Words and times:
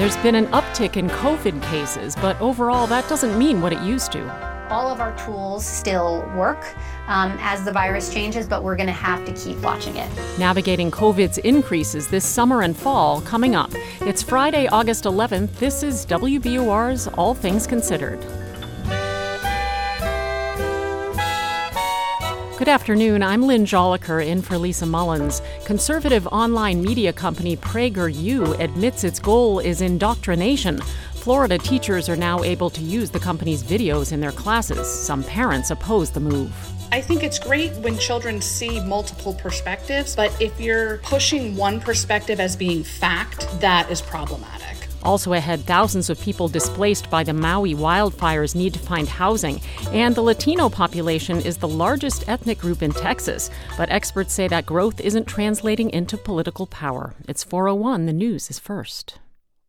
There's 0.00 0.16
been 0.16 0.34
an 0.34 0.46
uptick 0.46 0.96
in 0.96 1.10
COVID 1.10 1.62
cases, 1.64 2.16
but 2.16 2.40
overall, 2.40 2.86
that 2.86 3.06
doesn't 3.10 3.38
mean 3.38 3.60
what 3.60 3.70
it 3.70 3.82
used 3.82 4.12
to. 4.12 4.70
All 4.70 4.88
of 4.88 4.98
our 4.98 5.14
tools 5.26 5.62
still 5.66 6.22
work 6.34 6.74
um, 7.06 7.36
as 7.38 7.66
the 7.66 7.70
virus 7.70 8.10
changes, 8.10 8.48
but 8.48 8.64
we're 8.64 8.76
going 8.76 8.86
to 8.86 8.94
have 8.94 9.26
to 9.26 9.34
keep 9.34 9.58
watching 9.58 9.96
it. 9.96 10.08
Navigating 10.38 10.90
COVID's 10.90 11.36
increases 11.36 12.08
this 12.08 12.24
summer 12.24 12.62
and 12.62 12.74
fall 12.74 13.20
coming 13.20 13.54
up. 13.54 13.70
It's 14.00 14.22
Friday, 14.22 14.68
August 14.68 15.04
11th. 15.04 15.54
This 15.56 15.82
is 15.82 16.06
WBUR's 16.06 17.06
All 17.08 17.34
Things 17.34 17.66
Considered. 17.66 18.24
Good 22.60 22.68
afternoon. 22.68 23.22
I'm 23.22 23.46
Lynn 23.46 23.64
Jolicoeur 23.64 24.20
in 24.20 24.42
for 24.42 24.58
Lisa 24.58 24.84
Mullins. 24.84 25.40
Conservative 25.64 26.26
online 26.26 26.82
media 26.82 27.10
company 27.10 27.56
PragerU 27.56 28.60
admits 28.60 29.02
its 29.02 29.18
goal 29.18 29.60
is 29.60 29.80
indoctrination. 29.80 30.76
Florida 31.14 31.56
teachers 31.56 32.06
are 32.10 32.16
now 32.16 32.42
able 32.42 32.68
to 32.68 32.82
use 32.82 33.08
the 33.08 33.18
company's 33.18 33.64
videos 33.64 34.12
in 34.12 34.20
their 34.20 34.30
classes. 34.30 34.86
Some 34.86 35.24
parents 35.24 35.70
oppose 35.70 36.10
the 36.10 36.20
move. 36.20 36.54
I 36.92 37.00
think 37.00 37.22
it's 37.22 37.38
great 37.38 37.72
when 37.76 37.96
children 37.96 38.42
see 38.42 38.78
multiple 38.84 39.32
perspectives, 39.32 40.14
but 40.14 40.30
if 40.38 40.60
you're 40.60 40.98
pushing 40.98 41.56
one 41.56 41.80
perspective 41.80 42.40
as 42.40 42.56
being 42.56 42.84
fact, 42.84 43.48
that 43.62 43.90
is 43.90 44.02
problematic. 44.02 44.59
Also 45.02 45.32
ahead, 45.32 45.60
thousands 45.60 46.10
of 46.10 46.20
people 46.20 46.48
displaced 46.48 47.10
by 47.10 47.24
the 47.24 47.32
Maui 47.32 47.74
wildfires 47.74 48.54
need 48.54 48.74
to 48.74 48.78
find 48.78 49.08
housing. 49.08 49.60
And 49.92 50.14
the 50.14 50.22
Latino 50.22 50.68
population 50.68 51.40
is 51.40 51.56
the 51.56 51.68
largest 51.68 52.28
ethnic 52.28 52.58
group 52.58 52.82
in 52.82 52.92
Texas. 52.92 53.50
But 53.76 53.90
experts 53.90 54.32
say 54.32 54.48
that 54.48 54.66
growth 54.66 55.00
isn't 55.00 55.26
translating 55.26 55.90
into 55.90 56.16
political 56.16 56.66
power. 56.66 57.14
It's 57.28 57.44
401. 57.44 58.06
The 58.06 58.12
news 58.12 58.50
is 58.50 58.58
first. 58.58 59.18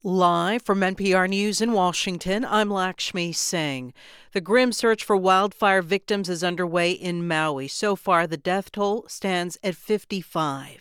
Live 0.03 0.63
from 0.63 0.79
NPR 0.79 1.29
News 1.29 1.61
in 1.61 1.73
Washington, 1.73 2.43
I'm 2.43 2.71
Lakshmi 2.71 3.31
Singh. 3.33 3.93
The 4.33 4.41
grim 4.41 4.71
search 4.71 5.03
for 5.03 5.15
wildfire 5.15 5.83
victims 5.83 6.27
is 6.27 6.43
underway 6.43 6.89
in 6.89 7.27
Maui. 7.27 7.67
So 7.67 7.95
far, 7.95 8.25
the 8.25 8.35
death 8.35 8.71
toll 8.71 9.05
stands 9.07 9.59
at 9.63 9.75
55. 9.75 10.80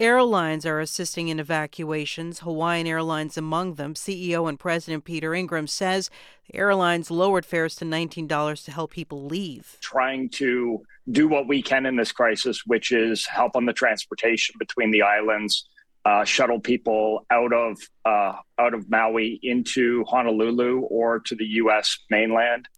Airlines 0.00 0.64
are 0.64 0.78
assisting 0.78 1.26
in 1.26 1.40
evacuations, 1.40 2.38
Hawaiian 2.38 2.86
Airlines 2.86 3.36
among 3.36 3.74
them. 3.74 3.94
CEO 3.94 4.48
and 4.48 4.56
President 4.56 5.04
Peter 5.04 5.34
Ingram 5.34 5.66
says 5.66 6.08
the 6.48 6.56
airlines 6.56 7.10
lowered 7.10 7.44
fares 7.44 7.74
to 7.76 7.84
$19 7.84 8.64
to 8.64 8.70
help 8.70 8.92
people 8.92 9.24
leave. 9.24 9.76
Trying 9.80 10.28
to 10.34 10.84
do 11.10 11.26
what 11.26 11.48
we 11.48 11.62
can 11.62 11.84
in 11.84 11.96
this 11.96 12.12
crisis, 12.12 12.62
which 12.64 12.92
is 12.92 13.26
help 13.26 13.56
on 13.56 13.66
the 13.66 13.72
transportation 13.72 14.54
between 14.60 14.92
the 14.92 15.02
islands, 15.02 15.68
uh, 16.04 16.24
shuttle 16.24 16.60
people 16.60 17.26
out 17.32 17.52
of 17.52 17.76
uh, 18.04 18.34
out 18.56 18.74
of 18.74 18.88
Maui 18.88 19.40
into 19.42 20.04
Honolulu 20.04 20.82
or 20.82 21.18
to 21.26 21.34
the 21.34 21.44
U.S. 21.44 21.98
mainland. 22.08 22.68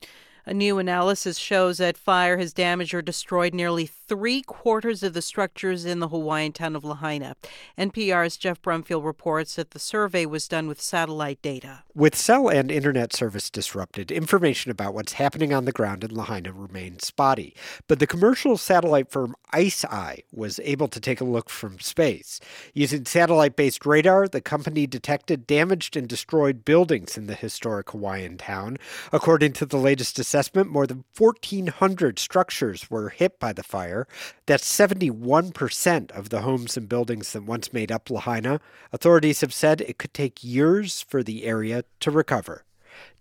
A 0.51 0.53
new 0.53 0.81
analysis 0.81 1.39
shows 1.39 1.79
that 1.79 1.97
fire 1.97 2.37
has 2.39 2.53
damaged 2.53 2.93
or 2.93 3.03
destroyed 3.03 3.55
nearly 3.55 3.87
three 3.87 4.43
quarters 4.43 5.05
of 5.05 5.13
the 5.13 5.23
structures 5.23 5.85
in 5.85 6.01
the 6.01 6.09
Hawaiian 6.09 6.51
town 6.51 6.75
of 6.75 6.85
Lahaina. 6.85 7.37
NPR's 7.79 8.37
Jeff 8.37 8.61
Brumfiel 8.61 9.05
reports 9.05 9.55
that 9.55 9.71
the 9.71 9.79
survey 9.79 10.27
was 10.27 10.49
done 10.49 10.67
with 10.67 10.81
satellite 10.81 11.41
data. 11.41 11.85
With 11.95 12.17
cell 12.17 12.49
and 12.49 12.69
internet 12.69 13.13
service 13.13 13.49
disrupted, 13.49 14.11
information 14.11 14.73
about 14.73 14.93
what's 14.93 15.13
happening 15.13 15.53
on 15.53 15.67
the 15.67 15.73
ground 15.73 16.03
in 16.03 16.13
Lahaina 16.13 16.53
remained 16.53 17.03
spotty. 17.03 17.55
But 17.87 18.01
the 18.01 18.07
commercial 18.09 18.57
satellite 18.57 19.09
firm 19.09 19.37
ICEYE 19.53 20.25
was 20.33 20.59
able 20.65 20.89
to 20.89 20.99
take 20.99 21.21
a 21.21 21.25
look 21.25 21.49
from 21.49 21.79
space. 21.79 22.41
Using 22.75 23.05
satellite 23.05 23.55
based 23.55 23.87
radar, 23.87 24.27
the 24.27 24.41
company 24.41 24.89
detected 24.89 25.47
damaged 25.47 25.97
and 25.97 26.09
destroyed 26.09 26.65
buildings 26.65 27.17
in 27.17 27.29
the 27.29 27.35
historic 27.35 27.91
Hawaiian 27.91 28.37
town. 28.37 28.79
According 29.13 29.53
to 29.53 29.67
the 29.67 29.77
latest 29.77 30.19
assessment, 30.19 30.40
more 30.55 30.87
than 30.87 31.05
1,400 31.17 32.19
structures 32.19 32.91
were 32.91 33.11
hit 33.11 33.39
by 33.39 33.53
the 33.53 33.63
fire 33.63 33.81
fire. 33.81 34.07
That's 34.47 34.65
71% 34.65 36.11
of 36.13 36.29
the 36.29 36.43
homes 36.43 36.77
and 36.77 36.89
buildings 36.89 37.33
that 37.33 37.45
once 37.45 37.73
made 37.73 37.93
up 37.93 38.11
Lahaina. 38.11 38.61
Authorities 38.93 39.41
have 39.41 39.55
said 39.55 39.81
it 39.81 39.99
could 39.99 40.15
take 40.15 40.45
years 40.45 41.03
for 41.03 41.23
the 41.23 41.45
area 41.45 41.85
to 42.01 42.11
recover. 42.11 42.65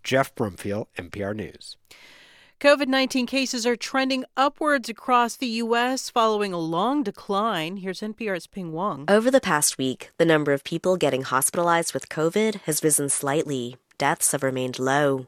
Jeff 0.02 0.34
Brumfiel, 0.34 0.86
NPR 0.96 1.34
News. 1.34 1.76
COVID 2.60 2.88
19 2.88 3.26
cases 3.26 3.64
are 3.66 3.76
trending 3.76 4.24
upwards 4.36 4.90
across 4.90 5.34
the 5.36 5.46
U.S. 5.64 6.10
following 6.10 6.52
a 6.52 6.58
long 6.58 7.02
decline. 7.02 7.78
Here's 7.78 8.00
NPR's 8.00 8.46
Pien 8.46 8.70
Huang. 8.70 9.06
Over 9.08 9.30
the 9.30 9.40
past 9.40 9.78
week, 9.78 10.10
the 10.18 10.26
number 10.26 10.52
of 10.52 10.62
people 10.62 10.98
getting 10.98 11.22
hospitalized 11.22 11.94
with 11.94 12.10
COVID 12.10 12.60
has 12.66 12.84
risen 12.84 13.08
slightly. 13.08 13.76
Deaths 13.96 14.32
have 14.32 14.42
remained 14.42 14.78
low. 14.78 15.26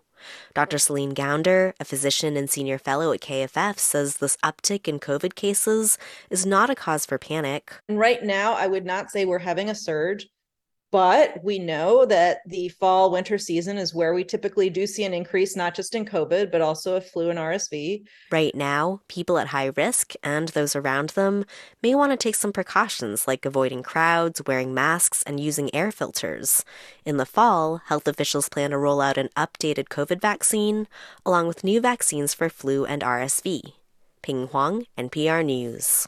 Dr. 0.54 0.78
Celine 0.78 1.14
Gounder, 1.14 1.72
a 1.80 1.84
physician 1.84 2.36
and 2.36 2.48
senior 2.48 2.78
fellow 2.78 3.12
at 3.12 3.20
KFF, 3.20 3.78
says 3.78 4.18
this 4.18 4.36
uptick 4.38 4.88
in 4.88 4.98
COVID 4.98 5.34
cases 5.34 5.98
is 6.30 6.46
not 6.46 6.70
a 6.70 6.74
cause 6.74 7.06
for 7.06 7.18
panic. 7.18 7.72
And 7.88 7.98
right 7.98 8.22
now, 8.22 8.54
I 8.54 8.66
would 8.66 8.84
not 8.84 9.10
say 9.10 9.24
we're 9.24 9.38
having 9.38 9.68
a 9.68 9.74
surge. 9.74 10.28
But 10.92 11.42
we 11.42 11.58
know 11.58 12.04
that 12.04 12.42
the 12.46 12.68
fall 12.68 13.10
winter 13.10 13.38
season 13.38 13.78
is 13.78 13.94
where 13.94 14.12
we 14.12 14.24
typically 14.24 14.68
do 14.68 14.86
see 14.86 15.04
an 15.04 15.14
increase, 15.14 15.56
not 15.56 15.74
just 15.74 15.94
in 15.94 16.04
COVID, 16.04 16.52
but 16.52 16.60
also 16.60 16.96
of 16.96 17.08
flu 17.08 17.30
and 17.30 17.38
RSV. 17.38 18.04
Right 18.30 18.54
now, 18.54 19.00
people 19.08 19.38
at 19.38 19.48
high 19.48 19.72
risk 19.74 20.12
and 20.22 20.48
those 20.48 20.76
around 20.76 21.10
them 21.10 21.46
may 21.82 21.94
want 21.94 22.12
to 22.12 22.18
take 22.18 22.34
some 22.34 22.52
precautions 22.52 23.26
like 23.26 23.46
avoiding 23.46 23.82
crowds, 23.82 24.42
wearing 24.46 24.74
masks, 24.74 25.22
and 25.22 25.40
using 25.40 25.74
air 25.74 25.90
filters. 25.90 26.62
In 27.06 27.16
the 27.16 27.24
fall, 27.24 27.80
health 27.86 28.06
officials 28.06 28.50
plan 28.50 28.70
to 28.70 28.76
roll 28.76 29.00
out 29.00 29.16
an 29.16 29.30
updated 29.34 29.88
COVID 29.88 30.20
vaccine, 30.20 30.88
along 31.24 31.48
with 31.48 31.64
new 31.64 31.80
vaccines 31.80 32.34
for 32.34 32.50
flu 32.50 32.84
and 32.84 33.00
RSV. 33.00 33.72
Pien 34.20 34.46
Huang, 34.48 34.86
NPR 34.98 35.42
News. 35.42 36.06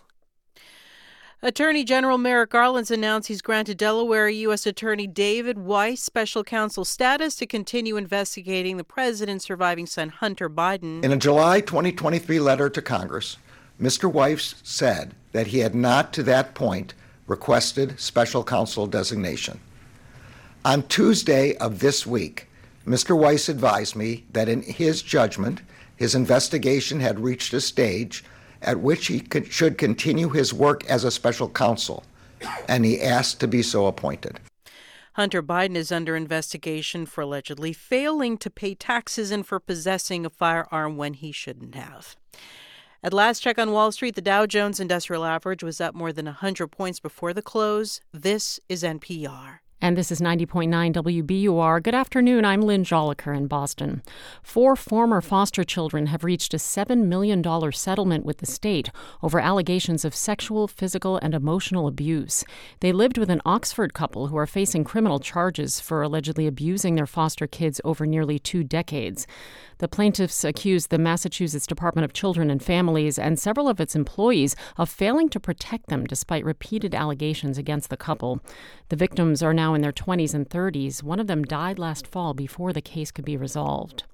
Attorney 1.44 1.84
General 1.84 2.16
Merrick 2.16 2.49
Garland 2.49 2.91
announced 2.91 3.28
he's 3.28 3.43
granted 3.43 3.77
Delaware 3.77 4.31
U.S. 4.31 4.65
Attorney 4.65 5.06
David 5.06 5.59
Weiss 5.59 6.03
special 6.03 6.43
counsel 6.43 6.87
status 6.87 7.37
to 7.37 7.44
continue 7.44 7.99
investigating 7.99 8.78
the 8.78 8.82
president's 8.82 9.44
surviving 9.44 9.84
son, 9.84 10.09
Hunter 10.09 10.49
Biden. 10.49 11.05
In 11.05 11.12
a 11.12 11.19
July 11.19 11.60
2023 11.60 12.41
letter 12.41 12.71
to 12.71 12.81
Congress, 12.81 13.37
Mr. 13.78 14.10
Weiss 14.10 14.55
said 14.62 15.15
that 15.32 15.49
he 15.49 15.59
had 15.59 15.75
not 15.75 16.15
to 16.15 16.22
that 16.22 16.55
point 16.55 16.94
requested 17.27 18.00
special 18.00 18.43
counsel 18.43 18.87
designation. 18.87 19.61
On 20.65 20.82
Tuesday 20.84 21.59
of 21.59 21.81
this 21.81 22.06
week, 22.06 22.49
Mr. 22.87 23.15
Weiss 23.15 23.50
advised 23.50 23.94
me 23.94 24.25
that 24.32 24.49
in 24.49 24.62
his 24.62 25.03
judgment, 25.03 25.61
his 25.94 26.15
investigation 26.15 27.00
had 27.00 27.21
reached 27.21 27.53
a 27.53 27.61
stage 27.61 28.25
at 28.64 28.80
which 28.80 29.06
he 29.06 29.20
could, 29.20 29.52
should 29.52 29.78
continue 29.78 30.28
his 30.30 30.52
work 30.52 30.84
as 30.86 31.04
a 31.04 31.10
special 31.10 31.48
counsel, 31.48 32.04
and 32.69 32.84
he 32.84 33.00
asked 33.00 33.41
to 33.41 33.48
be 33.48 33.62
so 33.62 33.86
appointed. 33.86 34.41
Hunter 35.14 35.42
Biden 35.42 35.76
is 35.76 35.92
under 35.92 36.16
investigation 36.16 37.06
for 37.06 37.20
allegedly 37.20 37.72
failing 37.72 38.36
to 38.38 38.50
pay 38.50 38.75
taxes 38.75 39.30
and 39.30 39.47
for 39.47 39.60
possessing 39.60 40.26
a 40.26 40.30
firearm 40.30 40.97
when 40.97 41.14
he 41.14 41.30
shouldn't 41.30 41.76
have. 41.76 42.16
At 43.00 43.12
last 43.12 43.41
check 43.41 43.58
on 43.58 43.70
Wall 43.70 43.92
Street, 43.92 44.16
the 44.16 44.22
Dow 44.22 44.47
Jones 44.47 44.81
Industrial 44.81 45.25
Average 45.25 45.62
was 45.62 45.81
up 45.81 45.94
more 45.94 46.12
than 46.12 46.25
100 46.25 46.69
points 46.69 46.98
before 47.00 47.32
the 47.32 47.42
close. 47.42 48.00
This 48.12 48.58
is 48.69 48.82
NPR. 48.82 49.58
And 49.84 49.99
this 49.99 50.11
is 50.11 50.19
90.9 50.19 50.95
WBUR. 50.95 51.83
Good 51.83 51.95
afternoon. 51.95 52.47
I'm 52.47 52.62
Lynn 52.62 52.84
Jolicoeur 52.84 53.37
in 53.37 53.47
Boston. 53.49 54.03
Four 54.43 54.77
former 54.77 55.21
foster 55.21 55.62
children 55.62 56.06
have 56.06 56.25
reached 56.25 56.55
a 56.55 56.56
$7 56.56 57.05
million 57.05 57.45
settlement 57.71 58.25
with 58.25 58.39
the 58.39 58.47
state 58.47 58.89
over 59.23 59.39
allegations 59.39 60.06
of 60.06 60.15
sexual, 60.15 60.69
physical, 60.69 61.19
and 61.19 61.34
emotional 61.34 61.87
abuse. 61.87 62.47
They 62.81 62.93
lived 62.93 63.19
with 63.19 63.28
an 63.28 63.43
Oxford 63.44 63.93
couple 63.93 64.28
who 64.28 64.39
are 64.39 64.47
facing 64.47 64.84
criminal 64.84 65.19
charges 65.19 65.81
for 65.81 66.00
allegedly 66.00 66.47
abusing 66.47 66.94
their 66.94 67.06
foster 67.06 67.47
kids 67.47 67.79
over 67.85 68.06
nearly 68.06 68.38
two 68.38 68.64
decades. 68.64 69.26
The 69.79 69.88
plaintiffs 69.88 70.44
accused 70.44 70.88
the 70.88 70.99
Massachusetts 70.99 71.67
Department 71.67 72.06
of 72.06 72.14
Children 72.14 72.49
and 72.49 72.62
Families 72.62 73.19
and 73.19 73.38
several 73.38 73.69
of 73.69 73.81
its 73.81 73.94
employees 73.94 74.56
of 74.79 74.88
failing 74.88 75.29
to 75.29 75.41
protect 75.41 75.88
them 75.88 76.06
despite 76.06 76.44
repeated 76.44 76.94
allegations 76.94 77.58
against 77.58 77.91
the 77.91 77.99
couple. 77.99 78.41
The 78.88 78.97
victims 78.97 79.43
are 79.43 79.53
now 79.53 79.74
in 79.75 79.82
their 79.82 79.93
20s 79.93 80.35
and 80.35 80.49
30s. 80.49 81.03
One 81.03 81.21
of 81.21 81.26
them 81.26 81.44
died 81.44 81.79
last 81.79 82.06
fall 82.06 82.35
before 82.35 82.73
the 82.73 82.81
case 82.81 83.11
could 83.11 83.25
be 83.25 83.37
resolved. 83.37 84.05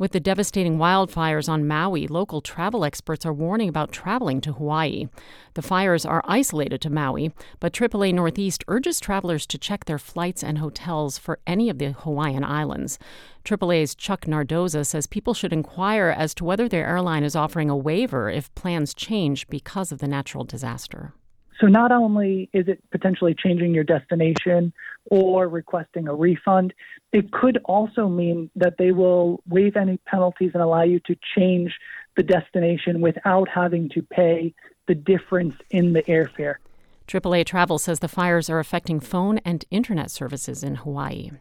With 0.00 0.12
the 0.12 0.18
devastating 0.18 0.78
wildfires 0.78 1.46
on 1.46 1.68
Maui, 1.68 2.06
local 2.06 2.40
travel 2.40 2.86
experts 2.86 3.26
are 3.26 3.34
warning 3.34 3.68
about 3.68 3.92
traveling 3.92 4.40
to 4.40 4.54
Hawaii. 4.54 5.08
The 5.52 5.60
fires 5.60 6.06
are 6.06 6.22
isolated 6.24 6.80
to 6.80 6.88
Maui, 6.88 7.34
but 7.60 7.74
AAA 7.74 8.14
Northeast 8.14 8.64
urges 8.66 8.98
travelers 8.98 9.46
to 9.48 9.58
check 9.58 9.84
their 9.84 9.98
flights 9.98 10.42
and 10.42 10.56
hotels 10.56 11.18
for 11.18 11.38
any 11.46 11.68
of 11.68 11.76
the 11.76 11.92
Hawaiian 11.92 12.44
islands. 12.44 12.98
AAA's 13.44 13.94
Chuck 13.94 14.22
Nardoza 14.24 14.86
says 14.86 15.06
people 15.06 15.34
should 15.34 15.52
inquire 15.52 16.08
as 16.08 16.32
to 16.36 16.44
whether 16.44 16.66
their 16.66 16.86
airline 16.86 17.22
is 17.22 17.36
offering 17.36 17.68
a 17.68 17.76
waiver 17.76 18.30
if 18.30 18.54
plans 18.54 18.94
change 18.94 19.48
because 19.48 19.92
of 19.92 19.98
the 19.98 20.08
natural 20.08 20.44
disaster. 20.44 21.12
So 21.60 21.66
not 21.66 21.92
only 21.92 22.48
is 22.52 22.68
it 22.68 22.82
potentially 22.90 23.34
changing 23.34 23.74
your 23.74 23.84
destination 23.84 24.72
or 25.10 25.46
requesting 25.46 26.08
a 26.08 26.14
refund, 26.14 26.72
it 27.12 27.30
could 27.32 27.58
also 27.66 28.08
mean 28.08 28.50
that 28.56 28.78
they 28.78 28.92
will 28.92 29.42
waive 29.46 29.76
any 29.76 29.98
penalties 30.06 30.52
and 30.54 30.62
allow 30.62 30.82
you 30.82 31.00
to 31.00 31.16
change 31.36 31.76
the 32.16 32.22
destination 32.22 33.00
without 33.00 33.48
having 33.48 33.90
to 33.90 34.02
pay 34.02 34.54
the 34.88 34.94
difference 34.94 35.54
in 35.70 35.92
the 35.92 36.02
airfare. 36.04 36.56
AAA 37.06 37.44
Travel 37.44 37.78
says 37.78 37.98
the 37.98 38.08
fires 38.08 38.48
are 38.48 38.60
affecting 38.60 39.00
phone 39.00 39.38
and 39.38 39.64
internet 39.70 40.10
services 40.10 40.62
in 40.62 40.76
Hawaii. 40.76 41.32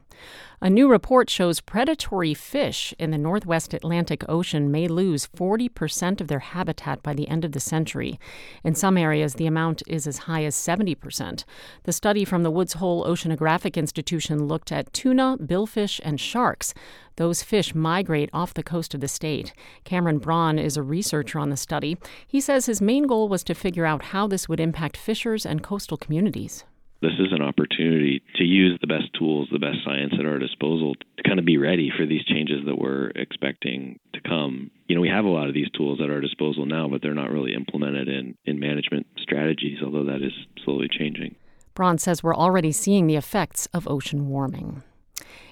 A 0.62 0.69
new 0.69 0.89
report 0.89 1.30
shows 1.30 1.62
predatory 1.62 2.33
fish 2.33 2.94
in 3.00 3.12
the 3.12 3.18
northwest 3.18 3.74
Atlantic 3.74 4.25
Ocean 4.27 4.69
may 4.69 4.89
lose 4.89 5.27
40% 5.27 6.19
of 6.19 6.27
their 6.27 6.39
habitat 6.39 7.01
by 7.01 7.13
the 7.13 7.30
end 7.30 7.45
of 7.45 7.54
the 7.54 7.62
century. 7.62 8.19
In 8.62 8.75
some 8.75 8.98
areas, 8.98 9.36
the 9.36 9.48
amount 9.48 9.83
is 9.88 10.06
as 10.06 10.19
high 10.19 10.44
as 10.44 10.56
70%. 10.56 11.45
The 11.83 11.94
study 11.94 12.25
from 12.25 12.44
the 12.44 12.51
Woods 12.51 12.74
Hole 12.74 13.06
Oceanographic 13.06 13.77
Institution 13.77 14.48
looked 14.48 14.74
at 14.74 14.92
tuna, 14.92 15.38
billfish, 15.39 16.01
and 16.04 16.19
sharks. 16.19 16.74
Those 17.16 17.42
fish 17.42 17.74
migrate 17.74 18.30
off 18.33 18.54
the 18.54 18.62
coast 18.62 18.94
of 18.94 19.00
the 19.00 19.07
state. 19.07 19.54
Camrin 19.86 20.19
Braun 20.19 20.60
is 20.60 20.75
a 20.75 20.83
researcher 20.83 21.39
on 21.39 21.51
the 21.51 21.57
study. 21.57 21.98
He 22.27 22.42
says 22.42 22.66
his 22.66 22.81
main 22.81 23.07
goal 23.07 23.30
was 23.30 23.45
to 23.45 23.56
figure 23.56 23.86
out 23.86 24.06
how 24.12 24.27
this 24.27 24.50
would 24.50 24.60
impact 24.60 24.98
fishers 24.98 25.45
and 25.45 25.63
coastal 25.63 25.95
communities 25.95 26.66
this 27.01 27.13
is 27.19 27.31
an 27.31 27.42
opportunity 27.42 28.22
to 28.36 28.44
use 28.44 28.78
the 28.81 28.88
best 28.88 29.13
tools, 29.18 29.48
the 29.51 29.60
best 29.60 29.78
science 29.86 30.13
at 30.19 30.25
our 30.25 30.38
disposal 30.38 30.96
to 30.96 31.24
kind 31.24 31.40
of 31.40 31.46
be 31.46 31.57
ready 31.57 31.92
for 31.96 32.06
these 32.06 32.24
changes 32.25 32.66
that 32.66 32.78
we're 32.78 33.10
expecting 33.16 34.00
to 34.13 34.22
come. 34.22 34.69
You 34.88 34.96
know, 34.96 35.01
we 35.01 35.10
have 35.10 35.25
a 35.25 35.30
lot 35.30 35.48
of 35.48 35.54
these 35.54 35.69
tools 35.72 36.00
at 36.04 36.10
our 36.10 36.19
disposal 36.19 36.66
now, 36.66 36.90
but 36.90 37.01
they're 37.01 37.13
not 37.13 37.31
really 37.31 37.54
implemented 37.54 38.07
in, 38.10 38.36
in 38.46 38.60
management 38.60 39.07
strategies, 39.18 39.80
although 39.84 40.06
that 40.06 40.22
is 40.22 40.34
slowly 40.66 40.88
changing. 40.90 41.36
Braun 41.74 41.98
says 41.98 42.22
we're 42.22 42.36
already 42.36 42.74
seeing 42.74 43.07
the 43.07 43.16
effects 43.16 43.68
of 43.68 43.88
ocean 43.88 44.28
warming. 44.28 44.84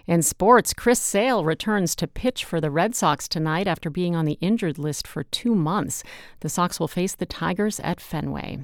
In 0.07 0.21
sports, 0.21 0.74
Chris 0.74 1.01
Sale 1.01 1.44
returns 1.44 1.94
to 1.98 2.07
pitch 2.07 2.45
for 2.45 2.62
the 2.62 2.71
Red 2.71 2.95
Sox 2.95 3.27
tonight 3.27 3.68
after 3.68 3.89
being 3.89 4.15
on 4.15 4.24
the 4.24 4.38
injured 4.39 4.77
list 4.77 5.06
for 5.06 5.24
two 5.24 5.54
months. 5.54 6.01
The 6.39 6.48
Sox 6.48 6.80
will 6.80 6.88
face 6.88 7.13
the 7.13 7.25
Tigers 7.25 7.81
at 7.81 8.00
Fenway. 8.00 8.59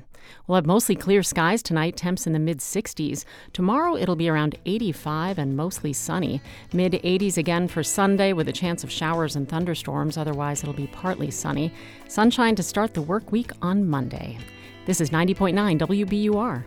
We'll 0.47 0.55
have 0.55 0.65
mostly 0.65 0.95
clear 0.95 1.21
skies 1.21 1.61
tonight, 1.61 1.97
temps 1.97 2.25
in 2.25 2.31
the 2.31 2.39
mid 2.39 2.59
60s. 2.59 3.25
Tomorrow 3.51 3.97
it'll 3.97 4.15
be 4.15 4.29
around 4.29 4.57
85 4.65 5.37
and 5.37 5.57
mostly 5.57 5.91
sunny. 5.91 6.41
Mid 6.71 6.93
80s 6.93 7.37
again 7.37 7.67
for 7.67 7.83
Sunday 7.83 8.31
with 8.31 8.47
a 8.47 8.53
chance 8.53 8.85
of 8.85 8.89
showers 8.89 9.35
and 9.35 9.49
thunderstorms. 9.49 10.17
Otherwise, 10.17 10.63
it'll 10.63 10.73
be 10.73 10.87
partly 10.87 11.29
sunny. 11.29 11.73
Sunshine 12.07 12.55
to 12.55 12.63
start 12.63 12.93
the 12.93 13.01
work 13.01 13.33
week 13.33 13.51
on 13.61 13.85
Monday. 13.85 14.37
This 14.85 15.01
is 15.01 15.09
90.9 15.09 15.77
WBUR. 15.77 16.63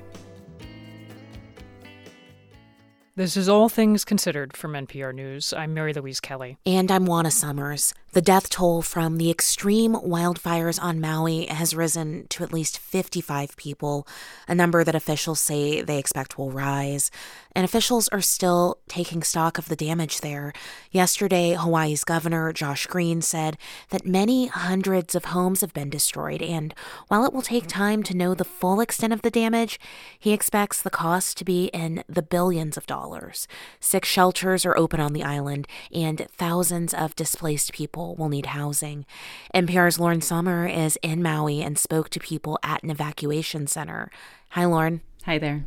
This 3.19 3.35
is 3.35 3.49
All 3.49 3.71
Things 3.71 4.05
Considered 4.05 4.55
from 4.55 4.75
NPR 4.75 5.15
News. 5.15 5.55
I'm 5.55 5.73
Mary 5.73 5.95
Louise 5.95 6.21
Kelly. 6.21 6.59
And 6.67 6.91
I'm 6.91 7.07
Juana 7.07 7.31
Summers. 7.31 7.95
The 8.17 8.23
death 8.23 8.49
toll 8.49 8.81
from 8.81 9.19
the 9.19 9.31
extreme 9.31 9.93
wildfires 9.93 10.83
on 10.83 11.03
Maui 11.03 11.45
has 11.49 11.75
risen 11.75 12.27
to 12.29 12.45
at 12.45 12.51
least 12.51 12.79
55 12.79 13.55
people, 13.59 14.09
a 14.49 14.55
number 14.55 14.83
that 14.83 14.95
officials 14.95 15.39
say 15.39 15.83
they 15.83 15.99
expect 15.99 16.39
will 16.39 16.51
rise. 16.51 17.11
And 17.55 17.63
officials 17.63 18.09
are 18.09 18.23
still 18.23 18.79
taking 18.89 19.23
stock 19.23 19.59
of 19.59 19.69
the 19.69 19.77
damage 19.77 20.23
there. 20.23 20.55
Yesterday, 20.91 21.57
Hawaii's 21.59 22.05
governor, 22.05 22.55
Josh 22.55 22.87
Green, 22.87 23.21
said 23.21 23.59
that 23.91 24.07
many 24.07 24.47
hundreds 24.47 25.15
of 25.15 25.27
homes 25.27 25.61
have 25.61 25.75
been 25.75 25.91
destroyed. 25.91 26.41
And 26.41 26.75
while 27.09 27.27
it 27.27 27.35
will 27.35 27.43
take 27.43 27.67
time 27.67 28.03
to 28.05 28.17
know 28.17 28.33
the 28.33 28.45
full 28.45 28.81
extent 28.81 29.13
of 29.13 29.21
the 29.21 29.31
damage, 29.31 29.79
he 30.19 30.33
expects 30.33 30.81
the 30.81 30.91
cost 30.91 31.37
to 31.37 31.45
be 31.45 31.67
in 31.67 32.03
the 32.09 32.23
billions 32.23 32.79
of 32.79 32.87
dollars. 32.87 33.47
Six 33.79 34.09
shelters 34.09 34.65
are 34.65 34.77
open 34.77 35.01
on 35.01 35.13
the 35.13 35.23
island, 35.23 35.69
and 35.93 36.27
thousands 36.31 36.95
of 36.95 37.15
displaced 37.15 37.75
people 37.75 38.06
people 38.07 38.23
will 38.23 38.29
need 38.29 38.47
housing. 38.47 39.05
NPR's 39.53 39.99
Lauren 39.99 40.21
Sommer 40.21 40.67
is 40.67 40.97
in 41.03 41.23
Maui 41.23 41.61
and 41.61 41.77
spoke 41.77 42.09
to 42.11 42.21
people 42.21 42.57
at 42.63 42.83
an 42.85 42.91
evacuation 42.91 43.67
center. 43.67 44.11
Hi, 44.51 44.65
Lauren. 44.65 45.01
Hi 45.25 45.39
there. 45.39 45.65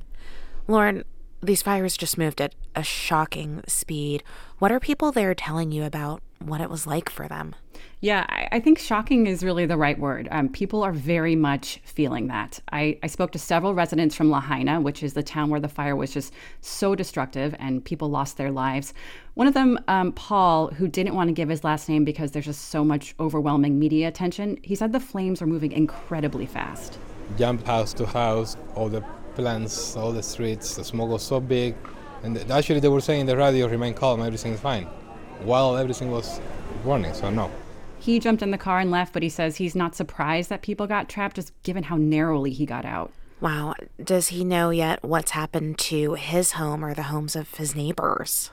Lauren, 0.65 1.03
these 1.41 1.61
fires 1.61 1.97
just 1.97 2.17
moved 2.17 2.39
at 2.39 2.55
a 2.75 2.83
shocking 2.83 3.61
speed. 3.67 4.23
What 4.57 4.71
are 4.71 4.79
people 4.79 5.11
there 5.11 5.35
telling 5.35 5.73
you 5.73 5.83
about 5.83 6.21
what 6.39 6.61
it 6.61 6.69
was 6.69 6.87
like 6.87 7.09
for 7.09 7.27
them? 7.27 7.55
Yeah, 8.01 8.25
I, 8.29 8.61
think 8.61 8.79
shocking 8.79 9.27
is 9.27 9.43
really 9.43 9.65
the 9.65 9.75
right 9.75 9.99
word. 9.99 10.29
Um, 10.31 10.47
people 10.47 10.83
are 10.83 10.93
very 10.93 11.35
much 11.35 11.81
feeling 11.83 12.27
that. 12.27 12.61
I, 12.71 12.97
I 13.03 13.07
spoke 13.07 13.33
to 13.33 13.39
several 13.39 13.73
residents 13.73 14.15
from 14.15 14.31
Lahaina, 14.31 14.79
which 14.79 15.03
is 15.03 15.15
the 15.15 15.23
town 15.23 15.49
where 15.49 15.59
the 15.59 15.67
fire 15.67 15.97
was 15.97 16.13
just 16.13 16.33
so 16.61 16.95
destructive 16.95 17.53
and 17.59 17.83
people 17.83 18.09
lost 18.09 18.37
their 18.37 18.51
lives. 18.51 18.93
One 19.33 19.47
of 19.47 19.53
them, 19.53 19.77
um, 19.89 20.13
Paul, 20.13 20.67
who 20.67 20.87
didn't 20.87 21.13
want 21.13 21.27
to 21.27 21.33
give 21.33 21.49
his 21.49 21.65
last 21.65 21.89
name 21.89 22.05
because 22.05 22.31
there's 22.31 22.45
just 22.45 22.69
so 22.69 22.85
much 22.85 23.15
overwhelming 23.19 23.77
media 23.77 24.07
attention, 24.07 24.57
he 24.63 24.75
said 24.75 24.93
the 24.93 25.01
flames 25.01 25.41
were 25.41 25.47
moving 25.47 25.73
incredibly 25.73 26.45
fast. 26.45 26.97
Jump 27.37 27.65
house 27.65 27.91
to 27.93 28.05
house, 28.05 28.55
all 28.75 28.87
the 28.87 29.01
plants, 29.35 29.97
all 29.97 30.13
the 30.13 30.23
streets, 30.23 30.77
the 30.77 30.85
smoke 30.85 31.09
was 31.09 31.23
so 31.23 31.41
big. 31.41 31.75
And 32.23 32.37
actually, 32.49 32.79
they 32.79 32.87
were 32.87 33.01
saying 33.01 33.21
in 33.21 33.27
the 33.27 33.35
radio, 33.35 33.67
remain 33.67 33.93
calm, 33.93 34.21
everything's 34.21 34.61
fine. 34.61 34.85
While 35.43 35.75
everything 35.75 36.11
was 36.11 36.39
burning, 36.85 37.13
so 37.13 37.29
no. 37.29 37.51
He 37.99 38.19
jumped 38.19 38.41
in 38.41 38.51
the 38.51 38.57
car 38.57 38.79
and 38.79 38.89
left, 38.89 39.13
but 39.13 39.23
he 39.23 39.29
says 39.29 39.57
he's 39.57 39.75
not 39.75 39.95
surprised 39.95 40.49
that 40.49 40.61
people 40.61 40.87
got 40.87 41.09
trapped, 41.09 41.35
just 41.35 41.51
given 41.63 41.83
how 41.83 41.97
narrowly 41.97 42.51
he 42.51 42.65
got 42.65 42.85
out. 42.85 43.11
Wow. 43.41 43.75
Does 44.03 44.29
he 44.29 44.43
know 44.43 44.69
yet 44.69 45.03
what's 45.03 45.31
happened 45.31 45.77
to 45.79 46.15
his 46.15 46.53
home 46.53 46.83
or 46.83 46.93
the 46.93 47.03
homes 47.03 47.35
of 47.35 47.53
his 47.55 47.75
neighbors? 47.75 48.51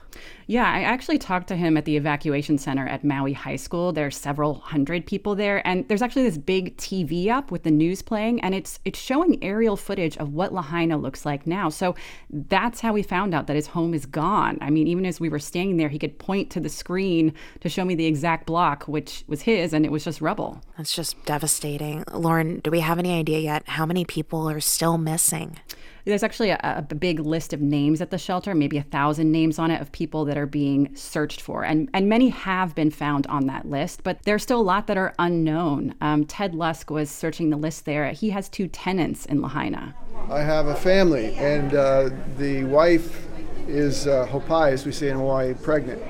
Yeah, 0.49 0.65
I 0.71 0.81
actually 0.81 1.17
talked 1.17 1.47
to 1.49 1.55
him 1.55 1.75
at 1.75 1.85
the 1.85 1.97
evacuation 1.97 2.57
center 2.57 2.87
at 2.87 3.03
Maui 3.03 3.33
High 3.33 3.57
School. 3.57 3.91
There 3.91 4.05
are 4.05 4.11
several 4.11 4.55
hundred 4.55 5.05
people 5.05 5.35
there, 5.35 5.65
and 5.67 5.87
there's 5.87 6.01
actually 6.01 6.23
this 6.23 6.37
big 6.37 6.77
TV 6.77 7.27
up 7.27 7.51
with 7.51 7.63
the 7.63 7.71
news 7.71 8.01
playing, 8.01 8.39
and 8.41 8.55
it's 8.55 8.79
it's 8.85 8.99
showing 8.99 9.43
aerial 9.43 9.75
footage 9.75 10.17
of 10.17 10.33
what 10.33 10.53
Lahaina 10.53 10.97
looks 10.97 11.25
like 11.25 11.45
now. 11.45 11.67
So 11.69 11.95
that's 12.29 12.79
how 12.79 12.93
we 12.93 13.03
found 13.03 13.35
out 13.35 13.47
that 13.47 13.55
his 13.55 13.67
home 13.67 13.93
is 13.93 14.05
gone. 14.05 14.57
I 14.61 14.69
mean, 14.69 14.87
even 14.87 15.05
as 15.05 15.19
we 15.19 15.27
were 15.29 15.39
standing 15.39 15.77
there, 15.77 15.89
he 15.89 15.99
could 15.99 16.17
point 16.17 16.49
to 16.51 16.59
the 16.59 16.69
screen 16.69 17.33
to 17.59 17.69
show 17.69 17.83
me 17.83 17.95
the 17.95 18.05
exact 18.05 18.45
block, 18.45 18.83
which 18.83 19.25
was 19.27 19.41
his, 19.41 19.73
and 19.73 19.85
it 19.85 19.91
was 19.91 20.05
just 20.05 20.21
rubble. 20.21 20.61
That's 20.77 20.95
just 20.95 21.23
devastating. 21.25 22.05
Lauren, 22.13 22.59
do 22.59 22.71
we 22.71 22.79
have 22.79 22.99
any 22.99 23.17
idea 23.17 23.39
yet 23.39 23.67
how 23.67 23.85
many 23.85 24.05
people 24.05 24.49
are 24.49 24.61
still 24.61 24.97
missing? 24.97 25.57
There's 26.07 26.23
actually 26.23 26.51
a, 26.51 26.59
a, 26.63 26.95
big 26.95 27.19
list 27.19 27.51
of 27.51 27.59
names 27.59 27.99
at 27.99 28.11
the 28.11 28.17
shelter, 28.17 28.55
maybe 28.55 28.77
a 28.77 28.83
thousand 28.83 29.29
names 29.29 29.59
on 29.59 29.71
it 29.71 29.81
of 29.81 29.91
people 29.91 30.23
that 30.23 30.37
are 30.37 30.45
being 30.45 30.95
searched 30.95 31.41
for. 31.41 31.65
And, 31.65 31.89
and 31.93 32.07
many 32.07 32.29
have 32.29 32.73
been 32.73 32.91
found 32.91 33.27
on 33.27 33.47
that 33.47 33.67
list, 33.67 34.03
but 34.03 34.23
there's 34.23 34.41
still 34.41 34.61
a 34.61 34.63
lot 34.63 34.87
that 34.87 34.97
are 34.97 35.13
unknown. 35.19 35.95
Um, 35.99 36.25
Ted 36.25 36.55
Lusk 36.55 36.89
was 36.89 37.09
searching 37.09 37.49
the 37.49 37.57
list 37.57 37.83
there. 37.83 38.09
He 38.11 38.29
has 38.29 38.47
two 38.47 38.69
tenants 38.69 39.25
in 39.25 39.41
Lahaina. 39.41 39.93
I 40.29 40.39
have 40.39 40.67
a 40.67 40.75
family, 40.75 41.33
and 41.35 41.73
uh, 41.73 42.09
the 42.37 42.63
wife 42.63 43.27
is 43.67 44.07
uh, 44.07 44.27
Hopai, 44.27 44.71
as 44.71 44.85
we 44.85 44.93
say 44.93 45.09
in 45.09 45.17
Hawaii, 45.17 45.55
pregnant, 45.55 46.01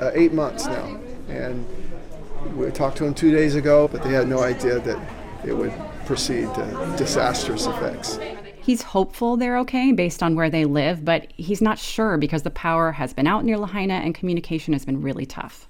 uh, 0.00 0.10
eight 0.14 0.32
months 0.32 0.66
now. 0.66 0.98
And 1.28 1.64
we 2.56 2.68
talked 2.72 2.96
to 2.96 3.04
them 3.04 3.14
two 3.14 3.30
days 3.30 3.54
ago, 3.54 3.86
but 3.86 4.02
they 4.02 4.10
had 4.10 4.26
no 4.26 4.40
idea 4.40 4.80
that 4.80 4.98
it 5.46 5.52
would 5.52 5.72
proceed 6.06 6.52
to 6.54 6.94
disastrous 6.98 7.66
effects. 7.66 8.18
He's 8.64 8.80
hopeful 8.80 9.36
they're 9.36 9.58
okay 9.58 9.92
based 9.92 10.22
on 10.22 10.36
where 10.36 10.48
they 10.48 10.64
live, 10.64 11.04
but 11.04 11.30
he's 11.36 11.60
not 11.60 11.78
sure 11.78 12.16
because 12.16 12.44
the 12.44 12.50
power 12.50 12.92
has 12.92 13.12
been 13.12 13.26
out 13.26 13.44
near 13.44 13.58
Lahaina 13.58 13.94
and 13.94 14.14
communication 14.14 14.72
has 14.72 14.86
been 14.86 15.02
really 15.02 15.26
tough. 15.26 15.68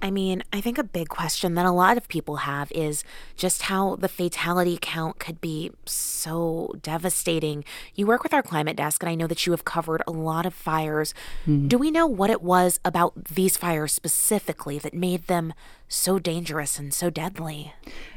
I 0.00 0.10
mean, 0.10 0.42
I 0.50 0.62
think 0.62 0.78
a 0.78 0.84
big 0.84 1.08
question 1.08 1.54
that 1.56 1.66
a 1.66 1.70
lot 1.70 1.98
of 1.98 2.08
people 2.08 2.36
have 2.36 2.72
is 2.72 3.04
just 3.36 3.62
how 3.62 3.96
the 3.96 4.08
fatality 4.08 4.78
count 4.80 5.18
could 5.18 5.40
be 5.40 5.72
so 5.84 6.72
devastating. 6.82 7.64
You 7.94 8.06
work 8.06 8.22
with 8.22 8.32
our 8.32 8.42
climate 8.42 8.76
desk, 8.76 9.02
and 9.02 9.10
I 9.10 9.14
know 9.14 9.26
that 9.26 9.44
you 9.44 9.52
have 9.52 9.64
covered 9.64 10.02
a 10.06 10.12
lot 10.12 10.46
of 10.46 10.54
fires. 10.54 11.12
Mm-hmm. 11.42 11.68
Do 11.68 11.76
we 11.76 11.90
know 11.90 12.06
what 12.06 12.30
it 12.30 12.42
was 12.42 12.80
about 12.86 13.24
these 13.26 13.58
fires 13.58 13.92
specifically 13.92 14.78
that 14.78 14.94
made 14.94 15.26
them 15.26 15.52
so 15.88 16.18
dangerous 16.18 16.78
and 16.78 16.92
so 16.92 17.10
deadly? 17.10 17.72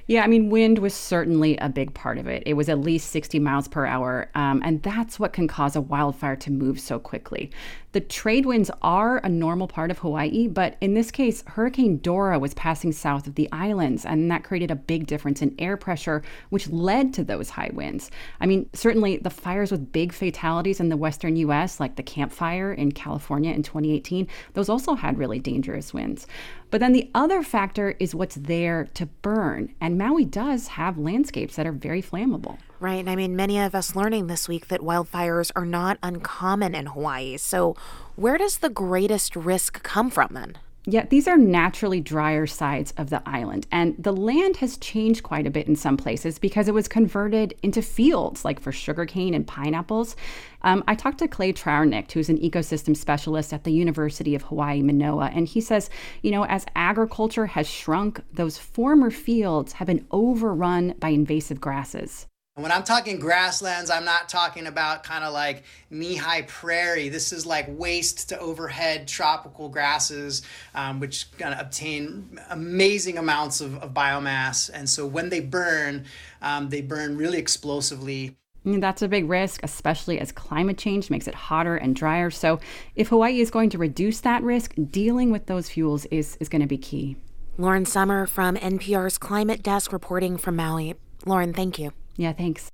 Yeah, 0.08 0.24
I 0.24 0.28
mean, 0.28 0.50
wind 0.50 0.80
was 0.80 0.94
certainly 0.94 1.56
a 1.58 1.70
big 1.70 1.94
part 1.94 2.18
of 2.18 2.28
it. 2.28 2.44
It 2.46 2.56
was 2.56 2.68
at 2.68 2.82
least 2.82 3.12
60 3.12 3.40
miles 3.40 3.70
per 3.70 3.86
hour, 3.86 4.30
um, 4.36 4.62
and 4.66 4.84
that's 4.84 5.20
what 5.20 5.32
can 5.32 5.48
cause 5.48 5.76
a 5.76 5.82
wildfire 5.82 6.36
to 6.36 6.52
move 6.52 6.82
so 6.82 7.00
quickly. 7.00 7.50
The 7.94 8.02
trade 8.02 8.46
winds 8.46 8.72
are 8.82 9.18
a 9.18 9.30
normal 9.30 9.68
part 9.68 9.92
of 9.92 10.00
Hawaii, 10.00 10.48
but 10.48 10.76
in 10.82 10.96
this 10.96 11.12
case, 11.12 11.44
Hurricane 11.48 11.98
Dora 11.98 12.40
was 12.40 12.54
passing 12.54 12.92
south 12.92 13.28
of 13.28 13.36
the 13.36 13.50
islands, 13.52 14.06
and 14.06 14.30
that 14.32 14.44
created 14.44 14.72
a 14.72 14.76
big 14.76 15.08
difference 15.08 15.42
in 15.42 15.56
air 15.60 15.78
pressure, 15.78 16.24
which 16.50 16.70
led 16.70 17.14
to 17.14 17.24
those 17.24 17.50
high 17.50 17.72
winds. 17.74 18.12
I 18.40 18.48
mean, 18.48 18.70
certainly 18.74 19.18
the 19.18 19.30
fires 19.30 19.72
with 19.72 19.92
big 19.92 20.14
fatalities 20.14 20.80
in 20.80 20.90
the 20.90 20.98
western 20.98 21.36
U.S., 21.38 21.80
like 21.80 21.96
the 21.96 22.04
Camp 22.04 22.32
Fire 22.32 22.74
in 22.74 22.92
California 22.92 23.54
in 23.54 23.64
2018, 23.64 24.28
those 24.54 24.70
also 24.70 24.96
had 24.96 25.18
really 25.18 25.40
dangerous 25.40 25.94
winds. 25.94 26.28
But 26.72 26.80
then 26.80 26.94
the 26.94 27.12
other 27.14 27.44
factor 27.44 27.96
is 28.00 28.16
what's 28.16 28.36
there 28.36 28.88
to 28.94 29.06
burn. 29.06 29.76
And 29.80 29.98
Maui 29.98 30.26
does 30.26 30.70
have 30.70 30.98
landscapes 30.98 31.58
that 31.58 31.68
are 31.68 31.74
very 31.74 32.02
flammable. 32.02 32.58
Right. 32.80 33.08
I 33.08 33.16
mean, 33.16 33.36
many 33.36 33.60
of 33.60 33.76
us 33.76 33.96
learning 33.96 34.28
this 34.28 34.48
week 34.48 34.70
that 34.70 34.80
wildfires 34.80 35.52
are 35.56 35.66
not 35.66 36.00
uncommon 36.02 36.74
in 36.74 36.88
Hawaii. 36.88 37.38
So, 37.38 37.76
where 38.16 38.38
does 38.38 38.58
the 38.58 38.70
greatest 38.70 39.36
risk 39.36 39.84
come 39.84 40.10
from 40.10 40.30
then? 40.32 40.58
Yeah, 40.86 41.06
these 41.06 41.28
are 41.28 41.38
naturally 41.38 42.02
drier 42.02 42.48
sides 42.48 42.92
of 42.98 43.12
the 43.12 43.22
island, 43.24 43.68
and 43.72 43.96
the 44.00 44.12
land 44.12 44.58
has 44.58 44.78
changed 44.78 45.22
quite 45.22 45.46
a 45.46 45.52
bit 45.52 45.68
in 45.68 45.76
some 45.76 45.96
places 45.96 46.40
because 46.40 46.68
it 46.68 46.74
was 46.74 46.88
converted 46.88 47.54
into 47.62 47.84
fields, 47.84 48.44
like 48.44 48.60
for 48.60 48.72
sugarcane 48.72 49.36
and 49.36 49.46
pineapples. 49.46 50.16
Um, 50.64 50.84
I 50.88 50.96
talked 50.96 51.20
to 51.20 51.28
Clay 51.28 51.54
Trauernicht, 51.54 52.14
who's 52.14 52.30
an 52.30 52.40
ecosystem 52.40 52.98
specialist 52.98 53.54
at 53.54 53.64
the 53.64 53.72
University 53.72 54.34
of 54.34 54.42
Hawaii 54.42 54.82
Manoa, 54.82 55.30
and 55.36 55.48
he 55.48 55.62
says, 55.62 55.92
you 56.24 56.32
know, 56.32 56.46
as 56.46 56.66
agriculture 56.76 57.46
has 57.46 57.68
shrunk, 57.68 58.20
those 58.34 58.58
former 58.58 59.12
fields 59.12 59.74
have 59.74 59.86
been 59.86 60.08
overrun 60.10 60.96
by 61.00 61.10
invasive 61.10 61.62
grasses. 61.62 62.26
When 62.56 62.70
I'm 62.70 62.84
talking 62.84 63.18
grasslands, 63.18 63.90
I'm 63.90 64.04
not 64.04 64.28
talking 64.28 64.68
about 64.68 65.04
kind 65.04 65.24
of 65.24 65.32
like 65.32 65.64
knee 65.90 66.18
high 66.18 66.42
prairie. 66.42 67.08
This 67.08 67.32
is 67.32 67.46
like 67.46 67.66
waist 67.70 68.28
to 68.28 68.40
overhead 68.40 69.08
tropical 69.08 69.70
grasses, 69.70 70.42
um, 70.76 71.00
which 71.00 71.32
kind 71.38 71.54
of 71.54 71.62
obtain 71.62 72.38
amazing 72.50 73.18
amounts 73.18 73.62
of, 73.62 73.78
of, 73.78 73.94
biomass. 73.94 74.70
And 74.74 74.90
so 74.90 75.08
when 75.08 75.30
they 75.30 75.40
burn, 75.40 76.04
um, 76.42 76.68
they 76.68 76.82
burn 76.82 77.16
really 77.18 77.38
explosively. 77.38 78.36
That's 78.66 79.02
a 79.02 79.08
big 79.08 79.30
risk, 79.30 79.62
especially 79.64 80.20
as 80.20 80.34
climate 80.34 80.78
change 80.78 81.10
makes 81.10 81.30
it 81.30 81.34
hotter 81.36 81.78
and 81.78 81.96
drier. 81.96 82.30
So, 82.30 82.60
if 82.96 83.08
Hawaii 83.08 83.40
is 83.40 83.50
going 83.50 83.70
to 83.72 83.78
reduce 83.78 84.20
that 84.22 84.44
risk, 84.44 84.76
dealing 84.92 85.32
with 85.32 85.48
those 85.48 85.70
fuels 85.70 86.06
is, 86.08 86.38
is 86.42 86.50
going 86.50 86.62
to 86.62 86.68
be 86.68 86.78
key. 86.78 87.16
Lauren 87.58 87.86
Sommer 87.86 88.28
from 88.28 88.58
NPR's 88.58 89.18
Climate 89.18 89.64
Desk 89.64 89.92
reporting 89.92 90.38
from 90.38 90.58
Maui. 90.58 90.94
Lauren, 91.26 91.54
thank 91.54 91.80
you. 91.80 91.92
Yeah, 92.18 92.34
thanks. 92.34 92.72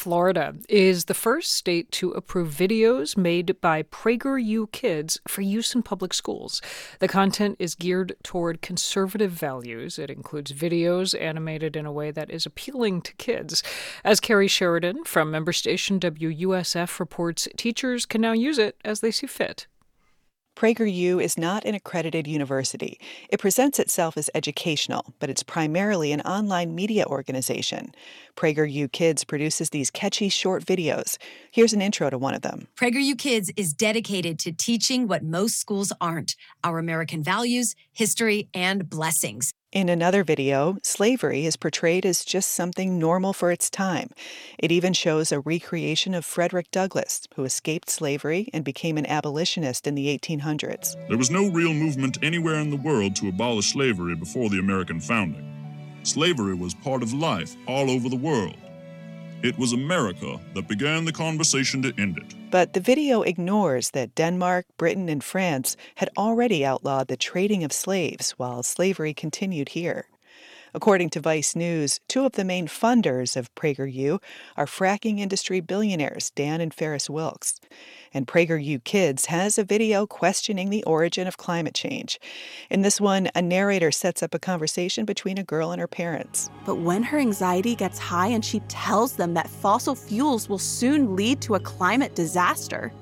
Florida 0.00 0.54
is 0.66 1.04
the 1.04 1.14
first 1.14 1.52
state 1.52 1.92
to 1.92 2.12
approve 2.12 2.54
videos 2.54 3.18
made 3.18 3.60
by 3.60 3.82
PragerU 3.82 4.72
kids 4.72 5.20
for 5.28 5.42
use 5.42 5.74
in 5.74 5.82
public 5.82 6.14
schools. 6.14 6.62
The 7.00 7.06
content 7.06 7.56
is 7.58 7.74
geared 7.74 8.16
toward 8.22 8.62
conservative 8.62 9.30
values. 9.30 9.98
It 9.98 10.08
includes 10.08 10.52
videos 10.52 11.14
animated 11.20 11.76
in 11.76 11.84
a 11.84 11.92
way 11.92 12.12
that 12.12 12.30
is 12.30 12.46
appealing 12.46 13.02
to 13.02 13.14
kids. 13.16 13.62
As 14.02 14.20
Kerry 14.20 14.48
Sheridan 14.48 15.04
from 15.04 15.30
member 15.30 15.52
station 15.52 16.00
WUSF 16.00 16.98
reports, 16.98 17.46
teachers 17.58 18.06
can 18.06 18.22
now 18.22 18.32
use 18.32 18.58
it 18.58 18.76
as 18.82 19.00
they 19.00 19.10
see 19.10 19.26
fit. 19.26 19.66
PragerU 20.60 21.24
is 21.24 21.38
not 21.38 21.64
an 21.64 21.74
accredited 21.74 22.26
university. 22.26 23.00
It 23.30 23.40
presents 23.40 23.78
itself 23.78 24.18
as 24.18 24.28
educational, 24.34 25.14
but 25.18 25.30
it's 25.30 25.42
primarily 25.42 26.12
an 26.12 26.20
online 26.20 26.74
media 26.74 27.06
organization. 27.06 27.94
PragerU 28.36 28.92
Kids 28.92 29.24
produces 29.24 29.70
these 29.70 29.90
catchy 29.90 30.28
short 30.28 30.66
videos. 30.66 31.16
Here's 31.50 31.72
an 31.72 31.80
intro 31.80 32.10
to 32.10 32.18
one 32.18 32.34
of 32.34 32.42
them. 32.42 32.68
PragerU 32.76 33.16
Kids 33.16 33.50
is 33.56 33.72
dedicated 33.72 34.38
to 34.40 34.52
teaching 34.52 35.08
what 35.08 35.22
most 35.22 35.58
schools 35.58 35.94
aren't 35.98 36.36
our 36.62 36.78
American 36.78 37.22
values, 37.22 37.74
history, 37.94 38.50
and 38.52 38.86
blessings. 38.86 39.54
In 39.72 39.88
another 39.88 40.24
video, 40.24 40.78
slavery 40.82 41.46
is 41.46 41.56
portrayed 41.56 42.04
as 42.04 42.24
just 42.24 42.50
something 42.50 42.98
normal 42.98 43.32
for 43.32 43.52
its 43.52 43.70
time. 43.70 44.10
It 44.58 44.72
even 44.72 44.92
shows 44.92 45.30
a 45.30 45.38
recreation 45.38 46.12
of 46.12 46.24
Frederick 46.24 46.72
Douglass, 46.72 47.28
who 47.36 47.44
escaped 47.44 47.88
slavery 47.88 48.48
and 48.52 48.64
became 48.64 48.98
an 48.98 49.06
abolitionist 49.06 49.86
in 49.86 49.94
the 49.94 50.08
1800s. 50.18 50.96
There 51.06 51.16
was 51.16 51.30
no 51.30 51.48
real 51.52 51.72
movement 51.72 52.18
anywhere 52.20 52.56
in 52.56 52.70
the 52.70 52.76
world 52.78 53.14
to 53.16 53.28
abolish 53.28 53.70
slavery 53.72 54.16
before 54.16 54.50
the 54.50 54.58
American 54.58 54.98
founding. 54.98 55.46
Slavery 56.02 56.54
was 56.54 56.74
part 56.74 57.04
of 57.04 57.12
life 57.12 57.54
all 57.68 57.92
over 57.92 58.08
the 58.08 58.16
world. 58.16 58.56
It 59.42 59.58
was 59.58 59.72
America 59.72 60.38
that 60.54 60.68
began 60.68 61.06
the 61.06 61.12
conversation 61.12 61.80
to 61.82 61.94
end 61.98 62.18
it. 62.18 62.34
But 62.50 62.74
the 62.74 62.80
video 62.80 63.22
ignores 63.22 63.90
that 63.92 64.14
Denmark, 64.14 64.66
Britain, 64.76 65.08
and 65.08 65.24
France 65.24 65.78
had 65.94 66.10
already 66.18 66.62
outlawed 66.62 67.08
the 67.08 67.16
trading 67.16 67.64
of 67.64 67.72
slaves 67.72 68.32
while 68.32 68.62
slavery 68.62 69.14
continued 69.14 69.70
here. 69.70 70.08
According 70.72 71.10
to 71.10 71.20
Vice 71.20 71.56
News, 71.56 71.98
two 72.08 72.24
of 72.24 72.32
the 72.32 72.44
main 72.44 72.68
funders 72.68 73.36
of 73.36 73.52
PragerU 73.56 74.22
are 74.56 74.66
fracking 74.66 75.18
industry 75.18 75.60
billionaires 75.60 76.30
Dan 76.30 76.60
and 76.60 76.72
Farris 76.72 77.10
Wilks. 77.10 77.60
And 78.14 78.26
PragerU 78.26 78.84
Kids 78.84 79.26
has 79.26 79.58
a 79.58 79.64
video 79.64 80.06
questioning 80.06 80.70
the 80.70 80.84
origin 80.84 81.26
of 81.26 81.36
climate 81.36 81.74
change. 81.74 82.20
In 82.70 82.82
this 82.82 83.00
one, 83.00 83.30
a 83.34 83.42
narrator 83.42 83.90
sets 83.90 84.22
up 84.22 84.32
a 84.32 84.38
conversation 84.38 85.04
between 85.04 85.38
a 85.38 85.44
girl 85.44 85.72
and 85.72 85.80
her 85.80 85.88
parents. 85.88 86.50
But 86.64 86.76
when 86.76 87.02
her 87.02 87.18
anxiety 87.18 87.74
gets 87.74 87.98
high 87.98 88.28
and 88.28 88.44
she 88.44 88.60
tells 88.68 89.14
them 89.14 89.34
that 89.34 89.50
fossil 89.50 89.96
fuels 89.96 90.48
will 90.48 90.58
soon 90.58 91.16
lead 91.16 91.40
to 91.42 91.56
a 91.56 91.60
climate 91.60 92.14
disaster, 92.14 92.92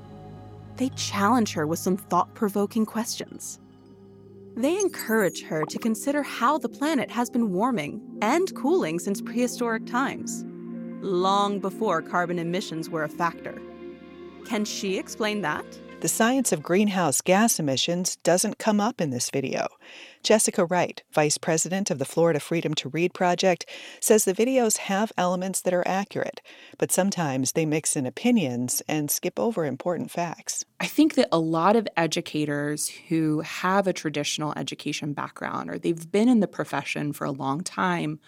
they 0.76 0.88
challenge 0.90 1.52
her 1.52 1.66
with 1.66 1.78
some 1.78 1.96
thought 1.96 2.32
provoking 2.34 2.86
questions. 2.86 3.60
They 4.58 4.76
encourage 4.76 5.44
her 5.44 5.64
to 5.66 5.78
consider 5.78 6.24
how 6.24 6.58
the 6.58 6.68
planet 6.68 7.12
has 7.12 7.30
been 7.30 7.52
warming 7.52 8.02
and 8.20 8.52
cooling 8.56 8.98
since 8.98 9.22
prehistoric 9.22 9.86
times, 9.86 10.44
long 11.00 11.60
before 11.60 12.02
carbon 12.02 12.40
emissions 12.40 12.90
were 12.90 13.04
a 13.04 13.08
factor. 13.08 13.62
Can 14.46 14.64
she 14.64 14.98
explain 14.98 15.42
that? 15.42 15.64
The 16.00 16.08
science 16.08 16.50
of 16.50 16.64
greenhouse 16.64 17.20
gas 17.20 17.60
emissions 17.60 18.16
doesn't 18.24 18.58
come 18.58 18.80
up 18.80 19.00
in 19.00 19.10
this 19.10 19.30
video. 19.30 19.68
Jessica 20.22 20.64
Wright, 20.64 21.02
vice 21.12 21.38
president 21.38 21.90
of 21.90 21.98
the 21.98 22.04
Florida 22.04 22.40
Freedom 22.40 22.74
to 22.74 22.88
Read 22.88 23.14
Project, 23.14 23.66
says 24.00 24.24
the 24.24 24.34
videos 24.34 24.78
have 24.78 25.12
elements 25.16 25.60
that 25.62 25.72
are 25.72 25.86
accurate, 25.86 26.40
but 26.76 26.92
sometimes 26.92 27.52
they 27.52 27.64
mix 27.64 27.96
in 27.96 28.06
opinions 28.06 28.82
and 28.88 29.10
skip 29.10 29.38
over 29.38 29.64
important 29.64 30.10
facts. 30.10 30.64
I 30.80 30.86
think 30.86 31.14
that 31.14 31.28
a 31.32 31.38
lot 31.38 31.76
of 31.76 31.88
educators 31.96 32.88
who 33.08 33.40
have 33.40 33.86
a 33.86 33.92
traditional 33.92 34.52
education 34.56 35.12
background 35.12 35.70
or 35.70 35.78
they've 35.78 36.10
been 36.10 36.28
in 36.28 36.40
the 36.40 36.48
profession 36.48 37.12
for 37.12 37.24
a 37.24 37.30
long 37.30 37.62
time 37.62 38.20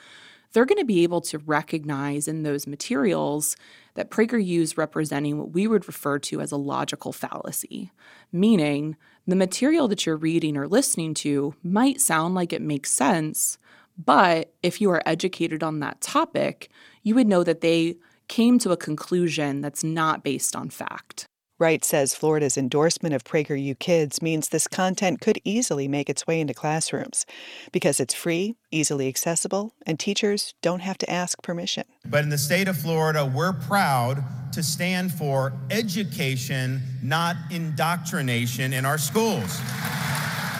they're 0.52 0.66
going 0.66 0.78
to 0.78 0.85
be 0.85 1.02
able 1.02 1.20
to 1.20 1.38
recognize 1.38 2.26
in 2.26 2.42
those 2.42 2.66
materials 2.66 3.56
that 3.94 4.11
PragerU 4.11 4.61
is 4.61 4.76
representing 4.76 5.38
what 5.38 5.52
we 5.52 5.66
would 5.66 5.87
refer 5.87 6.18
to 6.18 6.40
as 6.40 6.52
a 6.52 6.56
logical 6.56 7.12
fallacy, 7.12 7.92
meaning 8.32 8.97
the 9.30 9.37
material 9.37 9.88
that 9.88 10.06
you're 10.06 10.16
reading 10.16 10.56
or 10.56 10.68
listening 10.68 11.14
to 11.14 11.54
might 11.62 12.00
sound 12.00 12.34
like 12.34 12.52
it 12.52 12.62
makes 12.62 12.90
sense, 12.90 13.58
but 14.02 14.52
if 14.62 14.80
you 14.80 14.90
are 14.90 15.02
educated 15.06 15.62
on 15.62 15.80
that 15.80 16.00
topic, 16.00 16.70
you 17.02 17.14
would 17.14 17.26
know 17.26 17.44
that 17.44 17.60
they 17.60 17.96
came 18.28 18.58
to 18.60 18.70
a 18.70 18.76
conclusion 18.76 19.60
that's 19.60 19.82
not 19.84 20.22
based 20.22 20.54
on 20.54 20.70
fact. 20.70 21.26
Wright 21.60 21.84
says 21.84 22.14
Florida's 22.14 22.56
endorsement 22.56 23.14
of 23.14 23.22
PragerU 23.22 23.78
Kids 23.78 24.22
means 24.22 24.48
this 24.48 24.66
content 24.66 25.20
could 25.20 25.38
easily 25.44 25.86
make 25.88 26.08
its 26.08 26.26
way 26.26 26.40
into 26.40 26.54
classrooms 26.54 27.26
because 27.70 28.00
it's 28.00 28.14
free, 28.14 28.56
easily 28.70 29.08
accessible, 29.08 29.74
and 29.86 30.00
teachers 30.00 30.54
don't 30.62 30.80
have 30.80 30.96
to 30.96 31.10
ask 31.10 31.42
permission. 31.42 31.84
But 32.06 32.24
in 32.24 32.30
the 32.30 32.38
state 32.38 32.66
of 32.66 32.78
Florida, 32.78 33.26
we're 33.26 33.52
proud 33.52 34.24
to 34.52 34.62
stand 34.62 35.12
for 35.12 35.52
education, 35.70 36.80
not 37.02 37.36
indoctrination 37.50 38.72
in 38.72 38.86
our 38.86 38.96
schools. 38.96 39.60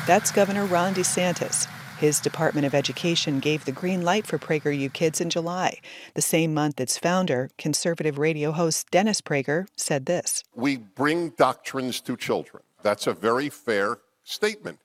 That's 0.07 0.31
Governor 0.31 0.67
Ron 0.67 0.93
DeSantis. 0.93 1.67
His 2.01 2.19
Department 2.19 2.67
of 2.67 2.75
Education 2.75 3.41
gave 3.41 3.67
the 3.67 3.73
green 3.73 4.01
light 4.01 4.27
for 4.27 4.39
PragerU 4.39 4.91
Kids 4.91 5.21
in 5.21 5.29
July, 5.29 5.81
the 6.15 6.23
same 6.23 6.55
month 6.55 6.81
its 6.81 6.97
founder, 6.97 7.51
conservative 7.59 8.17
radio 8.17 8.53
host 8.53 8.91
Dennis 8.91 9.21
Prager, 9.21 9.67
said 9.77 10.07
this 10.07 10.43
We 10.55 10.79
bring 10.79 11.35
doctrines 11.37 12.01
to 12.01 12.17
children. 12.17 12.63
That's 12.83 13.07
a 13.07 13.13
very 13.13 13.51
fair 13.51 13.99
statement. 14.25 14.79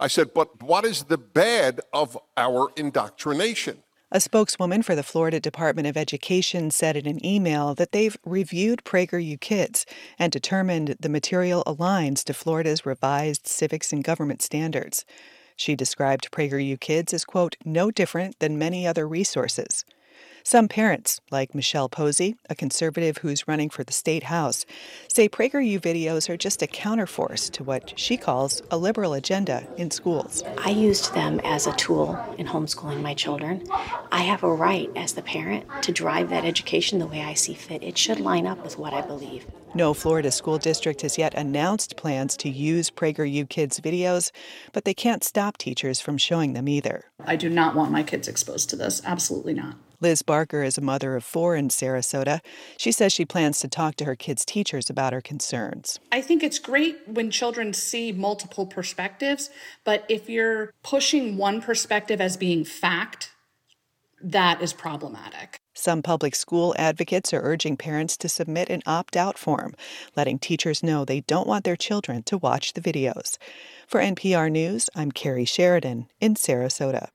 I 0.00 0.06
said, 0.06 0.32
but 0.32 0.62
what 0.62 0.86
is 0.86 1.04
the 1.04 1.18
bad 1.18 1.82
of 1.92 2.16
our 2.38 2.70
indoctrination? 2.74 3.82
A 4.10 4.18
spokeswoman 4.18 4.80
for 4.80 4.94
the 4.94 5.02
Florida 5.02 5.40
Department 5.40 5.88
of 5.88 5.98
Education 5.98 6.70
said 6.70 6.96
in 6.96 7.06
an 7.06 7.22
email 7.22 7.74
that 7.74 7.92
they've 7.92 8.16
reviewed 8.24 8.82
PragerU 8.84 9.38
Kids 9.38 9.84
and 10.18 10.32
determined 10.32 10.96
the 10.98 11.10
material 11.10 11.64
aligns 11.66 12.24
to 12.24 12.32
Florida's 12.32 12.86
revised 12.86 13.46
civics 13.46 13.92
and 13.92 14.02
government 14.02 14.40
standards. 14.40 15.04
She 15.56 15.76
described 15.76 16.30
PragerU 16.30 16.80
Kids 16.80 17.12
as, 17.12 17.24
quote, 17.24 17.56
no 17.64 17.90
different 17.90 18.38
than 18.38 18.58
many 18.58 18.86
other 18.86 19.06
resources. 19.06 19.84
Some 20.44 20.66
parents, 20.66 21.20
like 21.30 21.54
Michelle 21.54 21.88
Posey, 21.88 22.34
a 22.50 22.56
conservative 22.56 23.18
who's 23.18 23.46
running 23.46 23.70
for 23.70 23.84
the 23.84 23.92
state 23.92 24.24
house, 24.24 24.66
say 25.06 25.28
PragerU 25.28 25.78
videos 25.78 26.28
are 26.28 26.36
just 26.36 26.62
a 26.62 26.66
counterforce 26.66 27.48
to 27.52 27.62
what 27.62 27.92
she 27.96 28.16
calls 28.16 28.60
a 28.70 28.76
liberal 28.76 29.12
agenda 29.12 29.64
in 29.76 29.92
schools. 29.92 30.42
I 30.58 30.70
used 30.70 31.14
them 31.14 31.40
as 31.44 31.68
a 31.68 31.76
tool 31.76 32.18
in 32.38 32.46
homeschooling 32.46 33.02
my 33.02 33.14
children. 33.14 33.64
I 34.10 34.22
have 34.22 34.42
a 34.42 34.52
right 34.52 34.90
as 34.96 35.12
the 35.12 35.22
parent 35.22 35.64
to 35.82 35.92
drive 35.92 36.30
that 36.30 36.44
education 36.44 36.98
the 36.98 37.06
way 37.06 37.22
I 37.22 37.34
see 37.34 37.54
fit. 37.54 37.84
It 37.84 37.96
should 37.96 38.18
line 38.18 38.46
up 38.46 38.64
with 38.64 38.78
what 38.78 38.92
I 38.92 39.02
believe. 39.02 39.46
No 39.74 39.94
Florida 39.94 40.30
school 40.30 40.58
district 40.58 41.00
has 41.00 41.16
yet 41.16 41.32
announced 41.32 41.96
plans 41.96 42.36
to 42.38 42.50
use 42.50 42.90
PragerU 42.90 43.48
Kids 43.48 43.80
videos, 43.80 44.30
but 44.74 44.84
they 44.84 44.92
can't 44.92 45.24
stop 45.24 45.56
teachers 45.56 45.98
from 45.98 46.18
showing 46.18 46.52
them 46.52 46.68
either. 46.68 47.06
I 47.24 47.36
do 47.36 47.48
not 47.48 47.74
want 47.74 47.90
my 47.90 48.02
kids 48.02 48.28
exposed 48.28 48.68
to 48.70 48.76
this. 48.76 49.00
Absolutely 49.02 49.54
not. 49.54 49.76
Liz 50.02 50.20
Barker 50.20 50.62
is 50.62 50.76
a 50.76 50.82
mother 50.82 51.16
of 51.16 51.24
four 51.24 51.56
in 51.56 51.68
Sarasota. 51.68 52.40
She 52.76 52.92
says 52.92 53.14
she 53.14 53.24
plans 53.24 53.60
to 53.60 53.68
talk 53.68 53.94
to 53.96 54.04
her 54.04 54.16
kids' 54.16 54.44
teachers 54.44 54.90
about 54.90 55.14
her 55.14 55.20
concerns. 55.22 56.00
I 56.10 56.20
think 56.20 56.42
it's 56.42 56.58
great 56.58 56.98
when 57.06 57.30
children 57.30 57.72
see 57.72 58.12
multiple 58.12 58.66
perspectives, 58.66 59.48
but 59.84 60.04
if 60.08 60.28
you're 60.28 60.72
pushing 60.82 61.36
one 61.38 61.62
perspective 61.62 62.20
as 62.20 62.36
being 62.36 62.64
fact, 62.64 63.31
that 64.22 64.62
is 64.62 64.72
problematic. 64.72 65.60
Some 65.74 66.02
public 66.02 66.34
school 66.34 66.74
advocates 66.78 67.32
are 67.32 67.42
urging 67.42 67.76
parents 67.76 68.16
to 68.18 68.28
submit 68.28 68.68
an 68.68 68.82
opt 68.86 69.16
out 69.16 69.38
form, 69.38 69.74
letting 70.16 70.38
teachers 70.38 70.82
know 70.82 71.04
they 71.04 71.20
don't 71.22 71.46
want 71.46 71.64
their 71.64 71.76
children 71.76 72.22
to 72.24 72.38
watch 72.38 72.74
the 72.74 72.80
videos. 72.80 73.38
For 73.86 74.00
NPR 74.00 74.50
News, 74.50 74.90
I'm 74.94 75.12
Kerry 75.12 75.44
Sheridan 75.44 76.08
in 76.20 76.34
Sarasota. 76.34 77.08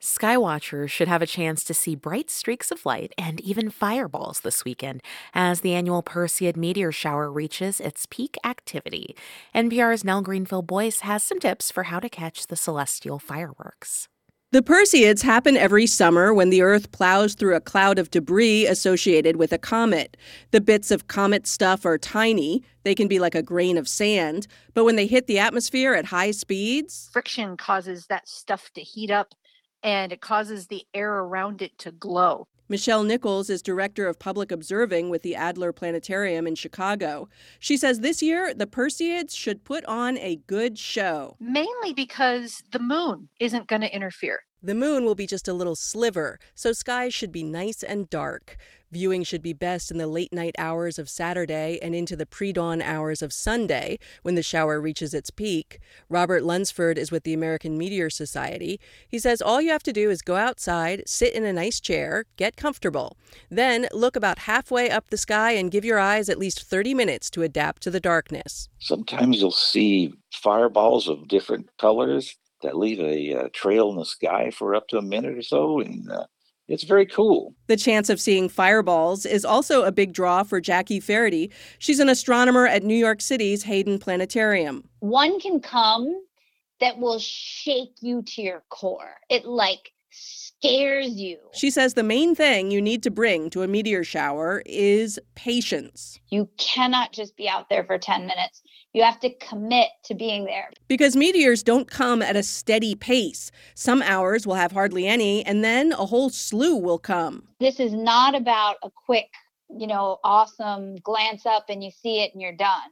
Skywatchers 0.00 0.90
should 0.90 1.08
have 1.08 1.22
a 1.22 1.26
chance 1.26 1.64
to 1.64 1.72
see 1.72 1.94
bright 1.94 2.28
streaks 2.28 2.70
of 2.70 2.84
light 2.84 3.14
and 3.16 3.40
even 3.40 3.70
fireballs 3.70 4.40
this 4.40 4.62
weekend 4.62 5.00
as 5.32 5.62
the 5.62 5.72
annual 5.74 6.02
Perseid 6.02 6.58
meteor 6.58 6.92
shower 6.92 7.32
reaches 7.32 7.80
its 7.80 8.06
peak 8.10 8.36
activity. 8.44 9.16
NPR's 9.54 10.04
Nell 10.04 10.22
Greenfieldboyce 10.22 11.00
has 11.00 11.22
some 11.22 11.40
tips 11.40 11.70
for 11.70 11.84
how 11.84 12.00
to 12.00 12.10
catch 12.10 12.48
the 12.48 12.56
celestial 12.56 13.18
fireworks. 13.18 14.08
The 14.54 14.62
Perseids 14.62 15.22
happen 15.22 15.56
every 15.56 15.84
summer 15.84 16.32
when 16.32 16.50
the 16.50 16.62
Earth 16.62 16.92
plows 16.92 17.34
through 17.34 17.56
a 17.56 17.60
cloud 17.60 17.98
of 17.98 18.12
debris 18.12 18.66
associated 18.66 19.34
with 19.34 19.52
a 19.52 19.58
comet. 19.58 20.16
The 20.52 20.60
bits 20.60 20.92
of 20.92 21.08
comet 21.08 21.48
stuff 21.48 21.84
are 21.84 21.98
tiny, 21.98 22.62
they 22.84 22.94
can 22.94 23.08
be 23.08 23.18
like 23.18 23.34
a 23.34 23.42
grain 23.42 23.76
of 23.76 23.88
sand, 23.88 24.46
but 24.72 24.84
when 24.84 24.94
they 24.94 25.08
hit 25.08 25.26
the 25.26 25.40
atmosphere 25.40 25.94
at 25.94 26.04
high 26.04 26.30
speeds, 26.30 27.10
friction 27.12 27.56
causes 27.56 28.06
that 28.06 28.28
stuff 28.28 28.70
to 28.74 28.80
heat 28.80 29.10
up 29.10 29.34
and 29.82 30.12
it 30.12 30.20
causes 30.20 30.68
the 30.68 30.84
air 30.94 31.12
around 31.12 31.60
it 31.60 31.76
to 31.78 31.90
glow. 31.90 32.46
Michelle 32.66 33.02
Nichols 33.02 33.50
is 33.50 33.60
director 33.60 34.06
of 34.06 34.18
public 34.18 34.50
observing 34.50 35.10
with 35.10 35.20
the 35.20 35.34
Adler 35.34 35.70
Planetarium 35.70 36.46
in 36.46 36.54
Chicago. 36.54 37.28
She 37.58 37.76
says 37.76 38.00
this 38.00 38.22
year 38.22 38.54
the 38.54 38.66
Perseids 38.66 39.36
should 39.36 39.64
put 39.64 39.84
on 39.84 40.16
a 40.16 40.36
good 40.46 40.78
show. 40.78 41.36
Mainly 41.38 41.92
because 41.92 42.62
the 42.72 42.78
moon 42.78 43.28
isn't 43.38 43.66
going 43.66 43.82
to 43.82 43.94
interfere. 43.94 44.40
The 44.64 44.74
moon 44.74 45.04
will 45.04 45.14
be 45.14 45.26
just 45.26 45.46
a 45.46 45.52
little 45.52 45.76
sliver, 45.76 46.38
so 46.54 46.72
skies 46.72 47.12
should 47.12 47.30
be 47.30 47.42
nice 47.42 47.82
and 47.82 48.08
dark. 48.08 48.56
Viewing 48.90 49.22
should 49.22 49.42
be 49.42 49.52
best 49.52 49.90
in 49.90 49.98
the 49.98 50.06
late 50.06 50.32
night 50.32 50.54
hours 50.56 50.98
of 50.98 51.10
Saturday 51.10 51.78
and 51.82 51.94
into 51.94 52.16
the 52.16 52.24
pre 52.24 52.50
dawn 52.50 52.80
hours 52.80 53.20
of 53.20 53.30
Sunday 53.30 53.98
when 54.22 54.36
the 54.36 54.42
shower 54.42 54.80
reaches 54.80 55.12
its 55.12 55.28
peak. 55.28 55.80
Robert 56.08 56.44
Lunsford 56.44 56.96
is 56.96 57.10
with 57.10 57.24
the 57.24 57.34
American 57.34 57.76
Meteor 57.76 58.08
Society. 58.08 58.80
He 59.06 59.18
says 59.18 59.42
all 59.42 59.60
you 59.60 59.70
have 59.70 59.82
to 59.82 59.92
do 59.92 60.08
is 60.08 60.22
go 60.22 60.36
outside, 60.36 61.02
sit 61.06 61.34
in 61.34 61.44
a 61.44 61.52
nice 61.52 61.78
chair, 61.78 62.24
get 62.38 62.56
comfortable. 62.56 63.18
Then 63.50 63.86
look 63.92 64.16
about 64.16 64.38
halfway 64.38 64.88
up 64.88 65.10
the 65.10 65.18
sky 65.18 65.50
and 65.50 65.70
give 65.70 65.84
your 65.84 65.98
eyes 65.98 66.30
at 66.30 66.38
least 66.38 66.62
30 66.62 66.94
minutes 66.94 67.28
to 67.32 67.42
adapt 67.42 67.82
to 67.82 67.90
the 67.90 68.00
darkness. 68.00 68.70
Sometimes 68.78 69.42
you'll 69.42 69.50
see 69.50 70.14
fireballs 70.32 71.06
of 71.06 71.28
different 71.28 71.68
colors 71.78 72.34
that 72.64 72.76
leave 72.76 73.00
a 73.00 73.34
uh, 73.34 73.48
trail 73.52 73.90
in 73.90 73.96
the 73.96 74.04
sky 74.04 74.50
for 74.50 74.74
up 74.74 74.88
to 74.88 74.98
a 74.98 75.02
minute 75.02 75.38
or 75.38 75.42
so. 75.42 75.80
And 75.80 76.10
uh, 76.10 76.26
it's 76.66 76.84
very 76.84 77.06
cool. 77.06 77.54
The 77.66 77.76
chance 77.76 78.08
of 78.10 78.20
seeing 78.20 78.48
fireballs 78.48 79.24
is 79.26 79.44
also 79.44 79.84
a 79.84 79.92
big 79.92 80.12
draw 80.12 80.42
for 80.42 80.60
Jackie 80.60 81.00
Faherty. 81.00 81.50
She's 81.78 82.00
an 82.00 82.08
astronomer 82.08 82.66
at 82.66 82.82
New 82.82 82.96
York 82.96 83.20
City's 83.20 83.62
Hayden 83.62 83.98
Planetarium. 83.98 84.84
One 85.00 85.38
can 85.40 85.60
come 85.60 86.12
that 86.80 86.98
will 86.98 87.18
shake 87.18 87.94
you 88.00 88.22
to 88.22 88.42
your 88.42 88.64
core. 88.70 89.16
It 89.30 89.44
like 89.44 89.92
scares 90.10 91.12
you. 91.14 91.38
She 91.52 91.70
says 91.70 91.94
the 91.94 92.02
main 92.02 92.34
thing 92.34 92.70
you 92.70 92.80
need 92.80 93.02
to 93.02 93.10
bring 93.10 93.50
to 93.50 93.62
a 93.62 93.68
meteor 93.68 94.04
shower 94.04 94.62
is 94.64 95.20
patience. 95.34 96.18
You 96.30 96.48
cannot 96.58 97.12
just 97.12 97.36
be 97.36 97.48
out 97.48 97.68
there 97.68 97.84
for 97.84 97.98
10 97.98 98.26
minutes. 98.26 98.62
You 98.94 99.02
have 99.02 99.18
to 99.20 99.34
commit 99.34 99.88
to 100.04 100.14
being 100.14 100.44
there. 100.44 100.70
Because 100.86 101.16
meteors 101.16 101.64
don't 101.64 101.90
come 101.90 102.22
at 102.22 102.36
a 102.36 102.44
steady 102.44 102.94
pace. 102.94 103.50
Some 103.74 104.00
hours 104.02 104.46
will 104.46 104.54
have 104.54 104.70
hardly 104.70 105.08
any, 105.08 105.44
and 105.44 105.64
then 105.64 105.90
a 105.92 106.06
whole 106.06 106.30
slew 106.30 106.76
will 106.76 107.00
come. 107.00 107.48
This 107.58 107.80
is 107.80 107.92
not 107.92 108.36
about 108.36 108.76
a 108.84 108.90
quick, 108.90 109.26
you 109.68 109.88
know, 109.88 110.18
awesome 110.22 110.94
glance 110.96 111.44
up 111.44 111.64
and 111.68 111.82
you 111.82 111.90
see 111.90 112.22
it 112.22 112.32
and 112.34 112.40
you're 112.40 112.52
done. 112.52 112.88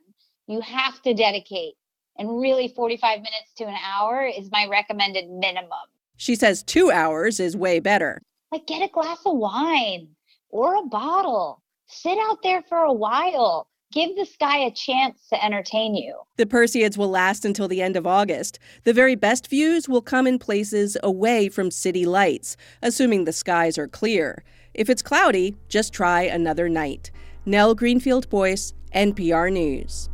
You 0.48 0.61
have 0.61 1.00
to 1.03 1.14
dedicate. 1.14 1.74
And 2.18 2.40
really, 2.40 2.68
45 2.74 3.18
minutes 3.18 3.55
to 3.59 3.64
an 3.64 3.76
hour 3.87 4.26
is 4.26 4.50
my 4.50 4.66
recommended 4.68 5.31
minimum. 5.31 5.70
She 6.16 6.35
says 6.35 6.64
two 6.64 6.90
hours 6.90 7.38
is 7.38 7.57
way 7.57 7.79
better. 7.79 8.20
Like, 8.50 8.66
get 8.66 8.83
a 8.83 8.88
glass 8.92 9.20
of 9.24 9.37
wine 9.37 10.09
or 10.50 10.74
a 10.76 10.87
bottle. 10.87 11.62
Sit 11.87 12.18
out 12.18 12.42
there 12.42 12.62
for 12.68 12.79
a 12.79 12.92
while. 12.92 13.68
Give 13.92 14.16
the 14.16 14.24
sky 14.24 14.57
a 14.61 14.70
chance 14.70 15.28
to 15.28 15.44
entertain 15.44 15.94
you. 15.94 16.16
The 16.38 16.46
Perseids 16.46 16.96
will 16.96 17.11
last 17.11 17.44
until 17.44 17.68
the 17.68 17.83
end 17.83 17.94
of 17.94 18.07
August. 18.07 18.59
The 18.85 18.94
very 18.94 19.14
best 19.14 19.48
views 19.48 19.87
will 19.87 20.00
come 20.00 20.26
in 20.26 20.38
places 20.38 20.96
away 21.02 21.50
from 21.50 21.70
city 21.70 22.07
lights, 22.07 22.57
assuming 22.83 23.24
the 23.24 23.35
skies 23.35 23.76
are 23.76 23.88
clear. 23.88 24.44
If 24.72 24.88
it's 24.88 25.02
cloudy, 25.02 25.57
just 25.68 25.92
try 25.92 26.22
another 26.22 26.70
night. 26.70 27.11
Nell 27.44 27.76
Greenfieldboyce, 27.76 28.72
NPR 28.94 29.52
News. 29.52 30.09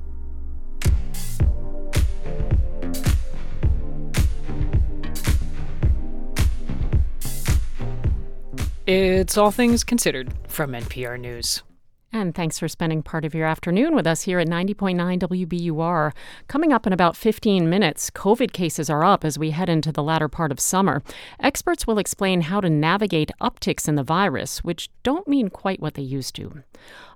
It's 8.88 9.36
All 9.36 9.52
Things 9.52 9.84
Considered 9.84 10.32
from 10.48 10.72
NPR 10.72 11.20
News. 11.20 11.62
And 12.10 12.34
thanks 12.34 12.58
for 12.58 12.68
spending 12.68 13.02
part 13.02 13.26
of 13.26 13.34
your 13.34 13.46
afternoon 13.46 13.94
with 13.94 14.06
us 14.06 14.22
here 14.22 14.38
at 14.38 14.48
90.9 14.48 15.18
WBUR. 15.18 16.12
Coming 16.48 16.72
up 16.72 16.86
in 16.86 16.92
about 16.94 17.16
15 17.16 17.68
minutes, 17.68 18.08
COVID 18.10 18.52
cases 18.52 18.88
are 18.88 19.04
up 19.04 19.26
as 19.26 19.38
we 19.38 19.50
head 19.50 19.68
into 19.68 19.92
the 19.92 20.02
latter 20.02 20.26
part 20.26 20.50
of 20.50 20.58
summer. 20.58 21.02
Experts 21.38 21.86
will 21.86 21.98
explain 21.98 22.40
how 22.42 22.62
to 22.62 22.70
navigate 22.70 23.30
upticks 23.42 23.88
in 23.88 23.96
the 23.96 24.02
virus, 24.02 24.64
which 24.64 24.88
don't 25.02 25.28
mean 25.28 25.50
quite 25.50 25.80
what 25.80 25.94
they 25.94 26.02
used 26.02 26.34
to. 26.36 26.62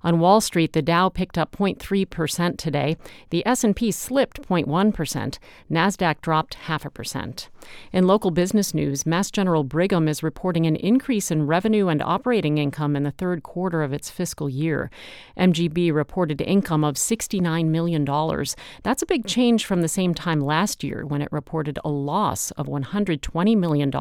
On 0.04 0.18
Wall 0.18 0.40
Street, 0.40 0.72
the 0.72 0.82
Dow 0.82 1.08
picked 1.08 1.38
up 1.38 1.56
0.3% 1.56 2.56
today. 2.56 2.96
The 3.30 3.46
S&P 3.46 3.90
slipped 3.92 4.42
0.1%. 4.42 5.38
Nasdaq 5.70 6.20
dropped 6.20 6.54
half 6.54 6.84
a 6.84 6.90
percent. 6.90 7.48
In 7.92 8.06
local 8.06 8.32
business 8.32 8.74
news, 8.74 9.06
Mass 9.06 9.30
General 9.30 9.62
Brigham 9.62 10.08
is 10.08 10.22
reporting 10.22 10.66
an 10.66 10.76
increase 10.76 11.30
in 11.30 11.46
revenue 11.46 11.88
and 11.88 12.02
operating 12.02 12.58
income 12.58 12.96
in 12.96 13.04
the 13.04 13.12
third 13.12 13.42
quarter 13.42 13.82
of 13.82 13.92
its 13.92 14.10
fiscal 14.10 14.48
year. 14.48 14.90
MGB 15.38 15.92
reported 15.92 16.40
income 16.40 16.82
of 16.82 16.96
$69 16.96 17.66
million. 17.66 18.04
That's 18.82 19.02
a 19.02 19.06
big 19.06 19.26
change 19.26 19.64
from 19.64 19.82
the 19.82 19.88
same 19.88 20.14
time 20.14 20.40
last 20.40 20.82
year 20.82 21.06
when 21.06 21.22
it 21.22 21.30
reported 21.30 21.78
a 21.84 21.90
loss 21.90 22.50
of 22.52 22.66
$120 22.66 23.56
million 23.56 23.92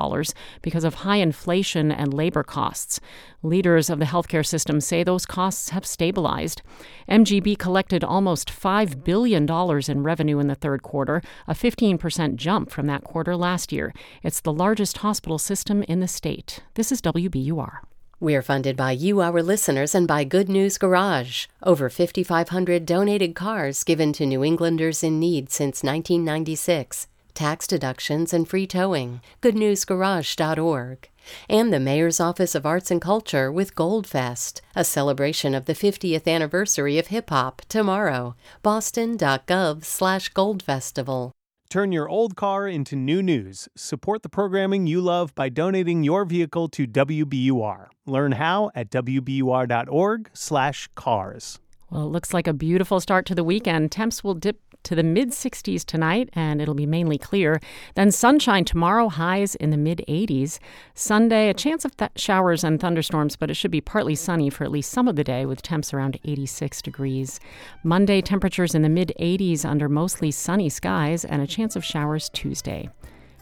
because 0.61 0.83
of 0.83 0.95
high 0.95 1.17
inflation 1.17 1.91
and 1.91 2.13
labor 2.13 2.43
costs. 2.43 2.99
Leaders 3.43 3.89
of 3.89 3.99
the 3.99 4.05
healthcare 4.05 4.45
system 4.45 4.81
say 4.81 5.03
those 5.03 5.25
costs 5.25 5.69
have 5.69 5.85
stabilized. 5.91 6.61
MGB 7.09 7.57
collected 7.57 8.03
almost 8.03 8.49
$5 8.49 9.03
billion 9.03 9.45
in 9.89 10.03
revenue 10.03 10.39
in 10.39 10.47
the 10.47 10.55
third 10.55 10.81
quarter, 10.81 11.21
a 11.47 11.53
15% 11.53 12.35
jump 12.35 12.71
from 12.71 12.87
that 12.87 13.03
quarter 13.03 13.35
last 13.35 13.71
year. 13.71 13.93
It's 14.23 14.39
the 14.39 14.53
largest 14.53 14.99
hospital 14.99 15.37
system 15.37 15.83
in 15.83 15.99
the 15.99 16.07
state. 16.07 16.61
This 16.75 16.91
is 16.91 17.01
WBUR. 17.01 17.79
We're 18.21 18.43
funded 18.43 18.77
by 18.77 18.91
you, 18.91 19.19
our 19.19 19.41
listeners, 19.41 19.95
and 19.95 20.07
by 20.07 20.23
Good 20.23 20.47
News 20.47 20.77
Garage. 20.77 21.47
Over 21.63 21.89
5,500 21.89 22.85
donated 22.85 23.33
cars 23.33 23.83
given 23.83 24.13
to 24.13 24.27
New 24.27 24.43
Englanders 24.43 25.03
in 25.03 25.19
need 25.19 25.49
since 25.49 25.81
1996. 25.81 27.07
Tax 27.33 27.67
deductions 27.67 28.33
and 28.33 28.47
free 28.47 28.67
towing. 28.67 29.21
GoodNewsGarage.org 29.41 31.09
and 31.49 31.71
the 31.71 31.79
Mayor's 31.79 32.19
Office 32.19 32.55
of 32.55 32.65
Arts 32.65 32.91
and 32.91 33.01
Culture 33.01 33.51
with 33.51 33.75
Goldfest, 33.75 34.61
a 34.75 34.83
celebration 34.83 35.53
of 35.53 35.65
the 35.65 35.73
50th 35.73 36.27
anniversary 36.27 36.97
of 36.97 37.07
hip 37.07 37.29
hop 37.29 37.61
tomorrow. 37.69 38.35
Boston.gov/goldfestival. 38.63 41.31
Turn 41.69 41.93
your 41.93 42.09
old 42.09 42.35
car 42.35 42.67
into 42.67 42.97
new 42.97 43.23
news. 43.23 43.69
Support 43.77 44.23
the 44.23 44.29
programming 44.29 44.87
you 44.87 44.99
love 44.99 45.33
by 45.35 45.47
donating 45.47 46.03
your 46.03 46.25
vehicle 46.25 46.67
to 46.67 46.85
WBUR. 46.85 47.87
Learn 48.05 48.33
how 48.33 48.71
at 48.75 48.89
wbur.org 48.89 50.29
slash 50.33 50.89
cars. 50.95 51.59
Well, 51.89 52.03
it 52.03 52.09
looks 52.09 52.33
like 52.33 52.47
a 52.47 52.53
beautiful 52.53 52.99
start 52.99 53.25
to 53.27 53.35
the 53.35 53.45
weekend. 53.45 53.89
Temps 53.91 54.21
will 54.21 54.33
dip 54.33 54.59
to 54.83 54.95
the 54.95 55.03
mid 55.03 55.29
60s 55.29 55.85
tonight 55.85 56.29
and 56.33 56.61
it'll 56.61 56.73
be 56.73 56.85
mainly 56.85 57.17
clear. 57.17 57.59
Then 57.95 58.11
sunshine 58.11 58.65
tomorrow, 58.65 59.09
highs 59.09 59.55
in 59.55 59.69
the 59.69 59.77
mid 59.77 60.03
80s. 60.07 60.59
Sunday, 60.93 61.49
a 61.49 61.53
chance 61.53 61.85
of 61.85 61.95
th- 61.97 62.11
showers 62.15 62.63
and 62.63 62.79
thunderstorms, 62.79 63.35
but 63.35 63.49
it 63.49 63.55
should 63.55 63.71
be 63.71 63.81
partly 63.81 64.15
sunny 64.15 64.49
for 64.49 64.63
at 64.63 64.71
least 64.71 64.91
some 64.91 65.07
of 65.07 65.15
the 65.15 65.23
day 65.23 65.45
with 65.45 65.61
temps 65.61 65.93
around 65.93 66.19
86 66.23 66.81
degrees. 66.81 67.39
Monday, 67.83 68.21
temperatures 68.21 68.75
in 68.75 68.81
the 68.81 68.89
mid 68.89 69.13
80s 69.19 69.65
under 69.65 69.89
mostly 69.89 70.31
sunny 70.31 70.69
skies 70.69 71.25
and 71.25 71.41
a 71.41 71.47
chance 71.47 71.75
of 71.75 71.83
showers 71.83 72.29
Tuesday. 72.29 72.89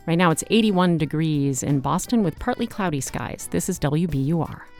Right 0.08 0.18
now 0.18 0.32
it's 0.32 0.44
81 0.50 0.98
degrees 0.98 1.62
in 1.62 1.82
Boston 1.82 2.24
with 2.24 2.40
partly 2.40 2.66
cloudy 2.66 3.02
skies. 3.02 3.48
This 3.52 3.70
is 3.70 3.80
WBUR. 3.80 4.79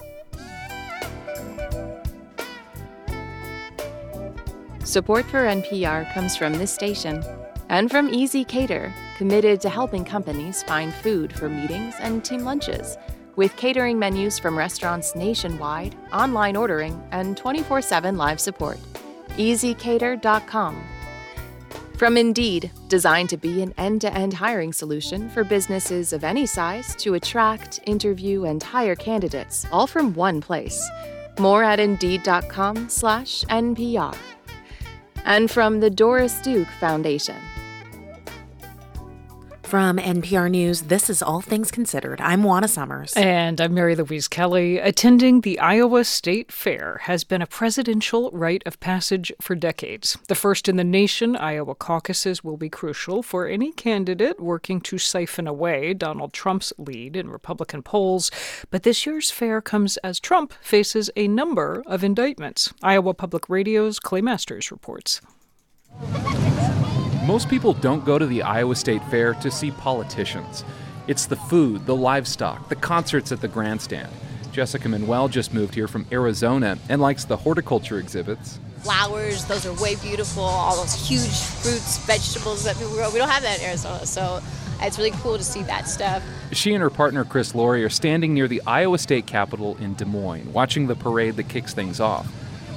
Support 4.90 5.28
for 5.28 5.42
NPR 5.42 6.12
comes 6.16 6.36
from 6.36 6.54
this 6.54 6.74
station 6.74 7.24
and 7.70 7.92
from 7.92 8.10
ezCater, 8.10 8.92
committed 9.18 9.62
to 9.62 9.70
helping 9.70 10.04
companies 10.04 10.64
find 10.64 10.92
food 10.92 11.32
for 11.32 11.48
meetings 11.48 11.94
and 12.00 12.26
team 12.26 12.44
lunches. 12.44 12.98
With 13.36 13.56
catering 13.56 14.00
menus 14.00 14.40
from 14.40 14.58
restaurants 14.58 15.16
nationwide, 15.16 15.96
online 16.12 16.56
ordering, 16.56 17.00
and 17.12 17.38
24 17.38 17.84
7 17.84 18.18
live 18.18 18.40
support. 18.40 18.80
ezCater.com. 19.38 20.84
From 21.96 22.18
Indeed, 22.18 22.72
designed 22.88 23.30
to 23.30 23.38
be 23.38 23.62
an 23.62 23.76
end 23.78 24.02
to 24.02 24.12
end 24.12 24.34
hiring 24.34 24.74
solution 24.74 25.30
for 25.30 25.44
businesses 25.44 26.14
of 26.14 26.24
any 26.24 26.48
size 26.48 26.96
to 26.96 27.14
attract, 27.14 27.80
interview, 27.86 28.46
and 28.46 28.64
hire 28.64 28.96
candidates, 28.96 29.68
all 29.72 29.86
from 29.86 30.16
one 30.16 30.42
place. 30.42 30.84
More 31.38 31.64
at 31.64 31.80
Indeed.com/slash 31.80 33.44
NPR 33.44 34.18
and 35.26 35.50
from 35.50 35.80
the 35.80 35.90
Doris 35.90 36.40
Duke 36.42 36.70
Foundation. 36.80 37.38
From 39.70 39.98
NPR 39.98 40.50
News, 40.50 40.82
this 40.82 41.12
is 41.12 41.22
All 41.22 41.42
Things 41.42 41.70
Considered. 41.70 42.20
I'm 42.22 42.42
Juana 42.42 42.68
Summers. 42.68 43.14
And 43.16 43.62
I'm 43.62 43.76
Mary 43.76 43.96
Louise 43.96 44.28
Kelly. 44.28 44.80
Attending 44.80 45.42
the 45.42 45.60
Iowa 45.60 46.06
State 46.06 46.52
Fair 46.52 47.02
has 47.04 47.24
been 47.24 47.44
a 47.44 47.46
presidential 47.46 48.32
rite 48.32 48.64
of 48.66 48.80
passage 48.80 49.32
for 49.40 49.54
decades. 49.54 50.18
The 50.28 50.34
first 50.34 50.68
in 50.70 50.78
the 50.78 50.84
nation, 50.84 51.36
Iowa 51.36 51.76
caucuses 51.76 52.44
will 52.44 52.58
be 52.58 52.68
crucial 52.68 53.22
for 53.22 53.46
any 53.46 53.72
candidate 53.72 54.40
working 54.40 54.82
to 54.82 54.98
siphon 54.98 55.46
away 55.46 55.94
Donald 55.94 56.34
Trump's 56.34 56.74
lead 56.80 57.16
in 57.16 57.30
Republican 57.30 57.84
polls. 57.84 58.32
But 58.72 58.82
this 58.82 59.06
year's 59.06 59.30
fair 59.30 59.62
comes 59.62 59.98
as 59.98 60.20
Trump 60.20 60.52
faces 60.64 61.12
a 61.16 61.28
number 61.28 61.84
of 61.86 62.04
indictments. 62.04 62.74
Iowa 62.82 63.14
Public 63.14 63.48
Radio's 63.48 64.00
Clay 64.00 64.22
Masters 64.22 64.72
reports. 64.72 65.22
Most 67.30 67.48
people 67.48 67.74
don't 67.74 68.04
go 68.04 68.18
to 68.18 68.26
the 68.26 68.42
Iowa 68.42 68.76
State 68.76 69.04
Fair 69.04 69.36
to 69.36 69.52
see 69.52 69.70
politicians. 69.70 70.66
It's 71.06 71.28
the 71.28 71.36
food, 71.36 71.86
the 71.86 71.96
livestock, 71.96 72.70
the 72.70 72.76
concerts 72.76 73.32
at 73.32 73.40
the 73.40 73.48
grandstand. 73.48 74.12
Jessica 74.52 74.90
Manuel 74.90 75.28
just 75.28 75.54
moved 75.54 75.76
here 75.76 75.88
from 75.88 76.08
Arizona 76.12 76.76
and 76.90 77.00
likes 77.00 77.26
the 77.26 77.38
horticulture 77.38 78.00
exhibits. 78.00 78.60
Flowers, 78.80 79.46
those 79.46 79.68
are 79.68 79.74
way 79.80 79.94
beautiful. 79.98 80.42
All 80.42 80.76
those 80.76 80.96
huge 81.08 81.30
fruits, 81.30 82.00
vegetables 82.00 82.64
that 82.64 82.78
people 82.78 82.94
grow. 82.94 83.12
We 83.12 83.20
don't 83.20 83.30
have 83.30 83.44
that 83.44 83.60
in 83.60 83.66
Arizona, 83.66 84.08
so 84.08 84.42
it's 84.82 84.98
really 84.98 85.12
cool 85.12 85.38
to 85.38 85.44
see 85.44 85.62
that 85.62 85.88
stuff. 85.88 86.24
She 86.52 86.74
and 86.74 86.82
her 86.82 86.90
partner 86.90 87.24
Chris 87.26 87.54
Laurie 87.54 87.84
are 87.84 87.92
standing 87.92 88.34
near 88.34 88.48
the 88.48 88.64
Iowa 88.66 88.98
State 88.98 89.28
Capitol 89.28 89.78
in 89.78 89.94
Des 89.94 90.06
Moines, 90.06 90.52
watching 90.52 90.88
the 90.88 90.96
parade 90.96 91.36
that 91.36 91.48
kicks 91.48 91.76
things 91.76 92.00
off. 92.00 92.28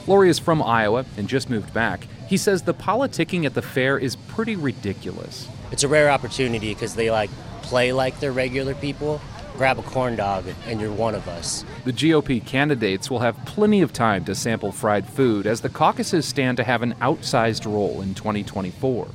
Laurie 0.07 0.29
is 0.29 0.39
from 0.39 0.63
Iowa 0.63 1.07
and 1.17 1.27
just 1.27 1.49
moved 1.49 1.73
back. 1.73 2.07
He 2.33 2.39
says 2.39 2.63
the 2.63 2.73
politicking 2.73 3.45
at 3.45 3.53
the 3.53 3.61
fair 3.61 3.99
is 3.99 4.17
pretty 4.17 4.57
ridiculous. 4.57 5.47
It's 5.71 5.83
a 5.83 5.89
rare 5.89 6.11
opportunity 6.11 6.73
because 6.73 6.95
they 6.95 7.11
like 7.11 7.29
play 7.61 7.93
like 7.93 8.21
they're 8.21 8.33
regular 8.33 8.75
people. 8.75 9.21
Grab 9.59 9.79
a 9.79 9.83
corn 9.83 10.17
dog 10.17 10.47
and 10.67 10.81
you're 10.81 10.91
one 10.91 11.15
of 11.15 11.29
us. 11.29 11.63
The 11.85 11.93
GOP 11.93 12.43
candidates 12.43 13.11
will 13.11 13.19
have 13.19 13.37
plenty 13.45 13.83
of 13.83 13.93
time 13.93 14.25
to 14.25 14.35
sample 14.35 14.73
fried 14.73 15.07
food 15.07 15.47
as 15.47 15.61
the 15.61 15.69
caucuses 15.69 16.25
stand 16.25 16.57
to 16.57 16.65
have 16.65 16.81
an 16.81 16.95
outsized 17.03 17.67
role 17.67 18.01
in 18.01 18.15
2024. 18.15 19.09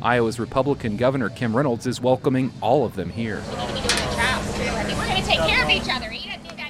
Iowa's 0.00 0.38
Republican 0.38 0.96
Governor 0.96 1.28
Kim 1.28 1.56
Reynolds 1.56 1.88
is 1.88 2.00
welcoming 2.00 2.52
all 2.60 2.86
of 2.86 2.94
them 2.94 3.10
here. 3.10 3.42
We're 3.48 3.56
going 3.56 5.20
to 5.20 5.26
take 5.26 5.40
care 5.40 5.64
of 5.64 5.70
each 5.70 5.88
other. 5.90 6.08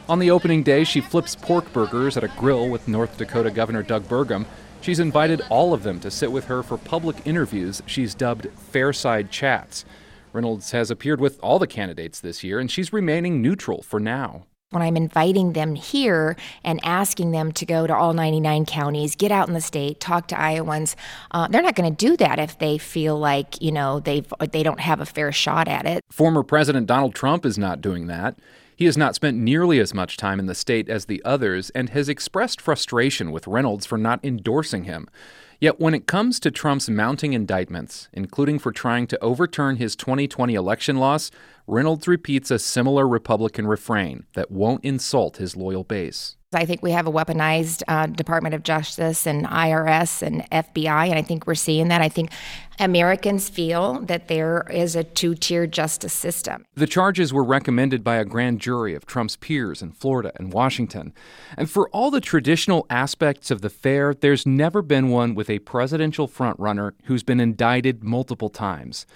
On 0.08 0.18
the 0.18 0.30
opening 0.32 0.62
day, 0.62 0.82
she 0.82 1.00
flips 1.00 1.36
pork 1.36 1.72
burgers 1.72 2.16
at 2.16 2.24
a 2.24 2.28
grill 2.28 2.68
with 2.68 2.88
North 2.88 3.16
Dakota 3.16 3.50
Governor 3.50 3.82
Doug 3.84 4.04
Burgum. 4.08 4.46
She's 4.80 5.00
invited 5.00 5.42
all 5.50 5.74
of 5.74 5.82
them 5.82 6.00
to 6.00 6.10
sit 6.10 6.32
with 6.32 6.46
her 6.46 6.62
for 6.62 6.78
public 6.78 7.26
interviews 7.26 7.82
she's 7.86 8.14
dubbed 8.14 8.46
Fairside 8.72 9.30
Chats. 9.30 9.84
Reynolds 10.32 10.70
has 10.70 10.90
appeared 10.90 11.20
with 11.20 11.38
all 11.42 11.58
the 11.58 11.66
candidates 11.66 12.20
this 12.20 12.42
year, 12.42 12.58
and 12.58 12.70
she's 12.70 12.92
remaining 12.92 13.42
neutral 13.42 13.82
for 13.82 14.00
now. 14.00 14.46
When 14.70 14.82
I'm 14.82 14.96
inviting 14.96 15.52
them 15.52 15.74
here 15.74 16.36
and 16.62 16.78
asking 16.84 17.32
them 17.32 17.50
to 17.52 17.66
go 17.66 17.88
to 17.88 17.94
all 17.94 18.12
99 18.14 18.66
counties, 18.66 19.16
get 19.16 19.32
out 19.32 19.48
in 19.48 19.54
the 19.54 19.60
state, 19.60 19.98
talk 19.98 20.28
to 20.28 20.40
Iowans, 20.40 20.94
uh, 21.32 21.48
they're 21.48 21.60
not 21.60 21.74
going 21.74 21.92
to 21.92 22.06
do 22.06 22.16
that 22.18 22.38
if 22.38 22.56
they 22.58 22.78
feel 22.78 23.18
like 23.18 23.60
you 23.60 23.72
know 23.72 23.98
they 23.98 24.22
they 24.52 24.62
don't 24.62 24.78
have 24.78 25.00
a 25.00 25.06
fair 25.06 25.32
shot 25.32 25.66
at 25.66 25.86
it. 25.86 26.04
Former 26.08 26.44
President 26.44 26.86
Donald 26.86 27.16
Trump 27.16 27.44
is 27.44 27.58
not 27.58 27.80
doing 27.80 28.06
that. 28.06 28.38
He 28.80 28.86
has 28.86 28.96
not 28.96 29.14
spent 29.14 29.36
nearly 29.36 29.78
as 29.78 29.92
much 29.92 30.16
time 30.16 30.40
in 30.40 30.46
the 30.46 30.54
state 30.54 30.88
as 30.88 31.04
the 31.04 31.20
others 31.22 31.68
and 31.74 31.90
has 31.90 32.08
expressed 32.08 32.62
frustration 32.62 33.30
with 33.30 33.46
Reynolds 33.46 33.84
for 33.84 33.98
not 33.98 34.24
endorsing 34.24 34.84
him. 34.84 35.06
Yet 35.60 35.78
when 35.78 35.92
it 35.92 36.06
comes 36.06 36.40
to 36.40 36.50
Trump's 36.50 36.88
mounting 36.88 37.34
indictments, 37.34 38.08
including 38.14 38.58
for 38.58 38.72
trying 38.72 39.06
to 39.08 39.22
overturn 39.22 39.76
his 39.76 39.94
2020 39.96 40.54
election 40.54 40.96
loss, 40.96 41.30
Reynolds 41.66 42.08
repeats 42.08 42.50
a 42.50 42.58
similar 42.58 43.06
Republican 43.06 43.66
refrain 43.66 44.24
that 44.32 44.50
won't 44.50 44.82
insult 44.82 45.36
his 45.36 45.54
loyal 45.54 45.84
base. 45.84 46.38
I 46.52 46.64
think 46.64 46.82
we 46.82 46.90
have 46.90 47.06
a 47.06 47.12
weaponized 47.12 47.84
uh, 47.86 48.06
Department 48.06 48.56
of 48.56 48.64
Justice 48.64 49.24
and 49.24 49.46
IRS 49.46 50.20
and 50.20 50.42
FBI, 50.50 51.08
and 51.08 51.16
I 51.16 51.22
think 51.22 51.46
we're 51.46 51.54
seeing 51.54 51.86
that. 51.88 52.02
I 52.02 52.08
think 52.08 52.32
Americans 52.80 53.48
feel 53.48 54.00
that 54.00 54.26
there 54.26 54.66
is 54.68 54.96
a 54.96 55.04
two 55.04 55.36
tier 55.36 55.68
justice 55.68 56.12
system. 56.12 56.66
The 56.74 56.88
charges 56.88 57.32
were 57.32 57.44
recommended 57.44 58.02
by 58.02 58.16
a 58.16 58.24
grand 58.24 58.60
jury 58.60 58.96
of 58.96 59.06
Trump's 59.06 59.36
peers 59.36 59.80
in 59.80 59.92
Florida 59.92 60.32
and 60.40 60.52
Washington. 60.52 61.14
And 61.56 61.70
for 61.70 61.88
all 61.90 62.10
the 62.10 62.20
traditional 62.20 62.84
aspects 62.90 63.52
of 63.52 63.60
the 63.60 63.70
fair, 63.70 64.12
there's 64.12 64.44
never 64.44 64.82
been 64.82 65.08
one 65.08 65.36
with 65.36 65.50
a 65.50 65.60
presidential 65.60 66.26
frontrunner 66.26 66.94
who's 67.04 67.22
been 67.22 67.38
indicted 67.38 68.02
multiple 68.02 68.50
times. 68.50 69.06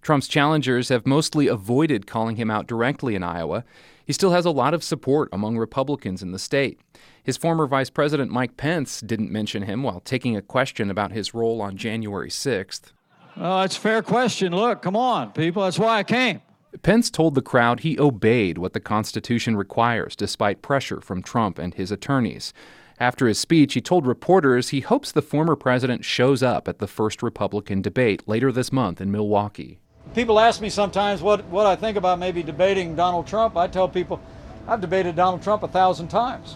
Trump's 0.00 0.28
challengers 0.28 0.90
have 0.90 1.06
mostly 1.06 1.48
avoided 1.48 2.06
calling 2.06 2.36
him 2.36 2.52
out 2.52 2.68
directly 2.68 3.16
in 3.16 3.24
Iowa. 3.24 3.64
He 4.04 4.12
still 4.12 4.32
has 4.32 4.44
a 4.44 4.50
lot 4.50 4.74
of 4.74 4.84
support 4.84 5.28
among 5.32 5.56
Republicans 5.56 6.22
in 6.22 6.32
the 6.32 6.38
state. 6.38 6.80
His 7.22 7.36
former 7.36 7.66
Vice 7.66 7.90
President 7.90 8.30
Mike 8.30 8.56
Pence 8.56 9.00
didn't 9.00 9.32
mention 9.32 9.62
him 9.62 9.82
while 9.82 10.00
taking 10.00 10.36
a 10.36 10.42
question 10.42 10.90
about 10.90 11.12
his 11.12 11.32
role 11.34 11.62
on 11.62 11.76
January 11.76 12.28
6th. 12.28 12.92
Well, 13.36 13.62
it's 13.62 13.76
a 13.76 13.80
fair 13.80 14.02
question. 14.02 14.54
Look, 14.54 14.82
come 14.82 14.96
on, 14.96 15.32
people. 15.32 15.62
That's 15.62 15.78
why 15.78 15.98
I 15.98 16.02
came. 16.02 16.42
Pence 16.82 17.10
told 17.10 17.34
the 17.34 17.42
crowd 17.42 17.80
he 17.80 17.98
obeyed 17.98 18.58
what 18.58 18.72
the 18.72 18.80
Constitution 18.80 19.56
requires, 19.56 20.16
despite 20.16 20.62
pressure 20.62 21.00
from 21.00 21.22
Trump 21.22 21.58
and 21.58 21.74
his 21.74 21.90
attorneys. 21.90 22.52
After 23.00 23.26
his 23.26 23.38
speech, 23.38 23.74
he 23.74 23.80
told 23.80 24.06
reporters 24.06 24.68
he 24.68 24.80
hopes 24.80 25.10
the 25.10 25.22
former 25.22 25.56
president 25.56 26.04
shows 26.04 26.42
up 26.42 26.68
at 26.68 26.78
the 26.78 26.86
first 26.86 27.22
Republican 27.22 27.82
debate 27.82 28.22
later 28.28 28.52
this 28.52 28.72
month 28.72 29.00
in 29.00 29.10
Milwaukee. 29.10 29.80
People 30.14 30.38
ask 30.38 30.60
me 30.60 30.70
sometimes 30.70 31.22
what, 31.22 31.44
what 31.46 31.66
I 31.66 31.74
think 31.74 31.96
about 31.96 32.20
maybe 32.20 32.44
debating 32.44 32.94
Donald 32.94 33.26
Trump. 33.26 33.56
I 33.56 33.66
tell 33.66 33.88
people 33.88 34.20
I've 34.68 34.80
debated 34.80 35.16
Donald 35.16 35.42
Trump 35.42 35.64
a 35.64 35.68
thousand 35.68 36.06
times, 36.06 36.54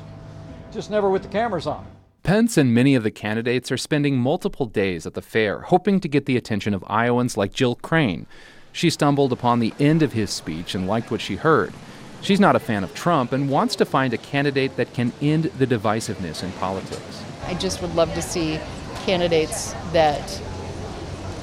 just 0.73 0.90
never 0.90 1.11
with 1.11 1.23
the 1.23 1.29
cameras 1.29 1.66
on. 1.66 1.85
Pence 2.23 2.57
and 2.57 2.73
many 2.73 2.94
of 2.94 3.03
the 3.03 3.11
candidates 3.11 3.73
are 3.73 3.77
spending 3.77 4.16
multiple 4.16 4.66
days 4.66 5.07
at 5.07 5.14
the 5.14 5.23
fair, 5.23 5.62
hoping 5.62 5.99
to 5.99 6.09
get 6.09 6.27
the 6.27 6.37
attention 6.37 6.73
of 6.73 6.85
Iowans 6.87 7.37
like 7.37 7.53
Jill 7.53 7.75
Crane. 7.75 8.27
She 8.71 8.90
stumbled 8.90 9.33
upon 9.33 9.59
the 9.59 9.75
end 9.81 10.03
of 10.03 10.12
his 10.12 10.31
speech 10.31 10.77
and 10.77 10.87
liked 10.87 11.11
what 11.11 11.21
she 11.21 11.35
heard. 11.35 11.73
She's 12.21 12.38
not 12.38 12.55
a 12.55 12.61
fan 12.61 12.85
of 12.85 12.94
Trump 12.94 13.33
and 13.33 13.51
wants 13.51 13.75
to 13.77 13.85
find 13.85 14.14
a 14.14 14.18
candidate 14.18 14.77
that 14.77 14.92
can 14.94 15.12
end 15.21 15.44
the 15.44 15.66
divisiveness 15.66 16.44
in 16.44 16.53
politics. 16.53 17.25
I 17.47 17.55
just 17.55 17.83
would 17.83 17.94
love 17.97 18.12
to 18.14 18.23
see 18.23 18.61
candidates 19.05 19.73
that 19.92 20.40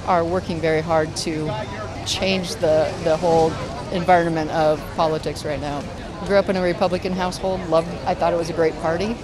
are 0.06 0.24
working 0.24 0.62
very 0.62 0.82
hard 0.82 1.14
to 1.18 1.48
change 2.06 2.56
the, 2.56 2.94
the 3.04 3.18
whole 3.18 3.52
environment 3.92 4.52
of 4.52 4.80
politics 4.96 5.46
right 5.46 5.60
now. 5.60 5.84
I 6.22 6.28
grew 6.28 6.38
up 6.38 6.50
in 6.50 6.56
a 6.56 6.62
Republican 6.62 7.14
household, 7.14 7.68
loved 7.70 7.90
I 8.06 8.16
thought 8.16 8.34
it 8.34 8.38
was 8.38 8.50
a 8.50 8.54
great 8.54 8.76
party, 8.82 9.16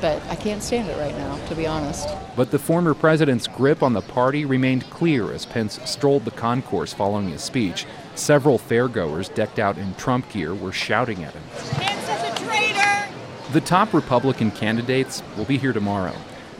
but 0.00 0.22
I 0.28 0.36
can't 0.36 0.62
stand 0.62 0.88
it 0.88 0.96
right 0.98 1.16
now, 1.16 1.36
to 1.46 1.54
be 1.54 1.66
honest. 1.66 2.08
But 2.36 2.50
the 2.50 2.58
former 2.58 2.94
president's 2.94 3.46
grip 3.46 3.82
on 3.82 3.92
the 3.92 4.00
party 4.00 4.44
remained 4.44 4.88
clear 4.90 5.32
as 5.32 5.46
Pence 5.46 5.78
strolled 5.84 6.24
the 6.24 6.30
concourse 6.30 6.92
following 6.92 7.28
his 7.28 7.42
speech. 7.42 7.86
Several 8.14 8.58
fairgoers 8.58 9.32
decked 9.34 9.58
out 9.58 9.78
in 9.78 9.94
Trump 9.94 10.30
gear 10.30 10.54
were 10.54 10.72
shouting 10.72 11.24
at 11.24 11.34
him. 11.34 11.42
Pence 11.72 12.02
is 12.08 12.40
a 12.40 12.44
traitor! 12.44 13.12
The 13.52 13.60
top 13.60 13.92
Republican 13.92 14.50
candidates 14.50 15.22
will 15.36 15.44
be 15.44 15.58
here 15.58 15.72
tomorrow. 15.72 16.14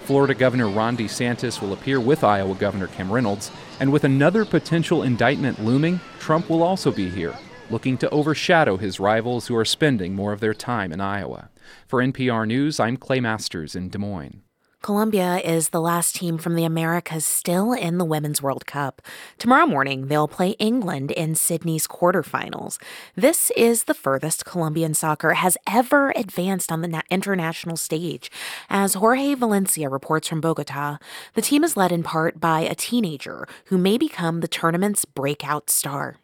Florida 0.05 0.35
Governor 0.35 0.69
Ron 0.69 0.97
DeSantis 0.97 1.61
will 1.63 1.73
appear 1.73 2.01
with 2.01 2.25
Iowa 2.25 2.55
Governor 2.55 2.89
Kim 2.89 3.11
Reynolds, 3.11 3.51
and 3.83 3.93
with 3.93 4.05
another 4.05 4.45
potential 4.45 5.03
indictment 5.03 5.59
looming, 5.65 5.99
Trump 6.21 6.49
will 6.49 6.63
also 6.63 6.93
be 6.93 7.11
here, 7.11 7.35
looking 7.69 7.99
to 7.99 8.09
overshadow 8.11 8.77
his 8.77 9.01
rivals 9.01 9.49
who 9.49 9.57
are 9.57 9.65
spending 9.65 10.15
more 10.15 10.33
of 10.33 10.39
their 10.39 10.55
time 10.55 10.93
in 10.93 11.01
Iowa. 11.01 11.51
For 11.89 12.01
NPR 12.01 12.47
News, 12.47 12.79
I'm 12.79 12.97
Clay 12.97 13.19
Masters 13.19 13.75
in 13.75 13.89
Des 13.89 13.99
Moines. 13.99 14.43
Colombia 14.83 15.39
is 15.39 15.69
the 15.69 15.81
last 15.81 16.17
team 16.17 16.39
from 16.39 16.57
the 16.57 16.65
Americas 16.65 17.25
still 17.25 17.73
in 17.73 17.99
the 17.99 18.05
Women's 18.05 18.43
World 18.43 18.67
Cup. 18.67 19.01
Tomorrow 19.39 19.67
morning, 19.67 20.09
they'll 20.09 20.27
play 20.27 20.51
England 20.59 21.13
in 21.13 21.37
Sydney's 21.37 21.87
quarterfinals. 21.87 22.83
This 23.15 23.53
is 23.57 23.85
the 23.85 23.95
furthest 23.95 24.45
Colombian 24.45 24.93
soccer 24.95 25.35
has 25.35 25.57
ever 25.69 26.13
advanced 26.17 26.73
on 26.73 26.81
the 26.81 27.01
international 27.11 27.77
stage. 27.77 28.29
As 28.69 28.95
Jorge 28.95 29.35
Valencia 29.37 29.89
reports 29.89 30.27
from 30.27 30.41
Bogota, 30.41 30.99
the 31.35 31.43
team 31.43 31.63
is 31.63 31.77
led 31.77 31.93
in 31.93 32.03
part 32.03 32.41
by 32.41 32.63
a 32.63 32.75
teenager 32.75 33.47
who 33.67 33.79
may 33.79 33.97
become 33.97 34.41
the 34.41 34.49
tournament's 34.49 35.05
breakout 35.05 35.71
star. 35.71 36.17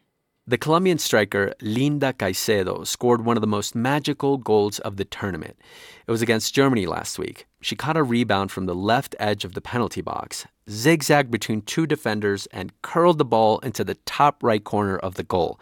The 0.45 0.57
Colombian 0.57 0.97
striker 0.97 1.53
Linda 1.61 2.11
Caicedo 2.11 2.85
scored 2.85 3.23
one 3.23 3.37
of 3.37 3.41
the 3.41 3.47
most 3.47 3.73
magical 3.73 4.37
goals 4.37 4.79
of 4.79 4.97
the 4.97 5.05
tournament. 5.05 5.57
It 6.05 6.11
was 6.11 6.21
against 6.21 6.53
Germany 6.53 6.87
last 6.87 7.17
week. 7.17 7.45
She 7.61 7.75
caught 7.75 7.97
a 7.97 8.03
rebound 8.03 8.51
from 8.51 8.67
the 8.67 8.75
left 8.75 9.15
edge 9.19 9.43
of 9.43 9.53
the 9.53 9.61
penalty 9.61 10.01
box, 10.01 10.47
zigzagged 10.69 11.29
between 11.29 11.61
two 11.61 11.85
defenders, 11.85 12.47
and 12.53 12.71
curled 12.81 13.17
the 13.17 13.25
ball 13.25 13.59
into 13.59 13.83
the 13.83 13.95
top 14.05 14.41
right 14.41 14.63
corner 14.63 14.97
of 14.97 15.15
the 15.15 15.23
goal. 15.23 15.59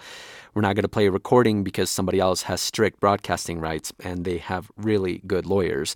We're 0.53 0.61
not 0.61 0.75
going 0.75 0.83
to 0.83 0.89
play 0.89 1.07
a 1.07 1.11
recording 1.11 1.63
because 1.63 1.89
somebody 1.89 2.19
else 2.19 2.43
has 2.43 2.61
strict 2.61 2.99
broadcasting 2.99 3.59
rights 3.59 3.93
and 3.99 4.25
they 4.25 4.37
have 4.37 4.71
really 4.77 5.21
good 5.25 5.45
lawyers. 5.45 5.95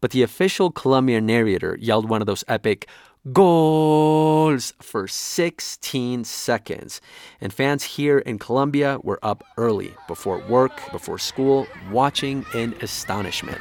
But 0.00 0.10
the 0.10 0.22
official 0.22 0.70
Colombian 0.70 1.26
narrator 1.26 1.76
yelled 1.80 2.08
one 2.08 2.20
of 2.20 2.26
those 2.26 2.44
epic 2.48 2.88
goals 3.32 4.72
for 4.80 5.08
16 5.08 6.24
seconds. 6.24 7.00
And 7.40 7.52
fans 7.52 7.82
here 7.82 8.18
in 8.18 8.38
Colombia 8.38 8.98
were 9.02 9.18
up 9.22 9.44
early, 9.56 9.94
before 10.06 10.38
work, 10.48 10.80
before 10.92 11.18
school, 11.18 11.66
watching 11.90 12.44
in 12.54 12.74
astonishment. 12.80 13.60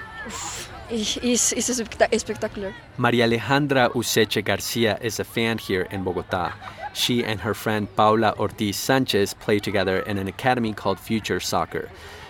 Spectacular. 2.18 2.74
Maria 2.98 3.28
Alejandra 3.28 3.90
Useche 3.94 4.44
Garcia 4.44 4.98
is 5.02 5.20
a 5.20 5.24
fan 5.24 5.58
here 5.58 5.88
in 5.92 6.04
Bogota. 6.04 6.54
She 6.94 7.24
and 7.24 7.40
her 7.40 7.54
friend 7.54 7.88
Paula 7.96 8.36
Ortiz 8.38 8.78
Sanchez 8.78 9.34
play 9.34 9.60
together 9.60 10.00
in 10.00 10.18
an 10.18 10.28
academy 10.28 10.74
called 10.74 11.00
Future 11.00 11.40
Soccer. 11.40 11.90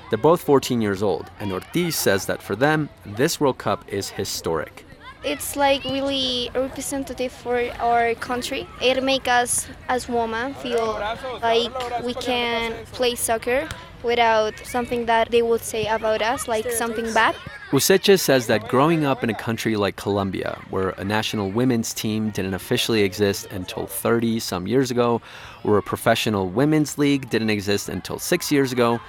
They're 0.10 0.18
both 0.18 0.42
14 0.42 0.82
years 0.82 1.04
old, 1.04 1.30
and 1.40 1.52
Ortiz 1.52 1.96
says 1.98 2.28
that 2.28 2.42
for 2.42 2.56
them, 2.56 2.90
this 3.06 3.40
World 3.40 3.58
Cup 3.58 3.84
is 3.88 4.10
historic 4.10 4.85
it's 5.26 5.56
like 5.56 5.84
really 5.84 6.50
representative 6.54 7.32
for 7.32 7.60
our 7.80 8.14
country. 8.16 8.68
It 8.82 9.04
makes 9.04 9.28
us 9.28 9.68
as 9.90 10.08
women 10.08 10.54
feel 10.56 10.94
like 11.42 11.72
we 12.04 12.14
can 12.14 12.74
play 12.92 13.16
soccer 13.16 13.68
without 14.04 14.54
something 14.64 15.08
that 15.08 15.32
they 15.32 15.42
would 15.42 15.62
say 15.62 15.88
about 15.88 16.22
us, 16.22 16.48
like 16.48 16.70
something 16.72 17.12
bad. 17.14 17.36
Useche 17.72 18.20
says 18.20 18.46
that 18.48 18.68
growing 18.70 19.04
up 19.04 19.24
in 19.24 19.30
a 19.30 19.34
country 19.34 19.76
like 19.76 19.96
Colombia, 19.96 20.62
where 20.70 20.90
a 20.92 21.04
national 21.04 21.50
women's 21.50 21.94
team 21.94 22.30
didn't 22.30 22.54
officially 22.54 23.02
exist 23.02 23.48
until 23.52 23.88
30 23.88 24.40
some 24.40 24.68
years 24.68 24.92
ago, 24.92 25.20
where 25.64 25.78
a 25.78 25.84
professional 25.84 26.48
women's 26.48 27.00
league 27.00 27.30
didn't 27.32 27.50
exist 27.50 27.90
until 27.90 28.20
six 28.20 28.52
years 28.52 28.72
ago, 28.72 29.02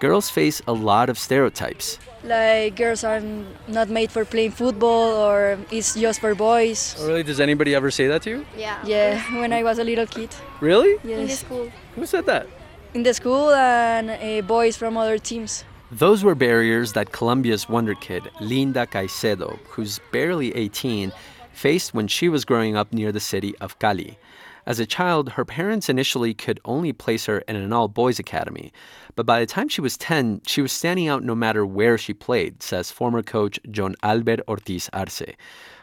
girls 0.00 0.28
face 0.30 0.60
a 0.66 0.72
lot 0.72 1.08
of 1.08 1.18
stereotypes. 1.18 1.98
Like 2.24 2.76
girls 2.76 3.04
are 3.04 3.20
not 3.68 3.88
made 3.88 4.10
for 4.10 4.24
playing 4.24 4.52
football 4.52 5.16
or 5.16 5.58
it's 5.70 5.94
just 5.94 6.20
for 6.20 6.34
boys. 6.34 6.96
Oh, 6.98 7.06
really? 7.06 7.22
Does 7.22 7.38
anybody 7.38 7.74
ever 7.74 7.90
say 7.90 8.08
that 8.08 8.22
to 8.22 8.30
you? 8.30 8.46
Yeah. 8.56 8.78
Yeah, 8.84 9.22
when 9.40 9.52
I 9.52 9.62
was 9.62 9.78
a 9.78 9.84
little 9.84 10.06
kid. 10.06 10.34
Really? 10.60 10.98
Yes. 11.04 11.20
In 11.20 11.26
the 11.26 11.32
school. 11.32 11.70
Who 11.94 12.06
said 12.06 12.26
that? 12.26 12.46
In 12.94 13.04
the 13.04 13.14
school 13.14 13.50
and 13.50 14.10
uh, 14.10 14.46
boys 14.46 14.76
from 14.76 14.96
other 14.96 15.18
teams. 15.18 15.64
Those 15.92 16.24
were 16.24 16.34
barriers 16.34 16.92
that 16.92 17.12
Colombia's 17.12 17.68
wonder 17.68 17.94
kid, 17.94 18.30
Linda 18.40 18.86
Caicedo, 18.86 19.58
who's 19.68 20.00
barely 20.12 20.54
18, 20.54 21.12
faced 21.52 21.94
when 21.94 22.06
she 22.06 22.28
was 22.28 22.44
growing 22.44 22.76
up 22.76 22.92
near 22.92 23.12
the 23.12 23.20
city 23.20 23.56
of 23.58 23.78
Cali. 23.80 24.16
As 24.66 24.80
a 24.80 24.86
child, 24.86 25.30
her 25.30 25.44
parents 25.44 25.88
initially 25.88 26.34
could 26.34 26.60
only 26.64 26.92
place 26.92 27.26
her 27.26 27.38
in 27.40 27.56
an 27.56 27.72
all 27.72 27.88
boys 27.88 28.18
academy. 28.18 28.72
But 29.14 29.26
by 29.26 29.40
the 29.40 29.46
time 29.46 29.68
she 29.68 29.80
was 29.80 29.96
10, 29.96 30.42
she 30.46 30.62
was 30.62 30.72
standing 30.72 31.08
out 31.08 31.22
no 31.22 31.34
matter 31.34 31.64
where 31.64 31.96
she 31.96 32.12
played, 32.14 32.62
says 32.62 32.90
former 32.90 33.22
coach 33.22 33.60
John 33.70 33.94
Albert 34.02 34.40
Ortiz 34.48 34.90
Arce. 34.92 35.22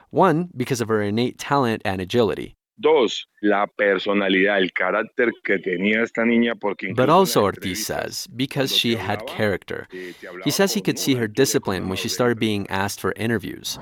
One, 0.10 0.50
because 0.56 0.82
of 0.82 0.88
her 0.90 1.02
innate 1.02 1.38
talent 1.38 1.82
and 1.86 2.02
agility. 2.02 2.57
Dos, 2.80 3.28
la 3.42 3.66
personalidad, 3.66 4.60
el 4.60 4.72
carácter 4.72 5.32
que 5.44 5.58
tenía 5.58 6.04
esta 6.04 6.24
niña 6.24 6.54
porque 6.56 6.94
But 6.96 7.10
also, 7.10 7.44
Ortiz 7.44 7.86
says, 7.86 8.28
because 8.36 8.72
she 8.72 8.96
had 8.96 9.26
character. 9.26 9.88
He 10.44 10.52
says 10.52 10.74
he 10.74 10.82
could 10.82 11.00
see 11.00 11.16
her 11.16 11.28
discipline 11.28 11.90
when 11.90 11.98
she 11.98 12.08
started 12.08 12.40
being 12.40 12.70
asked 12.70 13.02
for 13.02 13.14
interviews. 13.16 13.80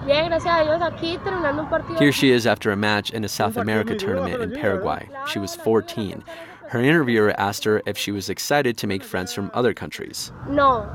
Here 1.99 2.11
she 2.13 2.31
is 2.31 2.47
after 2.47 2.71
a 2.71 2.77
match 2.77 3.09
in 3.11 3.25
a 3.25 3.29
South 3.29 3.57
America 3.57 3.95
tournament 3.95 4.41
in 4.41 4.53
Paraguay. 4.53 5.09
She 5.27 5.39
was 5.39 5.55
14. 5.57 6.23
Her 6.69 6.79
interviewer 6.81 7.33
asked 7.37 7.65
her 7.65 7.81
if 7.85 7.97
she 7.97 8.11
was 8.11 8.29
excited 8.29 8.77
to 8.77 8.87
make 8.87 9.03
friends 9.03 9.33
from 9.33 9.51
other 9.53 9.73
countries. 9.73 10.31
No, 10.49 10.89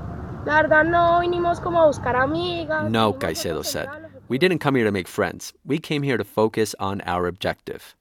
no, 2.89 3.13
Caicedo 3.13 3.65
said. 3.65 3.89
We 4.31 4.39
didn't 4.39 4.61
come 4.61 4.77
here 4.77 4.85
to 4.85 4.93
make 4.93 5.09
friends. 5.09 5.53
We 5.65 5.81
came 5.81 6.05
here 6.05 6.17
to 6.17 6.23
focus 6.23 6.77
on 6.79 7.01
our 7.01 7.27
objective. 7.27 7.97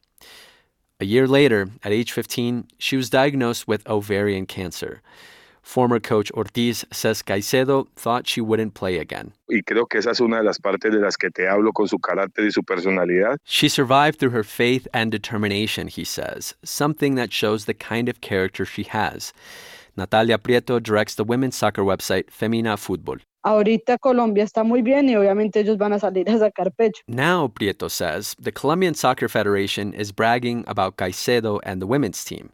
A 0.99 1.05
year 1.05 1.27
later, 1.27 1.69
at 1.83 1.91
age 1.91 2.11
15, 2.11 2.67
she 2.77 2.95
was 2.95 3.09
diagnosed 3.09 3.67
with 3.67 3.81
ovarian 3.89 4.45
cancer. 4.45 5.01
Former 5.63 5.99
coach 5.99 6.31
Ortiz 6.33 6.85
says 6.91 7.23
Caicedo 7.23 7.87
thought 7.95 8.27
she 8.27 8.41
wouldn't 8.41 8.75
play 8.75 8.99
again. 8.99 9.33
Y 9.49 9.61
creo 9.65 9.89
que 9.89 9.97
esa 9.97 10.11
es 10.11 10.19
una 10.21 10.37
de 10.37 10.43
las 10.43 10.59
partes 10.59 10.91
de 10.91 10.99
las 10.99 11.17
que 11.17 11.31
te 11.31 11.47
hablo 11.47 11.73
con 11.73 11.87
su 11.87 11.97
carácter 11.97 12.45
y 12.45 12.51
su 12.51 12.61
personalidad. 12.61 13.37
She 13.43 13.67
survived 13.67 14.19
through 14.19 14.29
her 14.29 14.43
faith 14.43 14.87
and 14.93 15.11
determination, 15.11 15.87
he 15.87 16.03
says, 16.03 16.53
something 16.63 17.15
that 17.15 17.33
shows 17.33 17.65
the 17.65 17.73
kind 17.73 18.07
of 18.07 18.21
character 18.21 18.65
she 18.65 18.83
has. 18.83 19.33
Natalia 19.97 20.37
Prieto 20.37 20.79
directs 20.79 21.15
the 21.15 21.23
women's 21.23 21.55
soccer 21.55 21.81
website 21.81 22.29
Femina 22.29 22.77
Fútbol. 22.77 23.19
Ahorita 23.41 23.97
Colombia 23.97 24.43
está 24.43 24.65
muy 24.65 24.81
bien 24.81 25.07
y 25.07 25.15
obviamente 25.15 25.61
ellos 25.61 25.77
van 25.77 25.93
a 25.93 25.99
salir 25.99 26.29
a 26.29 26.37
sacar 26.37 26.71
pecho. 26.71 27.01
Now, 27.07 27.47
Prieto 27.47 27.89
says, 27.89 28.35
the 28.37 28.51
Colombian 28.51 28.93
Soccer 28.93 29.29
Federation 29.29 29.93
is 29.93 30.11
bragging 30.11 30.65
about 30.67 30.97
Caicedo 30.97 31.59
and 31.63 31.81
the 31.81 31.87
women's 31.87 32.23
team. 32.25 32.51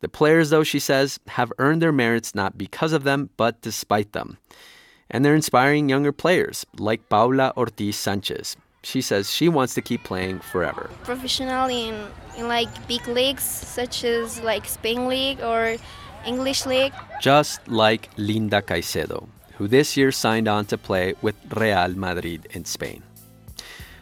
The 0.00 0.08
players, 0.08 0.50
though, 0.50 0.64
she 0.64 0.78
says, 0.78 1.18
have 1.26 1.52
earned 1.58 1.82
their 1.82 1.92
merits 1.92 2.34
not 2.34 2.56
because 2.56 2.92
of 2.92 3.02
them, 3.02 3.30
but 3.36 3.60
despite 3.62 4.12
them. 4.12 4.38
And 5.10 5.24
they're 5.24 5.34
inspiring 5.34 5.88
younger 5.88 6.12
players, 6.12 6.64
like 6.78 7.08
Paula 7.08 7.52
Ortiz 7.56 7.96
Sanchez. 7.96 8.56
She 8.84 9.00
says 9.00 9.30
she 9.30 9.48
wants 9.48 9.74
to 9.74 9.82
keep 9.82 10.02
playing 10.02 10.40
forever. 10.40 10.90
Professionally 11.04 11.88
in, 11.88 12.06
in 12.36 12.48
like 12.48 12.68
big 12.88 13.06
leagues, 13.06 13.44
such 13.44 14.04
as 14.04 14.40
like 14.40 14.66
Spain 14.66 15.08
League 15.08 15.40
or 15.40 15.76
English 16.26 16.66
League. 16.66 16.92
Just 17.20 17.66
like 17.68 18.08
Linda 18.16 18.60
Caicedo, 18.60 19.28
who 19.62 19.68
this 19.68 19.96
year 19.96 20.10
signed 20.10 20.48
on 20.48 20.64
to 20.66 20.76
play 20.76 21.14
with 21.22 21.36
Real 21.54 21.94
Madrid 21.94 22.48
in 22.50 22.64
Spain. 22.64 23.00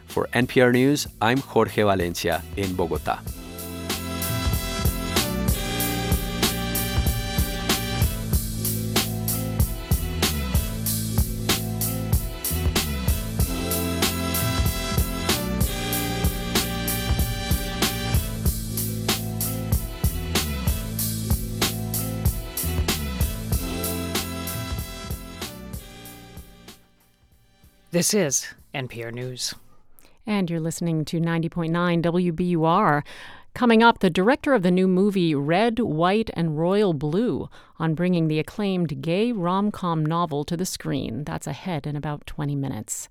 For 0.07 0.27
NPR 0.33 0.73
News, 0.73 1.05
I'm 1.21 1.37
Jorge 1.37 1.83
Valencia 1.83 2.41
in 2.57 2.73
Bogota. 2.73 3.19
This 28.01 28.15
is 28.15 28.47
NPR 28.73 29.13
News. 29.13 29.53
And 30.25 30.49
you're 30.49 30.59
listening 30.59 31.05
to 31.05 31.19
90.9 31.19 32.01
WBUR. 32.01 33.03
Coming 33.53 33.83
up, 33.83 33.99
the 33.99 34.09
director 34.09 34.55
of 34.55 34.63
the 34.63 34.71
new 34.71 34.87
movie 34.87 35.35
Red, 35.35 35.77
White, 35.77 36.31
and 36.33 36.57
Royal 36.57 36.93
Blue 36.93 37.47
on 37.77 37.93
bringing 37.93 38.27
the 38.27 38.39
acclaimed 38.39 39.03
gay 39.03 39.31
rom 39.31 39.69
com 39.69 40.03
novel 40.03 40.43
to 40.45 40.57
the 40.57 40.65
screen. 40.65 41.25
That's 41.25 41.45
ahead 41.45 41.85
in 41.85 41.95
about 41.95 42.25
20 42.25 42.55
minutes. 42.55 43.07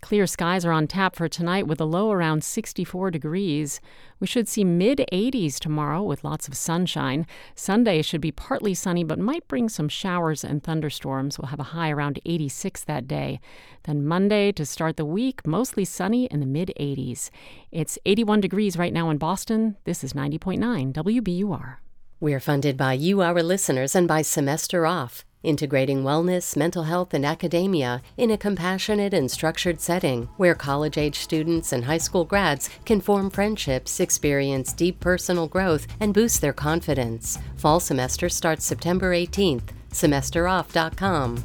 Clear 0.00 0.26
skies 0.28 0.64
are 0.64 0.72
on 0.72 0.86
tap 0.86 1.16
for 1.16 1.28
tonight 1.28 1.66
with 1.66 1.80
a 1.80 1.84
low 1.84 2.12
around 2.12 2.44
64 2.44 3.10
degrees. 3.10 3.80
We 4.20 4.26
should 4.28 4.48
see 4.48 4.62
mid 4.62 5.04
80s 5.12 5.58
tomorrow 5.58 6.02
with 6.02 6.22
lots 6.22 6.46
of 6.46 6.56
sunshine. 6.56 7.26
Sunday 7.56 8.02
should 8.02 8.20
be 8.20 8.30
partly 8.30 8.74
sunny 8.74 9.02
but 9.02 9.18
might 9.18 9.48
bring 9.48 9.68
some 9.68 9.88
showers 9.88 10.44
and 10.44 10.62
thunderstorms. 10.62 11.38
We'll 11.38 11.48
have 11.48 11.60
a 11.60 11.74
high 11.74 11.90
around 11.90 12.20
86 12.24 12.84
that 12.84 13.08
day. 13.08 13.40
Then 13.84 14.06
Monday 14.06 14.52
to 14.52 14.64
start 14.64 14.96
the 14.96 15.04
week, 15.04 15.46
mostly 15.46 15.84
sunny 15.84 16.26
in 16.26 16.38
the 16.40 16.46
mid 16.46 16.72
80s. 16.78 17.30
It's 17.72 17.98
81 18.06 18.40
degrees 18.40 18.78
right 18.78 18.92
now 18.92 19.10
in 19.10 19.18
Boston. 19.18 19.76
This 19.84 20.04
is 20.04 20.12
90.9 20.12 20.92
WBUR. 20.92 21.76
We're 22.20 22.40
funded 22.40 22.76
by 22.76 22.94
you, 22.94 23.20
our 23.20 23.42
listeners, 23.44 23.94
and 23.94 24.08
by 24.08 24.22
Semester 24.22 24.86
Off, 24.86 25.24
integrating 25.42 26.02
wellness, 26.02 26.56
mental 26.56 26.84
health, 26.84 27.14
and 27.14 27.24
academia 27.24 28.02
in 28.16 28.30
a 28.30 28.38
compassionate 28.38 29.14
and 29.14 29.30
structured 29.30 29.80
setting 29.80 30.28
where 30.36 30.54
college 30.54 30.98
age 30.98 31.18
students 31.18 31.72
and 31.72 31.84
high 31.84 31.98
school 31.98 32.24
grads 32.24 32.68
can 32.84 33.00
form 33.00 33.30
friendships, 33.30 34.00
experience 34.00 34.72
deep 34.72 35.00
personal 35.00 35.46
growth, 35.46 35.86
and 36.00 36.14
boost 36.14 36.40
their 36.40 36.52
confidence. 36.52 37.38
Fall 37.56 37.80
semester 37.80 38.28
starts 38.28 38.64
September 38.64 39.12
18th. 39.12 39.70
SemesterOff.com. 39.90 41.44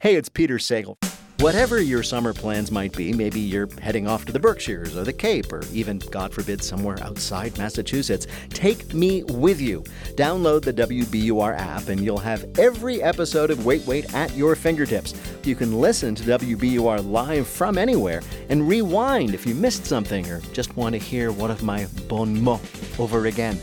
Hey, 0.00 0.16
it's 0.16 0.28
Peter 0.28 0.58
Sagal. 0.58 0.98
Whatever 1.38 1.80
your 1.80 2.04
summer 2.04 2.32
plans 2.32 2.70
might 2.70 2.96
be, 2.96 3.12
maybe 3.12 3.40
you're 3.40 3.68
heading 3.80 4.06
off 4.06 4.24
to 4.24 4.32
the 4.32 4.38
Berkshires 4.38 4.96
or 4.96 5.02
the 5.02 5.12
Cape 5.12 5.52
or 5.52 5.62
even, 5.72 5.98
God 5.98 6.32
forbid, 6.32 6.62
somewhere 6.62 6.96
outside 7.02 7.58
Massachusetts, 7.58 8.28
take 8.50 8.94
me 8.94 9.24
with 9.24 9.60
you. 9.60 9.82
Download 10.14 10.62
the 10.62 10.72
WBUR 10.72 11.58
app 11.58 11.88
and 11.88 12.04
you'll 12.04 12.18
have 12.18 12.46
every 12.56 13.02
episode 13.02 13.50
of 13.50 13.66
Wait 13.66 13.84
Wait 13.84 14.14
at 14.14 14.32
your 14.36 14.54
fingertips. 14.54 15.12
You 15.42 15.56
can 15.56 15.80
listen 15.80 16.14
to 16.14 16.38
WBUR 16.38 17.10
live 17.10 17.48
from 17.48 17.78
anywhere 17.78 18.22
and 18.48 18.68
rewind 18.68 19.34
if 19.34 19.44
you 19.44 19.56
missed 19.56 19.86
something 19.86 20.30
or 20.30 20.40
just 20.52 20.76
want 20.76 20.92
to 20.92 20.98
hear 20.98 21.32
one 21.32 21.50
of 21.50 21.64
my 21.64 21.88
bon 22.06 22.40
mots 22.40 22.98
over 23.00 23.26
again. 23.26 23.60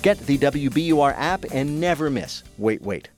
Get 0.00 0.18
the 0.20 0.38
WBUR 0.38 1.14
app 1.18 1.44
and 1.52 1.78
never 1.78 2.08
miss 2.08 2.44
Wait 2.56 2.80
Wait. 2.80 3.10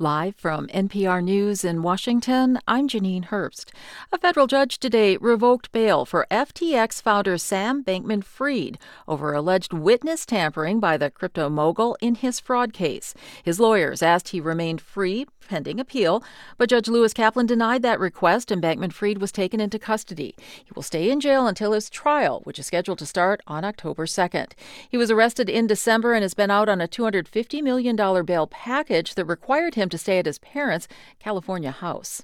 Live 0.00 0.36
from 0.36 0.68
NPR 0.68 1.24
News 1.24 1.64
in 1.64 1.82
Washington, 1.82 2.60
I'm 2.68 2.86
Janine 2.86 3.30
Herbst. 3.30 3.72
A 4.12 4.18
federal 4.18 4.46
judge 4.46 4.78
today 4.78 5.16
revoked 5.16 5.72
bail 5.72 6.04
for 6.04 6.24
FTX 6.30 7.02
founder 7.02 7.36
Sam 7.36 7.82
Bankman 7.82 8.22
Fried 8.22 8.78
over 9.08 9.32
alleged 9.32 9.72
witness 9.72 10.24
tampering 10.24 10.78
by 10.78 10.98
the 10.98 11.10
crypto 11.10 11.48
mogul 11.48 11.96
in 12.00 12.14
his 12.14 12.38
fraud 12.38 12.72
case. 12.72 13.12
His 13.42 13.58
lawyers 13.58 14.00
asked 14.00 14.28
he 14.28 14.40
remain 14.40 14.78
free 14.78 15.26
pending 15.48 15.80
appeal, 15.80 16.22
but 16.56 16.68
Judge 16.68 16.86
Lewis 16.86 17.12
Kaplan 17.12 17.46
denied 17.46 17.82
that 17.82 17.98
request 17.98 18.50
and 18.50 18.62
Bankman 18.62 18.92
Fried 18.92 19.18
was 19.18 19.32
taken 19.32 19.58
into 19.60 19.78
custody. 19.78 20.34
He 20.64 20.70
will 20.74 20.82
stay 20.82 21.10
in 21.10 21.18
jail 21.20 21.46
until 21.46 21.72
his 21.72 21.90
trial, 21.90 22.40
which 22.44 22.58
is 22.58 22.66
scheduled 22.66 22.98
to 22.98 23.06
start 23.06 23.40
on 23.46 23.64
October 23.64 24.06
2nd. 24.06 24.52
He 24.88 24.96
was 24.96 25.10
arrested 25.10 25.48
in 25.48 25.66
December 25.66 26.14
and 26.14 26.22
has 26.22 26.34
been 26.34 26.50
out 26.50 26.68
on 26.68 26.80
a 26.80 26.86
$250 26.86 27.62
million 27.62 27.96
bail 27.96 28.46
package 28.46 29.14
that 29.14 29.24
required 29.24 29.74
him 29.74 29.88
to 29.88 29.98
stay 29.98 30.18
at 30.18 30.26
his 30.26 30.38
parents' 30.38 30.86
California 31.18 31.70
house. 31.70 32.22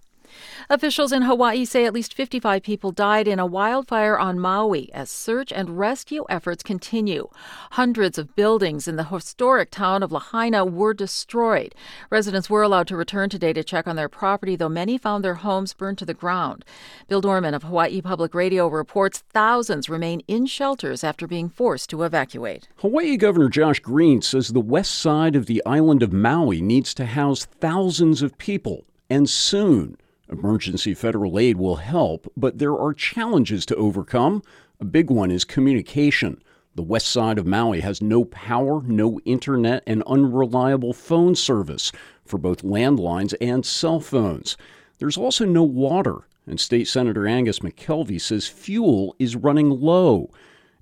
Officials 0.71 1.13
in 1.13 1.23
Hawaii 1.23 1.65
say 1.65 1.85
at 1.85 1.93
least 1.93 2.15
55 2.15 2.63
people 2.63 2.91
died 2.91 3.29
in 3.29 3.39
a 3.39 3.47
wildfire 3.47 4.19
on 4.19 4.39
Maui 4.39 4.93
as 4.93 5.11
search 5.11 5.53
and 5.53 5.79
rescue 5.79 6.25
efforts 6.29 6.63
continue. 6.63 7.29
Hundreds 7.73 8.19
of 8.19 8.35
buildings 8.35 8.89
in 8.89 8.97
the 8.97 9.05
historic 9.05 9.71
town 9.71 10.03
of 10.03 10.13
Lahaina 10.13 10.65
were 10.65 10.95
destroyed. 10.95 11.75
Residents 12.11 12.49
were 12.49 12.63
allowed 12.63 12.89
to 12.89 12.97
return 12.97 13.29
today 13.29 13.53
to 13.53 13.65
check 13.65 13.87
on 13.87 13.97
their 13.97 14.09
property, 14.09 14.57
though 14.57 14.69
many 14.69 14.99
found 14.99 15.25
their 15.25 15.35
homes 15.35 15.75
burned 15.75 15.99
to 15.99 16.07
the 16.07 16.15
ground. 16.15 16.65
Bill 17.09 17.21
Dorman 17.21 17.55
of 17.55 17.63
Hawaii 17.65 18.01
Public 18.01 18.35
Radio 18.35 18.69
reports 18.69 19.23
thousands 19.33 19.89
remain 19.89 20.21
in 20.29 20.47
shelters 20.47 21.05
after 21.05 21.27
being 21.27 21.49
forced 21.49 21.91
to 21.91 22.03
evacuate. 22.03 22.69
Hawaii 22.77 23.17
Governor 23.17 23.49
Josh 23.49 23.81
Green 23.81 24.23
says 24.23 24.49
the 24.49 24.61
west 24.61 24.95
side 24.95 25.37
of 25.37 25.47
the 25.47 25.63
island 25.67 26.03
of 26.03 26.13
Maui 26.13 26.61
needs 26.61 26.95
to 26.95 27.07
house 27.07 27.45
thousands 27.45 28.23
of 28.23 28.39
people, 28.39 28.85
and 29.11 29.29
soon. 29.29 29.97
Emergency 30.31 30.95
federal 30.95 31.39
aid 31.39 31.57
will 31.59 31.77
help, 31.77 32.33
but 32.37 32.59
there 32.59 32.77
are 32.77 32.95
challenges 32.95 33.67
to 33.67 33.77
overcome. 33.77 34.43
A 34.81 34.85
big 34.85 35.11
one 35.11 35.31
is 35.31 35.45
communication. 35.45 36.43
The 36.77 36.83
west 36.83 37.09
side 37.09 37.39
of 37.39 37.47
Maui 37.47 37.81
has 37.81 38.01
no 38.01 38.25
power, 38.25 38.83
no 38.83 39.21
internet, 39.27 39.83
and 39.87 40.03
unreliable 40.05 40.93
phone 40.93 41.35
service 41.35 41.93
for 42.25 42.39
both 42.39 42.63
landlines 42.63 43.35
and 43.41 43.65
cell 43.67 44.01
phones. 44.01 44.57
There's 44.99 45.19
also 45.19 45.45
no 45.45 45.63
water, 45.63 46.27
and 46.47 46.59
State 46.59 46.89
Senator 46.89 47.27
Angus 47.27 47.61
McKelvey 47.61 48.21
says 48.21 48.47
fuel 48.47 49.15
is 49.19 49.37
running 49.37 49.69
low. 49.69 50.31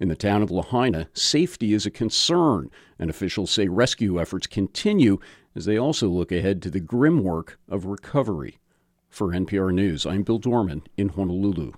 In 0.00 0.09
the 0.09 0.16
town 0.16 0.42
of 0.42 0.50
Lahaina, 0.50 1.09
safety 1.14 1.74
is 1.74 1.85
a 1.85 1.90
concern, 1.90 2.70
and 2.98 3.11
officials 3.11 3.50
say 3.50 3.68
rescue 3.68 4.20
efforts 4.20 4.46
continue 4.46 5.18
as 5.55 5.64
they 5.64 5.76
also 5.76 6.09
look 6.09 6.33
ahead 6.33 6.62
to 6.62 6.70
the 6.70 6.81
grim 6.81 7.22
work 7.22 7.59
of 7.68 7.87
recovery. 7.87 8.59
For 9.12 9.29
NPR 9.29 9.75
News, 9.75 10.07
I'm 10.07 10.22
Bill 10.22 10.38
Dorman 10.38 10.85
in 10.96 11.11
Honolulu. 11.11 11.72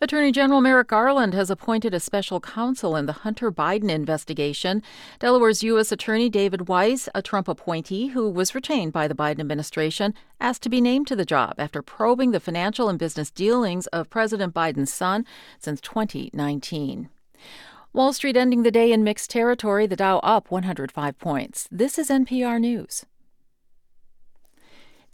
Attorney 0.00 0.30
General 0.30 0.60
Merrick 0.60 0.86
Garland 0.86 1.34
has 1.34 1.50
appointed 1.50 1.92
a 1.92 1.98
special 1.98 2.38
counsel 2.38 2.94
in 2.94 3.06
the 3.06 3.12
Hunter 3.12 3.50
Biden 3.50 3.90
investigation. 3.90 4.80
Delaware's 5.18 5.64
U.S. 5.64 5.90
Attorney 5.90 6.30
David 6.30 6.68
Weiss, 6.68 7.08
a 7.16 7.20
Trump 7.20 7.48
appointee 7.48 8.06
who 8.08 8.30
was 8.30 8.54
retained 8.54 8.92
by 8.92 9.08
the 9.08 9.14
Biden 9.16 9.40
administration, 9.40 10.14
asked 10.40 10.62
to 10.62 10.68
be 10.68 10.80
named 10.80 11.08
to 11.08 11.16
the 11.16 11.24
job 11.24 11.56
after 11.58 11.82
probing 11.82 12.30
the 12.30 12.38
financial 12.38 12.88
and 12.88 12.96
business 12.96 13.32
dealings 13.32 13.88
of 13.88 14.08
President 14.08 14.54
Biden's 14.54 14.92
son 14.92 15.26
since 15.58 15.80
2019. 15.80 17.08
Wall 17.92 18.12
Street 18.12 18.36
ending 18.36 18.62
the 18.62 18.70
day 18.70 18.92
in 18.92 19.02
mixed 19.02 19.30
territory, 19.30 19.88
the 19.88 19.96
Dow 19.96 20.20
up 20.20 20.52
105 20.52 21.18
points. 21.18 21.66
This 21.72 21.98
is 21.98 22.08
NPR 22.08 22.60
News. 22.60 23.04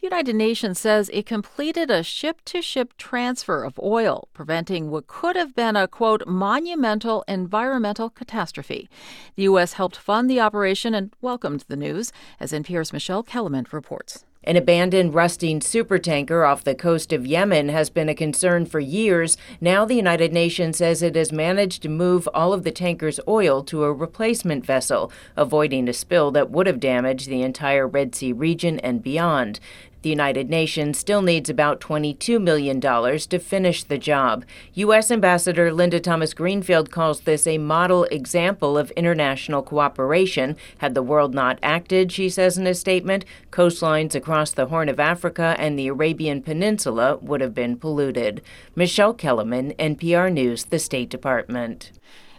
United 0.05 0.37
Nations 0.37 0.79
says 0.79 1.09
it 1.15 1.25
completed 1.25 1.91
a 1.91 2.03
ship 2.03 2.43
to 2.45 2.61
ship 2.61 2.93
transfer 2.99 3.65
of 3.65 3.81
oil, 3.83 4.29
preventing 4.35 4.91
what 4.91 5.07
could 5.07 5.35
have 5.35 5.57
been 5.57 5.77
a, 5.77 5.89
quote, 5.89 6.27
monumental 6.27 7.25
environmental 7.27 8.11
catastrophe. 8.11 8.91
The 9.35 9.45
U.S. 9.45 9.73
helped 9.73 9.97
fund 9.97 10.29
the 10.29 10.41
operation 10.41 10.95
and 10.95 11.11
welcomed 11.23 11.65
the 11.69 11.77
news, 11.77 12.13
as 12.39 12.53
NPR's 12.53 12.93
Michelle 12.93 13.25
Kelemen 13.25 13.73
reports. 13.73 14.27
An 14.47 14.59
abandoned 14.59 15.15
rusting 15.15 15.61
supertanker 15.61 16.47
off 16.47 16.65
the 16.65 16.75
coast 16.75 17.11
of 17.15 17.27
Yemen 17.27 17.71
has 17.71 17.89
been 17.89 18.11
a 18.11 18.15
concern 18.15 18.67
for 18.67 18.79
years. 18.79 19.39
Now, 19.59 19.87
the 19.87 19.95
United 19.95 20.35
Nations 20.35 20.77
says 20.77 21.01
it 21.01 21.17
has 21.17 21.33
managed 21.33 21.81
to 21.83 21.89
move 21.89 22.29
all 22.35 22.53
of 22.53 22.63
the 22.63 22.71
tanker's 22.71 23.19
oil 23.27 23.65
to 23.65 23.85
a 23.85 23.93
replacement 23.93 24.67
vessel, 24.67 25.11
avoiding 25.35 25.89
a 25.89 25.95
spill 25.95 26.31
that 26.33 26.51
would 26.51 26.67
have 26.67 26.79
damaged 26.79 27.31
the 27.31 27.41
entire 27.41 27.89
Red 27.89 28.15
Sea 28.15 28.35
region 28.35 28.79
and 28.81 29.03
beyond. 29.03 29.61
The 30.05 30.11
United 30.11 30.51
Nations 30.51 30.99
still 30.99 31.23
needs 31.23 31.49
about 31.49 31.81
$22 31.81 32.39
million 32.39 32.79
to 32.79 33.39
finish 33.39 33.85
the 33.85 33.97
job. 33.97 34.45
U.S. 34.75 35.11
Ambassador 35.11 35.73
Linda 35.73 35.99
Thomas 35.99 36.35
Greenfield 36.35 36.91
calls 36.91 37.23
this 37.23 37.47
a 37.47 37.57
model 37.57 38.05
example 38.11 38.77
of 38.77 38.91
international 38.91 39.63
cooperation. 39.63 40.59
Had 40.77 40.95
the 40.95 41.03
world 41.03 41.33
not 41.33 41.59
acted, 41.63 42.13
she 42.13 42.29
says 42.29 42.59
in 42.59 42.67
a 42.67 42.75
statement, 42.75 43.25
coastlines 43.51 44.15
across 44.15 44.51
the 44.51 44.67
Horn 44.67 44.91
of 44.91 45.01
Africa 45.01 45.57
and 45.59 45.79
the 45.79 45.89
Arabian 45.89 46.43
Peninsula 46.43 47.17
would 47.23 47.41
have 47.41 47.55
been 47.55 47.79
polluted. 47.79 48.43
Michelle 48.77 49.15
Kelemen, 49.15 49.75
NPR 49.79 50.31
News, 50.31 50.65
the 50.65 50.79
State 50.79 51.09
Department. 51.09 51.93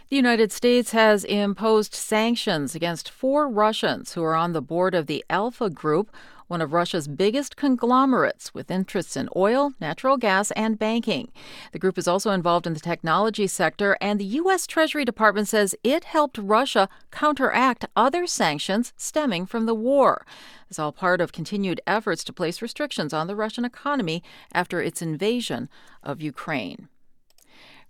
The 0.08 0.14
United 0.14 0.52
States 0.52 0.92
has 0.92 1.24
imposed 1.24 1.92
sanctions 1.92 2.76
against 2.76 3.10
four 3.10 3.48
Russians 3.48 4.12
who 4.12 4.22
are 4.22 4.36
on 4.36 4.52
the 4.52 4.62
board 4.62 4.94
of 4.94 5.08
the 5.08 5.24
Alfa 5.28 5.68
Group, 5.68 6.12
one 6.48 6.60
of 6.60 6.72
Russia's 6.72 7.08
biggest 7.08 7.56
conglomerates 7.56 8.54
with 8.54 8.70
interests 8.70 9.16
in 9.16 9.28
oil, 9.34 9.72
natural 9.80 10.16
gas, 10.16 10.50
and 10.52 10.78
banking. 10.78 11.32
The 11.72 11.78
group 11.78 11.98
is 11.98 12.06
also 12.06 12.30
involved 12.30 12.66
in 12.66 12.74
the 12.74 12.80
technology 12.80 13.46
sector, 13.46 13.96
and 14.00 14.20
the 14.20 14.24
U.S. 14.24 14.66
Treasury 14.66 15.04
Department 15.04 15.48
says 15.48 15.74
it 15.82 16.04
helped 16.04 16.38
Russia 16.38 16.88
counteract 17.10 17.86
other 17.96 18.26
sanctions 18.26 18.92
stemming 18.96 19.46
from 19.46 19.66
the 19.66 19.74
war. 19.74 20.24
It's 20.68 20.78
all 20.78 20.92
part 20.92 21.20
of 21.20 21.32
continued 21.32 21.80
efforts 21.86 22.24
to 22.24 22.32
place 22.32 22.62
restrictions 22.62 23.12
on 23.12 23.26
the 23.26 23.36
Russian 23.36 23.64
economy 23.64 24.22
after 24.52 24.80
its 24.80 25.02
invasion 25.02 25.68
of 26.02 26.20
Ukraine. 26.20 26.88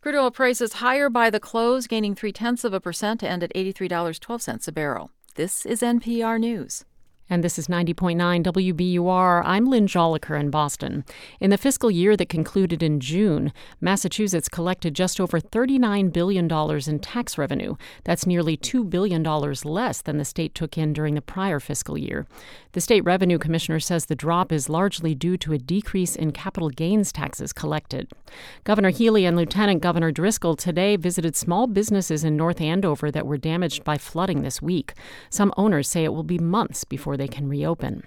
Crude 0.00 0.14
oil 0.14 0.30
prices 0.30 0.74
higher 0.74 1.10
by 1.10 1.30
the 1.30 1.40
close, 1.40 1.86
gaining 1.86 2.14
three 2.14 2.32
tenths 2.32 2.64
of 2.64 2.72
a 2.72 2.80
percent 2.80 3.20
to 3.20 3.28
end 3.28 3.42
at 3.42 3.52
$83.12 3.54 4.68
a 4.68 4.72
barrel. 4.72 5.10
This 5.34 5.66
is 5.66 5.82
NPR 5.82 6.38
News. 6.38 6.84
And 7.28 7.42
this 7.42 7.58
is 7.58 7.66
90.9 7.66 8.44
WBUR. 8.44 9.42
I'm 9.44 9.64
Lynn 9.64 9.88
Jolicoeur 9.88 10.38
in 10.38 10.48
Boston. 10.48 11.04
In 11.40 11.50
the 11.50 11.58
fiscal 11.58 11.90
year 11.90 12.16
that 12.16 12.28
concluded 12.28 12.84
in 12.84 13.00
June, 13.00 13.52
Massachusetts 13.80 14.48
collected 14.48 14.94
just 14.94 15.20
over 15.20 15.40
$39 15.40 16.12
billion 16.12 16.48
in 16.88 16.98
tax 17.00 17.36
revenue. 17.36 17.74
That's 18.04 18.26
nearly 18.26 18.56
$2 18.56 18.88
billion 18.88 19.24
less 19.24 20.02
than 20.02 20.18
the 20.18 20.24
state 20.24 20.54
took 20.54 20.78
in 20.78 20.92
during 20.92 21.16
the 21.16 21.20
prior 21.20 21.58
fiscal 21.58 21.98
year. 21.98 22.28
The 22.72 22.80
state 22.80 23.00
revenue 23.00 23.38
commissioner 23.38 23.80
says 23.80 24.06
the 24.06 24.14
drop 24.14 24.52
is 24.52 24.68
largely 24.68 25.16
due 25.16 25.36
to 25.38 25.52
a 25.52 25.58
decrease 25.58 26.14
in 26.14 26.30
capital 26.30 26.70
gains 26.70 27.10
taxes 27.10 27.52
collected. 27.52 28.08
Governor 28.62 28.90
Healey 28.90 29.24
and 29.24 29.36
Lieutenant 29.36 29.82
Governor 29.82 30.12
Driscoll 30.12 30.54
today 30.54 30.94
visited 30.94 31.34
small 31.34 31.66
businesses 31.66 32.22
in 32.22 32.36
North 32.36 32.60
Andover 32.60 33.10
that 33.10 33.26
were 33.26 33.36
damaged 33.36 33.82
by 33.82 33.98
flooding 33.98 34.42
this 34.42 34.62
week. 34.62 34.92
Some 35.28 35.52
owners 35.56 35.88
say 35.88 36.04
it 36.04 36.12
will 36.12 36.22
be 36.22 36.38
months 36.38 36.84
before 36.84 37.15
they 37.16 37.28
can 37.28 37.48
reopen. 37.48 38.02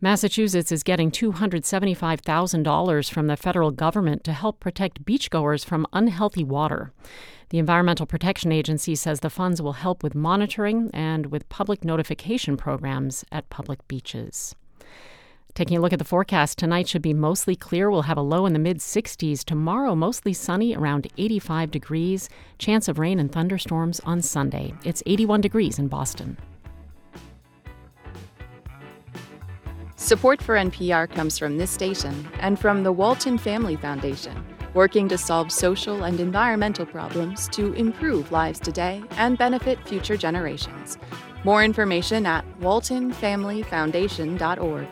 Massachusetts 0.00 0.70
is 0.70 0.84
getting 0.84 1.10
$275,000 1.10 3.10
from 3.10 3.26
the 3.26 3.36
federal 3.36 3.72
government 3.72 4.22
to 4.22 4.32
help 4.32 4.60
protect 4.60 5.04
beachgoers 5.04 5.64
from 5.64 5.88
unhealthy 5.92 6.44
water. 6.44 6.92
The 7.50 7.58
Environmental 7.58 8.06
Protection 8.06 8.52
Agency 8.52 8.94
says 8.94 9.20
the 9.20 9.30
funds 9.30 9.60
will 9.60 9.72
help 9.72 10.04
with 10.04 10.14
monitoring 10.14 10.88
and 10.94 11.26
with 11.26 11.48
public 11.48 11.84
notification 11.84 12.56
programs 12.56 13.24
at 13.32 13.50
public 13.50 13.88
beaches. 13.88 14.54
Taking 15.54 15.78
a 15.78 15.80
look 15.80 15.92
at 15.92 15.98
the 15.98 16.04
forecast, 16.04 16.58
tonight 16.58 16.86
should 16.86 17.02
be 17.02 17.12
mostly 17.12 17.56
clear. 17.56 17.90
We'll 17.90 18.02
have 18.02 18.18
a 18.18 18.22
low 18.22 18.46
in 18.46 18.52
the 18.52 18.60
mid 18.60 18.78
60s. 18.78 19.44
Tomorrow, 19.44 19.96
mostly 19.96 20.32
sunny, 20.32 20.76
around 20.76 21.08
85 21.18 21.72
degrees. 21.72 22.28
Chance 22.58 22.86
of 22.86 23.00
rain 23.00 23.18
and 23.18 23.32
thunderstorms 23.32 23.98
on 24.04 24.22
Sunday. 24.22 24.74
It's 24.84 25.02
81 25.06 25.40
degrees 25.40 25.80
in 25.80 25.88
Boston. 25.88 26.36
Support 30.00 30.40
for 30.40 30.54
NPR 30.54 31.10
comes 31.10 31.40
from 31.40 31.58
this 31.58 31.72
station 31.72 32.28
and 32.38 32.56
from 32.56 32.84
the 32.84 32.92
Walton 32.92 33.36
Family 33.36 33.74
Foundation, 33.74 34.44
working 34.72 35.08
to 35.08 35.18
solve 35.18 35.50
social 35.50 36.04
and 36.04 36.20
environmental 36.20 36.86
problems 36.86 37.48
to 37.48 37.72
improve 37.72 38.30
lives 38.30 38.60
today 38.60 39.02
and 39.16 39.36
benefit 39.36 39.76
future 39.88 40.16
generations. 40.16 40.98
More 41.42 41.64
information 41.64 42.26
at 42.26 42.44
waltonfamilyfoundation.org. 42.60 44.86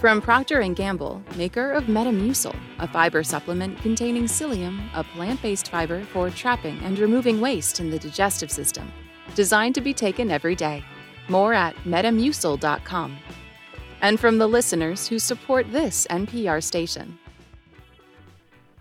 From 0.00 0.20
Procter 0.20 0.68
& 0.68 0.74
Gamble, 0.74 1.22
maker 1.36 1.70
of 1.70 1.84
Metamucil, 1.84 2.56
a 2.80 2.88
fiber 2.88 3.22
supplement 3.22 3.80
containing 3.82 4.24
psyllium, 4.24 4.80
a 4.94 5.04
plant-based 5.04 5.68
fiber 5.68 6.02
for 6.06 6.28
trapping 6.28 6.80
and 6.80 6.98
removing 6.98 7.40
waste 7.40 7.78
in 7.78 7.88
the 7.88 8.00
digestive 8.00 8.50
system, 8.50 8.90
designed 9.36 9.76
to 9.76 9.80
be 9.80 9.94
taken 9.94 10.32
every 10.32 10.56
day. 10.56 10.84
More 11.28 11.54
at 11.54 11.76
metamucil.com 11.84 13.16
and 14.00 14.18
from 14.18 14.38
the 14.38 14.46
listeners 14.46 15.08
who 15.08 15.18
support 15.18 15.70
this 15.72 16.06
NPR 16.10 16.62
station. 16.62 17.18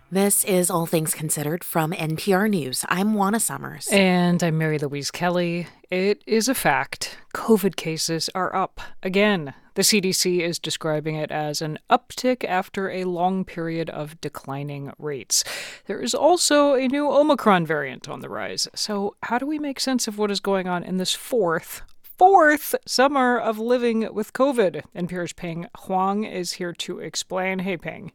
This 0.09 0.45
is 0.45 0.69
All 0.69 0.85
Things 0.85 1.13
Considered 1.13 1.65
from 1.65 1.91
NPR 1.91 2.49
News. 2.49 2.85
I'm 2.87 3.13
Juana 3.13 3.41
Summers. 3.41 3.89
And 3.91 4.41
I'm 4.41 4.57
Mary 4.57 4.79
Louise 4.79 5.11
Kelly. 5.11 5.67
It 5.91 6.23
is 6.25 6.47
a 6.47 6.55
fact. 6.55 7.17
COVID 7.33 7.75
cases 7.75 8.29
are 8.33 8.55
up 8.55 8.79
again. 9.03 9.53
The 9.73 9.81
CDC 9.81 10.39
is 10.39 10.59
describing 10.59 11.17
it 11.17 11.29
as 11.29 11.61
an 11.61 11.77
uptick 11.89 12.45
after 12.45 12.89
a 12.89 13.03
long 13.03 13.43
period 13.43 13.89
of 13.89 14.19
declining 14.21 14.93
rates. 14.97 15.43
There 15.87 16.01
is 16.01 16.15
also 16.15 16.73
a 16.73 16.87
new 16.87 17.11
Omicron 17.11 17.65
variant 17.65 18.07
on 18.07 18.21
the 18.21 18.29
rise. 18.29 18.69
So, 18.73 19.17
how 19.23 19.37
do 19.37 19.45
we 19.45 19.59
make 19.59 19.81
sense 19.81 20.07
of 20.07 20.17
what 20.17 20.31
is 20.31 20.39
going 20.39 20.67
on 20.67 20.83
in 20.85 20.97
this 20.97 21.13
fourth 21.13 21.81
fourth 22.17 22.75
summer 22.85 23.37
of 23.37 23.59
living 23.59 24.11
with 24.13 24.33
COVID. 24.33 24.83
And 24.93 25.07
NPR's 25.07 25.33
Pien 25.33 25.67
Huang 25.79 26.23
is 26.23 26.53
here 26.53 26.73
to 26.73 26.99
explain. 26.99 27.59
Hey, 27.59 27.77
Pien. 27.77 28.11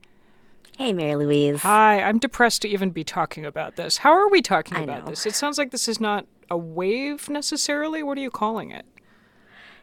Hey, 0.77 0.93
Mary 0.93 1.15
Louise. 1.27 1.63
Hi, 1.63 2.03
I'm 2.03 2.19
depressed 2.19 2.63
to 2.63 2.69
even 2.69 2.91
be 2.91 3.05
talking 3.05 3.45
about 3.45 3.77
this. 3.77 3.99
How 3.99 4.13
are 4.13 4.29
we 4.29 4.43
talking 4.43 4.79
I 4.79 4.83
about 4.83 5.05
know. 5.05 5.11
this? 5.11 5.27
It 5.27 5.35
sounds 5.35 5.59
like 5.59 5.71
this 5.71 5.87
is 5.87 6.01
not 6.01 6.27
a 6.51 6.57
wave 6.57 7.29
necessarily. 7.29 8.03
What 8.03 8.19
are 8.19 8.23
you 8.23 8.31
calling 8.31 8.71
it? 8.71 8.87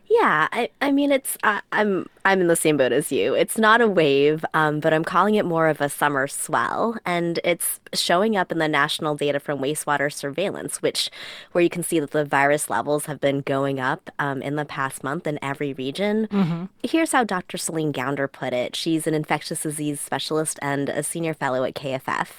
Yeah, 0.09 0.47
I, 0.51 0.71
I 0.81 0.91
mean, 0.91 1.11
it's 1.11 1.37
uh, 1.43 1.61
I'm 1.71 2.09
I'm 2.25 2.41
in 2.41 2.47
the 2.47 2.55
same 2.55 2.77
boat 2.77 2.91
as 2.91 3.11
you. 3.11 3.35
It's 3.35 3.59
not 3.59 3.79
a 3.79 3.87
wave, 3.87 4.43
um, 4.55 4.79
but 4.79 4.91
I'm 4.91 5.03
calling 5.03 5.35
it 5.35 5.45
more 5.45 5.67
of 5.67 5.81
a 5.81 5.89
summer 5.89 6.27
swell, 6.27 6.97
and 7.05 7.39
it's 7.43 7.79
showing 7.93 8.35
up 8.35 8.51
in 8.51 8.57
the 8.57 8.67
national 8.67 9.15
data 9.15 9.39
from 9.39 9.59
wastewater 9.59 10.11
surveillance, 10.11 10.81
which 10.81 11.11
where 11.51 11.63
you 11.63 11.69
can 11.69 11.83
see 11.83 11.99
that 11.99 12.09
the 12.09 12.25
virus 12.25 12.71
levels 12.71 13.05
have 13.05 13.21
been 13.21 13.41
going 13.41 13.79
up 13.79 14.09
um, 14.17 14.41
in 14.41 14.55
the 14.55 14.65
past 14.65 15.03
month 15.03 15.27
in 15.27 15.37
every 15.43 15.73
region. 15.73 16.27
Mm-hmm. 16.31 16.65
Here's 16.81 17.11
how 17.11 17.23
Dr. 17.23 17.57
Celine 17.57 17.93
Gounder 17.93 18.31
put 18.31 18.51
it. 18.51 18.75
She's 18.75 19.05
an 19.05 19.13
infectious 19.13 19.61
disease 19.61 20.01
specialist 20.01 20.57
and 20.63 20.89
a 20.89 21.03
senior 21.03 21.35
fellow 21.35 21.63
at 21.63 21.75
KFF. 21.75 22.29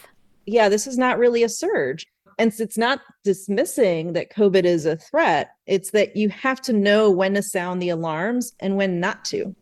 Yeah, 0.44 0.68
this 0.68 0.88
is 0.88 0.98
not 0.98 1.18
really 1.18 1.44
a 1.44 1.48
surge. 1.48 2.04
And 2.41 2.55
it's 2.59 2.78
not 2.78 3.03
dismissing 3.22 4.14
that 4.14 4.32
COVID 4.32 4.64
is 4.64 4.86
a 4.86 4.97
threat, 4.97 5.51
it's 5.66 5.91
that 5.91 6.16
you 6.16 6.30
have 6.30 6.62
to 6.62 6.72
know 6.72 7.11
when 7.11 7.34
to 7.34 7.43
sound 7.43 7.82
the 7.82 7.91
alarms 7.91 8.55
and 8.61 8.78
when 8.78 8.99
not 8.99 9.26
to. 9.26 9.55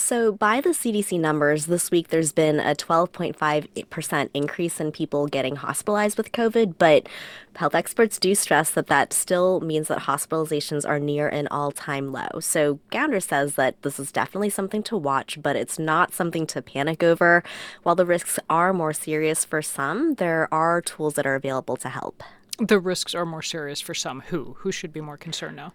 So, 0.00 0.30
by 0.30 0.60
the 0.60 0.70
CDC 0.70 1.18
numbers, 1.18 1.66
this 1.66 1.90
week 1.90 2.08
there's 2.08 2.30
been 2.30 2.60
a 2.60 2.76
12.5% 2.76 4.30
increase 4.32 4.80
in 4.80 4.92
people 4.92 5.26
getting 5.26 5.56
hospitalized 5.56 6.16
with 6.16 6.30
COVID, 6.30 6.76
but 6.78 7.08
health 7.56 7.74
experts 7.74 8.20
do 8.20 8.36
stress 8.36 8.70
that 8.70 8.86
that 8.86 9.12
still 9.12 9.60
means 9.60 9.88
that 9.88 10.02
hospitalizations 10.02 10.88
are 10.88 11.00
near 11.00 11.28
an 11.28 11.48
all 11.48 11.72
time 11.72 12.12
low. 12.12 12.38
So, 12.38 12.78
Gounder 12.92 13.20
says 13.20 13.56
that 13.56 13.82
this 13.82 13.98
is 13.98 14.12
definitely 14.12 14.50
something 14.50 14.84
to 14.84 14.96
watch, 14.96 15.42
but 15.42 15.56
it's 15.56 15.80
not 15.80 16.14
something 16.14 16.46
to 16.46 16.62
panic 16.62 17.02
over. 17.02 17.42
While 17.82 17.96
the 17.96 18.06
risks 18.06 18.38
are 18.48 18.72
more 18.72 18.92
serious 18.92 19.44
for 19.44 19.62
some, 19.62 20.14
there 20.14 20.48
are 20.54 20.80
tools 20.80 21.14
that 21.14 21.26
are 21.26 21.34
available 21.34 21.76
to 21.76 21.88
help. 21.88 22.22
The 22.58 22.78
risks 22.78 23.16
are 23.16 23.26
more 23.26 23.42
serious 23.42 23.80
for 23.80 23.94
some. 23.94 24.20
Who? 24.28 24.56
Who 24.60 24.70
should 24.70 24.92
be 24.92 25.00
more 25.00 25.16
concerned 25.16 25.56
now? 25.56 25.72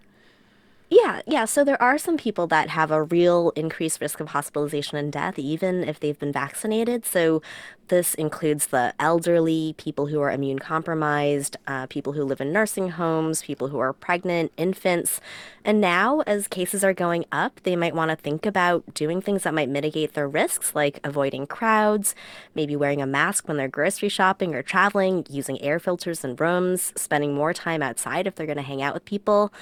Yeah, 0.94 1.22
yeah. 1.26 1.46
So 1.46 1.64
there 1.64 1.82
are 1.82 1.98
some 1.98 2.18
people 2.18 2.46
that 2.48 2.70
have 2.70 2.92
a 2.92 3.02
real 3.02 3.52
increased 3.56 4.00
risk 4.00 4.20
of 4.20 4.28
hospitalization 4.30 4.96
and 4.96 5.12
death, 5.12 5.40
even 5.40 5.84
if 5.84 6.00
they've 6.00 6.18
been 6.20 6.32
vaccinated. 6.32 7.04
So 7.04 7.42
this 7.88 8.14
includes 8.14 8.68
the 8.68 8.94
elderly, 9.00 9.74
people 9.80 10.06
who 10.06 10.22
are 10.22 10.32
immune 10.32 10.60
compromised, 10.60 11.58
uh, 11.66 11.88
people 11.88 12.14
who 12.14 12.24
live 12.24 12.42
in 12.42 12.54
nursing 12.54 12.90
homes, 12.90 13.42
people 13.42 13.70
who 13.70 13.80
are 13.80 13.92
pregnant, 13.92 14.52
infants. 14.56 15.20
And 15.66 15.80
now, 15.80 16.22
as 16.28 16.50
cases 16.50 16.84
are 16.84 16.94
going 16.94 17.26
up, 17.32 17.62
they 17.64 17.78
might 17.78 17.96
want 17.96 18.12
to 18.12 18.18
think 18.18 18.46
about 18.46 18.94
doing 18.94 19.22
things 19.22 19.44
that 19.44 19.54
might 19.54 19.70
mitigate 19.70 20.14
their 20.14 20.28
risks, 20.28 20.76
like 20.76 21.00
avoiding 21.06 21.48
crowds, 21.48 22.16
maybe 22.54 22.76
wearing 22.76 23.02
a 23.02 23.08
mask 23.08 23.48
when 23.48 23.56
they're 23.56 23.70
grocery 23.70 24.10
shopping 24.10 24.54
or 24.54 24.62
traveling, 24.62 25.26
using 25.30 25.62
air 25.62 25.80
filters 25.80 26.24
in 26.24 26.36
rooms, 26.36 26.92
spending 26.98 27.34
more 27.34 27.54
time 27.54 27.82
outside 27.82 28.28
if 28.28 28.36
they're 28.36 28.46
going 28.46 28.58
to 28.58 28.62
hang 28.62 28.82
out 28.82 28.94
with 28.94 29.06
people. 29.06 29.54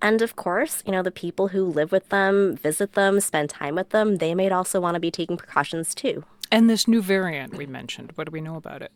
And 0.00 0.22
of 0.22 0.34
course, 0.34 0.82
you 0.86 0.92
know, 0.92 1.02
the 1.02 1.10
people 1.10 1.48
who 1.48 1.64
live 1.66 1.92
with 1.92 2.08
them, 2.08 2.56
visit 2.56 2.94
them, 2.94 3.20
spend 3.20 3.50
time 3.50 3.74
with 3.74 3.90
them, 3.90 4.16
they 4.16 4.34
might 4.34 4.52
also 4.52 4.80
want 4.80 4.94
to 4.94 5.00
be 5.00 5.10
taking 5.10 5.36
precautions 5.36 5.94
too. 5.94 6.24
And 6.50 6.70
this 6.70 6.88
new 6.88 7.02
variant 7.02 7.56
we 7.56 7.66
mentioned, 7.66 8.12
what 8.14 8.24
do 8.24 8.32
we 8.32 8.40
know 8.40 8.56
about 8.56 8.80
it? 8.80 8.92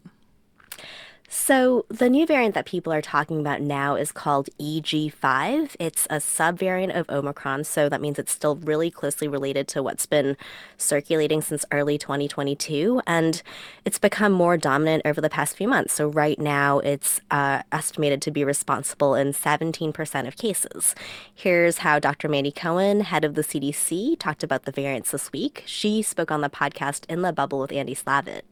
So, 1.36 1.84
the 1.88 2.08
new 2.08 2.26
variant 2.26 2.54
that 2.54 2.64
people 2.64 2.92
are 2.92 3.02
talking 3.02 3.40
about 3.40 3.60
now 3.60 3.96
is 3.96 4.12
called 4.12 4.48
EG5. 4.60 5.74
It's 5.80 6.06
a 6.06 6.18
subvariant 6.18 6.96
of 6.96 7.10
Omicron, 7.10 7.64
so 7.64 7.88
that 7.88 8.00
means 8.00 8.20
it's 8.20 8.30
still 8.30 8.54
really 8.54 8.88
closely 8.88 9.26
related 9.26 9.66
to 9.68 9.82
what's 9.82 10.06
been 10.06 10.36
circulating 10.78 11.42
since 11.42 11.64
early 11.72 11.98
2022. 11.98 13.02
And 13.04 13.42
it's 13.84 13.98
become 13.98 14.30
more 14.30 14.56
dominant 14.56 15.02
over 15.04 15.20
the 15.20 15.28
past 15.28 15.56
few 15.56 15.66
months. 15.66 15.92
So, 15.94 16.06
right 16.06 16.38
now, 16.38 16.78
it's 16.78 17.20
uh, 17.32 17.62
estimated 17.72 18.22
to 18.22 18.30
be 18.30 18.44
responsible 18.44 19.16
in 19.16 19.32
17% 19.32 20.28
of 20.28 20.36
cases. 20.36 20.94
Here's 21.34 21.78
how 21.78 21.98
Dr. 21.98 22.28
Mandy 22.28 22.52
Cohen, 22.52 23.00
head 23.00 23.24
of 23.24 23.34
the 23.34 23.42
CDC, 23.42 24.20
talked 24.20 24.44
about 24.44 24.66
the 24.66 24.72
variants 24.72 25.10
this 25.10 25.32
week. 25.32 25.64
She 25.66 26.00
spoke 26.00 26.30
on 26.30 26.42
the 26.42 26.48
podcast 26.48 27.04
In 27.08 27.22
the 27.22 27.32
Bubble 27.32 27.58
with 27.58 27.72
Andy 27.72 27.96
Slavitt. 27.96 28.42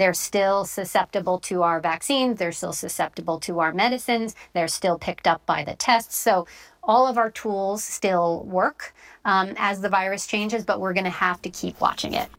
They're 0.00 0.14
still 0.14 0.64
susceptible 0.64 1.38
to 1.40 1.62
our 1.62 1.78
vaccines. 1.78 2.38
They're 2.38 2.52
still 2.52 2.72
susceptible 2.72 3.38
to 3.40 3.60
our 3.60 3.70
medicines. 3.70 4.34
They're 4.54 4.66
still 4.66 4.98
picked 4.98 5.26
up 5.26 5.44
by 5.44 5.62
the 5.62 5.74
tests. 5.74 6.16
So 6.16 6.46
all 6.82 7.06
of 7.06 7.18
our 7.18 7.30
tools 7.30 7.84
still 7.84 8.42
work 8.44 8.94
um, 9.26 9.52
as 9.58 9.82
the 9.82 9.90
virus 9.90 10.26
changes, 10.26 10.64
but 10.64 10.80
we're 10.80 10.94
going 10.94 11.04
to 11.04 11.10
have 11.10 11.42
to 11.42 11.50
keep 11.50 11.78
watching 11.82 12.14
it. 12.14 12.30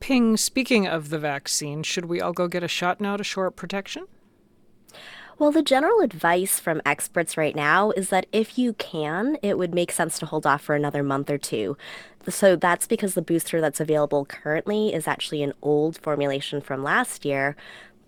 Pien, 0.00 0.36
speaking 0.36 0.88
of 0.88 1.10
the 1.10 1.20
vaccine, 1.20 1.84
should 1.84 2.06
we 2.06 2.20
all 2.20 2.32
go 2.32 2.48
get 2.48 2.64
a 2.64 2.68
shot 2.68 3.00
now 3.00 3.16
to 3.16 3.22
shore 3.22 3.46
up 3.46 3.54
protection? 3.54 4.08
Well, 5.36 5.50
the 5.50 5.62
general 5.62 6.00
advice 6.00 6.60
from 6.60 6.80
experts 6.86 7.36
right 7.36 7.56
now 7.56 7.90
is 7.90 8.08
that 8.10 8.26
if 8.30 8.56
you 8.56 8.74
can, 8.74 9.36
it 9.42 9.58
would 9.58 9.74
make 9.74 9.90
sense 9.90 10.18
to 10.20 10.26
hold 10.26 10.46
off 10.46 10.62
for 10.62 10.76
another 10.76 11.02
month 11.02 11.28
or 11.28 11.38
two. 11.38 11.76
So 12.28 12.54
that's 12.56 12.86
because 12.86 13.14
the 13.14 13.22
booster 13.22 13.60
that's 13.60 13.80
available 13.80 14.24
currently 14.24 14.94
is 14.94 15.08
actually 15.08 15.42
an 15.42 15.52
old 15.60 15.98
formulation 15.98 16.60
from 16.60 16.84
last 16.84 17.24
year. 17.24 17.56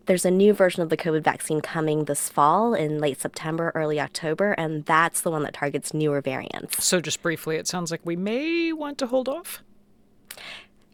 There's 0.06 0.24
a 0.24 0.30
new 0.30 0.52
version 0.52 0.82
of 0.82 0.88
the 0.88 0.96
COVID 0.96 1.24
vaccine 1.24 1.60
coming 1.60 2.04
this 2.04 2.28
fall 2.28 2.74
in 2.74 3.00
late 3.00 3.20
September, 3.20 3.72
early 3.74 4.00
October, 4.00 4.52
and 4.52 4.84
that's 4.84 5.20
the 5.20 5.32
one 5.32 5.42
that 5.42 5.54
targets 5.54 5.92
newer 5.92 6.20
variants. 6.20 6.84
So, 6.84 7.00
just 7.00 7.22
briefly, 7.22 7.56
it 7.56 7.66
sounds 7.66 7.90
like 7.90 8.02
we 8.04 8.14
may 8.14 8.72
want 8.72 8.98
to 8.98 9.08
hold 9.08 9.28
off. 9.28 9.64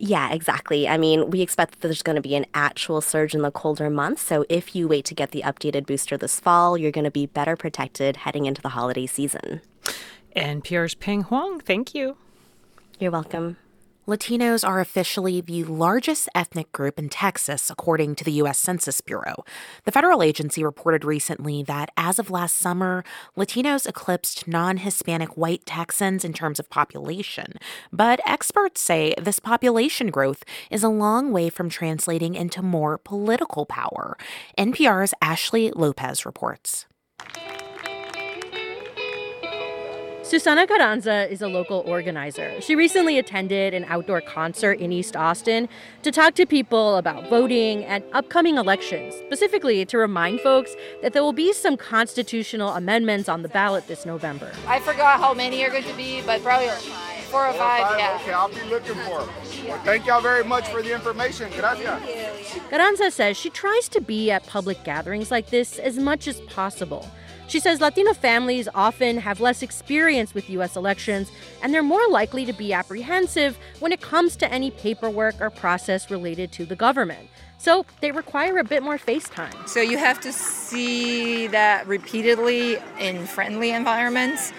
Yeah, 0.04 0.32
exactly. 0.32 0.88
I 0.88 0.96
mean, 0.96 1.30
we 1.30 1.42
expect 1.42 1.74
that 1.74 1.80
there's 1.80 2.02
going 2.02 2.16
to 2.16 2.22
be 2.22 2.34
an 2.34 2.44
actual 2.54 3.00
surge 3.00 3.36
in 3.36 3.42
the 3.42 3.52
colder 3.52 3.88
months. 3.88 4.20
So 4.22 4.44
if 4.48 4.74
you 4.74 4.88
wait 4.88 5.04
to 5.04 5.14
get 5.14 5.30
the 5.30 5.42
updated 5.42 5.86
booster 5.86 6.16
this 6.16 6.40
fall, 6.40 6.76
you're 6.76 6.90
going 6.90 7.04
to 7.04 7.10
be 7.12 7.26
better 7.26 7.54
protected 7.54 8.16
heading 8.16 8.46
into 8.46 8.60
the 8.60 8.70
holiday 8.70 9.06
season. 9.06 9.60
NPR's 10.34 10.96
Pien 10.96 11.20
Huang, 11.20 11.60
thank 11.60 11.94
you. 11.94 12.16
You're 12.98 13.12
welcome. 13.12 13.58
Latinos 14.04 14.66
are 14.66 14.80
officially 14.80 15.40
the 15.40 15.62
largest 15.62 16.28
ethnic 16.34 16.72
group 16.72 16.98
in 16.98 17.08
Texas, 17.08 17.70
according 17.70 18.16
to 18.16 18.24
the 18.24 18.32
U.S. 18.32 18.58
Census 18.58 19.00
Bureau. 19.00 19.44
The 19.84 19.92
federal 19.92 20.24
agency 20.24 20.64
reported 20.64 21.04
recently 21.04 21.62
that 21.62 21.90
as 21.96 22.18
of 22.18 22.28
last 22.28 22.56
summer, 22.56 23.04
Latinos 23.36 23.86
eclipsed 23.86 24.48
non 24.48 24.78
Hispanic 24.78 25.36
white 25.36 25.64
Texans 25.66 26.24
in 26.24 26.32
terms 26.32 26.58
of 26.58 26.68
population. 26.68 27.52
But 27.92 28.18
experts 28.26 28.80
say 28.80 29.14
this 29.22 29.38
population 29.38 30.10
growth 30.10 30.42
is 30.68 30.82
a 30.82 30.88
long 30.88 31.30
way 31.30 31.48
from 31.48 31.68
translating 31.68 32.34
into 32.34 32.60
more 32.60 32.98
political 32.98 33.66
power. 33.66 34.18
NPR's 34.58 35.14
Ashley 35.22 35.70
Lopez 35.70 36.26
reports. 36.26 36.86
Susana 40.22 40.68
Carranza 40.68 41.28
is 41.30 41.42
a 41.42 41.48
local 41.48 41.82
organizer. 41.84 42.60
She 42.60 42.76
recently 42.76 43.18
attended 43.18 43.74
an 43.74 43.84
outdoor 43.88 44.20
concert 44.20 44.78
in 44.78 44.92
East 44.92 45.16
Austin 45.16 45.68
to 46.02 46.12
talk 46.12 46.34
to 46.34 46.46
people 46.46 46.96
about 46.96 47.28
voting 47.28 47.84
and 47.84 48.04
upcoming 48.12 48.56
elections, 48.56 49.14
specifically 49.26 49.84
to 49.84 49.98
remind 49.98 50.40
folks 50.40 50.76
that 51.02 51.12
there 51.12 51.24
will 51.24 51.32
be 51.32 51.52
some 51.52 51.76
constitutional 51.76 52.70
amendments 52.70 53.28
on 53.28 53.42
the 53.42 53.48
ballot 53.48 53.88
this 53.88 54.06
November. 54.06 54.52
I 54.68 54.78
forgot 54.78 55.18
how 55.18 55.34
many 55.34 55.64
are 55.64 55.70
going 55.70 55.84
to 55.84 55.96
be, 55.96 56.22
but 56.22 56.40
probably 56.42 56.68
four 57.24 57.48
or 57.48 57.52
five, 57.54 57.82
five 57.82 57.98
yeah. 57.98 58.18
Okay, 58.22 58.32
I'll 58.32 58.48
be 58.48 58.62
looking 58.70 58.94
for 58.94 59.20
them. 59.20 59.28
Well, 59.66 59.80
thank 59.84 60.06
y'all 60.06 60.20
very 60.20 60.44
much 60.44 60.68
for 60.68 60.82
the 60.82 60.94
information. 60.94 61.50
Gracias. 61.58 62.60
Carranza 62.70 63.10
says 63.10 63.36
she 63.36 63.50
tries 63.50 63.88
to 63.88 64.00
be 64.00 64.30
at 64.30 64.46
public 64.46 64.84
gatherings 64.84 65.32
like 65.32 65.50
this 65.50 65.78
as 65.78 65.98
much 65.98 66.28
as 66.28 66.40
possible. 66.42 67.08
She 67.48 67.60
says 67.60 67.80
Latino 67.80 68.14
families 68.14 68.68
often 68.74 69.18
have 69.18 69.40
less 69.40 69.62
experience 69.62 70.32
with 70.32 70.48
U.S. 70.50 70.76
elections, 70.76 71.30
and 71.62 71.74
they're 71.74 71.82
more 71.82 72.08
likely 72.08 72.46
to 72.46 72.52
be 72.52 72.72
apprehensive 72.72 73.58
when 73.80 73.92
it 73.92 74.00
comes 74.00 74.36
to 74.36 74.50
any 74.50 74.70
paperwork 74.70 75.40
or 75.40 75.50
process 75.50 76.10
related 76.10 76.50
to 76.52 76.64
the 76.64 76.76
government. 76.76 77.28
So 77.58 77.86
they 78.00 78.10
require 78.10 78.58
a 78.58 78.64
bit 78.64 78.82
more 78.82 78.98
face 78.98 79.28
time. 79.28 79.54
So 79.66 79.80
you 79.80 79.98
have 79.98 80.20
to 80.22 80.32
see 80.32 81.46
that 81.48 81.86
repeatedly 81.86 82.78
in 82.98 83.26
friendly 83.26 83.70
environments 83.70 84.52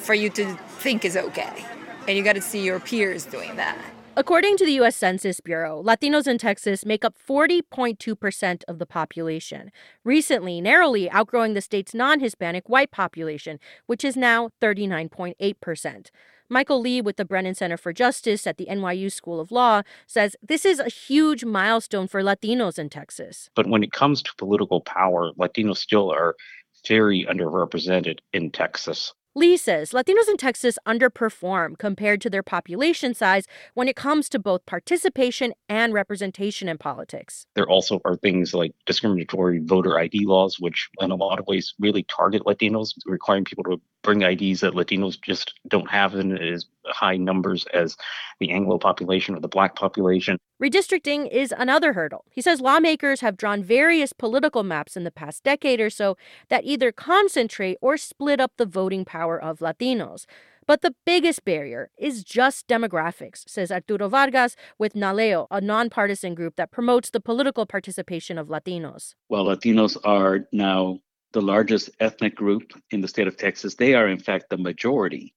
for 0.00 0.14
you 0.14 0.28
to 0.30 0.54
think 0.80 1.04
is 1.04 1.16
okay. 1.16 1.64
And 2.08 2.18
you 2.18 2.24
got 2.24 2.34
to 2.34 2.42
see 2.42 2.64
your 2.64 2.80
peers 2.80 3.24
doing 3.24 3.56
that. 3.56 3.78
According 4.14 4.58
to 4.58 4.66
the 4.66 4.72
U.S. 4.72 4.94
Census 4.94 5.40
Bureau, 5.40 5.82
Latinos 5.82 6.26
in 6.26 6.36
Texas 6.36 6.84
make 6.84 7.02
up 7.02 7.16
40.2% 7.16 8.62
of 8.68 8.78
the 8.78 8.84
population, 8.84 9.72
recently 10.04 10.60
narrowly 10.60 11.10
outgrowing 11.10 11.54
the 11.54 11.62
state's 11.62 11.94
non 11.94 12.20
Hispanic 12.20 12.68
white 12.68 12.90
population, 12.90 13.58
which 13.86 14.04
is 14.04 14.14
now 14.14 14.50
39.8%. 14.60 16.10
Michael 16.50 16.80
Li 16.82 17.00
with 17.00 17.16
the 17.16 17.24
Brennan 17.24 17.54
Center 17.54 17.78
for 17.78 17.94
Justice 17.94 18.46
at 18.46 18.58
the 18.58 18.66
NYU 18.66 19.10
School 19.10 19.40
of 19.40 19.50
Law 19.50 19.80
says 20.06 20.36
this 20.42 20.66
is 20.66 20.78
a 20.78 20.90
huge 20.90 21.46
milestone 21.46 22.06
for 22.06 22.22
Latinos 22.22 22.78
in 22.78 22.90
Texas. 22.90 23.48
But 23.54 23.66
when 23.66 23.82
it 23.82 23.92
comes 23.92 24.20
to 24.24 24.34
political 24.36 24.82
power, 24.82 25.32
Latinos 25.38 25.78
still 25.78 26.12
are 26.12 26.36
very 26.86 27.24
underrepresented 27.30 28.18
in 28.34 28.50
Texas. 28.50 29.14
Li 29.34 29.56
says 29.56 29.92
Latinos 29.92 30.28
in 30.28 30.36
Texas 30.36 30.78
underperform 30.86 31.78
compared 31.78 32.20
to 32.20 32.28
their 32.28 32.42
population 32.42 33.14
size 33.14 33.46
when 33.72 33.88
it 33.88 33.96
comes 33.96 34.28
to 34.28 34.38
both 34.38 34.66
participation 34.66 35.54
and 35.70 35.94
representation 35.94 36.68
in 36.68 36.76
politics. 36.76 37.46
There 37.54 37.66
also 37.66 37.98
are 38.04 38.16
things 38.16 38.52
like 38.52 38.74
discriminatory 38.84 39.60
voter 39.64 39.98
ID 39.98 40.26
laws, 40.26 40.60
which 40.60 40.90
in 41.00 41.10
a 41.10 41.14
lot 41.14 41.38
of 41.38 41.46
ways 41.46 41.72
really 41.80 42.02
target 42.02 42.42
Latinos, 42.42 42.90
requiring 43.06 43.44
people 43.44 43.64
to 43.64 43.80
bring 44.02 44.22
IDs 44.22 44.60
that 44.60 44.74
Latinos 44.74 45.20
just 45.20 45.54
don't 45.68 45.90
have 45.90 46.14
in 46.14 46.36
as 46.36 46.66
high 46.86 47.16
numbers 47.16 47.64
as 47.72 47.96
the 48.40 48.50
Anglo 48.50 48.78
population 48.78 49.34
or 49.34 49.40
the 49.40 49.48
Black 49.48 49.76
population. 49.76 50.38
Redistricting 50.62 51.28
is 51.30 51.52
another 51.56 51.92
hurdle. 51.92 52.24
He 52.30 52.40
says 52.40 52.60
lawmakers 52.60 53.20
have 53.20 53.36
drawn 53.36 53.62
various 53.62 54.12
political 54.12 54.62
maps 54.62 54.96
in 54.96 55.04
the 55.04 55.10
past 55.10 55.44
decade 55.44 55.80
or 55.80 55.90
so 55.90 56.16
that 56.48 56.64
either 56.64 56.92
concentrate 56.92 57.78
or 57.80 57.96
split 57.96 58.40
up 58.40 58.52
the 58.56 58.66
voting 58.66 59.04
power 59.04 59.40
of 59.40 59.60
Latinos. 59.60 60.26
But 60.66 60.82
the 60.82 60.94
biggest 61.04 61.44
barrier 61.44 61.90
is 61.98 62.22
just 62.22 62.68
demographics, 62.68 63.48
says 63.48 63.72
Arturo 63.72 64.08
Vargas 64.08 64.54
with 64.78 64.94
NALEO, 64.94 65.48
a 65.50 65.60
nonpartisan 65.60 66.34
group 66.34 66.54
that 66.56 66.70
promotes 66.70 67.10
the 67.10 67.20
political 67.20 67.66
participation 67.66 68.38
of 68.38 68.46
Latinos. 68.46 69.14
Well, 69.28 69.46
Latinos 69.46 69.96
are 70.04 70.46
now 70.52 71.00
the 71.32 71.42
largest 71.42 71.90
ethnic 72.00 72.34
group 72.34 72.72
in 72.90 73.00
the 73.00 73.08
state 73.08 73.26
of 73.26 73.36
Texas. 73.36 73.74
They 73.74 73.94
are, 73.94 74.08
in 74.08 74.18
fact, 74.18 74.50
the 74.50 74.58
majority 74.58 75.34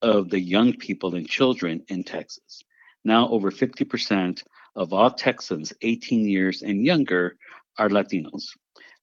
of 0.00 0.30
the 0.30 0.40
young 0.40 0.72
people 0.74 1.14
and 1.14 1.28
children 1.28 1.82
in 1.88 2.04
Texas. 2.04 2.62
Now, 3.04 3.28
over 3.28 3.50
50% 3.50 4.42
of 4.76 4.92
all 4.92 5.10
Texans 5.10 5.72
18 5.82 6.28
years 6.28 6.62
and 6.62 6.84
younger 6.84 7.36
are 7.78 7.88
Latinos. 7.88 8.44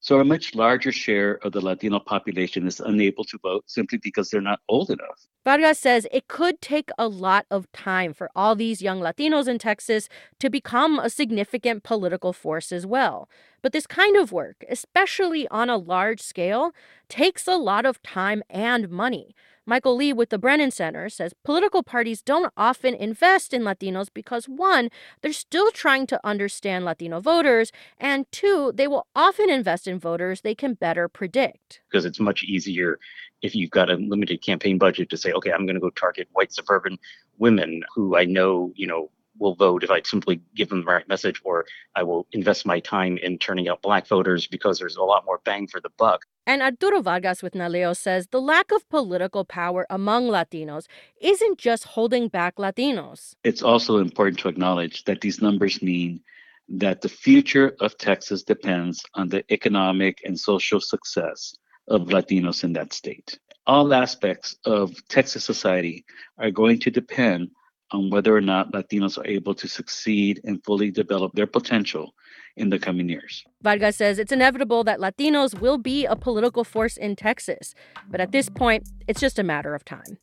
So, 0.00 0.20
a 0.20 0.24
much 0.24 0.54
larger 0.54 0.92
share 0.92 1.34
of 1.44 1.52
the 1.52 1.60
Latino 1.60 1.98
population 1.98 2.66
is 2.66 2.80
unable 2.80 3.24
to 3.24 3.38
vote 3.42 3.64
simply 3.66 3.98
because 4.02 4.30
they're 4.30 4.40
not 4.40 4.60
old 4.68 4.90
enough. 4.90 5.20
Vargas 5.42 5.78
says 5.78 6.06
it 6.12 6.28
could 6.28 6.60
take 6.60 6.90
a 6.98 7.08
lot 7.08 7.46
of 7.50 7.70
time 7.72 8.12
for 8.12 8.30
all 8.36 8.54
these 8.54 8.82
young 8.82 9.00
Latinos 9.00 9.48
in 9.48 9.58
Texas 9.58 10.08
to 10.38 10.50
become 10.50 10.98
a 10.98 11.08
significant 11.08 11.82
political 11.82 12.34
force 12.34 12.72
as 12.72 12.86
well. 12.86 13.28
But 13.62 13.72
this 13.72 13.86
kind 13.86 14.16
of 14.16 14.32
work, 14.32 14.64
especially 14.68 15.48
on 15.48 15.70
a 15.70 15.78
large 15.78 16.20
scale, 16.20 16.72
takes 17.08 17.46
a 17.46 17.56
lot 17.56 17.86
of 17.86 18.02
time 18.02 18.42
and 18.50 18.90
money. 18.90 19.34
Michael 19.66 19.96
Li 19.96 20.12
with 20.12 20.30
the 20.30 20.38
Brennan 20.38 20.70
Center 20.70 21.08
says 21.08 21.34
political 21.44 21.82
parties 21.82 22.22
don't 22.22 22.52
often 22.56 22.94
invest 22.94 23.52
in 23.52 23.62
Latinos 23.62 24.08
because, 24.12 24.46
one, 24.46 24.88
they're 25.20 25.32
still 25.32 25.70
trying 25.70 26.06
to 26.08 26.20
understand 26.24 26.84
Latino 26.84 27.20
voters, 27.20 27.70
and 27.98 28.30
two, 28.32 28.72
they 28.74 28.88
will 28.88 29.06
often 29.14 29.50
invest 29.50 29.86
in 29.86 29.98
voters 29.98 30.40
they 30.40 30.54
can 30.54 30.74
better 30.74 31.08
predict. 31.08 31.80
Because 31.90 32.04
it's 32.04 32.20
much 32.20 32.42
easier 32.42 32.98
if 33.42 33.54
you've 33.54 33.70
got 33.70 33.90
a 33.90 33.94
limited 33.94 34.42
campaign 34.42 34.78
budget 34.78 35.08
to 35.10 35.16
say, 35.16 35.32
okay, 35.32 35.52
I'm 35.52 35.66
going 35.66 35.74
to 35.74 35.80
go 35.80 35.90
target 35.90 36.28
white 36.32 36.52
suburban 36.52 36.98
women 37.38 37.82
who 37.94 38.16
I 38.16 38.24
know, 38.24 38.72
you 38.74 38.86
know, 38.86 39.10
will 39.40 39.54
vote 39.56 39.82
if 39.82 39.90
I 39.90 40.02
simply 40.04 40.40
give 40.54 40.68
them 40.68 40.80
the 40.80 40.92
right 40.92 41.08
message, 41.08 41.40
or 41.44 41.64
I 41.96 42.02
will 42.04 42.26
invest 42.32 42.66
my 42.66 42.78
time 42.78 43.18
in 43.18 43.38
turning 43.38 43.68
out 43.68 43.82
black 43.82 44.06
voters 44.06 44.46
because 44.46 44.78
there's 44.78 44.96
a 44.96 45.02
lot 45.02 45.24
more 45.24 45.40
bang 45.44 45.66
for 45.66 45.80
the 45.80 45.90
buck. 45.98 46.26
And 46.46 46.62
Arturo 46.62 47.00
Vargas 47.00 47.42
with 47.42 47.54
NALEO 47.54 47.96
says 47.96 48.28
the 48.30 48.40
lack 48.40 48.70
of 48.70 48.88
political 48.88 49.44
power 49.44 49.86
among 49.90 50.28
Latinos 50.28 50.86
isn't 51.20 51.58
just 51.58 51.84
holding 51.84 52.28
back 52.28 52.56
Latinos. 52.56 53.34
It's 53.44 53.62
also 53.62 53.98
important 53.98 54.38
to 54.40 54.48
acknowledge 54.48 55.04
that 55.04 55.20
these 55.20 55.40
numbers 55.42 55.82
mean 55.82 56.20
that 56.68 57.00
the 57.00 57.08
future 57.08 57.74
of 57.80 57.98
Texas 57.98 58.42
depends 58.42 59.04
on 59.14 59.28
the 59.28 59.44
economic 59.52 60.20
and 60.24 60.38
social 60.38 60.80
success 60.80 61.54
of 61.88 62.02
Latinos 62.02 62.62
in 62.62 62.72
that 62.74 62.92
state. 62.92 63.38
All 63.66 63.92
aspects 63.92 64.56
of 64.64 64.94
Texas 65.08 65.44
society 65.44 66.04
are 66.38 66.50
going 66.50 66.78
to 66.80 66.90
depend 66.90 67.50
on 67.92 68.10
whether 68.10 68.34
or 68.34 68.40
not 68.40 68.72
Latinos 68.72 69.18
are 69.18 69.26
able 69.26 69.54
to 69.54 69.68
succeed 69.68 70.40
and 70.44 70.62
fully 70.64 70.90
develop 70.90 71.32
their 71.32 71.46
potential 71.46 72.14
in 72.56 72.70
the 72.70 72.78
coming 72.78 73.08
years. 73.08 73.44
Vargas 73.62 73.96
says 73.96 74.18
it's 74.18 74.32
inevitable 74.32 74.84
that 74.84 74.98
Latinos 74.98 75.60
will 75.60 75.78
be 75.78 76.04
a 76.04 76.16
political 76.16 76.64
force 76.64 76.96
in 76.96 77.16
Texas, 77.16 77.74
but 78.08 78.20
at 78.20 78.32
this 78.32 78.48
point, 78.48 78.88
it's 79.08 79.20
just 79.20 79.38
a 79.38 79.42
matter 79.42 79.74
of 79.74 79.84
time. 79.84 80.18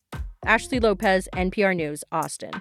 Ashley 0.46 0.80
Lopez, 0.80 1.28
NPR 1.34 1.76
News, 1.76 2.04
Austin. 2.12 2.52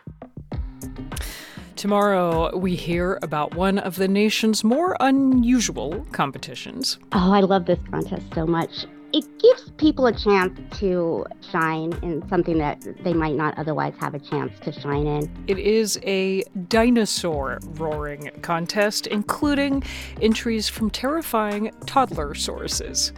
Tomorrow, 1.76 2.56
we 2.56 2.74
hear 2.74 3.18
about 3.22 3.54
one 3.54 3.78
of 3.78 3.96
the 3.96 4.08
nation's 4.08 4.64
more 4.64 4.96
unusual 4.98 6.06
competitions. 6.10 6.98
Oh, 7.12 7.32
I 7.32 7.40
love 7.40 7.66
this 7.66 7.78
contest 7.90 8.24
so 8.34 8.46
much 8.46 8.86
it 9.12 9.24
gives 9.38 9.70
people 9.78 10.06
a 10.06 10.12
chance 10.12 10.58
to 10.78 11.24
shine 11.50 11.92
in 12.02 12.26
something 12.28 12.58
that 12.58 12.84
they 13.02 13.12
might 13.12 13.34
not 13.34 13.56
otherwise 13.58 13.94
have 13.98 14.14
a 14.14 14.18
chance 14.18 14.52
to 14.60 14.72
shine 14.72 15.06
in. 15.06 15.44
It 15.46 15.58
is 15.58 15.98
a 16.02 16.42
dinosaur 16.68 17.58
roaring 17.74 18.30
contest, 18.42 19.06
including 19.06 19.82
entries 20.20 20.68
from 20.68 20.90
terrifying 20.90 21.70
toddler 21.86 22.34
sources. 22.34 23.12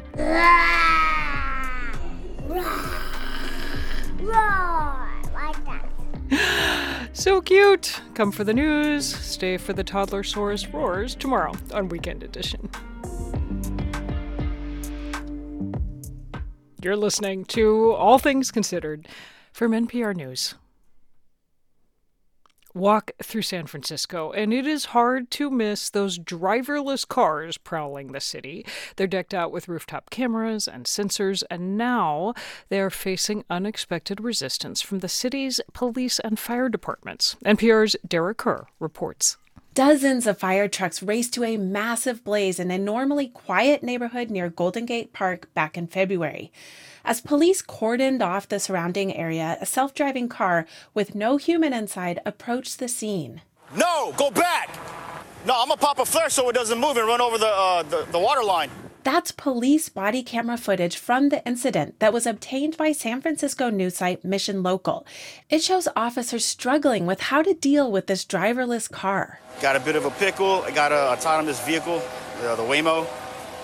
So 7.15 7.41
cute! 7.41 8.01
Come 8.15 8.31
for 8.31 8.45
the 8.45 8.55
news, 8.55 9.07
stay 9.07 9.57
for 9.57 9.73
the 9.73 9.83
toddler 9.83 10.23
source 10.23 10.67
roars 10.69 11.15
tomorrow 11.15 11.55
on 11.73 11.89
Weekend 11.89 12.23
Edition. 12.23 12.69
You're 16.89 16.97
listening 16.97 17.45
to 17.49 17.93
All 17.93 18.19
Things 18.19 18.51
Considered 18.51 19.09
from 19.53 19.73
NPR 19.73 20.17
News 20.17 20.55
walk 22.75 23.11
through 23.23 23.43
San 23.43 23.67
Francisco, 23.67 24.33
and 24.33 24.55
it 24.55 24.67
is 24.67 24.87
hard 24.87 25.31
to 25.33 25.51
miss 25.51 25.91
those 25.91 26.19
driverless 26.19 27.07
cars 27.07 27.59
prowling 27.59 28.13
the 28.13 28.21
city. 28.21 28.65
They're 28.97 29.07
decked 29.07 29.35
out 29.35 29.53
with 29.53 29.69
rooftop 29.69 30.09
cameras 30.09 30.67
and 30.67 30.87
sensors, 30.87 31.43
and 31.51 31.77
now 31.77 32.33
they 32.71 32.81
are 32.81 32.89
facing 32.89 33.45
unexpected 33.51 34.23
resistance 34.23 34.81
from 34.81 35.01
the 35.01 35.11
city's 35.11 35.61
police 35.75 36.19
and 36.21 36.39
fire 36.39 36.71
departments. 36.71 37.37
NPR's 37.45 37.97
Dara 38.07 38.35
Kerr 38.35 38.67
reports. 38.79 39.37
Dozens 39.79 40.27
of 40.27 40.37
fire 40.37 40.67
trucks 40.67 41.05
raced 41.05 41.35
to 41.35 41.45
a 41.45 41.57
massive 41.57 42.25
blaze 42.25 42.59
in 42.59 42.73
a 42.73 42.79
normally 42.79 43.29
quiet 43.29 43.81
neighborhood 43.81 44.29
near 44.29 44.51
Golden 44.51 44.87
Gate 44.87 45.13
Park 45.13 45.55
back 45.55 45.79
in 45.79 45.87
February. 45.87 46.51
As 47.05 47.21
police 47.21 47.63
cordoned 47.63 48.21
off 48.21 48.49
the 48.49 48.59
surrounding 48.59 49.15
area, 49.15 49.57
a 49.61 49.67
self 49.67 49.95
driving 49.95 50.29
car 50.29 50.67
with 50.95 51.15
no 51.15 51.37
human 51.37 51.73
inside 51.73 52.19
approached 52.27 52.81
the 52.81 52.89
scene. 52.89 53.43
No, 53.77 54.13
go 54.17 54.33
back! 54.33 54.69
No, 55.47 55.55
I'm 55.57 55.69
gonna 55.69 55.77
pop 55.77 56.01
a 56.01 56.05
flare 56.05 56.29
so 56.29 56.49
it 56.49 56.55
doesn't 56.55 56.81
move 56.81 56.97
and 56.97 57.07
run 57.07 57.21
over 57.21 57.39
the, 57.39 57.47
uh, 57.47 57.85
the, 57.85 58.05
the 58.11 58.19
water 58.19 58.43
line. 58.43 58.71
That's 59.09 59.33
police 59.33 59.89
body 59.89 60.23
camera 60.23 60.59
footage 60.59 60.99
from 60.99 61.31
the 61.31 61.43
incident 61.49 61.99
that 61.99 62.13
was 62.13 62.27
obtained 62.27 62.77
by 62.77 62.93
San 62.93 63.23
Francisco 63.23 63.71
news 63.71 63.97
site 63.97 64.23
Mission 64.23 64.63
Local. 64.63 65.07
It 65.49 65.63
shows 65.63 65.89
officers 65.97 66.45
struggling 66.45 67.07
with 67.07 67.21
how 67.21 67.41
to 67.41 67.55
deal 67.55 67.91
with 67.91 68.07
this 68.07 68.23
driverless 68.23 68.91
car. 68.91 69.41
Got 69.63 69.77
a 69.77 69.81
bit 69.81 69.97
of 69.97 70.05
a 70.05 70.11
pickle. 70.11 70.63
I 70.63 70.73
got 70.73 70.93
an 70.93 70.99
autonomous 70.99 71.59
vehicle, 71.65 72.03
the 72.43 72.57
Waymo. 72.59 73.07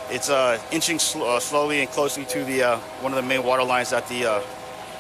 It's 0.09 0.31
uh, 0.31 0.59
inching 0.73 0.99
sl- 0.99 1.25
uh, 1.25 1.41
slowly 1.41 1.81
and 1.81 1.91
closely 1.91 2.25
to 2.25 2.43
the 2.45 2.63
uh, 2.63 2.79
one 3.03 3.13
of 3.13 3.17
the 3.17 3.29
main 3.29 3.43
water 3.43 3.65
lines 3.65 3.91
that 3.91 4.09
the 4.09 4.25
uh, 4.25 4.41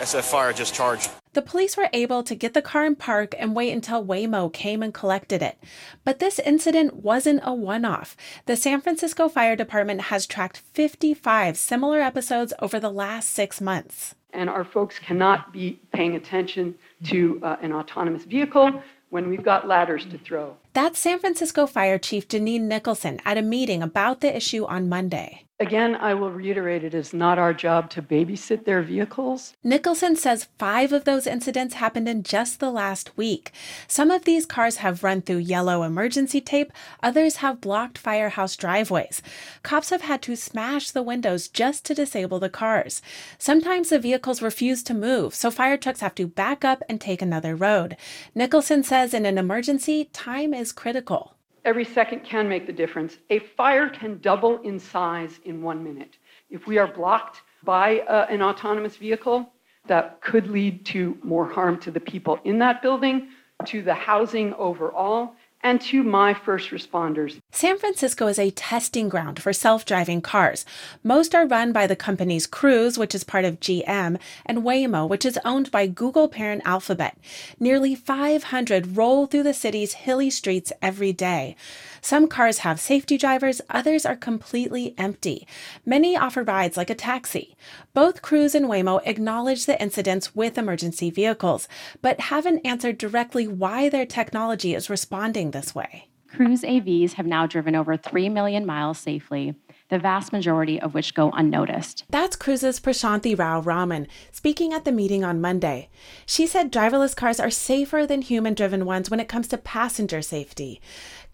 SF 0.00 0.24
fire 0.24 0.52
just 0.52 0.74
charged. 0.74 1.08
The 1.34 1.42
police 1.42 1.76
were 1.76 1.90
able 1.92 2.22
to 2.22 2.34
get 2.36 2.54
the 2.54 2.62
car 2.62 2.86
in 2.86 2.94
park 2.94 3.34
and 3.36 3.56
wait 3.56 3.72
until 3.72 4.04
Waymo 4.04 4.52
came 4.52 4.84
and 4.84 4.94
collected 4.94 5.42
it. 5.42 5.58
But 6.04 6.20
this 6.20 6.38
incident 6.38 7.02
wasn't 7.02 7.40
a 7.42 7.52
one 7.52 7.84
off. 7.84 8.16
The 8.46 8.56
San 8.56 8.80
Francisco 8.80 9.28
Fire 9.28 9.56
Department 9.56 10.02
has 10.02 10.26
tracked 10.26 10.58
55 10.58 11.56
similar 11.56 12.00
episodes 12.00 12.52
over 12.60 12.78
the 12.78 12.90
last 12.90 13.30
six 13.30 13.60
months. 13.60 14.14
And 14.32 14.48
our 14.48 14.64
folks 14.64 15.00
cannot 15.00 15.52
be 15.52 15.80
paying 15.92 16.14
attention 16.14 16.76
to 17.06 17.40
uh, 17.42 17.56
an 17.60 17.72
autonomous 17.72 18.24
vehicle 18.24 18.80
when 19.10 19.28
we've 19.28 19.42
got 19.42 19.66
ladders 19.66 20.06
to 20.06 20.18
throw. 20.18 20.56
That's 20.72 21.00
San 21.00 21.18
Francisco 21.18 21.66
Fire 21.66 21.98
Chief 21.98 22.28
Jeanine 22.28 22.62
Nicholson 22.62 23.20
at 23.24 23.38
a 23.38 23.42
meeting 23.42 23.82
about 23.82 24.20
the 24.20 24.34
issue 24.36 24.64
on 24.66 24.88
Monday. 24.88 25.43
Again, 25.60 25.94
I 25.94 26.14
will 26.14 26.32
reiterate 26.32 26.82
it 26.82 26.94
is 26.94 27.14
not 27.14 27.38
our 27.38 27.54
job 27.54 27.88
to 27.90 28.02
babysit 28.02 28.64
their 28.64 28.82
vehicles. 28.82 29.54
Nicholson 29.62 30.16
says 30.16 30.48
five 30.58 30.92
of 30.92 31.04
those 31.04 31.28
incidents 31.28 31.74
happened 31.74 32.08
in 32.08 32.24
just 32.24 32.58
the 32.58 32.72
last 32.72 33.16
week. 33.16 33.52
Some 33.86 34.10
of 34.10 34.24
these 34.24 34.46
cars 34.46 34.78
have 34.78 35.04
run 35.04 35.22
through 35.22 35.38
yellow 35.38 35.84
emergency 35.84 36.40
tape, 36.40 36.72
others 37.04 37.36
have 37.36 37.60
blocked 37.60 37.98
firehouse 37.98 38.56
driveways. 38.56 39.22
Cops 39.62 39.90
have 39.90 40.02
had 40.02 40.22
to 40.22 40.34
smash 40.34 40.90
the 40.90 41.04
windows 41.04 41.46
just 41.46 41.84
to 41.84 41.94
disable 41.94 42.40
the 42.40 42.50
cars. 42.50 43.00
Sometimes 43.38 43.90
the 43.90 44.00
vehicles 44.00 44.42
refuse 44.42 44.82
to 44.82 44.92
move, 44.92 45.36
so 45.36 45.52
fire 45.52 45.76
trucks 45.76 46.00
have 46.00 46.16
to 46.16 46.26
back 46.26 46.64
up 46.64 46.82
and 46.88 47.00
take 47.00 47.22
another 47.22 47.54
road. 47.54 47.96
Nicholson 48.34 48.82
says 48.82 49.14
in 49.14 49.24
an 49.24 49.38
emergency, 49.38 50.10
time 50.12 50.52
is 50.52 50.72
critical 50.72 51.33
every 51.64 51.84
second 51.84 52.24
can 52.24 52.48
make 52.48 52.66
the 52.66 52.72
difference. 52.72 53.18
A 53.30 53.38
fire 53.38 53.88
can 53.88 54.18
double 54.20 54.58
in 54.62 54.78
size 54.78 55.40
in 55.44 55.62
one 55.62 55.82
minute. 55.82 56.18
If 56.50 56.66
we 56.66 56.78
are 56.78 56.86
blocked 56.86 57.42
by 57.62 58.00
uh, 58.00 58.26
an 58.30 58.42
autonomous 58.42 58.96
vehicle, 58.96 59.50
that 59.86 60.20
could 60.20 60.48
lead 60.48 60.84
to 60.86 61.18
more 61.22 61.46
harm 61.46 61.78
to 61.78 61.90
the 61.90 62.00
people 62.00 62.38
in 62.44 62.58
that 62.58 62.82
building, 62.82 63.28
to 63.66 63.82
the 63.82 63.94
housing 63.94 64.54
overall, 64.54 65.34
and 65.64 65.80
to 65.80 66.04
my 66.04 66.34
first 66.34 66.70
responders. 66.70 67.40
San 67.50 67.78
Francisco 67.78 68.26
is 68.26 68.38
a 68.38 68.50
testing 68.50 69.08
ground 69.08 69.42
for 69.42 69.52
self 69.52 69.84
driving 69.84 70.20
cars. 70.20 70.64
Most 71.02 71.34
are 71.34 71.46
run 71.46 71.72
by 71.72 71.86
the 71.86 71.96
companies 71.96 72.46
Cruise, 72.46 72.98
which 72.98 73.14
is 73.14 73.24
part 73.24 73.46
of 73.46 73.58
GM, 73.58 74.20
and 74.46 74.58
Waymo, 74.58 75.08
which 75.08 75.24
is 75.24 75.38
owned 75.44 75.70
by 75.70 75.86
Google 75.86 76.28
parent 76.28 76.62
Alphabet. 76.66 77.16
Nearly 77.58 77.94
500 77.94 78.96
roll 78.96 79.26
through 79.26 79.42
the 79.44 79.54
city's 79.54 79.94
hilly 79.94 80.30
streets 80.30 80.72
every 80.82 81.12
day. 81.14 81.56
Some 82.04 82.28
cars 82.28 82.58
have 82.58 82.78
safety 82.78 83.16
drivers, 83.16 83.62
others 83.70 84.04
are 84.04 84.14
completely 84.14 84.94
empty. 84.98 85.48
Many 85.86 86.18
offer 86.18 86.42
rides 86.42 86.76
like 86.76 86.90
a 86.90 86.94
taxi. 86.94 87.56
Both 87.94 88.20
Cruise 88.20 88.54
and 88.54 88.66
Waymo 88.66 89.00
acknowledge 89.06 89.64
the 89.64 89.80
incidents 89.80 90.34
with 90.34 90.58
emergency 90.58 91.08
vehicles, 91.08 91.66
but 92.02 92.20
haven't 92.20 92.58
answered 92.66 92.98
directly 92.98 93.48
why 93.48 93.88
their 93.88 94.04
technology 94.04 94.74
is 94.74 94.90
responding 94.90 95.52
this 95.52 95.74
way. 95.74 96.08
Cruise 96.28 96.60
AVs 96.60 97.14
have 97.14 97.26
now 97.26 97.46
driven 97.46 97.74
over 97.74 97.96
3 97.96 98.28
million 98.28 98.66
miles 98.66 98.98
safely, 98.98 99.54
the 99.88 99.98
vast 99.98 100.32
majority 100.32 100.80
of 100.80 100.92
which 100.92 101.14
go 101.14 101.30
unnoticed. 101.30 102.04
That's 102.10 102.36
Cruise's 102.36 102.80
Prashanthi 102.80 103.38
Rao 103.38 103.60
Raman 103.60 104.08
speaking 104.32 104.72
at 104.72 104.84
the 104.84 104.92
meeting 104.92 105.24
on 105.24 105.40
Monday. 105.40 105.88
She 106.26 106.46
said 106.46 106.72
driverless 106.72 107.14
cars 107.14 107.38
are 107.38 107.50
safer 107.50 108.04
than 108.04 108.22
human 108.22 108.54
driven 108.54 108.84
ones 108.84 109.08
when 109.08 109.20
it 109.20 109.28
comes 109.28 109.46
to 109.48 109.58
passenger 109.58 110.20
safety. 110.22 110.80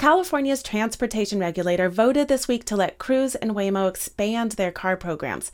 California's 0.01 0.62
transportation 0.62 1.38
regulator 1.38 1.90
voted 1.90 2.26
this 2.26 2.48
week 2.48 2.64
to 2.64 2.74
let 2.74 2.96
Cruise 2.96 3.34
and 3.34 3.51
Waymo 3.51 3.86
expand 3.86 4.53
their 4.53 4.72
car 4.72 4.96
programs. 4.96 5.53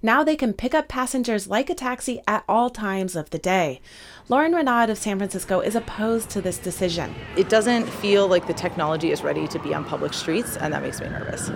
Now 0.00 0.22
they 0.22 0.36
can 0.36 0.52
pick 0.52 0.72
up 0.72 0.86
passengers 0.86 1.48
like 1.48 1.68
a 1.68 1.74
taxi 1.74 2.22
at 2.28 2.44
all 2.48 2.70
times 2.70 3.16
of 3.16 3.30
the 3.30 3.40
day. 3.40 3.80
Lauren 4.28 4.54
Renaud 4.54 4.88
of 4.88 4.98
San 4.98 5.18
Francisco 5.18 5.58
is 5.58 5.74
opposed 5.74 6.30
to 6.30 6.40
this 6.40 6.58
decision. 6.58 7.12
It 7.36 7.48
doesn't 7.48 7.88
feel 7.88 8.28
like 8.28 8.46
the 8.46 8.54
technology 8.54 9.10
is 9.10 9.24
ready 9.24 9.48
to 9.48 9.58
be 9.58 9.74
on 9.74 9.84
public 9.84 10.14
streets, 10.14 10.56
and 10.56 10.72
that 10.72 10.82
makes 10.84 11.00
me 11.00 11.08
nervous. 11.08 11.50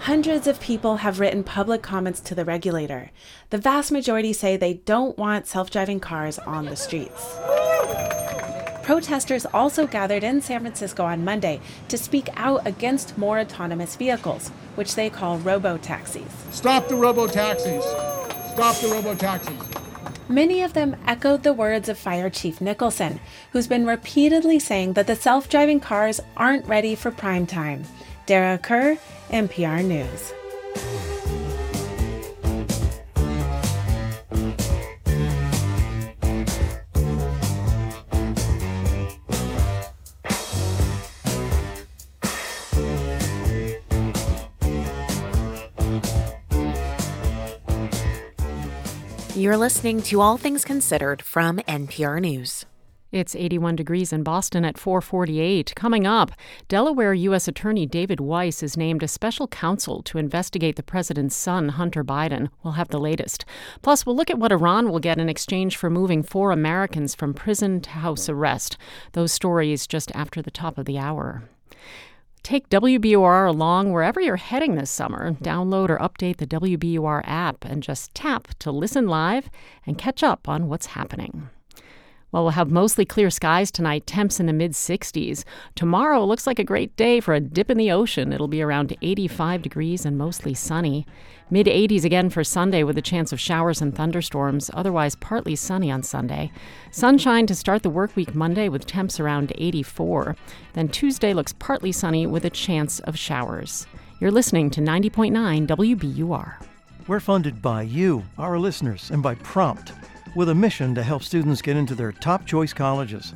Hundreds 0.00 0.46
of 0.46 0.60
people 0.60 0.98
have 0.98 1.18
written 1.18 1.42
public 1.42 1.80
comments 1.80 2.20
to 2.20 2.34
the 2.34 2.44
regulator. 2.44 3.10
The 3.48 3.56
vast 3.56 3.90
majority 3.90 4.34
say 4.34 4.58
they 4.58 4.74
don't 4.74 5.16
want 5.16 5.46
self 5.46 5.70
driving 5.70 6.00
cars 6.00 6.38
on 6.40 6.66
the 6.66 6.76
streets. 6.76 7.38
Protesters 8.86 9.44
also 9.46 9.84
gathered 9.84 10.22
in 10.22 10.40
San 10.40 10.60
Francisco 10.60 11.04
on 11.04 11.24
Monday 11.24 11.60
to 11.88 11.98
speak 11.98 12.28
out 12.36 12.64
against 12.64 13.18
more 13.18 13.40
autonomous 13.40 13.96
vehicles, 13.96 14.50
which 14.76 14.94
they 14.94 15.10
call 15.10 15.38
robo 15.38 15.76
taxis. 15.76 16.22
Stop 16.52 16.86
the 16.86 16.94
robo 16.94 17.26
taxis! 17.26 17.84
Stop 18.52 18.76
the 18.76 18.86
robo 18.86 19.16
taxis! 19.16 19.60
Many 20.28 20.62
of 20.62 20.74
them 20.74 20.94
echoed 21.04 21.42
the 21.42 21.52
words 21.52 21.88
of 21.88 21.98
Fire 21.98 22.30
Chief 22.30 22.60
Nicholson, 22.60 23.18
who's 23.50 23.66
been 23.66 23.86
repeatedly 23.86 24.60
saying 24.60 24.92
that 24.92 25.08
the 25.08 25.16
self 25.16 25.48
driving 25.48 25.80
cars 25.80 26.20
aren't 26.36 26.68
ready 26.68 26.94
for 26.94 27.10
prime 27.10 27.44
time. 27.44 27.82
Dara 28.26 28.56
Kerr, 28.56 28.98
NPR 29.30 29.84
News. 29.84 30.32
You're 49.46 49.56
listening 49.56 50.02
to 50.02 50.20
All 50.20 50.38
Things 50.38 50.64
Considered 50.64 51.22
from 51.22 51.58
NPR 51.68 52.20
News. 52.20 52.66
It's 53.12 53.36
81 53.36 53.76
degrees 53.76 54.12
in 54.12 54.24
Boston 54.24 54.64
at 54.64 54.76
448. 54.76 55.72
Coming 55.76 56.04
up, 56.04 56.32
Delaware 56.66 57.14
U.S. 57.14 57.46
Attorney 57.46 57.86
David 57.86 58.18
Weiss 58.18 58.60
is 58.64 58.76
named 58.76 59.04
a 59.04 59.06
special 59.06 59.46
counsel 59.46 60.02
to 60.02 60.18
investigate 60.18 60.74
the 60.74 60.82
president's 60.82 61.36
son, 61.36 61.68
Hunter 61.68 62.02
Biden. 62.02 62.48
We'll 62.64 62.72
have 62.72 62.88
the 62.88 62.98
latest. 62.98 63.44
Plus, 63.82 64.04
we'll 64.04 64.16
look 64.16 64.30
at 64.30 64.40
what 64.40 64.50
Iran 64.50 64.90
will 64.90 64.98
get 64.98 65.18
in 65.18 65.28
exchange 65.28 65.76
for 65.76 65.90
moving 65.90 66.24
four 66.24 66.50
Americans 66.50 67.14
from 67.14 67.32
prison 67.32 67.80
to 67.82 67.90
house 67.90 68.28
arrest. 68.28 68.76
Those 69.12 69.30
stories 69.30 69.86
just 69.86 70.10
after 70.12 70.42
the 70.42 70.50
top 70.50 70.76
of 70.76 70.86
the 70.86 70.98
hour. 70.98 71.44
Take 72.46 72.68
WBUR 72.68 73.48
along 73.48 73.90
wherever 73.90 74.20
you're 74.20 74.36
heading 74.36 74.76
this 74.76 74.88
summer. 74.88 75.32
Mm-hmm. 75.32 75.42
Download 75.42 75.90
or 75.90 75.98
update 75.98 76.36
the 76.36 76.46
WBUR 76.46 77.22
app 77.24 77.64
and 77.64 77.82
just 77.82 78.14
tap 78.14 78.46
to 78.60 78.70
listen 78.70 79.08
live 79.08 79.50
and 79.84 79.98
catch 79.98 80.22
up 80.22 80.48
on 80.48 80.68
what's 80.68 80.86
happening. 80.86 81.50
Well, 82.30 82.44
we'll 82.44 82.52
have 82.52 82.70
mostly 82.70 83.04
clear 83.04 83.30
skies 83.30 83.72
tonight, 83.72 84.06
temps 84.06 84.38
in 84.38 84.46
the 84.46 84.52
mid 84.52 84.74
60s. 84.74 85.42
Tomorrow 85.74 86.24
looks 86.24 86.46
like 86.46 86.60
a 86.60 86.64
great 86.64 86.94
day 86.94 87.18
for 87.18 87.34
a 87.34 87.40
dip 87.40 87.68
in 87.68 87.78
the 87.78 87.90
ocean. 87.90 88.32
It'll 88.32 88.46
be 88.46 88.62
around 88.62 88.96
85 89.02 89.62
degrees 89.62 90.06
and 90.06 90.16
mostly 90.16 90.54
sunny. 90.54 91.04
Mid 91.48 91.68
80s 91.68 92.04
again 92.04 92.28
for 92.28 92.42
Sunday 92.42 92.82
with 92.82 92.98
a 92.98 93.02
chance 93.02 93.32
of 93.32 93.38
showers 93.38 93.80
and 93.80 93.94
thunderstorms, 93.94 94.68
otherwise 94.74 95.14
partly 95.14 95.54
sunny 95.54 95.92
on 95.92 96.02
Sunday. 96.02 96.50
Sunshine 96.90 97.46
to 97.46 97.54
start 97.54 97.84
the 97.84 97.90
work 97.90 98.16
week 98.16 98.34
Monday 98.34 98.68
with 98.68 98.84
temps 98.84 99.20
around 99.20 99.52
84. 99.56 100.34
Then 100.72 100.88
Tuesday 100.88 101.32
looks 101.32 101.52
partly 101.52 101.92
sunny 101.92 102.26
with 102.26 102.44
a 102.44 102.50
chance 102.50 102.98
of 102.98 103.16
showers. 103.16 103.86
You're 104.18 104.32
listening 104.32 104.70
to 104.70 104.80
90.9 104.80 105.68
WBUR. 105.68 106.54
We're 107.06 107.20
funded 107.20 107.62
by 107.62 107.82
you, 107.82 108.24
our 108.38 108.58
listeners, 108.58 109.12
and 109.12 109.22
by 109.22 109.36
Prompt, 109.36 109.92
with 110.34 110.48
a 110.48 110.54
mission 110.54 110.96
to 110.96 111.02
help 111.04 111.22
students 111.22 111.62
get 111.62 111.76
into 111.76 111.94
their 111.94 112.10
top 112.10 112.44
choice 112.44 112.72
colleges. 112.72 113.34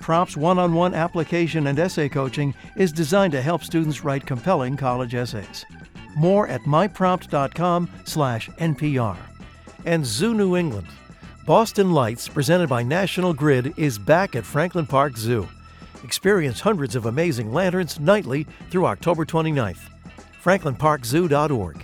Prompt's 0.00 0.34
one-on-one 0.34 0.94
application 0.94 1.66
and 1.66 1.78
essay 1.78 2.08
coaching 2.08 2.54
is 2.76 2.90
designed 2.90 3.32
to 3.32 3.42
help 3.42 3.62
students 3.62 4.02
write 4.02 4.24
compelling 4.24 4.78
college 4.78 5.14
essays. 5.14 5.66
More 6.16 6.46
at 6.48 6.62
myprompt.com 6.62 7.90
slash 8.04 8.48
NPR. 8.50 9.16
And 9.84 10.04
Zoo 10.04 10.34
New 10.34 10.56
England. 10.56 10.86
Boston 11.46 11.92
Lights, 11.92 12.28
presented 12.28 12.68
by 12.68 12.82
National 12.82 13.32
Grid, 13.32 13.74
is 13.76 13.98
back 13.98 14.36
at 14.36 14.44
Franklin 14.44 14.86
Park 14.86 15.16
Zoo. 15.16 15.48
Experience 16.04 16.60
hundreds 16.60 16.94
of 16.94 17.06
amazing 17.06 17.52
lanterns 17.52 17.98
nightly 17.98 18.46
through 18.70 18.86
October 18.86 19.24
29th. 19.24 19.80
FranklinParkZoo.org. 20.42 21.82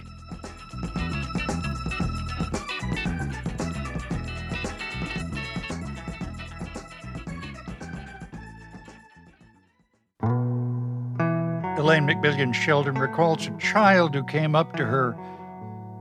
Elaine 11.86 12.08
McMillan 12.08 12.52
Sheldon 12.52 12.98
recalls 12.98 13.46
a 13.46 13.56
child 13.58 14.12
who 14.12 14.24
came 14.24 14.56
up 14.56 14.74
to 14.74 14.84
her 14.84 15.12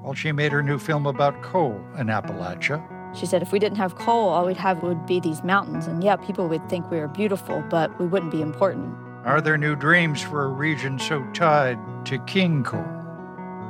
while 0.01 0.15
she 0.15 0.31
made 0.31 0.51
her 0.51 0.63
new 0.63 0.79
film 0.79 1.05
about 1.05 1.43
coal 1.43 1.79
in 1.99 2.07
Appalachia. 2.07 2.83
She 3.15 3.27
said 3.27 3.43
if 3.43 3.51
we 3.51 3.59
didn't 3.59 3.77
have 3.77 3.93
coal, 3.93 4.29
all 4.29 4.47
we'd 4.47 4.57
have 4.57 4.81
would 4.81 5.05
be 5.05 5.19
these 5.19 5.43
mountains. 5.43 5.85
And 5.85 6.03
yeah, 6.03 6.15
people 6.15 6.47
would 6.47 6.67
think 6.69 6.89
we 6.89 6.97
were 6.97 7.07
beautiful, 7.07 7.63
but 7.69 7.99
we 7.99 8.07
wouldn't 8.07 8.31
be 8.31 8.41
important. 8.41 8.95
Are 9.25 9.41
there 9.41 9.59
new 9.59 9.75
dreams 9.75 10.23
for 10.23 10.45
a 10.45 10.47
region 10.47 10.97
so 10.97 11.23
tied 11.33 11.77
to 12.07 12.17
king 12.25 12.63
coal? 12.63 12.83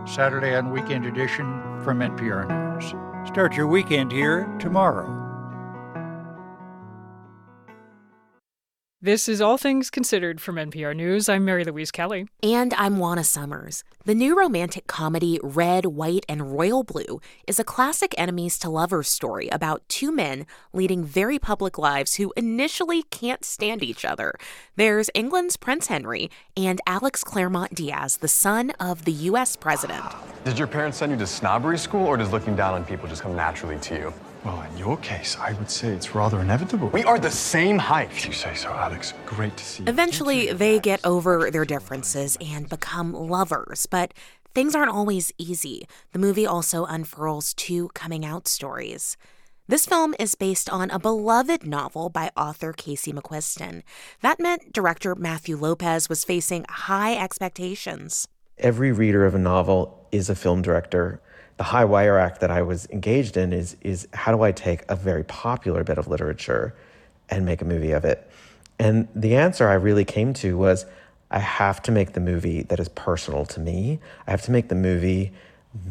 Saturday 0.08 0.56
on 0.56 0.72
Weekend 0.72 1.06
Edition 1.06 1.46
from 1.84 2.00
NPR 2.00 2.48
News. 2.48 2.94
Start 3.28 3.58
your 3.58 3.68
weekend 3.68 4.14
here 4.14 4.46
tomorrow. 4.58 5.25
This 9.06 9.30
is 9.30 9.40
All 9.40 9.60
Things 9.60 9.92
Considered 9.92 10.42
from 10.42 10.56
NPR 10.56 10.96
News. 10.96 11.30
I'm 11.30 11.46
Mary 11.46 11.64
Louise 11.64 11.92
Kelly. 11.92 12.26
And 12.42 12.74
I'm 12.74 12.98
Juana 12.98 13.24
Summers. 13.24 13.84
The 14.04 14.16
new 14.16 14.36
romantic 14.36 14.88
comedy 14.88 15.40
Red, 15.44 15.86
White, 15.86 16.26
and 16.28 16.52
Royal 16.52 16.84
Blue 16.84 17.22
is 17.46 17.60
a 17.60 17.64
classic 17.64 18.16
enemies 18.18 18.58
to 18.58 18.70
lovers 18.72 19.08
story 19.08 19.48
about 19.50 19.88
two 19.90 20.12
men 20.12 20.48
leading 20.74 21.04
very 21.04 21.38
public 21.38 21.78
lives 21.78 22.16
who 22.16 22.34
initially 22.36 23.04
can't 23.04 23.46
stand 23.46 23.84
each 23.84 24.06
other. 24.06 24.34
There's 24.76 25.12
England's 25.14 25.56
Prince 25.56 25.86
Henry 25.86 26.32
and 26.58 26.82
Alex 26.88 27.24
Claremont 27.24 27.76
Diaz, 27.76 28.18
the 28.18 28.28
son 28.28 28.72
of 28.80 29.06
the 29.06 29.12
U.S. 29.30 29.56
president. 29.56 30.04
Did 30.46 30.58
your 30.58 30.68
parents 30.68 30.98
send 30.98 31.12
you 31.12 31.18
to 31.20 31.28
snobbery 31.28 31.78
school, 31.78 32.08
or 32.08 32.18
does 32.18 32.32
looking 32.32 32.56
down 32.56 32.74
on 32.74 32.84
people 32.84 33.08
just 33.08 33.22
come 33.22 33.36
naturally 33.36 33.78
to 33.82 33.94
you? 33.94 34.14
Well, 34.46 34.62
in 34.62 34.78
your 34.78 34.98
case, 34.98 35.36
I 35.40 35.54
would 35.54 35.72
say 35.72 35.88
it's 35.88 36.14
rather 36.14 36.40
inevitable. 36.40 36.90
We 36.90 37.04
are 37.04 37.18
the 37.18 37.32
same 37.32 37.80
height. 37.80 38.12
If 38.12 38.28
you 38.28 38.32
say 38.32 38.54
so, 38.54 38.70
Alex. 38.70 39.16
Great 39.26 39.58
to 39.58 39.66
see 39.66 39.82
you. 39.82 39.90
Eventually, 39.90 40.54
they 40.54 40.78
get 40.78 41.04
over 41.04 41.50
their 41.50 41.66
differences 41.66 42.38
and 42.40 42.70
become 42.70 43.12
lovers, 43.12 43.88
but 43.88 44.14
things 44.54 44.76
aren't 44.76 44.92
always 44.92 45.34
easy. 45.40 45.88
The 46.12 46.20
movie 46.20 46.46
also 46.46 46.86
unfurls 46.86 47.56
two 47.56 47.90
coming 47.96 48.24
out 48.24 48.48
stories. 48.48 49.18
This 49.68 49.88
film 49.88 50.14
is 50.20 50.36
based 50.36 50.70
on 50.70 50.92
a 50.92 51.00
beloved 51.00 51.66
novel 51.66 52.10
by 52.10 52.30
author 52.38 52.72
Casey 52.72 53.12
McQuiston. 53.12 53.82
That 54.22 54.40
meant 54.40 54.72
director 54.72 55.16
Matthew 55.16 55.58
Lopez 55.58 56.08
was 56.08 56.24
facing 56.24 56.68
high 56.70 57.18
expectations. 57.18 58.28
Every 58.60 58.92
reader 58.92 59.26
of 59.26 59.34
a 59.34 59.40
novel 59.40 60.08
is 60.12 60.30
a 60.30 60.36
film 60.36 60.62
director 60.62 61.20
the 61.58 61.64
high 61.64 61.86
wire 61.86 62.18
act 62.18 62.42
that 62.42 62.52
I 62.52 62.62
was 62.62 62.88
engaged 62.90 63.38
in 63.38 63.54
is 63.54 63.78
is 63.82 64.08
how 64.14 64.36
do 64.36 64.44
I 64.44 64.52
take 64.52 64.84
a 64.90 64.96
very 64.96 65.24
popular 65.24 65.84
bit 65.84 65.98
of 65.98 66.08
literature 66.08 66.76
and 67.30 67.46
make 67.46 67.62
a 67.62 67.66
movie 67.66 67.92
of 67.92 68.06
it? 68.06 68.30
And 68.78 69.08
the 69.16 69.36
answer 69.36 69.68
I 69.68 69.76
really 69.76 70.06
came 70.06 70.34
to 70.36 70.58
was 70.58 70.86
I 71.32 71.40
have 71.40 71.82
to 71.84 71.92
make 71.92 72.14
the 72.14 72.20
movie 72.20 72.64
that 72.64 72.80
is 72.80 72.90
personal 72.90 73.46
to 73.48 73.60
me. 73.60 74.00
I 74.28 74.32
have 74.32 74.42
to 74.44 74.52
make 74.52 74.68
the 74.68 74.76
movie 74.76 75.32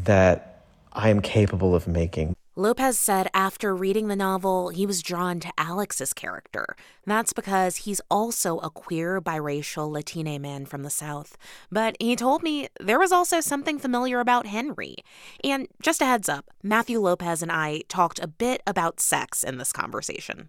that 0.05 0.63
I 0.93 1.09
am 1.09 1.21
capable 1.21 1.75
of 1.75 1.89
making. 1.89 2.37
Lopez 2.57 2.97
said 2.97 3.29
after 3.35 3.75
reading 3.75 4.07
the 4.07 4.15
novel, 4.15 4.69
he 4.69 4.87
was 4.87 5.03
drawn 5.03 5.41
to 5.41 5.53
Alex's 5.59 6.13
character. 6.13 6.77
That's 7.05 7.33
because 7.33 7.79
he's 7.79 8.01
also 8.09 8.59
a 8.59 8.71
queer, 8.71 9.21
biracial 9.21 9.91
Latine 9.91 10.41
man 10.41 10.65
from 10.65 10.85
the 10.85 10.91
South. 10.91 11.37
But 11.73 11.97
he 11.99 12.15
told 12.15 12.45
me 12.45 12.69
there 12.79 13.01
was 13.01 13.11
also 13.11 13.41
something 13.41 13.81
familiar 13.81 14.21
about 14.21 14.47
Henry. 14.47 14.95
And 15.43 15.67
just 15.83 16.01
a 16.01 16.05
heads 16.05 16.29
up, 16.29 16.49
Matthew 16.63 17.01
Lopez 17.01 17.43
and 17.43 17.51
I 17.51 17.83
talked 17.89 18.21
a 18.21 18.29
bit 18.29 18.63
about 18.69 19.01
sex 19.01 19.43
in 19.43 19.59
this 19.59 19.73
conversation. 19.73 20.49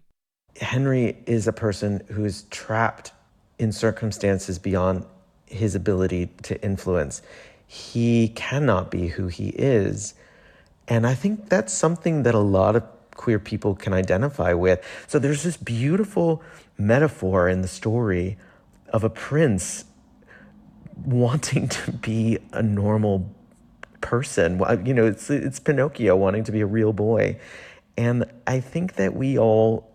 Henry 0.60 1.16
is 1.26 1.48
a 1.48 1.52
person 1.52 2.04
who's 2.06 2.42
trapped 2.50 3.10
in 3.58 3.72
circumstances 3.72 4.60
beyond 4.60 5.04
his 5.46 5.74
ability 5.74 6.30
to 6.44 6.62
influence. 6.62 7.20
He 7.66 8.28
cannot 8.28 8.92
be 8.92 9.08
who 9.08 9.26
he 9.26 9.48
is 9.48 10.14
and 10.88 11.06
I 11.06 11.14
think 11.14 11.48
that's 11.48 11.72
something 11.72 12.22
that 12.22 12.34
a 12.34 12.40
lot 12.40 12.76
of 12.76 12.84
queer 13.16 13.38
people 13.38 13.74
can 13.74 13.92
identify 13.92 14.52
with. 14.52 14.84
So 15.06 15.18
there's 15.18 15.42
this 15.42 15.56
beautiful 15.56 16.42
metaphor 16.78 17.48
in 17.48 17.62
the 17.62 17.68
story 17.68 18.36
of 18.90 19.02
a 19.02 19.10
prince 19.10 19.84
wanting 21.04 21.68
to 21.68 21.92
be 21.92 22.38
a 22.52 22.62
normal 22.62 23.30
person. 24.00 24.62
You 24.84 24.94
know, 24.94 25.06
it's 25.06 25.30
it's 25.30 25.58
Pinocchio 25.58 26.14
wanting 26.16 26.44
to 26.44 26.52
be 26.52 26.60
a 26.60 26.66
real 26.66 26.92
boy. 26.92 27.38
And 27.96 28.24
I 28.46 28.60
think 28.60 28.94
that 28.94 29.14
we 29.14 29.38
all 29.38 29.90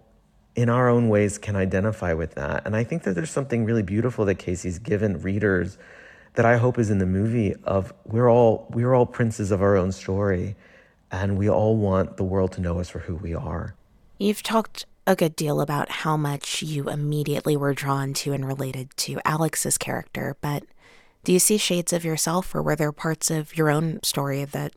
in 0.55 0.69
our 0.69 0.89
own 0.89 1.07
ways 1.07 1.37
can 1.37 1.55
identify 1.55 2.13
with 2.13 2.35
that. 2.35 2.65
And 2.65 2.75
I 2.75 2.83
think 2.83 3.03
that 3.03 3.13
there's 3.13 3.31
something 3.31 3.63
really 3.63 3.83
beautiful 3.83 4.25
that 4.25 4.35
Casey's 4.35 4.79
given 4.79 5.21
readers 5.21 5.77
that 6.33 6.45
I 6.45 6.57
hope 6.57 6.77
is 6.77 6.89
in 6.89 6.97
the 6.97 7.05
movie 7.05 7.55
of 7.63 7.93
we're 8.05 8.29
all 8.29 8.67
we're 8.71 8.93
all 8.93 9.05
princes 9.05 9.51
of 9.51 9.61
our 9.61 9.77
own 9.77 9.91
story 9.91 10.55
and 11.11 11.37
we 11.37 11.49
all 11.49 11.75
want 11.75 12.17
the 12.17 12.23
world 12.23 12.53
to 12.53 12.61
know 12.61 12.79
us 12.79 12.89
for 12.89 12.99
who 12.99 13.15
we 13.15 13.35
are. 13.35 13.75
You've 14.17 14.43
talked 14.43 14.85
a 15.05 15.15
good 15.15 15.35
deal 15.35 15.61
about 15.61 15.89
how 15.89 16.15
much 16.15 16.61
you 16.61 16.89
immediately 16.89 17.57
were 17.57 17.73
drawn 17.73 18.13
to 18.13 18.33
and 18.33 18.47
related 18.47 18.95
to 18.97 19.19
Alex's 19.25 19.77
character, 19.77 20.37
but 20.41 20.63
do 21.23 21.33
you 21.33 21.39
see 21.39 21.57
shades 21.57 21.93
of 21.93 22.03
yourself, 22.03 22.55
or 22.55 22.63
were 22.63 22.75
there 22.75 22.91
parts 22.91 23.29
of 23.29 23.55
your 23.55 23.69
own 23.69 24.01
story 24.01 24.43
that 24.45 24.73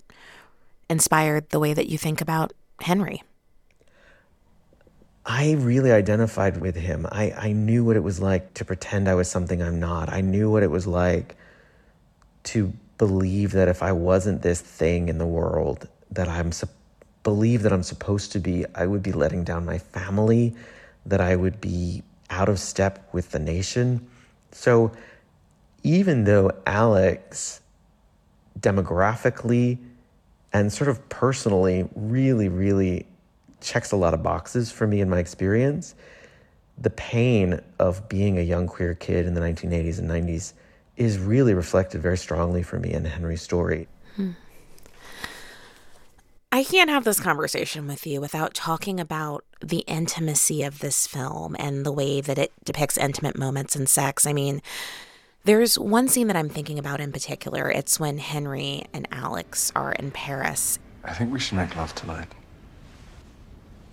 inspired 0.91 1.49
the 1.51 1.61
way 1.61 1.73
that 1.73 1.89
you 1.89 1.97
think 1.97 2.21
about 2.21 2.53
Henry? 2.81 3.23
I 5.27 5.53
really 5.53 5.91
identified 5.91 6.59
with 6.59 6.77
him. 6.77 7.07
I, 7.11 7.33
I 7.33 7.53
knew 7.53 7.83
what 7.83 7.97
it 7.97 8.03
was 8.03 8.21
like 8.21 8.53
to 8.55 8.65
pretend 8.65 9.09
I 9.09 9.15
was 9.15 9.31
something 9.31 9.63
I'm 9.63 9.81
not. 9.81 10.13
I 10.13 10.21
knew 10.21 10.51
what 10.51 10.63
it 10.63 10.71
was 10.71 10.87
like 10.87 11.37
to 12.45 12.75
believe 12.99 13.53
that 13.53 13.69
if 13.69 13.83
I 13.83 13.93
wasn't 13.93 14.43
this 14.43 14.61
thing 14.61 15.09
in 15.09 15.17
the 15.17 15.27
world, 15.27 15.89
that 16.15 16.29
I'm 16.29 16.53
su- 16.53 16.69
believe 17.23 17.63
that 17.63 17.73
I'm 17.73 17.83
supposed 17.83 18.33
to 18.33 18.39
be, 18.39 18.65
I 18.75 18.87
would 18.87 19.03
be 19.03 19.13
letting 19.13 19.45
down 19.45 19.65
my 19.65 19.79
family, 19.79 20.55
that 21.07 21.21
I 21.21 21.37
would 21.37 21.61
be 21.61 22.03
out 22.31 22.49
of 22.49 22.59
step 22.59 23.09
with 23.13 23.31
the 23.31 23.39
nation. 23.39 24.07
So 24.53 24.93
even 25.83 26.25
though 26.25 26.51
Alex 26.67 27.61
demographically 28.59 29.79
and 30.53 30.73
sort 30.73 30.89
of 30.89 31.09
personally 31.09 31.89
really, 31.95 32.49
really 32.49 33.07
checks 33.61 33.93
a 33.93 33.97
lot 33.97 34.15
of 34.15 34.23
boxes 34.23 34.71
for 34.71 34.87
me 34.87 35.01
in 35.01 35.11
my 35.11 35.19
experience, 35.19 35.95
the 36.79 36.91
pain 36.91 37.61
of 37.79 38.09
being 38.09 38.39
a 38.39 38.43
young 38.43 38.67
queer 38.67 38.95
kid 38.95 39.27
in 39.27 39.35
the 39.35 39.41
1980s 39.41 39.99
and 39.99 40.11
90s 40.11 40.53
is 40.97 41.19
really 41.19 41.55
reflected 41.55 42.01
very 42.01 42.17
strongly 42.17 42.63
for 42.63 42.79
me 42.79 42.93
in 42.93 43.05
Henry's 43.05 43.43
story. 43.43 43.89
I 46.55 46.63
can't 46.63 46.89
have 46.89 47.03
this 47.03 47.19
conversation 47.19 47.89
with 47.89 48.07
you 48.07 48.21
without 48.21 48.55
talking 48.55 49.01
about 49.01 49.45
the 49.61 49.81
intimacy 49.89 50.63
of 50.63 50.79
this 50.79 51.05
film 51.05 51.57
and 51.59 51.85
the 51.85 51.91
way 51.91 52.21
that 52.21 52.39
it 52.39 52.53
depicts 52.65 52.97
intimate 52.97 53.37
moments 53.37 53.75
and 53.75 53.89
sex. 53.89 54.25
I 54.25 54.33
mean, 54.33 54.63
there's 55.43 55.77
one 55.77 56.07
scene 56.07 56.29
that 56.29 56.37
I'm 56.37 56.49
thinking 56.49 56.79
about 56.79 57.01
in 57.01 57.11
particular. 57.11 57.69
It's 57.73 57.99
when 57.99 58.19
Henry 58.19 58.85
and 58.93 59.09
Alex 59.11 59.73
are 59.75 59.95
in 59.95 60.13
Paris. 60.13 60.79
I 61.03 61.13
think 61.13 61.33
we 61.33 61.41
should 61.41 61.57
make 61.57 61.75
love 61.75 61.93
tonight. 61.97 62.29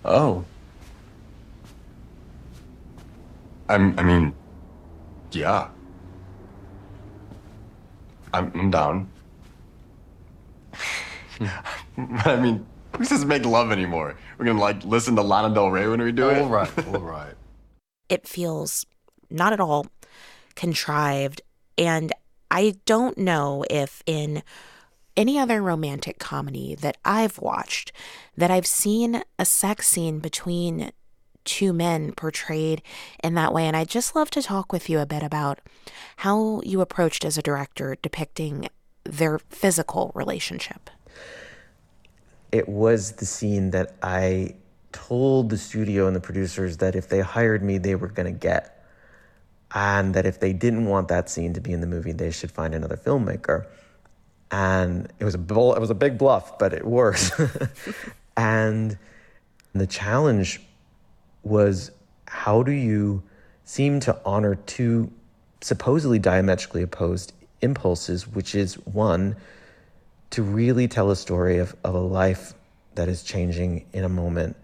Oh. 0.06 0.46
I'm, 3.70 3.98
I 3.98 4.04
mean, 4.04 4.36
yeah. 5.32 5.68
I'm, 8.32 8.52
I'm 8.54 8.70
down. 8.70 9.10
I 11.98 12.36
mean, 12.36 12.66
who 12.98 13.04
says 13.04 13.26
make 13.26 13.46
love 13.46 13.72
anymore? 13.72 14.18
We're 14.38 14.46
gonna 14.46 14.60
like 14.60 14.84
listen 14.84 15.16
to 15.16 15.22
Lana 15.22 15.54
Del 15.54 15.72
Rey 15.72 15.88
when 15.88 16.02
we 16.02 16.12
do 16.12 16.24
all 16.24 16.30
it. 16.30 16.42
All 16.42 16.50
right, 16.50 16.88
all 16.88 17.00
right. 17.02 17.34
It 18.10 18.28
feels 18.28 18.86
not 19.30 19.54
at 19.54 19.60
all 19.60 19.88
contrived, 20.56 21.42
and 21.78 22.12
I 22.50 22.76
don't 22.86 23.18
know 23.18 23.64
if 23.70 24.04
in 24.06 24.44
any 25.18 25.38
other 25.38 25.62
romantic 25.62 26.20
comedy 26.20 26.76
that 26.76 26.98
I've 27.04 27.40
watched 27.40 27.92
that 28.38 28.52
I've 28.52 28.68
seen 28.68 29.24
a 29.38 29.46
sex 29.46 29.88
scene 29.88 30.20
between 30.20 30.92
two 31.44 31.74
men 31.74 32.14
portrayed 32.14 32.82
in 33.24 33.34
that 33.36 33.54
way. 33.54 33.66
And 33.66 33.76
I'd 33.76 33.90
just 33.90 34.16
love 34.16 34.30
to 34.32 34.42
talk 34.42 34.72
with 34.72 34.90
you 34.90 35.00
a 35.00 35.06
bit 35.06 35.24
about 35.24 35.60
how 36.18 36.62
you 36.64 36.82
approached 36.82 37.26
as 37.26 37.38
a 37.38 37.42
director 37.42 37.98
depicting 38.02 38.68
their 39.04 39.40
physical 39.40 40.12
relationship. 40.14 40.90
It 42.52 42.68
was 42.68 43.14
the 43.14 43.26
scene 43.26 43.72
that 43.72 43.96
I 44.02 44.56
told 44.92 45.50
the 45.50 45.58
studio 45.58 46.08
and 46.08 46.16
the 46.16 46.20
producers 46.22 46.78
that 46.78 46.96
if 46.96 47.08
they 47.08 47.22
hired 47.22 47.64
me, 47.64 47.78
they 47.78 47.96
were 47.96 48.08
going 48.08 48.32
to 48.32 48.38
get. 48.38 48.78
And 49.74 50.14
that 50.16 50.26
if 50.26 50.40
they 50.40 50.52
didn't 50.52 50.86
want 50.86 51.08
that 51.08 51.30
scene 51.30 51.54
to 51.54 51.62
be 51.62 51.72
in 51.72 51.80
the 51.80 51.88
movie, 51.88 52.12
they 52.12 52.32
should 52.32 52.52
find 52.52 52.76
another 52.76 52.98
filmmaker. 52.98 53.68
And 54.52 55.12
it 55.18 55.24
was 55.24 55.34
a 55.34 55.38
bull, 55.38 55.74
it 55.76 55.80
was 55.80 55.90
a 55.90 55.96
big 55.96 56.18
bluff, 56.18 56.60
but 56.60 56.74
it 56.74 56.86
worked. 56.86 57.32
and 58.38 58.98
the 59.74 59.88
challenge 59.88 60.60
was 61.44 61.92
how 62.28 62.64
do 62.64 62.72
you 62.72 63.24
seem 63.64 64.02
to 64.02 64.20
honor 64.26 64.56
two 64.56 65.12
supposedly 65.62 66.20
diametrically 66.20 66.82
opposed 66.82 67.34
impulses, 67.62 68.28
which 68.28 68.56
is 68.56 68.76
one, 68.86 69.36
to 70.32 70.44
really 70.44 70.88
tell 70.88 71.12
a 71.12 71.16
story 71.16 71.58
of, 71.60 71.76
of 71.84 71.96
a 71.96 72.00
life 72.00 72.54
that 72.96 73.08
is 73.08 73.24
changing 73.24 73.86
in 73.94 74.04
a 74.04 74.10
moment, 74.10 74.56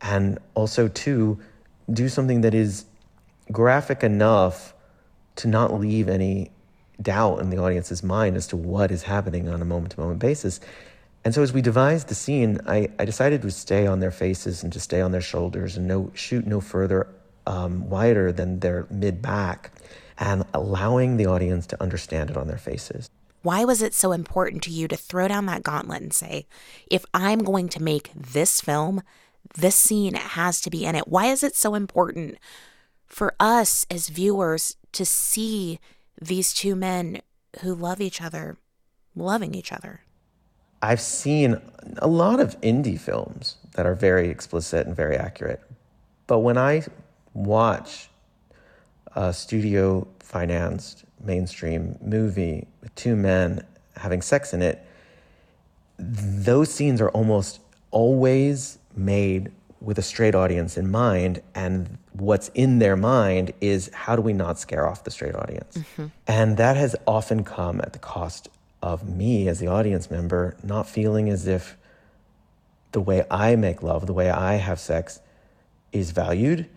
and 0.00 0.38
also 0.54 0.88
two, 0.88 1.38
do 1.92 2.08
something 2.08 2.42
that 2.42 2.54
is 2.54 2.84
graphic 3.50 4.02
enough 4.02 4.74
to 5.36 5.48
not 5.48 5.72
leave 5.72 6.08
any 6.08 6.50
doubt 7.00 7.40
in 7.40 7.50
the 7.50 7.58
audience's 7.58 8.02
mind 8.02 8.36
as 8.36 8.46
to 8.48 8.56
what 8.56 8.90
is 8.90 9.04
happening 9.04 9.48
on 9.48 9.62
a 9.62 9.64
moment 9.64 9.92
to 9.92 10.00
moment 10.00 10.18
basis. 10.18 10.60
And 11.24 11.34
so 11.34 11.42
as 11.42 11.52
we 11.52 11.62
devised 11.62 12.08
the 12.08 12.14
scene, 12.14 12.60
I, 12.66 12.88
I 12.98 13.04
decided 13.04 13.42
to 13.42 13.50
stay 13.50 13.86
on 13.86 14.00
their 14.00 14.10
faces 14.10 14.62
and 14.62 14.72
to 14.72 14.80
stay 14.80 15.00
on 15.00 15.12
their 15.12 15.20
shoulders 15.20 15.76
and 15.76 15.86
no 15.86 16.10
shoot 16.14 16.46
no 16.46 16.60
further 16.60 17.08
um, 17.46 17.88
wider 17.88 18.32
than 18.32 18.60
their 18.60 18.86
mid 18.90 19.22
back 19.22 19.72
and 20.18 20.44
allowing 20.54 21.16
the 21.16 21.26
audience 21.26 21.66
to 21.68 21.82
understand 21.82 22.30
it 22.30 22.36
on 22.36 22.46
their 22.46 22.58
faces. 22.58 23.08
Why 23.42 23.64
was 23.64 23.82
it 23.82 23.94
so 23.94 24.12
important 24.12 24.62
to 24.64 24.70
you 24.70 24.88
to 24.88 24.96
throw 24.96 25.28
down 25.28 25.46
that 25.46 25.62
gauntlet 25.62 26.02
and 26.02 26.12
say, 26.12 26.46
if 26.90 27.04
I'm 27.14 27.40
going 27.40 27.68
to 27.70 27.82
make 27.82 28.10
this 28.14 28.60
film, 28.60 29.02
this 29.56 29.76
scene 29.76 30.14
has 30.14 30.60
to 30.62 30.70
be 30.70 30.84
in 30.84 30.94
it? 30.94 31.08
Why 31.08 31.26
is 31.26 31.42
it 31.42 31.54
so 31.54 31.74
important 31.74 32.36
for 33.06 33.34
us 33.38 33.86
as 33.90 34.08
viewers 34.08 34.76
to 34.92 35.04
see 35.04 35.78
these 36.20 36.52
two 36.52 36.74
men 36.74 37.20
who 37.60 37.74
love 37.74 38.00
each 38.00 38.20
other 38.20 38.56
loving 39.14 39.54
each 39.54 39.72
other? 39.72 40.00
I've 40.80 41.00
seen 41.00 41.60
a 41.98 42.06
lot 42.06 42.38
of 42.40 42.60
indie 42.60 43.00
films 43.00 43.56
that 43.74 43.86
are 43.86 43.94
very 43.94 44.28
explicit 44.28 44.86
and 44.86 44.94
very 44.94 45.16
accurate. 45.16 45.60
But 46.26 46.40
when 46.40 46.56
I 46.56 46.82
watch 47.34 48.10
a 49.16 49.32
studio 49.32 50.06
financed 50.20 51.04
mainstream 51.20 51.98
movie 52.00 52.66
with 52.80 52.94
two 52.94 53.16
men 53.16 53.64
having 53.96 54.22
sex 54.22 54.52
in 54.52 54.62
it, 54.62 54.84
those 55.98 56.72
scenes 56.72 57.00
are 57.00 57.10
almost 57.10 57.60
always 57.90 58.78
made 58.96 59.50
with 59.80 59.98
a 59.98 60.02
straight 60.02 60.34
audience 60.34 60.76
in 60.76 60.90
mind. 60.90 61.40
And 61.54 61.98
what's 62.12 62.48
in 62.48 62.78
their 62.78 62.96
mind 62.96 63.52
is 63.60 63.90
how 63.94 64.16
do 64.16 64.22
we 64.22 64.32
not 64.32 64.58
scare 64.58 64.88
off 64.88 65.04
the 65.04 65.10
straight 65.10 65.34
audience? 65.34 65.78
Mm-hmm. 65.78 66.06
And 66.26 66.56
that 66.56 66.76
has 66.76 66.96
often 67.06 67.44
come 67.44 67.80
at 67.80 67.92
the 67.92 67.98
cost 67.98 68.48
of 68.82 69.08
me 69.08 69.48
as 69.48 69.58
the 69.58 69.66
audience 69.66 70.10
member 70.10 70.56
not 70.62 70.88
feeling 70.88 71.28
as 71.28 71.46
if 71.46 71.76
the 72.92 73.00
way 73.00 73.24
I 73.30 73.56
make 73.56 73.82
love, 73.82 74.06
the 74.06 74.12
way 74.12 74.30
I 74.30 74.54
have 74.54 74.80
sex 74.80 75.20
is 75.92 76.10
valued. 76.10 76.68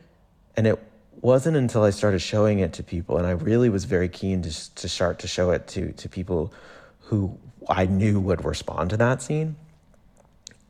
And 0.57 0.67
it 0.67 0.79
wasn't 1.21 1.57
until 1.57 1.83
I 1.83 1.91
started 1.91 2.19
showing 2.19 2.59
it 2.59 2.73
to 2.73 2.83
people, 2.83 3.17
and 3.17 3.27
I 3.27 3.31
really 3.31 3.69
was 3.69 3.85
very 3.85 4.09
keen 4.09 4.41
to, 4.41 4.75
to 4.75 4.89
start 4.89 5.19
to 5.19 5.27
show 5.27 5.51
it 5.51 5.67
to, 5.69 5.91
to 5.93 6.09
people 6.09 6.53
who 7.01 7.37
I 7.69 7.85
knew 7.85 8.19
would 8.19 8.43
respond 8.43 8.89
to 8.91 8.97
that 8.97 9.21
scene. 9.21 9.55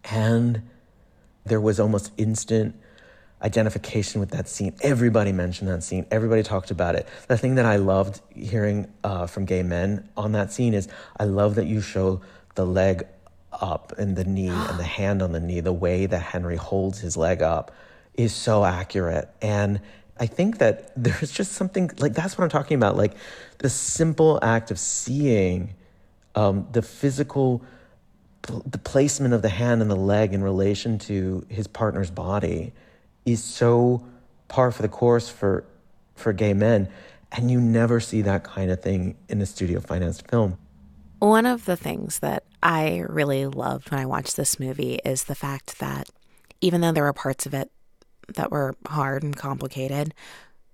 And 0.05 0.63
there 1.45 1.61
was 1.61 1.79
almost 1.79 2.11
instant 2.17 2.75
identification 3.41 4.19
with 4.19 4.31
that 4.31 4.47
scene. 4.47 4.75
Everybody 4.81 5.31
mentioned 5.31 5.69
that 5.69 5.83
scene. 5.83 6.05
Everybody 6.11 6.43
talked 6.43 6.71
about 6.71 6.95
it. 6.95 7.07
The 7.27 7.37
thing 7.37 7.55
that 7.55 7.65
I 7.65 7.77
loved 7.77 8.21
hearing 8.35 8.91
uh, 9.03 9.27
from 9.27 9.45
gay 9.45 9.63
men 9.63 10.07
on 10.15 10.33
that 10.33 10.51
scene 10.51 10.73
is 10.73 10.87
I 11.19 11.23
love 11.23 11.55
that 11.55 11.65
you 11.65 11.81
show 11.81 12.21
the 12.55 12.65
leg 12.65 13.03
up 13.51 13.93
and 13.97 14.15
the 14.15 14.23
knee 14.23 14.47
and 14.49 14.79
the 14.79 14.83
hand 14.83 15.21
on 15.21 15.31
the 15.31 15.39
knee. 15.39 15.59
The 15.59 15.73
way 15.73 16.05
that 16.05 16.19
Henry 16.19 16.55
holds 16.55 16.99
his 16.99 17.17
leg 17.17 17.41
up 17.41 17.71
is 18.13 18.33
so 18.33 18.63
accurate. 18.63 19.29
And 19.41 19.81
I 20.22 20.28
think 20.28 20.59
that 20.59 20.93
there's 20.95 21.32
just 21.32 21.53
something 21.53 21.91
like 21.99 22.13
that's 22.13 22.38
what 22.38 22.45
I'm 22.45 22.49
talking 22.49 22.76
about. 22.76 22.95
Like 22.95 23.13
the 23.57 23.69
simple 23.69 24.39
act 24.41 24.72
of 24.72 24.80
seeing 24.80 25.74
um, 26.36 26.67
the 26.72 26.82
physical 26.82 27.61
the 28.65 28.80
placement 28.80 29.36
of 29.36 29.43
the 29.43 29.49
hand 29.49 29.82
and 29.82 29.91
the 29.91 29.95
leg 29.95 30.34
in 30.34 30.43
relation 30.43 30.97
to 30.97 31.45
his 31.47 31.67
partner's 31.67 32.09
body 32.09 32.74
is 33.24 33.43
so 33.43 34.03
par 34.47 34.72
for 34.72 34.82
the 34.82 34.89
course 34.89 35.30
for 35.30 35.63
for 36.15 36.34
gay 36.34 36.53
men 36.53 36.89
and 37.32 37.51
you 37.51 37.61
never 37.61 37.99
see 37.99 38.24
that 38.24 38.43
kind 38.43 38.72
of 38.72 38.82
thing 38.82 39.15
in 39.30 39.41
a 39.41 39.45
studio 39.45 39.80
financed 39.80 40.28
film 40.28 40.57
one 41.19 41.45
of 41.45 41.65
the 41.65 41.78
things 41.78 42.17
that 42.19 42.43
i 42.63 43.03
really 43.07 43.45
loved 43.45 43.91
when 43.91 43.99
i 43.99 44.05
watched 44.07 44.36
this 44.36 44.59
movie 44.59 44.99
is 45.05 45.26
the 45.26 45.36
fact 45.36 45.78
that 45.78 46.09
even 46.61 46.82
though 46.82 46.91
there 46.91 47.03
were 47.03 47.13
parts 47.13 47.45
of 47.45 47.53
it 47.53 47.72
that 48.36 48.51
were 48.51 48.75
hard 48.88 49.23
and 49.23 49.36
complicated 49.36 50.13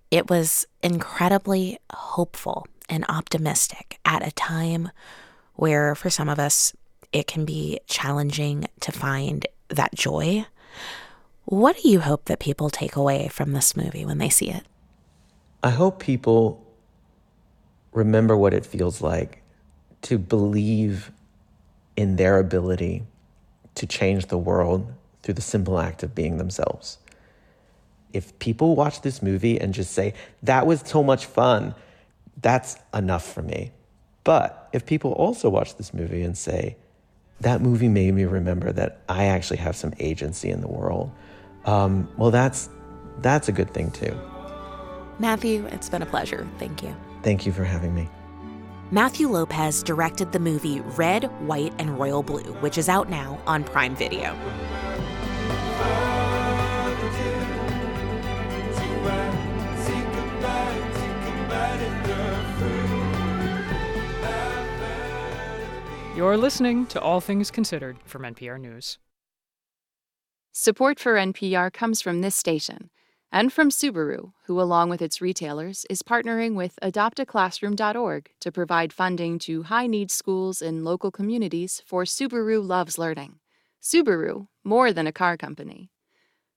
it 0.10 0.30
was 0.30 0.66
incredibly 0.82 1.78
hopeful 1.92 2.66
and 2.88 3.04
optimistic 3.10 4.00
at 4.06 4.26
a 4.26 4.32
time 4.32 4.90
where 5.56 5.96
for 5.96 6.10
some 6.10 6.30
of 6.30 6.40
us 6.40 6.74
it 7.12 7.28
can 7.28 7.46
be 7.46 7.80
challenging 7.88 8.66
to 8.80 8.92
find 8.92 9.46
that 9.70 9.94
joy 9.94 10.46
what 11.50 11.78
do 11.82 11.88
you 11.88 12.02
hope 12.02 12.26
that 12.26 12.40
people 12.40 12.70
take 12.70 12.98
away 12.98 13.30
from 13.30 13.54
this 13.54 13.78
movie 13.78 14.04
when 14.04 14.18
they 14.18 14.28
see 14.28 14.50
it? 14.50 14.66
I 15.64 15.70
hope 15.70 15.98
people 15.98 16.62
remember 17.94 18.36
what 18.36 18.54
it 18.54 18.66
feels 18.66 19.02
like 19.02 19.42
to 20.02 20.18
believe 20.18 21.10
in 21.96 22.18
their 22.18 22.38
ability 22.38 23.04
to 23.76 23.88
change 23.88 24.26
the 24.26 24.38
world 24.38 24.92
through 25.24 25.36
the 25.36 25.42
simple 25.42 25.80
act 25.80 26.04
of 26.04 26.14
being 26.14 26.36
themselves. 26.38 26.98
If 28.18 28.40
people 28.40 28.76
watch 28.76 29.02
this 29.02 29.22
movie 29.22 29.62
and 29.62 29.76
just 29.76 29.92
say, 29.94 30.16
that 30.42 30.66
was 30.66 30.82
so 30.82 31.04
much 31.04 31.28
fun, 31.28 31.76
that's 32.42 32.76
enough 32.92 33.32
for 33.32 33.44
me. 33.44 33.72
But 34.24 34.70
if 34.74 34.88
people 34.88 35.12
also 35.12 35.52
watch 35.52 35.78
this 35.78 35.94
movie 35.94 36.24
and 36.24 36.36
say, 36.36 36.78
that 37.42 37.62
movie 37.62 37.88
made 37.88 38.16
me 38.16 38.26
remember 38.26 38.72
that 38.72 39.02
I 39.08 39.26
actually 39.26 39.58
have 39.58 39.76
some 39.76 39.94
agency 40.00 40.50
in 40.50 40.62
the 40.62 40.68
world, 40.68 41.12
um, 41.66 42.10
well, 42.18 42.32
that's 42.32 42.70
that's 43.20 43.50
a 43.50 43.52
good 43.52 43.72
thing 43.72 43.92
too. 43.92 44.20
Matthew, 45.20 45.68
it's 45.68 45.90
been 45.90 46.02
a 46.02 46.08
pleasure. 46.08 46.48
Thank 46.58 46.82
you. 46.82 46.96
Thank 47.22 47.46
you 47.46 47.52
for 47.52 47.64
having 47.64 47.94
me. 47.94 48.10
Matthew 48.90 49.28
Lopez 49.28 49.84
directed 49.84 50.32
the 50.32 50.40
movie 50.40 50.80
Red, 50.80 51.26
White, 51.46 51.74
and 51.78 52.00
Royal 52.00 52.24
Blue, 52.24 52.54
which 52.62 52.80
is 52.80 52.90
out 52.90 53.12
now 53.12 53.40
on 53.46 53.64
Prime 53.64 53.96
Video. 53.96 54.36
You're 66.18 66.36
listening 66.36 66.88
to 66.88 67.00
All 67.00 67.22
Things 67.22 67.52
Considered 67.52 67.98
from 68.04 68.24
NPR 68.24 68.60
News. 68.60 68.98
Support 70.52 71.00
for 71.00 71.14
NPR 71.14 71.72
comes 71.72 72.02
from 72.02 72.22
this 72.22 72.36
station 72.36 72.90
and 73.32 73.54
from 73.54 73.70
Subaru, 73.70 74.32
who, 74.48 74.60
along 74.60 74.90
with 74.90 75.00
its 75.00 75.22
retailers, 75.22 75.86
is 75.92 76.02
partnering 76.02 76.56
with 76.56 76.80
adoptaclassroom.org 76.82 78.32
to 78.40 78.52
provide 78.52 78.94
funding 78.94 79.38
to 79.38 79.62
high 79.62 79.86
need 79.86 80.10
schools 80.10 80.60
in 80.60 80.84
local 80.84 81.12
communities 81.12 81.84
for 81.86 82.04
Subaru 82.04 82.68
Loves 82.68 82.98
Learning. 82.98 83.38
Subaru, 83.80 84.48
more 84.64 84.92
than 84.92 85.06
a 85.06 85.12
car 85.12 85.38
company. 85.38 85.92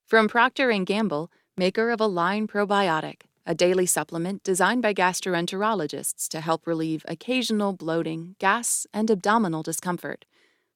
From 0.07 0.27
Procter 0.27 0.71
& 0.79 0.85
Gamble, 0.85 1.29
maker 1.55 1.91
of 1.91 2.01
Align 2.01 2.47
Probiotic, 2.47 3.27
a 3.45 3.55
daily 3.55 3.85
supplement 3.85 4.43
designed 4.43 4.81
by 4.81 4.93
gastroenterologists 4.93 6.27
to 6.29 6.41
help 6.41 6.67
relieve 6.67 7.05
occasional 7.07 7.71
bloating, 7.73 8.35
gas, 8.39 8.85
and 8.93 9.09
abdominal 9.09 9.63
discomfort. 9.63 10.25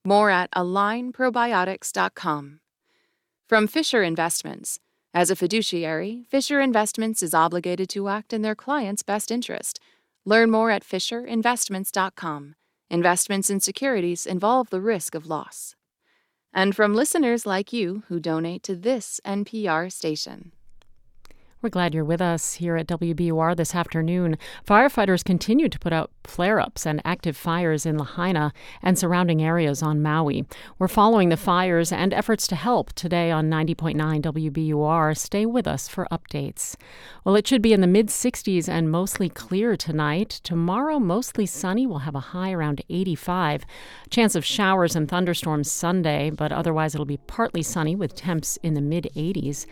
More 0.03 0.29
at 0.29 0.51
alignprobiotics.com. 0.51 2.59
From 3.47 3.67
Fisher 3.67 4.03
Investments. 4.03 4.79
As 5.13 5.31
a 5.31 5.35
fiduciary, 5.35 6.25
Fisher 6.29 6.59
Investments 6.59 7.23
is 7.23 7.33
obligated 7.33 7.87
to 7.89 8.09
act 8.09 8.33
in 8.33 8.41
their 8.41 8.55
client's 8.55 9.03
best 9.03 9.31
interest. 9.31 9.79
Learn 10.25 10.51
more 10.51 10.71
at 10.71 10.83
FisherInvestments.com. 10.83 12.55
Investments 12.89 13.49
in 13.49 13.59
securities 13.59 14.25
involve 14.25 14.69
the 14.69 14.81
risk 14.81 15.15
of 15.15 15.25
loss. 15.25 15.75
And 16.53 16.75
from 16.75 16.93
listeners 16.93 17.45
like 17.45 17.73
you 17.73 18.03
who 18.07 18.19
donate 18.19 18.63
to 18.63 18.75
this 18.75 19.19
NPR 19.25 19.91
station. 19.91 20.51
We're 21.65 21.69
glad 21.69 21.95
you're 21.95 22.05
with 22.05 22.21
us 22.21 22.53
here 22.53 22.75
at 22.75 22.85
WBUR 22.85 23.57
this 23.57 23.73
afternoon. 23.73 24.37
Firefighters 24.67 25.23
continue 25.23 25.67
to 25.67 25.79
put 25.79 25.91
out 25.91 26.11
flare 26.23 26.59
ups 26.59 26.85
and 26.85 27.01
active 27.03 27.35
fires 27.35 27.87
in 27.87 27.97
Lahaina 27.97 28.53
and 28.83 28.99
surrounding 28.99 29.41
areas 29.41 29.81
on 29.81 29.99
Maui. 29.99 30.45
We're 30.77 30.87
following 30.87 31.29
the 31.29 31.37
fires 31.37 31.91
and 31.91 32.13
efforts 32.13 32.45
to 32.49 32.55
help 32.55 32.93
today 32.93 33.31
on 33.31 33.49
90.9 33.49 33.95
WBUR. 34.21 35.17
Stay 35.17 35.47
with 35.47 35.65
us 35.65 35.87
for 35.87 36.07
updates. 36.11 36.75
Well, 37.23 37.35
it 37.35 37.47
should 37.47 37.63
be 37.63 37.73
in 37.73 37.81
the 37.81 37.87
mid 37.87 38.09
60s 38.09 38.69
and 38.69 38.91
mostly 38.91 39.27
clear 39.27 39.75
tonight. 39.75 40.41
Tomorrow, 40.43 40.99
mostly 40.99 41.47
sunny. 41.47 41.87
We'll 41.87 41.97
have 41.97 42.13
a 42.13 42.19
high 42.19 42.51
around 42.51 42.83
85. 42.91 43.65
Chance 44.11 44.35
of 44.35 44.45
showers 44.45 44.95
and 44.95 45.09
thunderstorms 45.09 45.71
Sunday, 45.71 46.29
but 46.29 46.51
otherwise 46.51 46.93
it'll 46.93 47.05
be 47.05 47.17
partly 47.25 47.63
sunny 47.63 47.95
with 47.95 48.13
temps 48.13 48.59
in 48.61 48.75
the 48.75 48.81
mid 48.81 49.09
80s. 49.15 49.65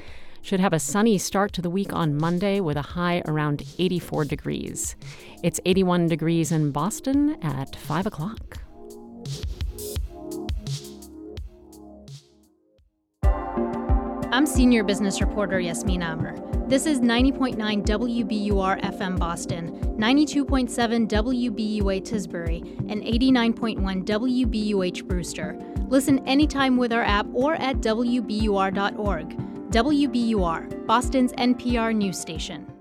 Should 0.43 0.59
have 0.59 0.73
a 0.73 0.79
sunny 0.79 1.17
start 1.17 1.53
to 1.53 1.61
the 1.61 1.69
week 1.69 1.93
on 1.93 2.17
Monday 2.17 2.59
with 2.59 2.75
a 2.75 2.81
high 2.81 3.23
around 3.25 3.63
84 3.79 4.25
degrees. 4.25 4.97
It's 5.41 5.61
81 5.65 6.09
degrees 6.09 6.51
in 6.51 6.71
Boston 6.71 7.37
at 7.41 7.77
5 7.77 8.07
o'clock. 8.07 8.59
I'm 13.23 14.45
senior 14.45 14.83
business 14.83 15.21
reporter 15.21 15.61
Yasmin 15.61 16.03
Amer. 16.03 16.35
This 16.67 16.87
is 16.87 16.99
90.9 16.99 17.55
WBUR 17.85 18.81
FM 18.81 19.17
Boston, 19.17 19.71
92.7 19.97 21.07
WBUA 21.07 22.01
Tisbury, 22.01 22.91
and 22.91 23.01
89.1 23.01 24.03
WBUH 24.03 25.07
Brewster. 25.07 25.57
Listen 25.87 26.19
anytime 26.27 26.75
with 26.75 26.91
our 26.91 27.03
app 27.03 27.27
or 27.31 27.55
at 27.55 27.77
WBUR.org. 27.77 29.52
WBUR, 29.73 30.85
Boston's 30.85 31.33
NPR 31.33 31.95
news 31.95 32.19
station. 32.19 32.71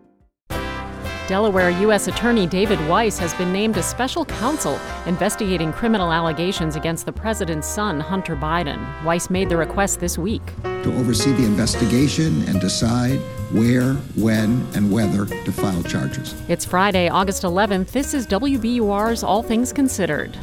Delaware 1.26 1.70
U.S. 1.70 2.06
Attorney 2.06 2.46
David 2.46 2.78
Weiss 2.86 3.16
has 3.16 3.32
been 3.32 3.50
named 3.50 3.78
a 3.78 3.82
special 3.82 4.26
counsel 4.26 4.78
investigating 5.06 5.72
criminal 5.72 6.12
allegations 6.12 6.76
against 6.76 7.06
the 7.06 7.12
president's 7.12 7.66
son, 7.66 7.98
Hunter 7.98 8.36
Biden. 8.36 8.78
Weiss 9.04 9.30
made 9.30 9.48
the 9.48 9.56
request 9.56 10.00
this 10.00 10.18
week. 10.18 10.42
To 10.64 10.94
oversee 10.98 11.32
the 11.32 11.46
investigation 11.46 12.46
and 12.46 12.60
decide 12.60 13.20
where, 13.52 13.94
when, 14.14 14.66
and 14.74 14.92
whether 14.92 15.24
to 15.24 15.50
file 15.50 15.82
charges. 15.84 16.34
It's 16.46 16.66
Friday, 16.66 17.08
August 17.08 17.42
11th. 17.44 17.92
This 17.92 18.12
is 18.12 18.26
WBUR's 18.26 19.24
All 19.24 19.42
Things 19.42 19.72
Considered. 19.72 20.36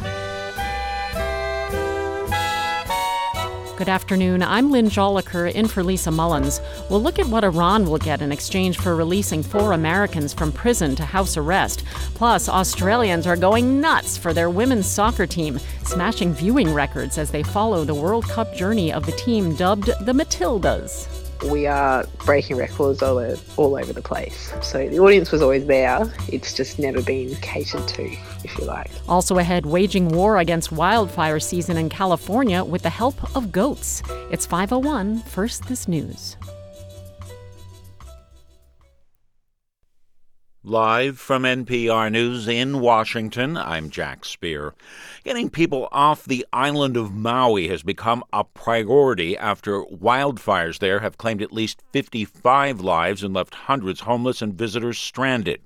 Good 3.80 3.88
afternoon. 3.88 4.44
I'm 4.44 4.72
Lynn 4.72 4.90
Jolicoeur 4.90 5.54
in 5.54 5.66
for 5.66 5.84
Lisa 5.84 6.12
Mullins. 6.12 6.60
We'll 6.90 7.02
look 7.02 7.18
at 7.18 7.28
what 7.28 7.46
Iran 7.46 7.86
will 7.86 7.98
get 7.98 8.22
in 8.22 8.30
exchange 8.30 8.78
for 8.78 8.94
releasing 8.94 9.42
four 9.42 9.72
Americans 9.72 10.34
from 10.34 10.52
prison 10.52 10.98
to 10.98 11.06
house 11.06 11.38
arrest. 11.38 11.86
Plus, 12.14 12.50
Australians 12.50 13.26
are 13.26 13.38
going 13.38 13.80
nuts 13.80 14.18
for 14.18 14.34
their 14.34 14.50
women's 14.50 14.86
soccer 14.86 15.26
team, 15.26 15.60
smashing 15.86 16.34
viewing 16.34 16.74
records 16.74 17.18
as 17.18 17.32
they 17.32 17.42
follow 17.42 17.86
the 17.86 17.96
World 17.96 18.26
Cup 18.26 18.54
journey 18.54 18.92
of 18.92 19.06
the 19.06 19.14
team 19.14 19.56
dubbed 19.56 19.86
the 19.86 20.12
Matildas 20.12 21.29
we 21.44 21.68
are 21.68 22.06
breaking 22.26 22.58
records 22.58 23.02
all, 23.02 23.20
all 23.58 23.76
over 23.78 23.94
the 23.94 24.02
place. 24.02 24.54
So 24.62 24.88
the 24.88 25.00
audience 25.00 25.32
was 25.32 25.42
always 25.42 25.66
there. 25.66 26.12
It's 26.28 26.54
just 26.54 26.80
never 26.80 27.02
been 27.02 27.36
catered 27.38 27.88
to, 27.88 28.04
if 28.44 28.58
you 28.58 28.66
like. 28.66 28.92
Also 29.08 29.38
ahead, 29.38 29.66
waging 29.66 30.10
war 30.10 30.40
against 30.40 30.72
wildfire 30.72 31.40
season 31.40 31.78
in 31.78 31.90
California 31.90 32.64
with 32.64 32.84
the 32.84 32.90
help 32.90 33.36
of 33.36 33.52
goats. 33.52 34.04
It's 34.32 34.46
501. 34.46 35.20
First, 35.20 35.68
this 35.68 35.88
news. 35.88 36.38
Live 40.70 41.18
from 41.18 41.46
NPR 41.46 42.12
News 42.12 42.48
in 42.48 42.80
Washington, 42.80 43.58
I'm 43.58 43.90
Jack 43.90 44.24
Speer. 44.24 44.76
Getting 45.24 45.50
people 45.50 45.90
off 45.92 46.26
the 46.26 46.46
island 46.54 46.96
of 46.96 47.12
Maui 47.12 47.70
has 47.70 47.82
become 47.82 48.24
a 48.32 48.44
priority 48.44 49.36
after 49.36 49.82
wildfires 49.86 50.78
there 50.78 51.00
have 51.00 51.18
claimed 51.18 51.42
at 51.42 51.52
least 51.52 51.82
55 51.92 52.82
lives 52.82 53.24
and 53.24 53.34
left 53.34 53.56
hundreds 53.56 54.02
homeless 54.02 54.44
and 54.44 54.54
visitors 54.54 55.00
stranded. 55.00 55.60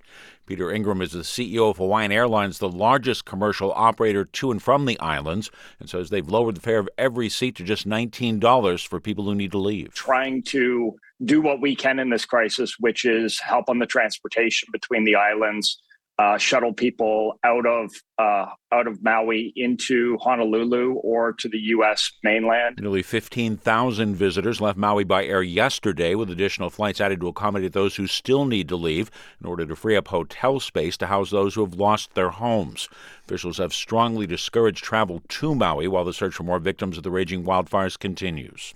Peter 0.46 0.72
Ingram 0.72 1.02
is 1.02 1.14
the 1.14 1.20
CEO 1.20 1.70
of 1.70 1.78
Hawaiian 1.78 2.12
Airlines, 2.12 2.60
the 2.60 2.70
largest 2.70 3.24
commercial 3.24 3.72
operator 3.74 4.26
to 4.26 4.52
and 4.52 4.62
from 4.62 4.86
the 4.86 5.00
islands, 5.00 5.50
and 5.80 5.89
says 5.89 6.10
they've 6.10 6.28
lowered 6.28 6.56
the 6.56 6.62
fare 6.62 6.80
of 6.80 6.89
every 6.98 7.30
seat 7.30 7.56
to 7.56 7.64
just 7.64 7.88
$19 7.88 8.88
for 8.88 9.00
people 9.00 9.24
who 9.24 9.36
need 9.36 9.52
to 9.52 9.58
leave. 9.58 9.94
Trying 9.94 10.44
to 10.44 10.96
do 11.24 11.41
what 11.41 11.62
we 11.62 11.76
can 11.76 12.00
in 12.00 12.10
this 12.10 12.26
crisis, 12.26 12.76
which 12.80 13.06
is 13.06 13.39
help 13.39 13.70
on 13.70 13.80
the 13.80 13.86
transportation 13.86 14.68
between 14.74 15.06
the 15.06 15.16
islands, 15.16 15.82
uh, 16.20 16.38
shuttle 16.38 16.74
people 16.74 17.39
out 17.43 17.66
of 17.66 17.91
uh, 18.20 18.45
out 18.72 18.88
of 18.88 19.03
Maui 19.03 19.51
into 19.55 20.18
Honolulu 20.20 20.93
or 20.93 21.34
to 21.34 21.49
the 21.49 21.57
U.S. 21.57 22.11
mainland. 22.24 22.78
Nearly 22.80 23.01
15,000 23.01 24.16
visitors 24.16 24.61
left 24.61 24.78
Maui 24.78 25.03
by 25.03 25.26
air 25.26 25.41
yesterday, 25.41 26.14
with 26.14 26.30
additional 26.30 26.70
flights 26.70 27.01
added 27.01 27.20
to 27.22 27.28
accommodate 27.28 27.74
those 27.74 27.95
who 27.95 28.07
still 28.07 28.45
need 28.45 28.68
to 28.70 28.76
leave 28.76 29.09
in 29.41 29.47
order 29.47 29.66
to 29.66 29.76
free 29.76 29.95
up 29.95 30.07
hotel 30.09 30.59
space 30.59 30.97
to 30.97 31.07
house 31.07 31.32
those 31.32 31.55
who 31.55 31.61
have 31.61 31.76
lost 31.76 32.14
their 32.14 32.30
homes. 32.30 32.89
Officials 33.26 33.57
have 33.57 33.74
strongly 33.74 34.28
discouraged 34.28 34.84
travel 34.84 35.22
to 35.28 35.55
Maui 35.55 35.88
while 35.88 36.05
the 36.05 36.14
search 36.14 36.36
for 36.36 36.43
more 36.43 36.59
victims 36.59 36.97
of 36.97 37.03
the 37.03 37.11
raging 37.11 37.43
wildfires 37.43 37.97
continues. 37.97 38.74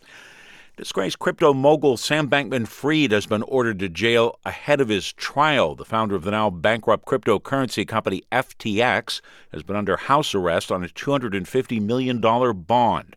Disgraced 0.78 1.17
crypto 1.17 1.55
mogul 1.55 1.97
Sam 1.97 2.30
Bankman 2.30 2.67
Fried 2.67 3.11
has 3.11 3.25
been 3.25 3.41
ordered 3.41 3.80
to 3.80 3.89
jail 3.89 4.38
ahead 4.45 4.80
of 4.80 4.89
his 4.89 5.11
trial. 5.11 5.73
The 5.73 5.84
founder 5.84 6.15
of 6.15 6.23
the 6.23 6.30
now 6.30 6.51
bankrupt 6.51 7.03
cryptocurrency 7.03 7.88
company 7.88 8.21
FTX 8.32 9.21
has 9.51 9.63
been 9.63 9.75
under 9.75 9.97
house 9.97 10.36
arrest 10.36 10.71
on 10.71 10.84
a 10.84 10.88
$250 10.88 11.82
million 11.82 12.21
bond. 12.21 13.15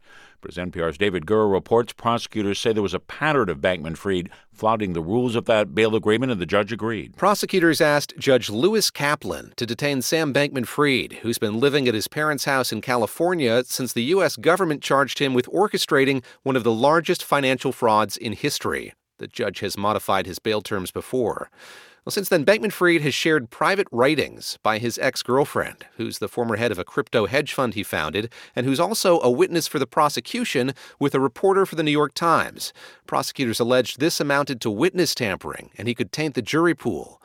As 0.48 0.56
NPR's 0.56 0.98
David 0.98 1.26
Gura 1.26 1.52
reports, 1.52 1.92
prosecutors 1.92 2.58
say 2.58 2.72
there 2.72 2.82
was 2.82 2.94
a 2.94 2.98
pattern 2.98 3.48
of 3.48 3.58
Bankman 3.58 3.96
Fried 3.96 4.30
flouting 4.52 4.94
the 4.94 5.02
rules 5.02 5.36
of 5.36 5.44
that 5.44 5.74
bail 5.74 5.94
agreement, 5.94 6.32
and 6.32 6.40
the 6.40 6.46
judge 6.46 6.72
agreed. 6.72 7.16
Prosecutors 7.16 7.80
asked 7.80 8.14
Judge 8.18 8.50
Lewis 8.50 8.90
Kaplan 8.90 9.52
to 9.56 9.66
detain 9.66 10.02
Sam 10.02 10.32
Bankman 10.32 10.66
Fried, 10.66 11.20
who's 11.22 11.38
been 11.38 11.60
living 11.60 11.86
at 11.88 11.94
his 11.94 12.08
parents' 12.08 12.46
house 12.46 12.72
in 12.72 12.80
California 12.80 13.62
since 13.64 13.92
the 13.92 14.04
U.S. 14.04 14.36
government 14.36 14.82
charged 14.82 15.18
him 15.18 15.34
with 15.34 15.46
orchestrating 15.46 16.24
one 16.42 16.56
of 16.56 16.64
the 16.64 16.72
largest 16.72 17.22
financial 17.22 17.72
frauds 17.72 18.16
in 18.16 18.32
history. 18.32 18.92
The 19.18 19.28
judge 19.28 19.60
has 19.60 19.76
modified 19.76 20.26
his 20.26 20.38
bail 20.38 20.62
terms 20.62 20.90
before. 20.90 21.50
Well, 22.04 22.12
since 22.12 22.30
then, 22.30 22.46
Bankman 22.46 22.72
Fried 22.72 23.02
has 23.02 23.14
shared 23.14 23.50
private 23.50 23.86
writings 23.92 24.58
by 24.62 24.78
his 24.78 24.98
ex 24.98 25.22
girlfriend, 25.22 25.84
who's 25.96 26.18
the 26.18 26.28
former 26.28 26.56
head 26.56 26.72
of 26.72 26.78
a 26.78 26.84
crypto 26.84 27.26
hedge 27.26 27.52
fund 27.52 27.74
he 27.74 27.82
founded, 27.82 28.32
and 28.56 28.64
who's 28.64 28.80
also 28.80 29.20
a 29.20 29.30
witness 29.30 29.68
for 29.68 29.78
the 29.78 29.86
prosecution 29.86 30.72
with 30.98 31.14
a 31.14 31.20
reporter 31.20 31.66
for 31.66 31.74
the 31.74 31.82
New 31.82 31.90
York 31.90 32.14
Times. 32.14 32.72
Prosecutors 33.06 33.60
alleged 33.60 34.00
this 34.00 34.18
amounted 34.18 34.62
to 34.62 34.70
witness 34.70 35.14
tampering, 35.14 35.70
and 35.76 35.88
he 35.88 35.94
could 35.94 36.10
taint 36.10 36.34
the 36.34 36.42
jury 36.42 36.74
pool. 36.74 37.20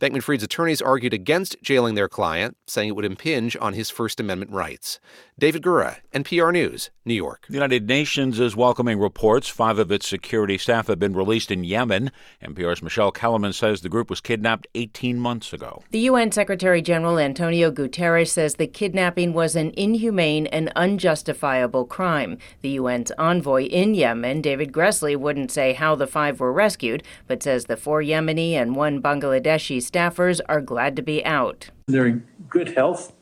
Bankman 0.00 0.22
Fried's 0.22 0.42
attorneys 0.42 0.80
argued 0.80 1.12
against 1.12 1.56
jailing 1.60 1.94
their 1.94 2.08
client, 2.08 2.56
saying 2.66 2.88
it 2.88 2.96
would 2.96 3.04
impinge 3.04 3.54
on 3.60 3.74
his 3.74 3.90
First 3.90 4.18
Amendment 4.18 4.50
rights. 4.50 4.98
David 5.38 5.62
Gura, 5.62 5.98
NPR 6.14 6.52
News, 6.54 6.88
New 7.04 7.12
York. 7.12 7.44
The 7.48 7.54
United 7.54 7.86
Nations 7.86 8.40
is 8.40 8.56
welcoming 8.56 8.98
reports 8.98 9.48
five 9.48 9.78
of 9.78 9.92
its 9.92 10.08
security 10.08 10.56
staff 10.56 10.86
have 10.86 10.98
been 10.98 11.12
released 11.12 11.50
in 11.50 11.64
Yemen. 11.64 12.12
NPR's 12.42 12.82
Michelle 12.82 13.12
Kelemen 13.12 13.52
says 13.52 13.82
the 13.82 13.90
group 13.90 14.08
was 14.08 14.22
kidnapped 14.22 14.66
18 14.74 15.20
months 15.20 15.52
ago. 15.52 15.82
The 15.90 16.00
UN 16.00 16.32
Secretary 16.32 16.80
General 16.80 17.18
Antonio 17.18 17.70
Guterres 17.70 18.28
says 18.28 18.54
the 18.54 18.66
kidnapping 18.66 19.34
was 19.34 19.54
an 19.54 19.72
inhumane 19.76 20.46
and 20.46 20.72
unjustifiable 20.76 21.84
crime. 21.84 22.38
The 22.62 22.78
UN's 22.78 23.12
envoy 23.18 23.64
in 23.64 23.94
Yemen, 23.94 24.40
David 24.40 24.72
Gressly, 24.72 25.14
wouldn't 25.14 25.50
say 25.50 25.74
how 25.74 25.94
the 25.94 26.06
five 26.06 26.40
were 26.40 26.52
rescued, 26.52 27.02
but 27.26 27.42
says 27.42 27.66
the 27.66 27.76
four 27.76 28.00
Yemeni 28.00 28.52
and 28.52 28.74
one 28.74 29.02
Bangladeshi 29.02 29.89
staffers 29.90 30.40
are 30.48 30.60
glad 30.60 30.96
to 30.96 31.02
be 31.02 31.24
out. 31.24 31.70
They're 31.86 32.06
in 32.06 32.24
good 32.48 32.70
health, 32.76 33.12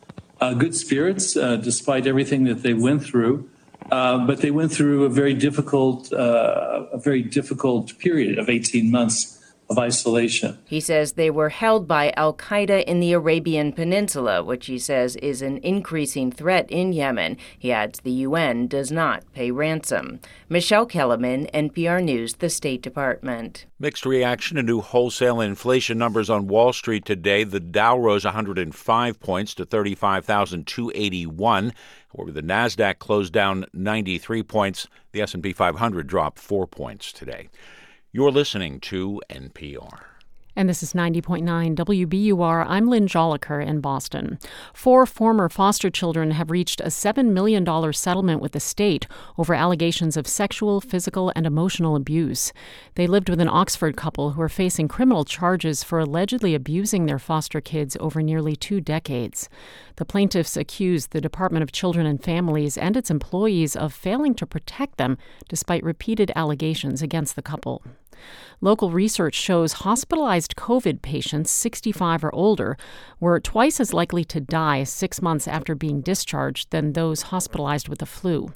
uh, 0.40 0.54
good 0.54 0.74
spirits, 0.74 1.36
uh, 1.36 1.56
despite 1.56 2.06
everything 2.06 2.44
that 2.44 2.62
they 2.62 2.74
went 2.74 3.02
through. 3.02 3.48
Uh, 3.90 4.26
but 4.26 4.42
they 4.42 4.50
went 4.50 4.70
through 4.70 5.04
a 5.04 5.08
very 5.08 5.32
difficult, 5.32 6.12
uh, 6.12 6.84
a 6.92 6.98
very 6.98 7.22
difficult 7.22 7.98
period 7.98 8.38
of 8.38 8.50
18 8.50 8.90
months 8.90 9.37
of 9.70 9.78
isolation. 9.78 10.58
He 10.64 10.80
says 10.80 11.12
they 11.12 11.30
were 11.30 11.50
held 11.50 11.86
by 11.86 12.10
Al 12.16 12.32
Qaeda 12.32 12.84
in 12.84 13.00
the 13.00 13.12
Arabian 13.12 13.72
Peninsula, 13.72 14.42
which 14.42 14.66
he 14.66 14.78
says 14.78 15.16
is 15.16 15.42
an 15.42 15.58
increasing 15.58 16.32
threat 16.32 16.70
in 16.70 16.92
Yemen. 16.92 17.36
He 17.58 17.70
adds 17.70 18.00
the 18.00 18.10
UN 18.10 18.66
does 18.66 18.90
not 18.90 19.24
pay 19.34 19.50
ransom. 19.50 20.20
Michelle 20.48 20.86
Kelemen, 20.86 21.50
NPR 21.52 22.02
News, 22.02 22.34
the 22.34 22.48
State 22.48 22.80
Department. 22.80 23.66
Mixed 23.78 24.06
reaction 24.06 24.56
to 24.56 24.62
new 24.62 24.80
wholesale 24.80 25.40
inflation 25.40 25.98
numbers 25.98 26.30
on 26.30 26.48
Wall 26.48 26.72
Street 26.72 27.04
today. 27.04 27.44
The 27.44 27.60
Dow 27.60 27.98
rose 27.98 28.24
105 28.24 29.20
points 29.20 29.54
to 29.54 29.66
35,281. 29.66 31.72
However, 32.16 32.32
the 32.32 32.42
Nasdaq 32.42 32.98
closed 32.98 33.34
down 33.34 33.66
93 33.74 34.42
points. 34.42 34.88
The 35.12 35.20
S&P 35.20 35.52
500 35.52 36.06
dropped 36.06 36.38
4 36.38 36.66
points 36.66 37.12
today. 37.12 37.50
You're 38.18 38.32
listening 38.32 38.80
to 38.80 39.22
NPR. 39.30 40.00
And 40.56 40.68
this 40.68 40.82
is 40.82 40.92
90.9 40.92 41.76
WBUR. 41.76 42.66
I'm 42.66 42.88
Lynn 42.88 43.06
Jolicoeur 43.06 43.64
in 43.64 43.80
Boston. 43.80 44.40
Four 44.74 45.06
former 45.06 45.48
foster 45.48 45.88
children 45.88 46.32
have 46.32 46.50
reached 46.50 46.80
a 46.80 46.86
$7 46.86 47.26
million 47.30 47.64
settlement 47.92 48.42
with 48.42 48.50
the 48.50 48.58
state 48.58 49.06
over 49.38 49.54
allegations 49.54 50.16
of 50.16 50.26
sexual, 50.26 50.80
physical, 50.80 51.32
and 51.36 51.46
emotional 51.46 51.94
abuse. 51.94 52.52
They 52.96 53.06
lived 53.06 53.28
with 53.28 53.40
an 53.40 53.46
Oxford 53.48 53.96
couple 53.96 54.32
who 54.32 54.42
are 54.42 54.48
facing 54.48 54.88
criminal 54.88 55.24
charges 55.24 55.84
for 55.84 56.00
allegedly 56.00 56.56
abusing 56.56 57.06
their 57.06 57.20
foster 57.20 57.60
kids 57.60 57.96
over 58.00 58.20
nearly 58.20 58.56
two 58.56 58.80
decades. 58.80 59.48
The 59.94 60.04
plaintiffs 60.04 60.56
accused 60.56 61.12
the 61.12 61.20
Department 61.20 61.62
of 61.62 61.70
Children 61.70 62.04
and 62.04 62.20
Families 62.20 62.76
and 62.76 62.96
its 62.96 63.12
employees 63.12 63.76
of 63.76 63.94
failing 63.94 64.34
to 64.34 64.44
protect 64.44 64.96
them 64.96 65.18
despite 65.48 65.84
repeated 65.84 66.32
allegations 66.34 67.00
against 67.00 67.36
the 67.36 67.42
couple. 67.42 67.84
Local 68.60 68.90
research 68.90 69.36
shows 69.36 69.84
hospitalized 69.84 70.56
COVID 70.56 71.00
patients 71.00 71.48
65 71.48 72.24
or 72.24 72.34
older 72.34 72.76
were 73.20 73.38
twice 73.38 73.78
as 73.78 73.94
likely 73.94 74.24
to 74.24 74.40
die 74.40 74.82
six 74.82 75.22
months 75.22 75.46
after 75.46 75.76
being 75.76 76.00
discharged 76.00 76.72
than 76.72 76.92
those 76.92 77.22
hospitalized 77.22 77.88
with 77.88 78.00
the 78.00 78.06
flu. 78.06 78.52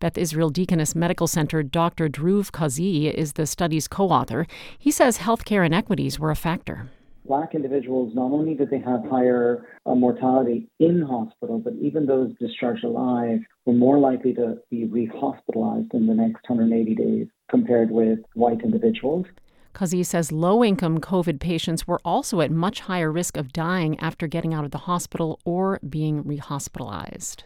Beth 0.00 0.16
Israel 0.16 0.48
Deaconess 0.48 0.94
Medical 0.94 1.26
Center 1.26 1.62
Dr. 1.62 2.08
Dhruv 2.08 2.52
Kazi 2.52 3.08
is 3.08 3.34
the 3.34 3.46
study's 3.46 3.86
co 3.86 4.08
author. 4.08 4.46
He 4.78 4.90
says 4.90 5.18
healthcare 5.18 5.66
inequities 5.66 6.18
were 6.18 6.30
a 6.30 6.36
factor 6.36 6.88
black 7.26 7.54
individuals, 7.54 8.14
not 8.14 8.30
only 8.32 8.54
did 8.54 8.70
they 8.70 8.78
have 8.78 9.04
higher 9.10 9.66
uh, 9.86 9.94
mortality 9.94 10.68
in 10.78 11.02
hospital, 11.02 11.58
but 11.58 11.72
even 11.80 12.06
those 12.06 12.32
discharged 12.38 12.84
alive 12.84 13.40
were 13.64 13.72
more 13.72 13.98
likely 13.98 14.34
to 14.34 14.58
be 14.70 14.86
rehospitalized 14.86 15.94
in 15.94 16.06
the 16.06 16.14
next 16.14 16.48
180 16.48 16.94
days 16.94 17.26
compared 17.48 17.90
with 17.90 18.20
white 18.34 18.62
individuals. 18.62 19.26
Kazi 19.72 20.04
says 20.04 20.30
low 20.30 20.64
income 20.64 21.00
COVID 21.00 21.40
patients 21.40 21.86
were 21.86 22.00
also 22.04 22.40
at 22.40 22.50
much 22.50 22.80
higher 22.80 23.10
risk 23.10 23.36
of 23.36 23.52
dying 23.52 23.98
after 23.98 24.28
getting 24.28 24.54
out 24.54 24.64
of 24.64 24.70
the 24.70 24.78
hospital 24.78 25.40
or 25.44 25.80
being 25.88 26.22
rehospitalized. 26.22 27.42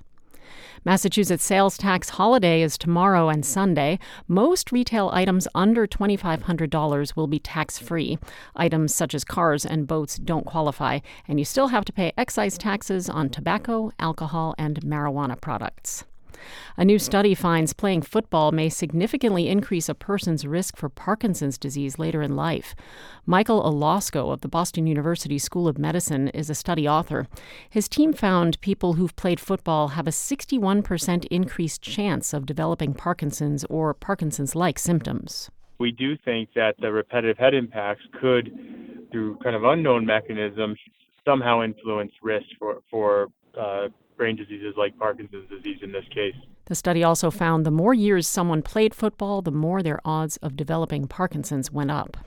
Massachusetts 0.84 1.44
sales 1.44 1.76
tax 1.76 2.10
holiday 2.10 2.62
is 2.62 2.78
tomorrow 2.78 3.28
and 3.28 3.44
Sunday. 3.44 3.98
Most 4.26 4.72
retail 4.72 5.10
items 5.12 5.48
under 5.54 5.86
$2,500 5.86 7.16
will 7.16 7.26
be 7.26 7.38
tax 7.38 7.78
free. 7.78 8.18
Items 8.56 8.94
such 8.94 9.14
as 9.14 9.24
cars 9.24 9.66
and 9.66 9.86
boats 9.86 10.16
don't 10.16 10.46
qualify, 10.46 11.00
and 11.26 11.38
you 11.38 11.44
still 11.44 11.68
have 11.68 11.84
to 11.86 11.92
pay 11.92 12.12
excise 12.16 12.56
taxes 12.56 13.08
on 13.10 13.28
tobacco, 13.28 13.90
alcohol, 13.98 14.54
and 14.58 14.80
marijuana 14.82 15.40
products. 15.40 16.04
A 16.76 16.84
new 16.84 16.98
study 16.98 17.34
finds 17.34 17.72
playing 17.72 18.02
football 18.02 18.52
may 18.52 18.68
significantly 18.68 19.48
increase 19.48 19.88
a 19.88 19.94
person's 19.94 20.46
risk 20.46 20.76
for 20.76 20.88
Parkinson's 20.88 21.58
disease 21.58 21.98
later 21.98 22.22
in 22.22 22.36
life. 22.36 22.74
Michael 23.26 23.62
Alosco 23.62 24.32
of 24.32 24.40
the 24.40 24.48
Boston 24.48 24.86
University 24.86 25.38
School 25.38 25.68
of 25.68 25.78
Medicine 25.78 26.28
is 26.28 26.48
a 26.48 26.54
study 26.54 26.88
author. 26.88 27.26
His 27.68 27.88
team 27.88 28.12
found 28.12 28.60
people 28.60 28.94
who've 28.94 29.16
played 29.16 29.40
football 29.40 29.88
have 29.88 30.06
a 30.06 30.10
61% 30.10 31.24
increased 31.26 31.82
chance 31.82 32.32
of 32.32 32.46
developing 32.46 32.94
Parkinson's 32.94 33.64
or 33.64 33.94
Parkinson's 33.94 34.54
like 34.54 34.78
symptoms. 34.78 35.50
We 35.78 35.92
do 35.92 36.16
think 36.24 36.50
that 36.54 36.74
the 36.80 36.92
repetitive 36.92 37.38
head 37.38 37.54
impacts 37.54 38.02
could, 38.20 39.08
through 39.12 39.36
kind 39.38 39.54
of 39.54 39.64
unknown 39.64 40.04
mechanisms, 40.04 40.78
somehow 41.24 41.62
influence 41.62 42.12
risk 42.22 42.46
for, 42.58 42.78
for 42.90 43.28
uh, 43.58 43.88
brain 44.18 44.36
diseases 44.36 44.74
like 44.76 44.98
Parkinson's 44.98 45.48
disease 45.48 45.78
in 45.82 45.92
this 45.92 46.04
case. 46.12 46.34
The 46.66 46.74
study 46.74 47.02
also 47.02 47.30
found 47.30 47.64
the 47.64 47.70
more 47.70 47.94
years 47.94 48.26
someone 48.26 48.60
played 48.60 48.92
football, 48.92 49.40
the 49.40 49.50
more 49.50 49.82
their 49.82 50.00
odds 50.04 50.36
of 50.38 50.56
developing 50.56 51.06
Parkinson's 51.06 51.72
went 51.72 51.90
up. 51.90 52.18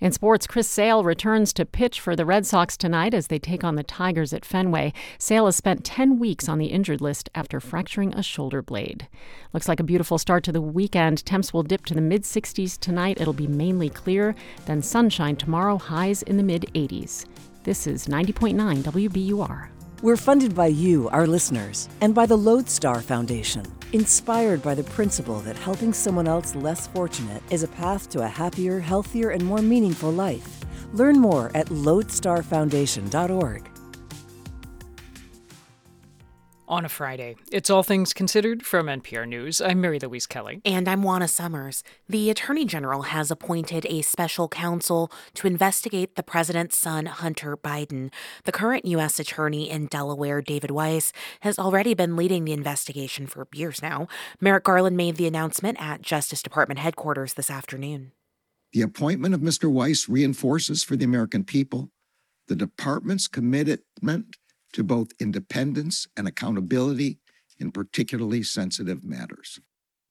In 0.00 0.12
sports, 0.12 0.46
Chris 0.46 0.68
Sale 0.68 1.04
returns 1.04 1.52
to 1.54 1.64
pitch 1.64 2.00
for 2.00 2.16
the 2.16 2.24
Red 2.24 2.46
Sox 2.46 2.76
tonight 2.76 3.14
as 3.14 3.26
they 3.26 3.38
take 3.38 3.64
on 3.64 3.74
the 3.74 3.82
Tigers 3.82 4.32
at 4.32 4.44
Fenway. 4.44 4.92
Sale 5.18 5.46
has 5.46 5.56
spent 5.56 5.84
10 5.84 6.18
weeks 6.18 6.48
on 6.48 6.58
the 6.58 6.66
injured 6.66 7.00
list 7.00 7.28
after 7.34 7.60
fracturing 7.60 8.14
a 8.14 8.22
shoulder 8.22 8.62
blade. 8.62 9.08
Looks 9.52 9.68
like 9.68 9.80
a 9.80 9.84
beautiful 9.84 10.18
start 10.18 10.44
to 10.44 10.52
the 10.52 10.62
weekend. 10.62 11.24
Temps 11.24 11.52
will 11.52 11.62
dip 11.62 11.84
to 11.86 11.94
the 11.94 12.00
mid 12.00 12.22
60s 12.22 12.78
tonight. 12.78 13.20
It'll 13.20 13.32
be 13.32 13.48
mainly 13.48 13.90
clear, 13.90 14.34
then 14.66 14.82
sunshine 14.82 15.36
tomorrow, 15.36 15.78
highs 15.78 16.22
in 16.22 16.36
the 16.36 16.42
mid 16.42 16.62
80s. 16.74 17.26
This 17.64 17.86
is 17.86 18.06
90.9 18.06 18.82
WBUR. 18.82 19.75
We're 20.02 20.18
funded 20.18 20.54
by 20.54 20.66
you, 20.66 21.08
our 21.08 21.26
listeners, 21.26 21.88
and 22.02 22.14
by 22.14 22.26
the 22.26 22.36
Lodestar 22.36 23.00
Foundation, 23.00 23.64
inspired 23.94 24.62
by 24.62 24.74
the 24.74 24.84
principle 24.84 25.40
that 25.40 25.56
helping 25.56 25.94
someone 25.94 26.28
else 26.28 26.54
less 26.54 26.86
fortunate 26.88 27.42
is 27.50 27.62
a 27.62 27.68
path 27.68 28.10
to 28.10 28.20
a 28.20 28.28
happier, 28.28 28.78
healthier, 28.78 29.30
and 29.30 29.42
more 29.42 29.62
meaningful 29.62 30.10
life. 30.10 30.60
Learn 30.92 31.18
more 31.18 31.50
at 31.54 31.68
lodestarfoundation.org. 31.68 33.75
on 36.68 36.84
a 36.84 36.88
Friday. 36.88 37.36
It's 37.50 37.70
All 37.70 37.82
Things 37.82 38.12
Considered 38.12 38.64
from 38.64 38.86
NPR 38.86 39.26
News. 39.26 39.60
I'm 39.60 39.80
Mary 39.80 39.98
Louise 39.98 40.26
Kelly. 40.26 40.60
And 40.64 40.88
I'm 40.88 41.02
Juana 41.02 41.28
Summers. 41.28 41.82
The 42.08 42.30
Attorney 42.30 42.64
General 42.64 43.02
has 43.02 43.30
appointed 43.30 43.86
a 43.86 44.02
special 44.02 44.48
counsel 44.48 45.10
to 45.34 45.46
investigate 45.46 46.16
the 46.16 46.22
president's 46.22 46.76
son, 46.76 47.06
Hunter 47.06 47.56
Biden. 47.56 48.12
The 48.44 48.52
current 48.52 48.84
U.S. 48.86 49.18
Attorney 49.18 49.70
in 49.70 49.86
Delaware, 49.86 50.42
David 50.42 50.70
Weiss, 50.70 51.12
has 51.40 51.58
already 51.58 51.94
been 51.94 52.16
leading 52.16 52.44
the 52.44 52.52
investigation 52.52 53.26
for 53.26 53.46
years 53.54 53.82
now. 53.82 54.08
Merrick 54.40 54.64
Garland 54.64 54.96
made 54.96 55.16
the 55.16 55.26
announcement 55.26 55.80
at 55.80 56.02
Justice 56.02 56.42
Department 56.42 56.80
headquarters 56.80 57.34
this 57.34 57.50
afternoon. 57.50 58.12
The 58.72 58.82
appointment 58.82 59.34
of 59.34 59.40
Mr. 59.40 59.70
Weiss 59.70 60.08
reinforces 60.08 60.82
for 60.82 60.96
the 60.96 61.04
American 61.04 61.44
people 61.44 61.90
the 62.48 62.56
department's 62.56 63.26
commitment 63.26 64.36
to 64.76 64.84
both 64.84 65.08
independence 65.18 66.06
and 66.18 66.28
accountability 66.28 67.18
in 67.58 67.72
particularly 67.72 68.42
sensitive 68.42 69.02
matters. 69.02 69.58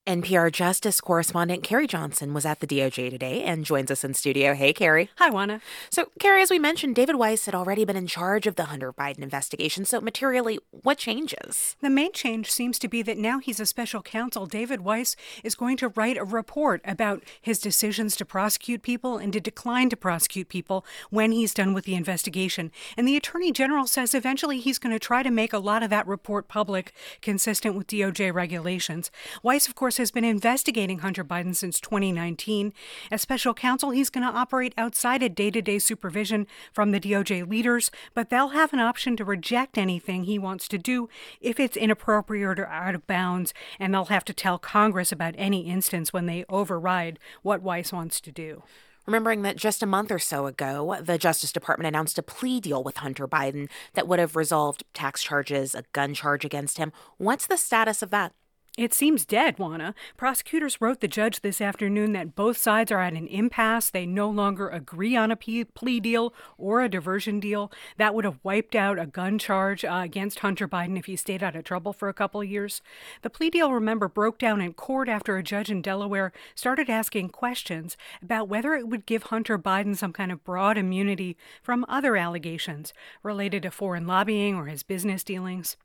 NPR 0.08 0.52
Justice 0.52 1.02
correspondent 1.02 1.64
Carrie 1.64 1.88
Johnson 1.88 2.32
was 2.32 2.46
at 2.46 2.60
the 2.60 2.68
DOJ 2.68 3.10
today 3.10 3.42
and 3.42 3.66
joins 3.66 3.90
us 3.90 4.04
in 4.04 4.14
studio. 4.14 4.54
Hey, 4.54 4.72
Carrie. 4.72 5.10
Hi, 5.18 5.32
Juana. 5.32 5.62
So, 5.90 6.10
Carrie, 6.20 6.44
as 6.44 6.52
we 6.52 6.60
mentioned, 6.60 6.96
David 6.96 7.16
Weiss 7.16 7.48
had 7.48 7.56
already 7.56 7.86
been 7.86 7.96
in 7.96 8.06
charge 8.06 8.46
of 8.46 8.56
the 8.56 8.66
Hunter 8.66 8.94
Biden 8.94 9.24
investigation. 9.24 9.84
So, 9.84 10.00
materially, 10.00 10.60
what 10.70 11.00
changes? 11.00 11.76
The 11.82 11.90
main 11.90 12.12
change 12.14 12.52
seems 12.52 12.78
to 12.80 12.88
be 12.88 13.02
that 13.02 13.18
now 13.18 13.40
he's 13.40 13.60
a 13.60 13.66
special 13.66 14.04
counsel. 14.04 14.46
David 14.46 14.82
Weiss 14.82 15.16
is 15.44 15.56
going 15.56 15.76
to 15.78 15.90
write 15.90 16.18
a 16.18 16.24
report 16.24 16.82
about 16.86 17.24
his 17.42 17.58
decisions 17.58 18.16
to 18.18 18.26
prosecute 18.26 18.84
people 18.84 19.18
and 19.18 19.34
to 19.34 19.40
decline 19.40 19.90
to 19.90 19.98
prosecute 19.98 20.50
people 20.50 20.86
when 21.10 21.32
he's 21.32 21.52
done 21.56 21.74
with 21.74 21.86
the 21.86 21.96
investigation. 21.96 22.72
And 22.96 23.08
the 23.08 23.18
Attorney 23.18 23.52
General 23.52 23.88
says 23.88 24.14
eventually 24.14 24.60
he's 24.60 24.78
going 24.78 24.94
to 24.94 25.00
try 25.00 25.24
to 25.24 25.32
make 25.32 25.52
a 25.52 25.58
lot 25.58 25.82
of 25.82 25.90
that 25.90 26.06
report 26.06 26.48
public, 26.48 26.94
consistent 27.24 27.74
with 27.74 27.88
DOJ 27.88 28.32
regulations. 28.32 29.10
Weiss, 29.42 29.68
of 29.68 29.74
course, 29.74 29.95
has 29.98 30.12
been 30.12 30.24
investigating 30.24 31.00
Hunter 31.00 31.24
Biden 31.24 31.56
since 31.56 31.80
2019. 31.80 32.74
As 33.12 33.22
special 33.22 33.54
counsel, 33.54 33.92
he's 33.92 34.10
going 34.10 34.26
to 34.26 34.38
operate 34.38 34.74
outside 34.78 35.24
of 35.24 35.36
day 35.36 35.52
to 35.52 35.62
day 35.62 35.80
supervision 35.80 36.48
from 36.74 36.92
the 36.92 37.00
DOJ 37.00 37.50
leaders, 37.50 37.92
but 38.14 38.30
they'll 38.30 38.50
have 38.50 38.74
an 38.74 38.80
option 38.80 39.16
to 39.18 39.26
reject 39.26 39.78
anything 39.78 40.24
he 40.24 40.40
wants 40.40 40.68
to 40.68 40.78
do 40.78 41.10
if 41.42 41.60
it's 41.60 41.78
inappropriate 41.78 42.60
or 42.60 42.68
out 42.68 42.96
of 42.96 43.08
bounds, 43.08 43.54
and 43.80 43.94
they'll 43.94 44.06
have 44.06 44.26
to 44.26 44.34
tell 44.34 44.58
Congress 44.58 45.12
about 45.12 45.36
any 45.38 45.62
instance 45.62 46.12
when 46.12 46.26
they 46.26 46.46
override 46.50 47.20
what 47.42 47.62
Weiss 47.62 47.92
wants 47.92 48.20
to 48.22 48.32
do. 48.32 48.64
Remembering 49.06 49.44
that 49.44 49.56
just 49.56 49.84
a 49.84 49.86
month 49.86 50.12
or 50.12 50.18
so 50.18 50.48
ago, 50.48 50.98
the 51.00 51.20
Justice 51.20 51.52
Department 51.52 51.88
announced 51.88 52.18
a 52.18 52.24
plea 52.24 52.60
deal 52.60 52.84
with 52.84 52.98
Hunter 52.98 53.28
Biden 53.28 53.70
that 53.94 54.08
would 54.08 54.18
have 54.18 54.36
resolved 54.36 54.84
tax 54.96 55.22
charges, 55.22 55.76
a 55.76 55.84
gun 55.94 56.16
charge 56.16 56.44
against 56.44 56.80
him. 56.80 56.92
What's 57.18 57.46
the 57.46 57.58
status 57.58 58.02
of 58.02 58.10
that? 58.10 58.34
It 58.78 58.94
seems 58.94 59.26
dead, 59.26 59.58
Juana. 59.58 59.96
Prosecutors 60.18 60.82
wrote 60.82 61.00
the 61.00 61.08
judge 61.08 61.40
this 61.40 61.62
afternoon 61.62 62.12
that 62.12 62.36
both 62.36 62.58
sides 62.58 62.92
are 62.92 63.00
at 63.00 63.14
an 63.14 63.26
impasse. 63.28 63.90
They 63.90 64.06
no 64.06 64.30
longer 64.30 64.68
agree 64.68 65.16
on 65.16 65.32
a 65.32 65.38
plea 65.38 66.00
deal 66.02 66.34
or 66.58 66.82
a 66.82 66.90
diversion 66.90 67.40
deal. 67.40 67.72
That 67.96 68.14
would 68.14 68.26
have 68.26 68.42
wiped 68.44 68.76
out 68.76 69.00
a 69.00 69.06
gun 69.06 69.40
charge 69.40 69.86
uh, 69.86 70.02
against 70.04 70.40
Hunter 70.40 70.68
Biden 70.68 71.00
if 71.00 71.06
he 71.06 71.16
stayed 71.16 71.42
out 71.42 71.56
of 71.56 71.64
trouble 71.64 71.94
for 71.94 72.10
a 72.10 72.14
couple 72.14 72.42
of 72.42 72.50
years. 72.50 72.82
The 73.22 73.30
plea 73.30 73.50
deal, 73.50 73.72
remember, 73.72 74.10
broke 74.10 74.38
down 74.38 74.60
in 74.60 74.74
court 74.74 75.08
after 75.08 75.38
a 75.38 75.44
judge 75.44 75.72
in 75.72 75.82
Delaware 75.82 76.34
started 76.54 76.90
asking 76.90 77.30
questions 77.30 77.96
about 78.22 78.50
whether 78.50 78.74
it 78.74 78.90
would 78.90 79.06
give 79.06 79.24
Hunter 79.24 79.58
Biden 79.58 79.96
some 79.96 80.12
kind 80.12 80.34
of 80.34 80.44
broad 80.44 80.78
immunity 80.78 81.38
from 81.64 81.86
other 81.88 82.18
allegations 82.18 82.92
related 83.24 83.64
to 83.64 83.72
foreign 83.72 84.06
lobbying 84.06 84.54
or 84.54 84.66
his 84.66 84.84
business 84.84 85.24
dealings. 85.24 85.78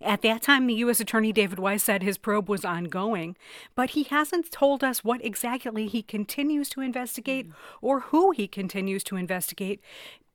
At 0.00 0.22
that 0.22 0.42
time, 0.42 0.66
the 0.66 0.74
U.S. 0.74 1.00
Attorney 1.00 1.32
David 1.32 1.58
Weiss 1.58 1.82
said 1.82 2.02
his 2.02 2.18
probe 2.18 2.48
was 2.48 2.64
ongoing, 2.64 3.36
but 3.74 3.90
he 3.90 4.04
hasn't 4.04 4.50
told 4.50 4.82
us 4.82 5.04
what 5.04 5.24
exactly 5.24 5.86
he 5.86 6.02
continues 6.02 6.68
to 6.70 6.80
investigate 6.80 7.48
or 7.80 8.00
who 8.00 8.30
he 8.30 8.48
continues 8.48 9.04
to 9.04 9.16
investigate. 9.16 9.80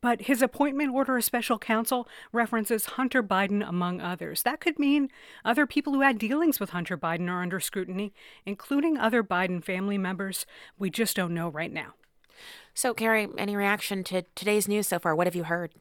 But 0.01 0.23
his 0.23 0.43
appointment 0.43 0.93
order 0.93 1.17
as 1.17 1.25
special 1.25 1.57
counsel 1.57 2.07
references 2.31 2.85
Hunter 2.85 3.23
Biden 3.23 3.67
among 3.67 4.01
others. 4.01 4.43
That 4.43 4.59
could 4.59 4.77
mean 4.77 5.09
other 5.43 5.65
people 5.65 5.93
who 5.93 6.01
had 6.01 6.19
dealings 6.19 6.59
with 6.59 6.69
Hunter 6.69 6.95
Biden 6.95 7.27
are 7.27 7.41
under 7.41 7.59
scrutiny, 7.59 8.13
including 8.45 8.97
other 8.97 9.23
Biden 9.23 9.63
family 9.63 9.97
members. 9.97 10.45
We 10.77 10.91
just 10.91 11.15
don't 11.15 11.33
know 11.33 11.49
right 11.49 11.73
now. 11.73 11.95
So, 12.75 12.93
Carrie, 12.93 13.29
any 13.37 13.55
reaction 13.55 14.03
to 14.03 14.23
today's 14.35 14.67
news 14.67 14.87
so 14.89 14.99
far? 14.99 15.15
What 15.15 15.27
have 15.27 15.35
you 15.35 15.45
heard? 15.45 15.73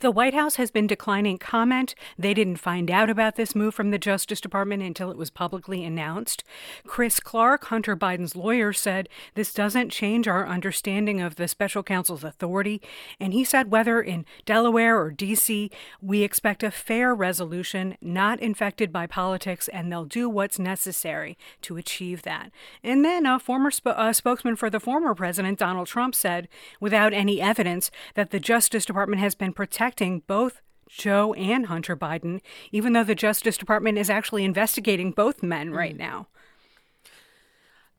The 0.00 0.10
White 0.10 0.32
House 0.32 0.56
has 0.56 0.70
been 0.70 0.86
declining 0.86 1.36
comment. 1.36 1.94
They 2.18 2.32
didn't 2.32 2.56
find 2.56 2.90
out 2.90 3.10
about 3.10 3.36
this 3.36 3.54
move 3.54 3.74
from 3.74 3.90
the 3.90 3.98
Justice 3.98 4.40
Department 4.40 4.82
until 4.82 5.10
it 5.10 5.18
was 5.18 5.28
publicly 5.28 5.84
announced. 5.84 6.42
Chris 6.86 7.20
Clark, 7.20 7.66
Hunter 7.66 7.94
Biden's 7.94 8.34
lawyer, 8.34 8.72
said 8.72 9.10
this 9.34 9.52
doesn't 9.52 9.90
change 9.90 10.26
our 10.26 10.48
understanding 10.48 11.20
of 11.20 11.36
the 11.36 11.46
special 11.46 11.82
counsel's 11.82 12.24
authority. 12.24 12.80
And 13.20 13.34
he 13.34 13.44
said 13.44 13.70
whether 13.70 14.00
in 14.00 14.24
Delaware 14.46 14.98
or 14.98 15.10
D.C., 15.10 15.70
we 16.00 16.22
expect 16.22 16.62
a 16.62 16.70
fair 16.70 17.14
resolution, 17.14 17.98
not 18.00 18.40
infected 18.40 18.90
by 18.90 19.06
politics, 19.06 19.68
and 19.68 19.92
they'll 19.92 20.06
do 20.06 20.30
what's 20.30 20.58
necessary 20.58 21.36
to 21.60 21.76
achieve 21.76 22.22
that. 22.22 22.50
And 22.82 23.04
then 23.04 23.26
a 23.26 23.38
former 23.38 23.70
sp- 23.70 23.92
uh, 23.92 24.14
spokesman 24.14 24.56
for 24.56 24.70
the 24.70 24.80
former 24.80 25.14
president, 25.14 25.58
Donald 25.58 25.88
Trump, 25.88 26.14
said, 26.14 26.48
without 26.80 27.12
any 27.12 27.38
evidence, 27.38 27.90
that 28.14 28.30
the 28.30 28.40
Justice 28.40 28.86
Department 28.86 29.20
has 29.20 29.34
been 29.34 29.52
protecting 29.52 29.89
protecting 29.90 30.22
both 30.28 30.60
Joe 30.88 31.34
and 31.34 31.66
Hunter 31.66 31.96
Biden, 31.96 32.40
even 32.70 32.92
though 32.92 33.02
the 33.02 33.16
Justice 33.16 33.56
Department 33.56 33.98
is 33.98 34.08
actually 34.08 34.44
investigating 34.44 35.10
both 35.10 35.42
men 35.42 35.72
right 35.72 35.96
mm. 35.96 35.98
now. 35.98 36.28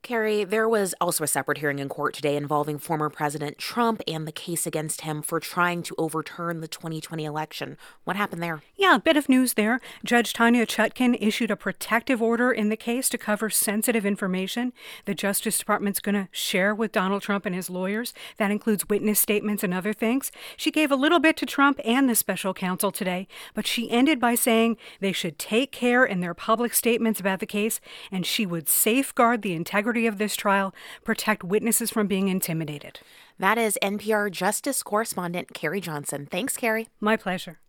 Carrie, 0.03 0.43
there 0.43 0.67
was 0.67 0.95
also 0.99 1.23
a 1.23 1.27
separate 1.27 1.59
hearing 1.59 1.77
in 1.77 1.87
court 1.87 2.15
today 2.15 2.35
involving 2.35 2.79
former 2.79 3.07
President 3.07 3.59
Trump 3.59 4.01
and 4.07 4.27
the 4.27 4.31
case 4.31 4.65
against 4.65 5.01
him 5.01 5.21
for 5.21 5.39
trying 5.39 5.83
to 5.83 5.93
overturn 5.99 6.59
the 6.59 6.67
2020 6.67 7.23
election. 7.23 7.77
What 8.03 8.15
happened 8.15 8.41
there? 8.41 8.63
Yeah, 8.75 8.95
a 8.95 8.99
bit 8.99 9.15
of 9.15 9.29
news 9.29 9.53
there. 9.53 9.79
Judge 10.03 10.33
Tanya 10.33 10.65
Chutkan 10.65 11.15
issued 11.21 11.51
a 11.51 11.55
protective 11.55 12.19
order 12.19 12.51
in 12.51 12.69
the 12.69 12.75
case 12.75 13.09
to 13.09 13.17
cover 13.19 13.51
sensitive 13.51 14.03
information 14.03 14.73
the 15.05 15.13
Justice 15.13 15.59
Department's 15.59 15.99
going 15.99 16.15
to 16.15 16.27
share 16.31 16.73
with 16.73 16.91
Donald 16.91 17.21
Trump 17.21 17.45
and 17.45 17.53
his 17.53 17.69
lawyers. 17.69 18.11
That 18.37 18.49
includes 18.49 18.89
witness 18.89 19.19
statements 19.19 19.63
and 19.63 19.71
other 19.71 19.93
things. 19.93 20.31
She 20.57 20.71
gave 20.71 20.91
a 20.91 20.95
little 20.95 21.19
bit 21.19 21.37
to 21.37 21.45
Trump 21.45 21.79
and 21.85 22.09
the 22.09 22.15
special 22.15 22.55
counsel 22.55 22.91
today, 22.91 23.27
but 23.53 23.67
she 23.67 23.91
ended 23.91 24.19
by 24.19 24.33
saying 24.33 24.77
they 24.99 25.11
should 25.11 25.37
take 25.37 25.71
care 25.71 26.03
in 26.03 26.21
their 26.21 26.33
public 26.33 26.73
statements 26.73 27.19
about 27.19 27.39
the 27.39 27.45
case 27.45 27.79
and 28.11 28.25
she 28.25 28.47
would 28.47 28.67
safeguard 28.67 29.43
the 29.43 29.53
integrity 29.53 29.90
integrity 29.91 30.07
of 30.07 30.17
this 30.17 30.35
trial, 30.37 30.73
protect 31.03 31.43
witnesses 31.43 31.91
from 31.91 32.07
being 32.07 32.29
intimidated. 32.29 33.01
That 33.39 33.57
is 33.57 33.77
NPR 33.81 34.31
Justice 34.31 34.83
correspondent 34.83 35.53
Carrie 35.53 35.81
Johnson. 35.81 36.27
Thanks, 36.31 36.55
Carrie. 36.55 36.87
My 37.01 37.17
pleasure 37.17 37.59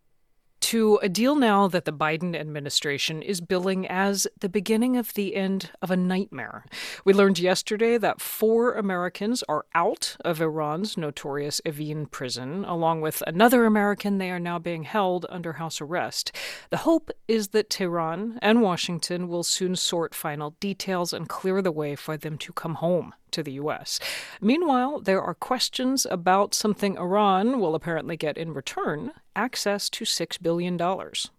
to 0.62 0.98
a 1.02 1.08
deal 1.08 1.34
now 1.34 1.68
that 1.68 1.84
the 1.84 1.92
Biden 1.92 2.34
administration 2.34 3.20
is 3.20 3.40
billing 3.40 3.86
as 3.86 4.26
the 4.38 4.48
beginning 4.48 4.96
of 4.96 5.12
the 5.14 5.34
end 5.34 5.70
of 5.82 5.90
a 5.90 5.96
nightmare. 5.96 6.64
We 7.04 7.12
learned 7.12 7.38
yesterday 7.38 7.98
that 7.98 8.20
four 8.20 8.72
Americans 8.72 9.42
are 9.48 9.66
out 9.74 10.16
of 10.24 10.40
Iran's 10.40 10.96
notorious 10.96 11.60
Evin 11.66 12.10
prison. 12.10 12.64
Along 12.64 13.00
with 13.00 13.22
another 13.26 13.64
American, 13.64 14.18
they 14.18 14.30
are 14.30 14.40
now 14.40 14.58
being 14.58 14.84
held 14.84 15.26
under 15.28 15.54
house 15.54 15.80
arrest. 15.80 16.32
The 16.70 16.78
hope 16.78 17.10
is 17.26 17.48
that 17.48 17.68
Tehran 17.68 18.38
and 18.40 18.62
Washington 18.62 19.28
will 19.28 19.42
soon 19.42 19.76
sort 19.76 20.14
final 20.14 20.56
details 20.60 21.12
and 21.12 21.28
clear 21.28 21.60
the 21.60 21.72
way 21.72 21.96
for 21.96 22.16
them 22.16 22.38
to 22.38 22.52
come 22.52 22.76
home 22.76 23.14
to 23.32 23.42
the 23.42 23.52
U.S. 23.52 23.98
Meanwhile, 24.40 25.00
there 25.00 25.22
are 25.22 25.34
questions 25.34 26.06
about 26.10 26.54
something 26.54 26.96
Iran 26.96 27.60
will 27.60 27.74
apparently 27.74 28.16
get 28.16 28.38
in 28.38 28.54
return 28.54 29.12
access 29.34 29.88
to 29.90 30.04
$6 30.04 30.42
billion. 30.42 30.78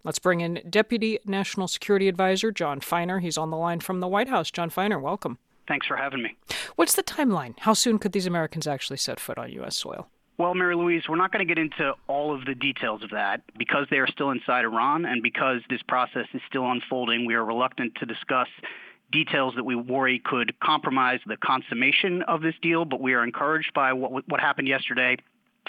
Let's 0.04 0.20
bring 0.20 0.42
in 0.42 0.62
Deputy 0.70 1.20
National 1.26 1.68
Security 1.68 2.08
Advisor 2.08 2.52
Jon 2.52 2.80
Finer. 2.80 3.20
He's 3.20 3.38
on 3.38 3.50
the 3.52 3.58
line 3.58 3.80
from 3.80 4.00
the 4.00 4.08
White 4.08 4.30
House. 4.30 4.52
Jon 4.52 4.70
Finer, 4.70 5.00
welcome. 5.00 5.38
Thanks 5.68 5.88
for 5.88 5.96
having 5.96 6.22
me. 6.22 6.36
What's 6.76 6.96
the 6.96 7.04
timeline? 7.04 7.54
How 7.60 7.74
soon 7.74 8.00
could 8.00 8.12
these 8.12 8.26
Americans 8.26 8.68
actually 8.68 8.98
set 8.98 9.20
foot 9.20 9.38
on 9.38 9.52
U.S. 9.52 9.78
soil? 9.78 10.10
Well, 10.38 10.56
Mary 10.56 10.76
Louise, 10.76 11.04
we're 11.08 11.16
not 11.16 11.32
going 11.32 11.48
to 11.48 11.54
get 11.54 11.62
into 11.62 11.94
all 12.08 12.34
of 12.34 12.46
the 12.46 12.56
details 12.56 13.04
of 13.04 13.12
that 13.12 13.42
because 13.58 13.86
they 13.92 13.98
are 13.98 14.08
still 14.08 14.32
inside 14.32 14.66
Iran 14.66 15.06
and 15.06 15.22
because 15.22 15.62
this 15.70 15.82
process 15.88 16.26
is 16.34 16.42
still 16.50 16.70
unfolding. 16.70 17.26
We 17.26 17.36
are 17.36 17.46
reluctant 17.46 17.94
to 17.96 18.06
discuss 18.06 18.48
details 19.14 19.54
that 19.56 19.64
we 19.64 19.76
worry 19.76 20.20
could 20.20 20.60
compromise 20.60 21.20
the 21.26 21.38
consummation 21.38 22.24
of 22.24 22.42
this 22.42 22.56
deal, 22.62 22.84
but 22.84 23.00
we 23.00 23.14
are 23.14 23.24
encouraged 23.24 23.74
by 23.74 23.94
what, 23.94 24.28
what 24.28 24.42
happened 24.42 24.68
yesterday. 24.68 25.16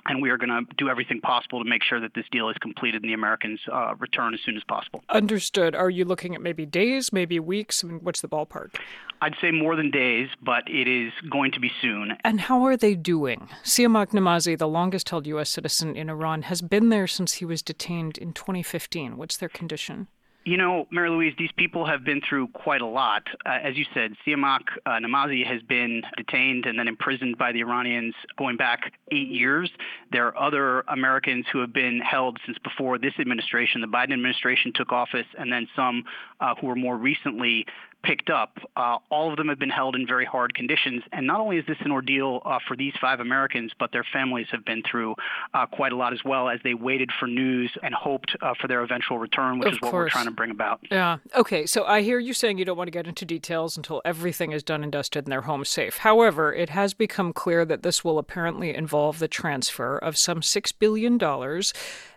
And 0.06 0.20
we 0.20 0.28
are 0.28 0.36
going 0.36 0.50
to 0.50 0.66
do 0.76 0.90
everything 0.90 1.20
possible 1.22 1.62
to 1.62 1.68
make 1.68 1.82
sure 1.82 1.98
that 2.00 2.12
this 2.14 2.26
deal 2.30 2.50
is 2.50 2.56
completed 2.58 3.02
and 3.02 3.08
the 3.08 3.14
Americans 3.14 3.60
uh, 3.72 3.94
return 3.98 4.34
as 4.34 4.40
soon 4.44 4.54
as 4.54 4.62
possible. 4.64 5.02
Understood. 5.08 5.74
Are 5.74 5.88
you 5.88 6.04
looking 6.04 6.34
at 6.34 6.42
maybe 6.42 6.66
days, 6.66 7.10
maybe 7.10 7.40
weeks? 7.40 7.82
I 7.82 7.86
mean, 7.86 8.00
what's 8.02 8.20
the 8.20 8.28
ballpark? 8.28 8.74
I'd 9.22 9.36
say 9.40 9.50
more 9.50 9.76
than 9.76 9.90
days, 9.90 10.28
but 10.42 10.64
it 10.68 10.86
is 10.86 11.12
going 11.30 11.52
to 11.52 11.60
be 11.60 11.70
soon. 11.80 12.18
And 12.22 12.42
how 12.42 12.64
are 12.64 12.76
they 12.76 12.94
doing? 12.94 13.48
Siamak 13.62 14.08
Namazi, 14.08 14.58
the 14.58 14.68
longest 14.68 15.08
held 15.08 15.26
U.S. 15.26 15.48
citizen 15.48 15.96
in 15.96 16.10
Iran, 16.10 16.42
has 16.42 16.60
been 16.60 16.90
there 16.90 17.06
since 17.06 17.34
he 17.34 17.46
was 17.46 17.62
detained 17.62 18.18
in 18.18 18.34
2015. 18.34 19.16
What's 19.16 19.38
their 19.38 19.48
condition? 19.48 20.08
You 20.46 20.58
know, 20.58 20.86
Mary 20.90 21.08
Louise, 21.08 21.34
these 21.38 21.52
people 21.56 21.86
have 21.86 22.04
been 22.04 22.20
through 22.28 22.48
quite 22.48 22.82
a 22.82 22.86
lot. 22.86 23.22
Uh, 23.46 23.58
as 23.62 23.78
you 23.78 23.86
said, 23.94 24.12
Siamak 24.26 24.60
uh, 24.84 24.90
Namazi 25.00 25.46
has 25.46 25.62
been 25.62 26.02
detained 26.18 26.66
and 26.66 26.78
then 26.78 26.86
imprisoned 26.86 27.38
by 27.38 27.50
the 27.52 27.60
Iranians 27.60 28.14
going 28.36 28.58
back 28.58 28.92
eight 29.10 29.28
years. 29.28 29.70
There 30.12 30.26
are 30.26 30.38
other 30.38 30.80
Americans 30.82 31.46
who 31.50 31.60
have 31.60 31.72
been 31.72 31.98
held 32.00 32.38
since 32.44 32.58
before 32.58 32.98
this 32.98 33.14
administration. 33.18 33.80
The 33.80 33.86
Biden 33.86 34.12
administration 34.12 34.72
took 34.74 34.92
office, 34.92 35.26
and 35.38 35.50
then 35.50 35.66
some 35.74 36.04
uh, 36.40 36.54
who 36.60 36.66
were 36.66 36.76
more 36.76 36.98
recently 36.98 37.64
picked 38.04 38.30
up. 38.30 38.58
Uh, 38.76 38.98
all 39.10 39.30
of 39.30 39.36
them 39.36 39.48
have 39.48 39.58
been 39.58 39.70
held 39.70 39.96
in 39.96 40.06
very 40.06 40.24
hard 40.24 40.54
conditions. 40.54 41.02
And 41.12 41.26
not 41.26 41.40
only 41.40 41.56
is 41.56 41.66
this 41.66 41.78
an 41.80 41.90
ordeal 41.90 42.42
uh, 42.44 42.58
for 42.68 42.76
these 42.76 42.92
five 43.00 43.20
Americans, 43.20 43.72
but 43.78 43.90
their 43.92 44.04
families 44.12 44.46
have 44.52 44.64
been 44.64 44.82
through 44.88 45.16
uh, 45.54 45.66
quite 45.66 45.92
a 45.92 45.96
lot 45.96 46.12
as 46.12 46.20
well 46.24 46.48
as 46.48 46.60
they 46.62 46.74
waited 46.74 47.10
for 47.18 47.26
news 47.26 47.72
and 47.82 47.94
hoped 47.94 48.36
uh, 48.42 48.54
for 48.60 48.68
their 48.68 48.82
eventual 48.82 49.18
return, 49.18 49.58
which 49.58 49.68
of 49.68 49.74
is 49.74 49.80
what 49.80 49.90
course. 49.90 50.04
we're 50.04 50.10
trying 50.10 50.26
to 50.26 50.30
bring 50.30 50.50
about. 50.50 50.80
Yeah. 50.90 51.18
Okay. 51.34 51.66
So 51.66 51.84
I 51.84 52.02
hear 52.02 52.18
you 52.18 52.34
saying 52.34 52.58
you 52.58 52.64
don't 52.64 52.76
want 52.76 52.88
to 52.88 52.92
get 52.92 53.06
into 53.06 53.24
details 53.24 53.76
until 53.76 54.02
everything 54.04 54.52
is 54.52 54.62
done 54.62 54.82
and 54.82 54.92
dusted 54.92 55.24
and 55.24 55.32
they're 55.32 55.42
home 55.42 55.64
safe. 55.64 55.98
However, 55.98 56.52
it 56.52 56.68
has 56.70 56.94
become 56.94 57.32
clear 57.32 57.64
that 57.64 57.82
this 57.82 58.04
will 58.04 58.18
apparently 58.18 58.74
involve 58.74 59.18
the 59.18 59.28
transfer 59.28 59.96
of 59.96 60.16
some 60.16 60.40
$6 60.40 60.72
billion 60.78 61.18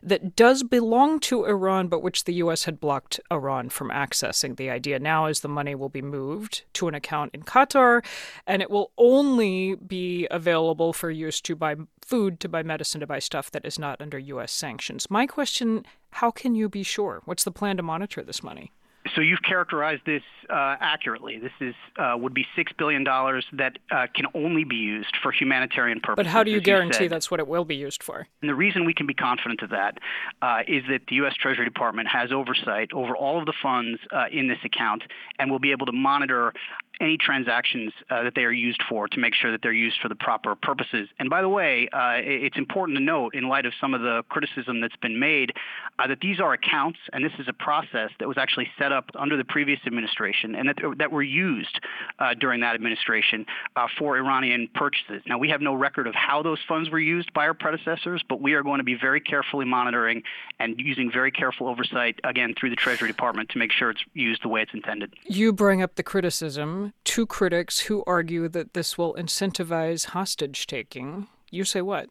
that 0.04 0.36
does 0.36 0.64
belong 0.64 1.20
to 1.22 1.46
Iran, 1.46 1.88
but 1.88 2.02
which 2.02 2.26
the 2.26 2.34
U.S. 2.36 2.66
had 2.66 2.80
blocked 2.80 3.20
Iran 3.32 3.70
from 3.70 3.90
accessing. 3.90 4.58
The 4.58 4.70
idea 4.70 5.00
now 5.00 5.28
is 5.28 5.40
the 5.40 5.48
money 5.48 5.76
will 5.78 5.90
be 5.90 6.02
moved 6.02 6.64
to 6.74 6.88
an 6.88 6.96
account 6.96 7.32
in 7.34 7.44
Qatar, 7.44 8.04
and 8.46 8.62
it 8.62 8.70
will 8.70 8.92
only 8.98 9.76
be 9.76 10.28
available 10.32 10.94
for 10.94 11.10
use 11.10 11.42
to 11.42 11.56
buy 11.56 11.76
food, 12.02 12.40
to 12.40 12.50
buy 12.50 12.64
medicine, 12.64 13.02
to 13.02 13.08
buy 13.08 13.20
stuff 13.20 13.52
that 13.52 13.66
is 13.66 13.78
not 13.78 14.02
under 14.02 14.18
U.S. 14.18 14.52
sanctions. 14.52 15.10
My 15.10 15.28
question 15.28 15.86
how 16.12 16.32
can 16.32 16.56
you 16.56 16.68
be 16.70 16.84
sure? 16.84 17.22
What's 17.26 17.44
the 17.44 17.52
plan 17.52 17.78
to 17.78 17.84
monitor 17.84 18.24
this 18.24 18.42
money? 18.42 18.72
So 19.16 19.22
you've 19.22 19.42
characterized 19.42 20.04
this 20.06 20.24
uh, 20.50 20.76
accurately. 20.80 21.40
This 21.40 21.52
is 21.60 21.76
uh, 21.98 22.16
would 22.18 22.34
be 22.34 22.46
six 22.56 22.72
billion 22.78 23.04
dollars 23.04 23.46
that 23.54 23.78
uh, 23.92 24.08
can 24.14 24.26
only 24.34 24.64
be 24.64 24.76
used 24.76 25.16
for 25.22 25.32
humanitarian 25.32 26.00
purposes. 26.00 26.26
But 26.26 26.32
how 26.32 26.44
do 26.44 26.52
you 26.52 26.62
guarantee 26.62 27.04
you 27.04 27.10
that's 27.10 27.30
what 27.30 27.40
it 27.40 27.48
will 27.48 27.66
be 27.66 27.76
used 27.76 28.04
for? 28.04 28.28
And 28.42 28.50
the 28.50 28.56
reason 28.56 28.86
we 28.86 28.94
can 28.94 29.08
be 29.08 29.14
confident 29.14 29.62
of 29.62 29.70
that 29.72 29.98
uh, 30.42 30.60
is 30.68 30.84
that 30.90 31.02
the 31.08 31.16
U.S. 31.16 31.34
Treasury 31.36 31.66
Department 31.66 32.08
has 32.08 32.32
oversight 32.32 32.92
over 32.94 33.16
all 33.16 33.40
of 33.40 33.46
the 33.46 33.54
funds 33.62 34.00
uh, 34.12 34.26
in 34.32 34.48
this 34.48 34.60
account 34.64 35.04
and 35.40 35.52
will 35.52 35.60
be 35.60 35.72
able 35.72 35.86
to 35.86 35.92
monitor 35.92 36.54
any 37.00 37.18
transactions 37.18 37.94
uh, 38.10 38.24
that 38.24 38.34
they 38.36 38.44
are 38.44 38.52
used 38.52 38.82
for 38.90 39.08
to 39.08 39.20
make 39.20 39.34
sure 39.34 39.52
that 39.52 39.62
they're 39.62 39.72
used 39.72 39.98
for 40.02 40.10
the 40.10 40.16
proper 40.16 40.56
purposes. 40.56 41.08
And 41.20 41.30
by 41.30 41.42
the 41.42 41.50
way, 41.50 41.88
uh, 41.94 42.16
it's 42.18 42.58
important 42.58 42.98
to 42.98 43.04
note, 43.04 43.36
in 43.36 43.48
light 43.48 43.66
of 43.66 43.74
some 43.80 43.94
of 43.94 44.02
the 44.02 44.24
criticism 44.30 44.82
that's 44.82 44.96
been 44.98 45.20
made, 45.20 45.54
uh, 46.00 46.08
that 46.08 46.20
these 46.22 46.40
are 46.40 46.54
accounts 46.54 47.00
and 47.14 47.24
this 47.24 47.34
is 47.40 47.48
a 47.48 47.54
process 47.54 48.12
that 48.20 48.28
was 48.28 48.38
actually 48.38 48.68
set 48.78 48.92
up 48.92 49.10
under 49.16 49.38
the 49.38 49.44
previous 49.44 49.80
administration 49.86 50.56
and 50.56 50.70
that, 50.70 50.78
that 50.98 51.12
were 51.12 51.24
used 51.24 51.80
uh, 52.20 52.34
during 52.34 52.62
that 52.62 52.76
administration 52.76 53.46
uh, 53.76 53.88
for 53.98 54.18
Iranian 54.18 54.68
purchases. 54.74 55.22
Now, 55.28 55.38
we 55.38 55.50
have 55.50 55.62
no 55.62 55.74
record 55.74 56.08
of 56.08 56.16
how 56.16 56.42
those 56.42 56.60
funds 56.68 56.90
were 56.90 57.00
used 57.00 57.34
by 57.34 57.48
our 57.48 57.54
predecessors, 57.54 58.24
but 58.28 58.42
we 58.42 58.54
are 58.54 58.64
going 58.64 58.80
to 58.80 58.84
be 58.84 58.96
very 58.96 59.22
carefully 59.22 59.66
monitoring 59.66 60.24
and 60.60 60.80
using 60.80 61.12
very 61.12 61.32
careful 61.32 61.68
oversight, 61.68 62.20
again, 62.24 62.54
through 62.60 62.70
the 62.70 62.76
Treasury 62.76 63.08
Department 63.08 63.50
to 63.50 63.58
make 63.58 63.72
sure 63.72 63.92
it's 63.92 64.04
used 64.14 64.44
the 64.44 64.48
way 64.48 64.62
it's 64.62 64.74
intended. 64.74 65.14
You 65.26 65.54
bring 65.54 65.82
up 65.82 65.96
the 65.96 66.04
criticism. 66.04 66.87
Two 67.04 67.26
critics 67.26 67.82
who 67.82 68.04
argue 68.08 68.48
that 68.50 68.74
this 68.74 68.98
will 68.98 69.14
incentivize 69.16 70.08
hostage 70.08 70.68
taking. 70.68 71.28
You 71.52 71.64
say 71.64 71.82
what? 71.82 72.10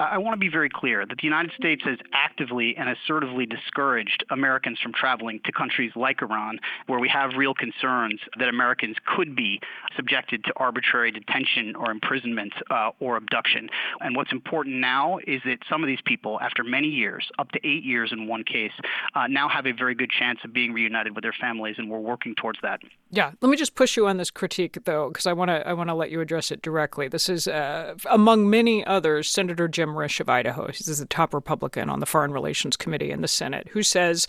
I 0.00 0.18
want 0.18 0.34
to 0.34 0.40
be 0.40 0.48
very 0.48 0.70
clear 0.70 1.04
that 1.04 1.16
the 1.18 1.24
United 1.24 1.52
States 1.52 1.82
has 1.84 1.98
actively 2.12 2.74
and 2.76 2.88
assertively 2.88 3.46
discouraged 3.46 4.24
Americans 4.30 4.78
from 4.82 4.92
traveling 4.92 5.40
to 5.44 5.52
countries 5.52 5.92
like 5.94 6.22
Iran, 6.22 6.58
where 6.86 6.98
we 6.98 7.08
have 7.08 7.32
real 7.36 7.54
concerns 7.54 8.20
that 8.38 8.48
Americans 8.48 8.96
could 9.04 9.36
be 9.36 9.60
subjected 9.96 10.44
to 10.44 10.52
arbitrary 10.56 11.10
detention 11.10 11.76
or 11.76 11.90
imprisonment 11.90 12.52
uh, 12.70 12.90
or 13.00 13.16
abduction. 13.16 13.68
And 14.00 14.16
what's 14.16 14.32
important 14.32 14.76
now 14.76 15.18
is 15.26 15.42
that 15.44 15.58
some 15.68 15.82
of 15.82 15.86
these 15.86 16.00
people, 16.04 16.40
after 16.40 16.64
many 16.64 16.88
years, 16.88 17.28
up 17.38 17.50
to 17.52 17.58
eight 17.66 17.84
years 17.84 18.10
in 18.12 18.26
one 18.26 18.44
case, 18.44 18.72
uh, 19.14 19.26
now 19.26 19.48
have 19.48 19.66
a 19.66 19.72
very 19.72 19.94
good 19.94 20.10
chance 20.10 20.38
of 20.44 20.52
being 20.52 20.72
reunited 20.72 21.14
with 21.14 21.22
their 21.22 21.34
families, 21.38 21.76
and 21.78 21.90
we're 21.90 21.98
working 21.98 22.34
towards 22.34 22.58
that. 22.62 22.80
Yeah, 23.10 23.32
let 23.40 23.50
me 23.50 23.56
just 23.56 23.74
push 23.74 23.96
you 23.96 24.06
on 24.06 24.16
this 24.16 24.30
critique 24.30 24.78
though, 24.84 25.08
because 25.08 25.26
I 25.26 25.32
want 25.32 25.50
to 25.50 25.66
I 25.66 25.72
want 25.72 25.88
to 25.88 25.94
let 25.94 26.10
you 26.10 26.20
address 26.20 26.50
it 26.50 26.62
directly. 26.62 27.08
This 27.08 27.28
is 27.28 27.48
uh, 27.48 27.94
among 28.08 28.48
many 28.48 28.86
others, 28.86 29.28
Senator 29.28 29.68
Jim 29.68 29.89
Risch 29.94 30.20
of 30.20 30.28
Idaho. 30.28 30.68
He's 30.68 30.98
the 30.98 31.06
top 31.06 31.34
Republican 31.34 31.88
on 31.90 32.00
the 32.00 32.06
Foreign 32.06 32.32
Relations 32.32 32.76
Committee 32.76 33.10
in 33.10 33.20
the 33.20 33.28
Senate, 33.28 33.68
who 33.68 33.82
says 33.82 34.26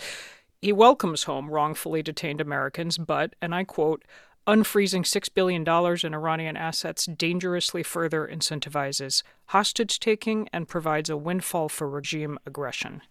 he 0.61 0.71
welcomes 0.71 1.23
home 1.23 1.49
wrongfully 1.49 2.03
detained 2.03 2.41
Americans, 2.41 2.97
but, 2.97 3.35
and 3.41 3.55
I 3.55 3.63
quote, 3.63 4.03
unfreezing 4.47 5.03
$6 5.03 5.33
billion 5.33 5.61
in 5.61 6.13
Iranian 6.13 6.57
assets 6.57 7.05
dangerously 7.05 7.83
further 7.83 8.27
incentivizes 8.27 9.23
hostage 9.45 9.99
taking 9.99 10.49
and 10.51 10.67
provides 10.67 11.09
a 11.09 11.17
windfall 11.17 11.69
for 11.69 11.87
regime 11.87 12.39
aggression. 12.45 13.01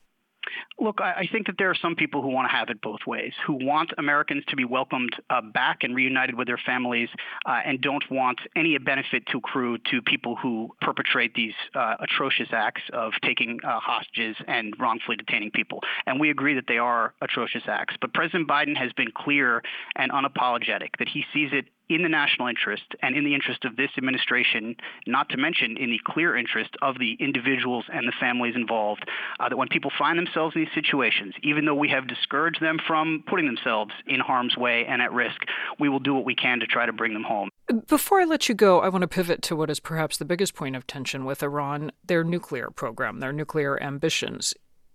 Look, 0.78 1.01
I, 1.01 1.28
think 1.31 1.47
that 1.47 1.56
there 1.59 1.70
are 1.70 1.74
some 1.74 1.94
people 1.94 2.22
who 2.22 2.28
want 2.28 2.51
to 2.51 2.56
have 2.56 2.70
it 2.70 2.81
both 2.81 3.01
ways, 3.06 3.32
who 3.47 3.55
want 3.55 3.93
Americans 3.98 4.44
to 4.48 4.56
be 4.56 4.64
welcomed 4.64 5.14
uh, 5.28 5.40
back 5.40 5.82
and 5.82 5.94
reunited 5.94 6.36
with 6.36 6.47
their 6.47 6.60
families, 6.64 7.09
uh, 7.47 7.60
and 7.64 7.81
don't 7.81 8.05
want 8.10 8.40
any 8.56 8.77
benefit 8.78 9.27
to 9.27 9.39
accrue 9.39 9.78
to 9.90 10.01
people 10.02 10.36
who 10.36 10.70
perpetrate 10.81 11.35
these 11.35 11.55
uh, 11.74 11.97
atrocious 12.01 12.48
acts 12.52 12.82
of 12.93 13.12
taking 13.22 13.59
uh, 13.62 13.78
hostages 13.81 14.36
and 14.48 14.74
wrongfully 14.78 15.16
detaining 15.16 15.51
people. 15.51 15.81
And 16.06 16.18
we 16.18 16.31
agree 16.31 16.55
that 16.55 16.64
they 16.66 16.78
are 16.78 17.14
atrocious 17.20 17.64
acts. 17.66 17.94
But 18.01 18.14
President 18.14 18.48
Biden 18.48 18.77
has 18.77 18.93
been 18.93 19.10
clear 19.14 19.62
and 19.97 20.10
unapologetic 20.10 20.97
that 20.98 21.09
he 21.09 21.24
sees 21.32 21.51
it 21.52 21.66
in 21.90 22.02
the 22.02 22.08
national 22.08 22.46
interest 22.46 22.84
and 23.02 23.16
in 23.16 23.24
the 23.24 23.34
interest 23.34 23.64
of 23.64 23.76
this 23.76 23.90
administration, 23.98 24.76
not 25.06 25.28
to 25.28 25.36
mention 25.36 25.76
in 25.76 25.90
the 25.90 26.00
clear 26.06 26.36
interest 26.36 26.70
of 26.82 26.98
the 26.98 27.16
individuals 27.18 27.84
and 27.92 28.06
the 28.06 28.12
families 28.20 28.54
involved, 28.54 29.04
uh, 29.40 29.48
that 29.48 29.56
when 29.56 29.68
people 29.68 29.90
find 29.98 30.16
themselves 30.16 30.54
in 30.54 30.62
these 30.62 30.74
situations, 30.74 31.34
even 31.42 31.64
though 31.64 31.74
we 31.74 31.88
have 31.88 32.06
discouraged 32.06 32.62
them 32.62 32.78
from 32.86 33.24
putting 33.26 33.46
themselves 33.46 33.92
in 34.06 34.20
harm's 34.20 34.56
way 34.56 34.86
and 34.86 35.02
at 35.02 35.12
risk, 35.12 35.40
we 35.80 35.88
will 35.88 35.98
do 35.98 36.14
what 36.14 36.24
we 36.24 36.34
can 36.34 36.60
to 36.60 36.66
try 36.66 36.86
to 36.86 36.92
bring 36.92 37.12
them 37.12 37.24
home. 37.24 37.50
Before 37.88 38.20
I 38.20 38.24
let 38.24 38.48
you 38.48 38.54
go, 38.54 38.80
I 38.80 38.88
want 38.88 39.02
to 39.02 39.08
pivot 39.08 39.42
to 39.42 39.56
what 39.56 39.68
is 39.68 39.80
perhaps 39.80 40.16
the 40.16 40.24
biggest 40.24 40.54
point 40.54 40.76
of 40.76 40.86
tension 40.86 41.24
with 41.24 41.42
Iran 41.42 41.90
their 42.04 42.22
nuclear 42.22 42.70
program, 42.70 43.18
their 43.18 43.32
nuclear 43.32 43.82
ambitions. 43.82 44.54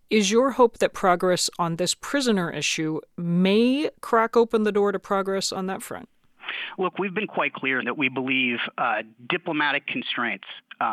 Is 0.09 0.31
your 0.31 0.51
hope 0.51 0.77
that 0.77 0.93
progress 0.93 1.49
on 1.57 1.77
this 1.77 1.95
prisoner 1.95 2.51
issue 2.51 3.01
may 3.17 3.89
crack 4.01 4.37
open 4.37 4.63
the 4.63 4.71
door 4.71 4.91
to 4.91 4.99
progress 4.99 5.51
on 5.51 5.65
that 5.65 5.81
front? 5.81 6.07
Look, 6.77 6.99
we've 6.99 7.13
been 7.13 7.27
quite 7.27 7.53
clear 7.53 7.83
that 7.83 7.97
we 7.97 8.09
believe 8.09 8.57
uh, 8.77 9.03
diplomatic 9.29 9.87
constraints 9.87 10.45
uh, 10.81 10.83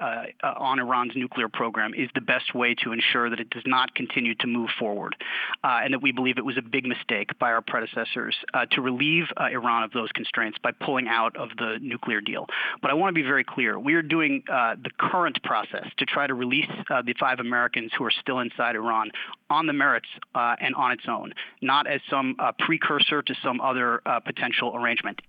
uh, 0.00 0.24
on 0.56 0.78
Iran's 0.78 1.12
nuclear 1.16 1.48
program 1.48 1.94
is 1.94 2.08
the 2.14 2.20
best 2.20 2.54
way 2.54 2.76
to 2.84 2.92
ensure 2.92 3.28
that 3.28 3.40
it 3.40 3.50
does 3.50 3.64
not 3.66 3.92
continue 3.94 4.34
to 4.36 4.46
move 4.46 4.70
forward, 4.78 5.16
and 5.64 5.92
that 5.92 6.00
we 6.00 6.12
believe 6.12 6.38
it 6.38 6.44
was 6.44 6.56
a 6.56 6.62
big 6.62 6.86
mistake 6.86 7.36
by 7.40 7.50
our 7.50 7.60
predecessors 7.60 8.36
to 8.70 8.80
relieve 8.80 9.24
Iran 9.38 9.82
of 9.82 9.90
those 9.90 10.10
constraints 10.12 10.58
by 10.62 10.70
pulling 10.70 11.08
out 11.08 11.36
of 11.36 11.48
the 11.58 11.78
nuclear 11.80 12.20
deal. 12.20 12.46
But 12.80 12.92
I 12.92 12.94
want 12.94 13.10
to 13.10 13.20
be 13.20 13.26
very 13.26 13.42
clear: 13.42 13.78
we 13.78 13.94
are 13.94 14.02
doing 14.02 14.44
the 14.46 14.90
current 14.98 15.42
process 15.42 15.88
to 15.98 16.06
try 16.06 16.28
to 16.28 16.34
release 16.34 16.70
the 16.88 17.14
five 17.18 17.40
Americans 17.40 17.90
who 17.98 18.04
are 18.04 18.12
still 18.12 18.38
inside 18.38 18.76
Iran 18.76 19.10
on 19.52 19.66
the 19.66 19.72
merits 19.72 20.08
uh, 20.34 20.56
and 20.60 20.74
on 20.74 20.92
its 20.92 21.04
own, 21.08 21.32
not 21.60 21.86
as 21.86 22.00
some 22.10 22.34
uh, 22.38 22.52
precursor 22.58 23.22
to 23.22 23.34
some 23.42 23.60
other 23.60 24.00
uh, 24.06 24.18
potential 24.20 24.74
arrangement. 24.74 25.20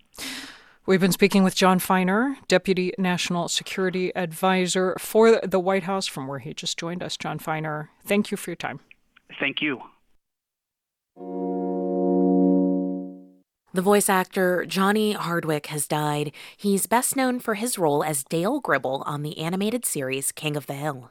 We've 0.86 1.00
been 1.00 1.14
speaking 1.14 1.44
with 1.44 1.56
Jon 1.56 1.80
Finer, 1.80 2.38
Deputy 2.50 2.92
National 2.98 3.48
Security 3.48 4.14
Advisor 4.16 4.96
for 5.00 5.40
the 5.42 5.60
White 5.60 5.84
House, 5.84 6.08
from 6.08 6.28
where 6.28 6.40
he 6.40 6.54
just 6.54 6.78
joined 6.78 7.02
us. 7.02 7.16
Jon 7.16 7.40
Finer, 7.40 7.90
thank 8.04 8.32
you 8.32 8.38
for 8.38 8.50
your 8.50 8.58
time. 8.58 8.82
Thank 9.40 9.62
you. 9.62 9.80
The 13.76 13.82
voice 13.82 14.10
actor 14.10 14.66
Johnny 14.66 15.14
Hardwick 15.14 15.68
has 15.68 15.88
died. 15.88 16.32
He's 16.58 16.86
best 16.86 17.16
known 17.16 17.40
for 17.40 17.56
his 17.56 17.80
role 17.80 18.04
as 18.04 18.24
Dale 18.24 18.60
Gribble 18.60 19.04
on 19.06 19.24
the 19.24 19.40
animated 19.40 19.86
series 19.86 20.32
King 20.32 20.58
of 20.58 20.68
the 20.68 20.74
Hill. 20.74 21.10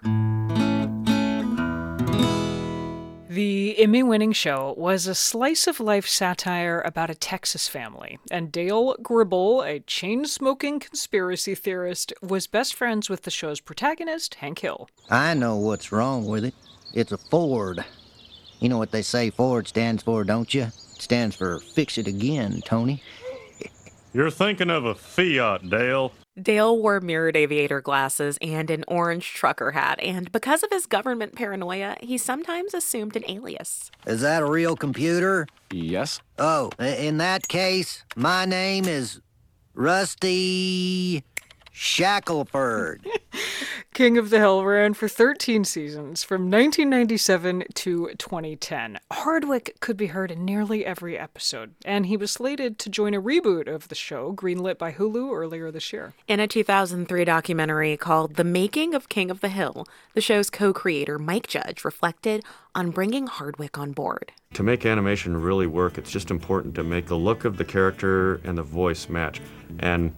The 3.32 3.78
Emmy 3.78 4.02
winning 4.02 4.32
show 4.32 4.74
was 4.76 5.06
a 5.06 5.14
slice 5.14 5.66
of 5.66 5.80
life 5.80 6.06
satire 6.06 6.82
about 6.82 7.09
a 7.09 7.14
Texas 7.14 7.66
family, 7.66 8.18
and 8.30 8.52
Dale 8.52 8.94
Gribble, 9.00 9.62
a 9.62 9.80
chain 9.80 10.26
smoking 10.26 10.78
conspiracy 10.78 11.54
theorist, 11.54 12.12
was 12.20 12.46
best 12.46 12.74
friends 12.74 13.09
with 13.09 13.22
the 13.22 13.30
show's 13.30 13.59
protagonist, 13.59 14.34
Hank 14.34 14.59
Hill. 14.59 14.90
I 15.09 15.32
know 15.32 15.56
what's 15.56 15.90
wrong 15.90 16.26
with 16.26 16.44
it. 16.44 16.54
It's 16.92 17.12
a 17.12 17.16
Ford. 17.16 17.82
You 18.60 18.68
know 18.68 18.76
what 18.76 18.90
they 18.90 19.00
say 19.00 19.30
Ford 19.30 19.66
stands 19.66 20.02
for, 20.02 20.24
don't 20.24 20.52
you? 20.52 20.64
It 20.64 20.74
stands 20.74 21.34
for 21.34 21.59
Fix 21.59 21.96
It 21.96 22.09
Again, 22.09 22.60
Tony. 22.66 23.02
You're 24.12 24.30
thinking 24.30 24.68
of 24.68 24.84
a 24.84 24.94
Fiat, 24.94 25.70
Dale. 25.70 26.12
Dale 26.40 26.78
wore 26.78 27.00
mirrored 27.00 27.36
aviator 27.36 27.82
glasses 27.82 28.38
and 28.40 28.70
an 28.70 28.84
orange 28.88 29.34
trucker 29.34 29.72
hat, 29.72 30.00
and 30.00 30.32
because 30.32 30.62
of 30.62 30.70
his 30.70 30.86
government 30.86 31.34
paranoia, 31.34 31.96
he 32.00 32.16
sometimes 32.16 32.72
assumed 32.72 33.16
an 33.16 33.24
alias. 33.28 33.90
Is 34.06 34.22
that 34.22 34.42
a 34.42 34.46
real 34.46 34.74
computer? 34.74 35.46
Yes. 35.70 36.20
Oh, 36.38 36.70
in 36.78 37.18
that 37.18 37.48
case, 37.48 38.04
my 38.16 38.46
name 38.46 38.86
is 38.86 39.20
Rusty 39.74 41.22
Shackelford. 41.72 43.06
King 43.94 44.16
of 44.16 44.30
the 44.30 44.38
Hill 44.38 44.64
ran 44.64 44.94
for 44.94 45.06
13 45.06 45.64
seasons 45.64 46.24
from 46.24 46.50
1997 46.50 47.64
to 47.74 48.10
2010. 48.16 48.98
Hardwick 49.10 49.76
could 49.80 49.96
be 49.98 50.06
heard 50.06 50.30
in 50.30 50.44
nearly 50.44 50.86
every 50.86 51.18
episode, 51.18 51.74
and 51.84 52.06
he 52.06 52.16
was 52.16 52.30
slated 52.30 52.78
to 52.78 52.90
join 52.90 53.12
a 53.12 53.20
reboot 53.20 53.68
of 53.68 53.88
the 53.88 53.94
show, 53.94 54.32
greenlit 54.32 54.78
by 54.78 54.92
Hulu 54.92 55.34
earlier 55.34 55.70
this 55.70 55.92
year. 55.92 56.14
In 56.26 56.40
a 56.40 56.46
2003 56.46 57.24
documentary 57.24 57.96
called 57.98 58.36
The 58.36 58.44
Making 58.44 58.94
of 58.94 59.10
King 59.10 59.30
of 59.30 59.40
the 59.40 59.50
Hill, 59.50 59.86
the 60.14 60.22
show's 60.22 60.48
co 60.48 60.72
creator, 60.72 61.18
Mike 61.18 61.46
Judge, 61.46 61.84
reflected 61.84 62.44
on 62.74 62.90
bringing 62.90 63.26
Hardwick 63.26 63.76
on 63.76 63.92
board. 63.92 64.32
To 64.54 64.62
make 64.62 64.86
animation 64.86 65.40
really 65.40 65.66
work, 65.66 65.98
it's 65.98 66.10
just 66.10 66.30
important 66.30 66.74
to 66.76 66.82
make 66.82 67.06
the 67.06 67.16
look 67.16 67.44
of 67.44 67.56
the 67.58 67.64
character 67.64 68.36
and 68.44 68.56
the 68.56 68.62
voice 68.62 69.08
match. 69.08 69.40
And 69.80 70.14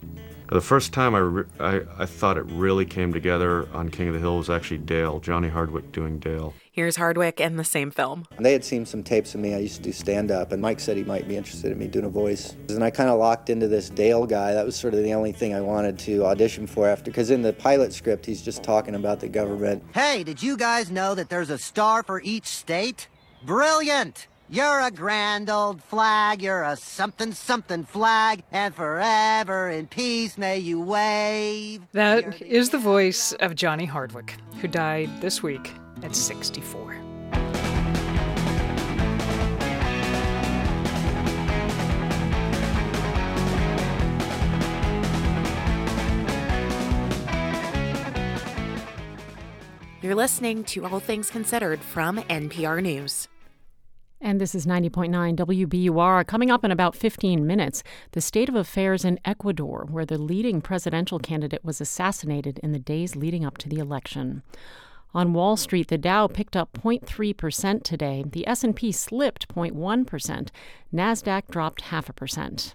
the 0.49 0.61
first 0.61 0.93
time 0.93 1.15
I, 1.15 1.19
re- 1.19 1.45
I, 1.59 1.81
I, 1.99 2.07
thought 2.07 2.37
it 2.37 2.45
really 2.47 2.85
came 2.85 3.13
together 3.13 3.67
on 3.73 3.89
King 3.89 4.09
of 4.09 4.15
the 4.15 4.21
Hill 4.21 4.37
was 4.37 4.51
actually 4.51 4.79
Dale, 4.79 5.19
Johnny 5.21 5.49
Hardwick 5.49 5.91
doing 5.91 6.19
Dale. 6.19 6.53
Here's 6.71 6.97
Hardwick 6.97 7.41
in 7.41 7.57
the 7.57 7.65
same 7.65 7.91
film. 7.91 8.27
They 8.39 8.53
had 8.53 8.65
seen 8.65 8.85
some 8.85 9.03
tapes 9.03 9.35
of 9.35 9.41
me. 9.41 9.55
I 9.55 9.59
used 9.59 9.77
to 9.77 9.83
do 9.83 9.93
stand 9.93 10.31
up, 10.31 10.53
and 10.53 10.61
Mike 10.61 10.81
said 10.81 10.97
he 10.97 11.05
might 11.05 11.27
be 11.27 11.37
interested 11.37 11.73
in 11.73 11.79
me 11.79 11.87
doing 11.87 12.05
a 12.05 12.11
voice. 12.11 12.57
And 12.69 12.83
I 12.83 12.91
kind 12.91 13.09
of 13.09 13.19
locked 13.19 13.49
into 13.49 13.69
this 13.69 13.89
Dale 13.89 14.27
guy. 14.27 14.53
That 14.53 14.67
was 14.67 14.77
sort 14.77 14.93
of 14.93 15.03
the 15.03 15.15
only 15.15 15.33
thing 15.33 15.55
I 15.55 15.61
wanted 15.61 15.99
to 16.01 16.25
audition 16.25 16.67
for 16.67 16.89
after, 16.89 17.11
because 17.11 17.31
in 17.31 17.43
the 17.43 17.53
pilot 17.53 17.93
script, 17.93 18.27
he's 18.27 18.43
just 18.43 18.63
talking 18.63 18.97
about 18.97 19.21
the 19.21 19.29
government. 19.29 19.83
Hey, 19.95 20.25
did 20.25 20.43
you 20.43 20.57
guys 20.57 20.91
know 20.91 21.15
that 21.15 21.31
there's 21.31 21.51
a 21.51 21.59
star 21.59 22.03
for 22.03 22.21
each 22.23 22.47
state? 22.47 23.09
Brilliant! 23.47 24.27
You're 24.51 24.81
a 24.81 24.91
grand 24.91 25.49
old 25.49 25.83
flag, 25.83 26.43
you're 26.43 26.65
a 26.65 26.77
something 26.77 27.33
something 27.33 27.85
flag, 27.85 28.43
and 28.53 28.75
forever 28.75 29.71
in 29.71 29.87
peace 29.87 30.37
may 30.37 30.59
you 30.59 30.81
wave. 30.81 31.81
That 31.93 32.39
the 32.39 32.47
is 32.47 32.69
the 32.69 32.79
voice 32.79 33.33
of 33.41 33.55
Johnny 33.55 33.87
Hardwick, 33.87 34.37
who 34.61 34.69
died 34.69 35.09
this 35.23 35.43
week 35.43 35.73
at 36.03 36.15
64. 36.15 36.95
You're 50.03 50.15
listening 50.15 50.65
to 50.65 50.85
All 50.85 51.01
Things 51.01 51.31
Considered 51.31 51.81
from 51.81 52.19
NPR 52.19 52.83
News. 52.83 53.29
And 54.25 54.41
this 54.41 54.55
is 54.55 54.65
90.9 54.65 55.37
WBUR. 55.37 56.27
Coming 56.27 56.51
up 56.51 56.65
in 56.65 56.71
about 56.71 56.97
15 56.97 57.47
minutes, 57.47 57.83
the 58.13 58.23
state 58.23 58.49
of 58.49 58.55
affairs 58.55 59.05
in 59.05 59.21
Ecuador, 59.23 59.87
where 59.91 60.07
the 60.07 60.17
leading 60.17 60.63
presidential 60.63 61.19
candidate 61.19 61.63
was 61.63 61.79
assassinated 61.79 62.59
in 62.63 62.73
the 62.73 62.79
days 62.79 63.17
leading 63.17 63.45
up 63.45 63.59
to 63.59 63.69
the 63.69 63.79
election. 63.79 64.43
On 65.13 65.35
Wall 65.35 65.59
Street, 65.59 65.89
the 65.89 65.99
Dow 65.99 66.27
picked 66.27 66.57
up 66.57 66.73
0.3% 66.73 67.83
today. 67.83 68.25
The 68.27 68.49
S&P 68.49 68.93
slipped 68.93 69.55
0.1%. 69.55 70.49
Nasdaq 70.91 71.49
dropped 71.51 71.83
half 71.83 72.09
a 72.09 72.15
percent. 72.15 72.75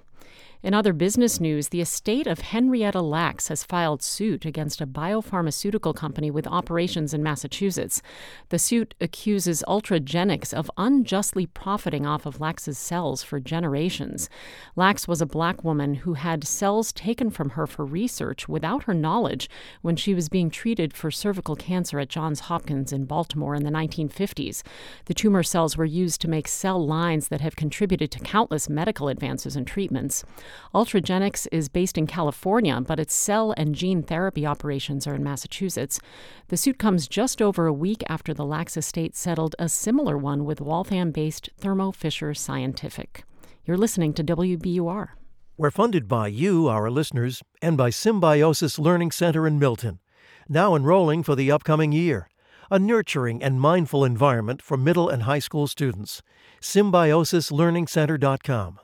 In 0.61 0.73
other 0.73 0.91
business 0.91 1.39
news, 1.39 1.69
the 1.69 1.79
estate 1.79 2.27
of 2.27 2.39
Henrietta 2.39 3.01
Lacks 3.01 3.47
has 3.47 3.63
filed 3.63 4.03
suit 4.03 4.43
against 4.43 4.81
a 4.81 4.85
biopharmaceutical 4.85 5.95
company 5.95 6.29
with 6.29 6.45
operations 6.47 7.13
in 7.13 7.23
Massachusetts. 7.23 8.01
The 8.49 8.59
suit 8.59 8.93
accuses 8.99 9.63
Ultragenyx 9.69 10.53
of 10.53 10.69
unjustly 10.75 11.45
profiting 11.45 12.05
off 12.05 12.25
of 12.25 12.41
Lacks's 12.41 12.77
cells 12.77 13.23
for 13.23 13.39
generations. 13.39 14.29
Lacks 14.75 15.07
was 15.07 15.21
a 15.21 15.25
black 15.25 15.63
woman 15.63 15.93
who 15.93 16.15
had 16.15 16.45
cells 16.45 16.91
taken 16.91 17.29
from 17.29 17.51
her 17.51 17.65
for 17.65 17.85
research 17.85 18.49
without 18.49 18.83
her 18.83 18.93
knowledge 18.93 19.49
when 19.81 19.95
she 19.95 20.13
was 20.13 20.27
being 20.27 20.49
treated 20.49 20.93
for 20.93 21.09
cervical 21.09 21.55
cancer 21.55 22.01
at 22.01 22.09
Johns 22.09 22.41
Hopkins 22.41 22.91
in 22.91 23.05
Baltimore 23.05 23.55
in 23.55 23.63
the 23.63 23.71
1950s. 23.71 24.63
The 25.05 25.13
tumor 25.13 25.41
cells 25.41 25.77
were 25.77 25.85
used 25.85 26.19
to 26.19 26.27
make 26.27 26.49
cell 26.49 26.85
lines 26.85 27.29
that 27.29 27.39
have 27.39 27.55
contributed 27.55 28.11
to 28.11 28.19
countless 28.19 28.67
medical 28.67 29.07
advances 29.07 29.55
and 29.55 29.65
treatments. 29.65 30.25
Ultragenyx 30.73 31.47
is 31.51 31.69
based 31.69 31.97
in 31.97 32.07
California, 32.07 32.81
but 32.81 32.99
its 32.99 33.13
cell 33.13 33.53
and 33.57 33.75
gene 33.75 34.03
therapy 34.03 34.45
operations 34.45 35.07
are 35.07 35.15
in 35.15 35.23
Massachusetts. 35.23 36.01
The 36.49 36.57
suit 36.57 36.77
comes 36.77 37.07
just 37.07 37.41
over 37.41 37.65
a 37.65 37.73
week 37.73 38.03
after 38.07 38.33
the 38.33 38.45
Lacks 38.45 38.75
estate 38.77 39.15
settled 39.15 39.55
a 39.57 39.69
similar 39.69 40.17
one 40.17 40.45
with 40.45 40.61
Waltham 40.61 41.11
based 41.11 41.49
Thermo 41.57 41.91
Fisher 41.91 42.33
Scientific. 42.33 43.23
You're 43.65 43.77
listening 43.77 44.13
to 44.13 44.23
WBUR. 44.23 45.09
We're 45.57 45.71
funded 45.71 46.07
by 46.07 46.29
you, 46.29 46.69
our 46.69 46.89
listeners, 46.89 47.43
and 47.61 47.75
by 47.75 47.89
Symbiosis 47.89 48.79
Learning 48.79 49.11
Center 49.11 49.45
in 49.45 49.59
Milton, 49.59 49.99
now 50.47 50.73
enrolling 50.73 51.21
for 51.21 51.35
the 51.35 51.51
upcoming 51.51 51.91
year. 51.91 52.29
A 52.71 52.79
nurturing 52.79 53.43
and 53.43 53.59
mindful 53.59 54.05
environment 54.05 54.61
for 54.61 54.77
middle 54.77 55.09
and 55.09 55.23
high 55.23 55.39
school 55.39 55.67
students. 55.67 56.21
SymbiosisLearningCenter.com 56.61 58.79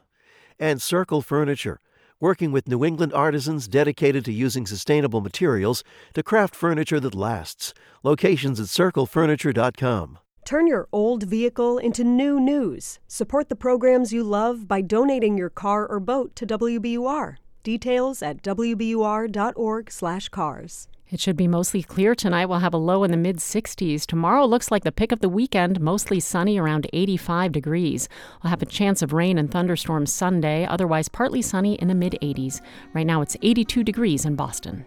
and 0.60 0.82
Circle 0.82 1.22
Furniture, 1.22 1.80
working 2.20 2.52
with 2.52 2.68
New 2.68 2.84
England 2.84 3.14
artisans 3.14 3.68
dedicated 3.68 4.26
to 4.26 4.32
using 4.32 4.66
sustainable 4.66 5.22
materials 5.22 5.84
to 6.14 6.24
craft 6.24 6.56
furniture 6.56 7.00
that 7.00 7.16
lasts. 7.16 7.74
Locations 8.04 8.60
at 8.60 8.68
circlefurniture.com. 8.68 10.20
Turn 10.46 10.68
your 10.68 10.88
old 10.92 11.24
vehicle 11.24 11.80
into 11.80 12.04
new 12.04 12.40
news. 12.40 13.00
Support 13.08 13.50
the 13.50 13.56
programs 13.56 14.14
you 14.14 14.24
love 14.24 14.68
by 14.68 14.82
donating 14.82 15.38
your 15.38 15.50
car 15.50 15.88
or 15.88 16.00
boat 16.00 16.36
to 16.36 16.46
WBUR. 16.46 17.38
Details 17.66 18.22
at 18.22 18.44
wbur.org/cars. 18.44 20.88
It 21.10 21.20
should 21.20 21.36
be 21.36 21.48
mostly 21.48 21.82
clear 21.82 22.14
tonight. 22.14 22.46
We'll 22.46 22.60
have 22.60 22.76
a 22.76 22.78
low 22.78 23.04
in 23.04 23.10
the 23.10 23.18
mid 23.18 23.38
60s. 23.38 24.06
Tomorrow 24.06 24.46
looks 24.46 24.70
like 24.70 24.84
the 24.84 24.92
pick 24.92 25.12
of 25.12 25.20
the 25.20 25.30
weekend, 25.30 25.82
mostly 25.82 26.20
sunny 26.20 26.60
around 26.60 26.86
85 26.94 27.52
degrees. 27.52 28.08
We'll 28.44 28.52
have 28.52 28.62
a 28.62 28.68
chance 28.68 29.02
of 29.02 29.14
rain 29.14 29.40
and 29.40 29.50
thunderstorms 29.50 30.14
Sunday, 30.14 30.68
otherwise 30.68 31.10
partly 31.10 31.42
sunny 31.42 31.74
in 31.76 31.88
the 31.88 31.96
mid 31.96 32.20
80s. 32.22 32.62
Right 32.94 33.08
now 33.08 33.22
it's 33.22 33.36
82 33.42 33.84
degrees 33.84 34.26
in 34.26 34.36
Boston. 34.36 34.86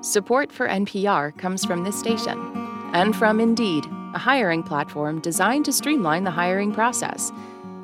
Support 0.00 0.52
for 0.52 0.68
NPR 0.68 1.36
comes 1.36 1.66
from 1.66 1.84
this 1.84 1.98
station 1.98 2.38
and 2.94 3.14
from 3.14 3.40
Indeed, 3.40 3.84
a 4.14 4.18
hiring 4.18 4.62
platform 4.62 5.20
designed 5.20 5.66
to 5.66 5.72
streamline 5.72 6.24
the 6.24 6.30
hiring 6.30 6.72
process. 6.72 7.30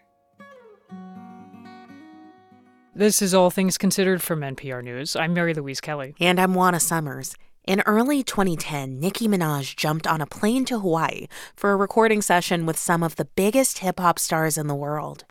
This 2.97 3.21
is 3.21 3.35
All 3.35 3.51
Things 3.51 3.77
Considered 3.77 4.23
from 4.23 4.43
NPR 4.43 4.81
News. 4.81 5.17
I'm 5.17 5.35
Mary 5.35 5.53
Louise 5.53 5.81
Kelly. 5.81 6.15
And 6.21 6.39
I'm 6.39 6.55
Juana 6.55 6.79
Summers. 6.79 7.35
In 7.67 7.83
early 7.87 8.23
2010, 8.23 9.01
Nicki 9.01 9.27
Minaj 9.27 9.75
jumped 9.75 10.07
on 10.07 10.21
a 10.21 10.27
plane 10.27 10.65
to 10.67 10.79
Hawaii 10.79 11.27
for 11.57 11.73
a 11.73 11.77
recording 11.77 12.23
session 12.23 12.67
with 12.67 12.79
some 12.79 13.03
of 13.03 13.17
the 13.17 13.25
biggest 13.25 13.79
hip 13.79 13.99
hop 13.99 14.21
stars 14.21 14.57
in 14.57 14.69
the 14.69 14.77
world. 14.77 15.25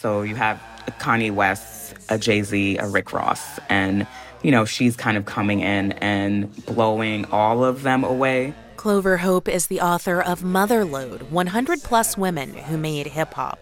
So 0.00 0.22
you 0.22 0.34
have 0.34 0.60
Kanye 0.98 1.30
West, 1.30 1.94
a 2.08 2.18
Jay 2.18 2.42
Z, 2.42 2.78
a 2.78 2.88
Rick 2.88 3.12
Ross, 3.12 3.60
and 3.68 4.08
you 4.42 4.50
know 4.50 4.64
she's 4.64 4.96
kind 4.96 5.16
of 5.16 5.24
coming 5.24 5.60
in 5.60 5.92
and 5.92 6.52
blowing 6.66 7.26
all 7.26 7.64
of 7.64 7.84
them 7.84 8.02
away. 8.02 8.54
Clover 8.86 9.16
Hope 9.16 9.48
is 9.48 9.66
the 9.66 9.80
author 9.80 10.22
of 10.22 10.42
Motherlode 10.42 11.28
100 11.28 11.82
Plus 11.82 12.16
Women 12.16 12.54
Who 12.54 12.78
Made 12.78 13.08
Hip 13.08 13.34
Hop. 13.34 13.58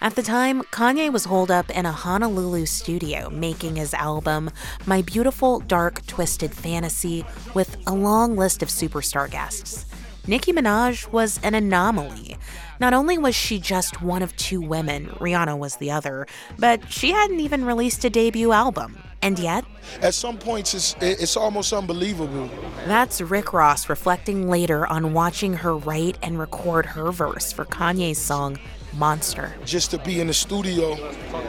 At 0.00 0.16
the 0.16 0.22
time, 0.22 0.62
Kanye 0.62 1.12
was 1.12 1.26
holed 1.26 1.50
up 1.50 1.68
in 1.68 1.84
a 1.84 1.92
Honolulu 1.92 2.64
studio 2.64 3.28
making 3.28 3.76
his 3.76 3.92
album, 3.92 4.50
My 4.86 5.02
Beautiful 5.02 5.60
Dark 5.60 6.06
Twisted 6.06 6.54
Fantasy, 6.54 7.22
with 7.52 7.76
a 7.86 7.92
long 7.92 8.34
list 8.34 8.62
of 8.62 8.70
superstar 8.70 9.30
guests. 9.30 9.84
Nicki 10.26 10.54
Minaj 10.54 11.12
was 11.12 11.38
an 11.42 11.54
anomaly. 11.54 12.38
Not 12.80 12.94
only 12.94 13.18
was 13.18 13.34
she 13.34 13.58
just 13.58 14.00
one 14.00 14.22
of 14.22 14.34
two 14.36 14.62
women, 14.62 15.08
Rihanna 15.20 15.58
was 15.58 15.76
the 15.76 15.90
other, 15.90 16.26
but 16.58 16.90
she 16.90 17.10
hadn't 17.10 17.40
even 17.40 17.66
released 17.66 18.06
a 18.06 18.10
debut 18.10 18.52
album. 18.52 18.96
And 19.22 19.38
yet, 19.38 19.64
at 20.00 20.14
some 20.14 20.36
points, 20.36 20.74
it's, 20.74 20.96
it's 21.00 21.36
almost 21.36 21.72
unbelievable. 21.72 22.50
That's 22.86 23.20
Rick 23.20 23.52
Ross 23.52 23.88
reflecting 23.88 24.50
later 24.50 24.84
on 24.86 25.12
watching 25.12 25.54
her 25.54 25.76
write 25.76 26.18
and 26.22 26.40
record 26.40 26.86
her 26.86 27.12
verse 27.12 27.52
for 27.52 27.64
Kanye's 27.64 28.18
song 28.18 28.58
Monster. 28.94 29.54
Just 29.64 29.90
to 29.92 29.98
be 29.98 30.20
in 30.20 30.26
the 30.26 30.34
studio 30.34 30.94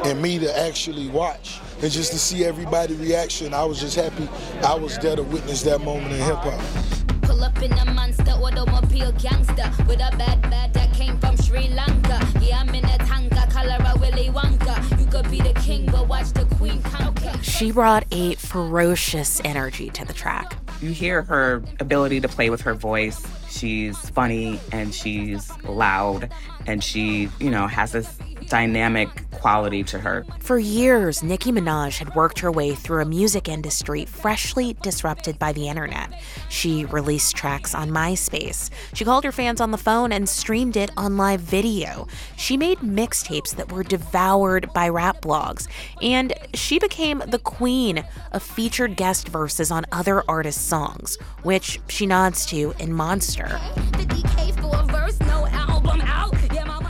and 0.06 0.22
me 0.22 0.40
to 0.40 0.60
actually 0.60 1.08
watch 1.10 1.60
and 1.82 1.92
just 1.92 2.12
to 2.12 2.20
see 2.20 2.46
everybody's 2.46 2.98
reaction, 2.98 3.54
I 3.54 3.66
was 3.66 3.80
just 3.80 3.96
happy 3.96 4.28
I 4.64 4.76
was 4.76 4.98
there 5.00 5.16
to 5.16 5.24
witness 5.24 5.64
that 5.64 5.82
moment 5.82 6.14
in 6.14 6.20
hip 6.20 6.38
hop. 6.38 7.22
Pull 7.24 7.44
up 7.44 7.62
in 7.62 7.74
a 7.74 7.86
monster 7.86 8.32
automobile 8.32 9.12
gangster 9.14 9.72
with 9.88 10.00
a 10.00 10.16
bad 10.18 10.42
bad 10.44 10.74
that 10.74 10.94
came 10.94 11.18
from 11.20 11.36
Sri 11.38 11.68
Lanka. 11.70 12.26
Yeah, 12.42 12.60
I'm 12.60 12.70
in 12.70 12.86
a 12.86 12.98
Tonka, 13.00 13.52
color 13.52 13.78
a 13.80 14.00
Willy 14.00 14.30
Wonka. 14.30 15.00
You 15.00 15.06
could 15.08 15.30
be 15.30 15.40
the 15.42 15.54
king, 15.60 15.86
but 15.88 16.08
watch 16.08 16.32
the 16.32 16.46
queen 16.56 16.82
conquer. 16.84 17.34
She 17.42 17.72
brought 17.72 18.06
a 18.12 18.36
ferocious 18.36 19.42
energy 19.44 19.90
to 19.92 20.06
the 20.06 20.14
track. 20.14 20.56
You 20.82 20.92
hear 20.92 21.24
her 21.24 21.64
ability 21.80 22.22
to 22.22 22.28
play 22.28 22.50
with 22.50 22.62
her 22.62 22.74
voice. 22.74 23.26
She's 23.54 23.98
funny 24.10 24.60
and 24.72 24.94
she's 24.94 25.52
loud 25.64 26.32
and 26.66 26.84
she, 26.84 27.30
you 27.40 27.52
know, 27.52 27.68
has 27.68 27.92
this 27.92 28.18
dynamic 28.48 29.10
quality 29.32 29.84
to 29.84 30.00
her. 30.00 30.26
For 30.40 30.58
years, 30.58 31.22
Nicki 31.22 31.52
Minaj 31.52 31.98
had 31.98 32.16
worked 32.16 32.40
her 32.40 32.52
way 32.52 32.76
through 32.76 33.02
a 33.02 33.06
music 33.06 33.50
industry 33.50 34.06
freshly 34.06 34.76
disrupted 34.82 35.38
by 35.38 35.52
the 35.52 35.68
internet. 35.68 36.22
She 36.50 36.86
released 36.86 37.36
tracks 37.36 37.76
on 37.76 37.90
MySpace. 37.90 38.70
She 38.94 39.04
called 39.04 39.26
her 39.26 39.32
fans 39.32 39.60
on 39.60 39.72
the 39.72 39.78
phone 39.78 40.12
and 40.12 40.30
streamed 40.30 40.78
it 40.78 40.92
on 40.96 41.18
live 41.18 41.42
video. 41.42 42.08
She 42.38 42.56
made 42.56 42.80
mixtapes 42.80 43.56
that 43.56 43.72
were 43.72 43.84
devoured 43.84 44.72
by 44.74 44.88
rap 44.88 45.22
blogs. 45.22 45.68
And 46.02 46.34
she 46.54 46.80
became 46.80 47.22
the 47.28 47.40
queen 47.40 48.06
of 48.32 48.44
featured 48.44 48.96
guest 48.96 49.28
verses 49.28 49.72
on 49.72 49.86
other 49.92 50.24
artists' 50.30 50.64
songs, 50.64 51.18
which 51.44 51.82
she 51.90 52.06
nods 52.06 52.46
to 52.48 52.74
in 52.80 52.94
Monster. 52.94 53.60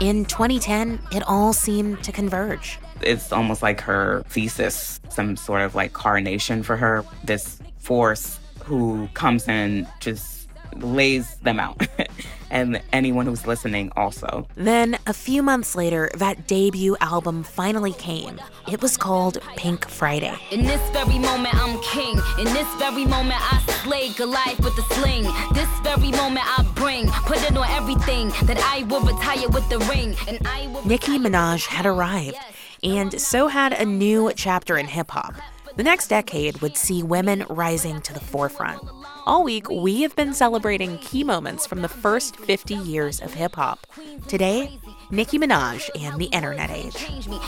In 0.04 0.26
2010, 0.26 1.00
it 1.12 1.22
all 1.26 1.54
seemed 1.54 2.04
to 2.04 2.12
converge. 2.12 2.78
It's 3.00 3.32
almost 3.32 3.62
like 3.62 3.80
her 3.80 4.22
thesis, 4.28 5.00
some 5.08 5.34
sort 5.34 5.62
of 5.62 5.74
like 5.74 5.94
coronation 5.94 6.62
for 6.62 6.76
her, 6.76 7.06
this 7.24 7.58
force 7.78 8.38
who 8.64 9.08
comes 9.14 9.48
in 9.48 9.88
just 10.00 10.43
lays 10.82 11.36
them 11.36 11.60
out 11.60 11.86
and 12.50 12.80
anyone 12.92 13.26
who's 13.26 13.46
listening 13.46 13.90
also. 13.96 14.46
Then, 14.54 14.96
a 15.06 15.12
few 15.12 15.42
months 15.42 15.74
later, 15.74 16.10
that 16.16 16.46
debut 16.46 16.96
album 17.00 17.42
finally 17.42 17.92
came. 17.92 18.40
It 18.70 18.80
was 18.80 18.96
called 18.96 19.38
Pink 19.56 19.88
Friday. 19.88 20.36
In 20.50 20.62
this 20.62 20.80
very 20.90 21.18
moment, 21.18 21.54
I'm 21.54 21.80
king. 21.82 22.18
In 22.38 22.44
this 22.54 22.72
very 22.76 23.04
moment, 23.04 23.40
I 23.40 23.62
slay 23.82 24.12
Goliath 24.12 24.60
with 24.60 24.78
a 24.78 24.94
sling. 24.94 25.24
This 25.52 25.68
very 25.82 26.10
moment, 26.12 26.46
I 26.46 26.62
bring, 26.74 27.08
put 27.08 27.38
it 27.38 27.56
on 27.56 27.68
everything 27.70 28.28
that 28.46 28.58
I 28.58 28.84
will 28.84 29.00
retire 29.00 29.48
with 29.48 29.68
the 29.68 29.78
ring. 29.80 30.14
And 30.28 30.46
I 30.46 30.68
will 30.68 30.86
Nicki 30.86 31.18
Minaj 31.18 31.66
had 31.66 31.86
arrived, 31.86 32.38
and 32.82 33.20
so 33.20 33.48
had 33.48 33.72
a 33.72 33.84
new 33.84 34.32
chapter 34.36 34.78
in 34.78 34.86
hip 34.86 35.10
hop. 35.10 35.34
The 35.76 35.82
next 35.82 36.06
decade 36.06 36.60
would 36.60 36.76
see 36.76 37.02
women 37.02 37.44
rising 37.48 38.00
to 38.02 38.12
the 38.12 38.20
forefront. 38.20 38.80
All 39.26 39.42
week, 39.42 39.68
we 39.68 40.02
have 40.02 40.14
been 40.14 40.32
celebrating 40.32 40.98
key 40.98 41.24
moments 41.24 41.66
from 41.66 41.82
the 41.82 41.88
first 41.88 42.36
50 42.36 42.74
years 42.74 43.20
of 43.20 43.34
hip 43.34 43.56
hop. 43.56 43.84
Today, 44.28 44.78
Nicki 45.10 45.38
Minaj 45.38 45.88
and 46.00 46.18
the 46.18 46.26
internet 46.26 46.70
age. 46.70 46.96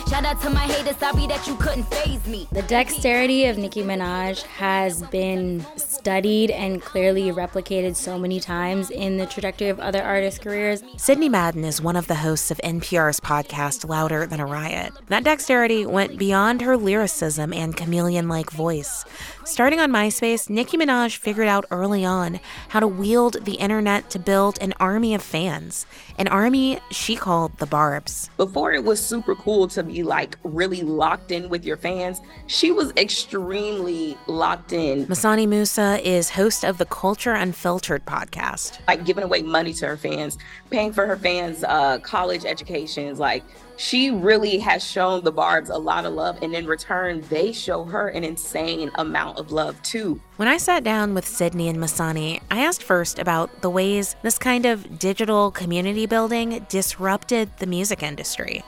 Shout 0.08 0.24
out 0.24 0.40
to 0.42 0.50
my 0.50 0.60
haters, 0.60 0.96
sorry 0.98 1.26
that 1.26 1.46
you 1.46 1.56
couldn't 1.56 1.84
phase 1.84 2.26
me. 2.26 2.48
The 2.52 2.62
dexterity 2.62 3.46
of 3.46 3.58
Nicki 3.58 3.82
Minaj 3.82 4.42
has 4.42 5.02
been 5.04 5.64
studied 5.76 6.50
and 6.50 6.80
clearly 6.82 7.32
replicated 7.32 7.96
so 7.96 8.18
many 8.18 8.40
times 8.40 8.90
in 8.90 9.16
the 9.16 9.26
trajectory 9.26 9.68
of 9.68 9.80
other 9.80 10.02
artists' 10.02 10.38
careers. 10.40 10.82
Sidney 10.96 11.28
Madden 11.28 11.64
is 11.64 11.80
one 11.80 11.96
of 11.96 12.06
the 12.06 12.16
hosts 12.16 12.50
of 12.50 12.58
NPR's 12.58 13.20
podcast 13.20 13.88
Louder 13.88 14.26
Than 14.26 14.40
a 14.40 14.46
Riot. 14.46 14.92
That 15.08 15.24
dexterity 15.24 15.86
went 15.86 16.18
beyond 16.18 16.62
her 16.62 16.76
lyricism 16.76 17.52
and 17.52 17.76
chameleon 17.76 18.28
like 18.28 18.50
voice. 18.50 19.04
Starting 19.46 19.78
on 19.78 19.92
MySpace, 19.92 20.50
Nicki 20.50 20.76
Minaj 20.76 21.18
figured 21.18 21.46
out 21.46 21.64
early 21.70 22.04
on 22.04 22.40
how 22.70 22.80
to 22.80 22.88
wield 22.88 23.44
the 23.44 23.54
internet 23.54 24.10
to 24.10 24.18
build 24.18 24.58
an 24.60 24.74
army 24.80 25.14
of 25.14 25.22
fans, 25.22 25.86
an 26.18 26.26
army 26.26 26.80
she 26.90 27.14
called 27.14 27.56
the 27.58 27.66
Barbs. 27.66 28.28
Before 28.38 28.72
it 28.72 28.82
was 28.82 28.98
super 28.98 29.36
cool 29.36 29.68
to 29.68 29.84
be 29.84 30.02
like 30.02 30.36
really 30.42 30.82
locked 30.82 31.30
in 31.30 31.48
with 31.48 31.64
your 31.64 31.76
fans, 31.76 32.20
she 32.48 32.72
was 32.72 32.92
extremely 32.96 34.18
locked 34.26 34.72
in. 34.72 35.06
Masani 35.06 35.46
Musa 35.46 36.00
is 36.02 36.28
host 36.30 36.64
of 36.64 36.78
the 36.78 36.86
Culture 36.86 37.34
Unfiltered 37.34 38.04
podcast. 38.04 38.80
Like 38.88 39.04
giving 39.04 39.22
away 39.22 39.42
money 39.42 39.72
to 39.74 39.86
her 39.86 39.96
fans, 39.96 40.38
paying 40.70 40.92
for 40.92 41.06
her 41.06 41.16
fans' 41.16 41.62
uh, 41.62 42.00
college 42.00 42.44
educations, 42.44 43.20
like 43.20 43.44
she 43.76 44.10
really 44.10 44.58
has 44.58 44.84
shown 44.84 45.22
the 45.22 45.32
Barbs 45.32 45.70
a 45.70 45.78
lot 45.78 46.04
of 46.04 46.12
love, 46.12 46.42
and 46.42 46.54
in 46.54 46.66
return, 46.66 47.22
they 47.28 47.52
show 47.52 47.84
her 47.84 48.08
an 48.08 48.24
insane 48.24 48.90
amount 48.96 49.38
of 49.38 49.52
love 49.52 49.80
too. 49.82 50.20
When 50.36 50.48
I 50.48 50.56
sat 50.56 50.84
down 50.84 51.14
with 51.14 51.26
Sidney 51.26 51.68
and 51.68 51.78
Masani, 51.78 52.40
I 52.50 52.64
asked 52.64 52.82
first 52.82 53.18
about 53.18 53.62
the 53.62 53.70
ways 53.70 54.16
this 54.22 54.38
kind 54.38 54.66
of 54.66 54.98
digital 54.98 55.50
community 55.50 56.06
building 56.06 56.66
disrupted 56.68 57.50
the 57.58 57.66
music 57.66 58.02
industry 58.02 58.62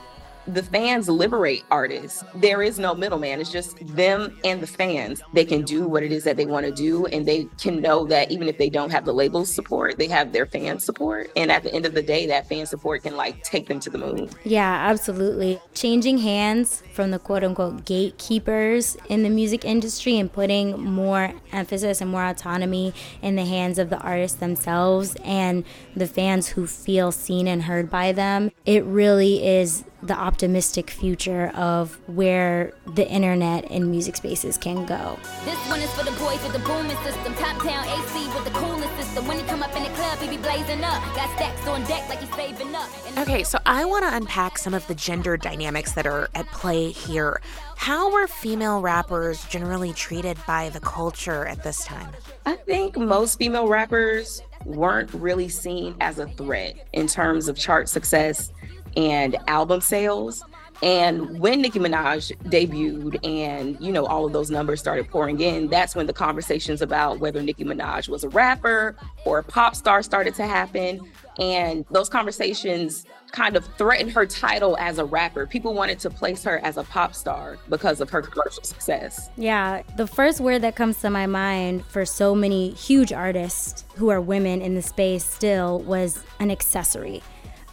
the 0.47 0.63
fans 0.63 1.07
liberate 1.07 1.63
artists. 1.69 2.23
There 2.35 2.61
is 2.61 2.79
no 2.79 2.95
middleman. 2.95 3.39
It's 3.39 3.51
just 3.51 3.77
them 3.95 4.37
and 4.43 4.61
the 4.61 4.67
fans. 4.67 5.21
They 5.33 5.45
can 5.45 5.63
do 5.63 5.87
what 5.87 6.03
it 6.03 6.11
is 6.11 6.23
that 6.23 6.37
they 6.37 6.45
want 6.45 6.65
to 6.65 6.71
do, 6.71 7.05
and 7.07 7.25
they 7.25 7.45
can 7.59 7.81
know 7.81 8.05
that 8.07 8.31
even 8.31 8.47
if 8.47 8.57
they 8.57 8.69
don't 8.69 8.91
have 8.91 9.05
the 9.05 9.13
label's 9.13 9.53
support, 9.53 9.97
they 9.97 10.07
have 10.07 10.33
their 10.33 10.45
fan 10.45 10.79
support. 10.79 11.31
And 11.35 11.51
at 11.51 11.63
the 11.63 11.73
end 11.73 11.85
of 11.85 11.93
the 11.93 12.01
day, 12.01 12.25
that 12.27 12.47
fan 12.47 12.65
support 12.65 13.03
can 13.03 13.15
like 13.15 13.43
take 13.43 13.67
them 13.67 13.79
to 13.81 13.89
the 13.89 13.97
moon. 13.97 14.29
Yeah, 14.43 14.89
absolutely. 14.89 15.59
Changing 15.73 16.19
hands 16.19 16.83
from 16.93 17.11
the 17.11 17.19
quote 17.19 17.43
unquote 17.43 17.85
gatekeepers 17.85 18.97
in 19.07 19.23
the 19.23 19.29
music 19.29 19.65
industry 19.65 20.17
and 20.17 20.31
putting 20.31 20.79
more 20.81 21.33
emphasis 21.51 22.01
and 22.01 22.09
more 22.09 22.25
autonomy 22.25 22.93
in 23.21 23.35
the 23.35 23.45
hands 23.45 23.79
of 23.79 23.89
the 23.89 23.97
artists 23.99 24.37
themselves 24.37 25.15
and 25.23 25.63
the 25.95 26.07
fans 26.07 26.49
who 26.49 26.65
feel 26.67 27.11
seen 27.11 27.47
and 27.47 27.63
heard 27.63 27.89
by 27.89 28.11
them. 28.11 28.51
It 28.65 28.83
really 28.85 29.45
is 29.45 29.83
the 30.01 30.13
optimistic 30.13 30.89
future 30.89 31.51
of 31.55 31.99
where 32.07 32.73
the 32.95 33.07
internet 33.09 33.69
and 33.69 33.89
music 33.89 34.15
spaces 34.15 34.57
can 34.57 34.85
go. 34.85 35.19
This 35.43 35.57
one 35.67 35.79
is 35.81 35.91
for 35.93 36.05
the 36.05 36.11
boys 36.11 36.41
with 36.43 36.53
the 36.53 36.59
booming 36.59 36.95
system, 37.03 37.33
top 37.35 37.63
down 37.63 37.85
AC 37.85 38.27
with 38.33 38.45
the 38.45 38.51
coolest 38.51 38.95
system. 38.95 39.27
When 39.27 39.37
he 39.37 39.43
come 39.43 39.61
up 39.61 39.75
in 39.75 39.83
the 39.83 39.89
club, 39.89 40.19
he 40.19 40.29
be 40.29 40.37
blazing 40.37 40.83
up. 40.83 41.03
Got 41.15 41.29
stacks 41.35 41.67
on 41.67 41.83
deck 41.83 42.07
like 42.07 42.19
he's 42.19 42.33
saving 42.33 42.73
up. 42.73 42.89
Okay, 43.17 43.43
so 43.43 43.59
I 43.65 43.85
want 43.85 44.05
to 44.05 44.15
unpack 44.15 44.57
some 44.57 44.73
of 44.73 44.87
the 44.87 44.95
gender 44.95 45.35
dynamics 45.35 45.93
that 45.93 46.07
are 46.07 46.29
at 46.33 46.47
play 46.47 46.91
here. 46.91 47.41
How 47.75 48.11
were 48.11 48.27
female 48.27 48.81
rappers 48.81 49.43
generally 49.45 49.93
treated 49.93 50.37
by 50.47 50.69
the 50.69 50.79
culture 50.79 51.45
at 51.45 51.63
this 51.63 51.83
time? 51.83 52.11
I 52.45 52.55
think 52.55 52.97
most 52.97 53.37
female 53.37 53.67
rappers 53.67 54.41
weren't 54.65 55.13
really 55.13 55.49
seen 55.49 55.95
as 56.01 56.19
a 56.19 56.27
threat 56.27 56.87
in 56.93 57.07
terms 57.07 57.47
of 57.47 57.57
chart 57.57 57.89
success 57.89 58.51
and 58.95 59.37
album 59.47 59.81
sales. 59.81 60.43
And 60.81 61.39
when 61.39 61.61
Nicki 61.61 61.77
Minaj 61.77 62.31
debuted 62.43 63.19
and, 63.27 63.77
you 63.81 63.91
know, 63.91 64.05
all 64.05 64.25
of 64.25 64.31
those 64.31 64.49
numbers 64.49 64.79
started 64.79 65.09
pouring 65.09 65.41
in, 65.41 65.67
that's 65.67 65.93
when 65.93 66.07
the 66.07 66.13
conversations 66.13 66.81
about 66.81 67.19
whether 67.19 67.41
Nicki 67.41 67.65
Minaj 67.65 68.07
was 68.07 68.23
a 68.23 68.29
rapper 68.29 68.95
or 69.25 69.39
a 69.39 69.43
pop 69.43 69.75
star 69.75 70.01
started 70.01 70.35
to 70.35 70.47
happen. 70.47 71.01
And 71.37 71.85
those 71.91 72.07
conversations 72.07 73.05
kind 73.31 73.55
of 73.55 73.65
threatened 73.77 74.11
her 74.11 74.25
title 74.25 74.77
as 74.77 74.97
a 74.97 75.05
rapper. 75.05 75.45
People 75.45 75.73
wanted 75.73 75.99
to 75.99 76.09
place 76.09 76.43
her 76.43 76.59
as 76.59 76.77
a 76.77 76.83
pop 76.83 77.13
star 77.13 77.57
because 77.69 77.99
of 78.01 78.09
her 78.09 78.21
commercial 78.21 78.63
success. 78.63 79.29
Yeah, 79.37 79.83
the 79.97 80.07
first 80.07 80.39
word 80.39 80.61
that 80.61 80.75
comes 80.75 80.99
to 81.01 81.09
my 81.09 81.27
mind 81.27 81.85
for 81.85 82.05
so 82.05 82.33
many 82.33 82.71
huge 82.71 83.11
artists 83.11 83.85
who 83.95 84.09
are 84.09 84.21
women 84.21 84.61
in 84.61 84.75
the 84.75 84.81
space 84.81 85.25
still 85.25 85.79
was 85.81 86.23
an 86.39 86.51
accessory 86.51 87.21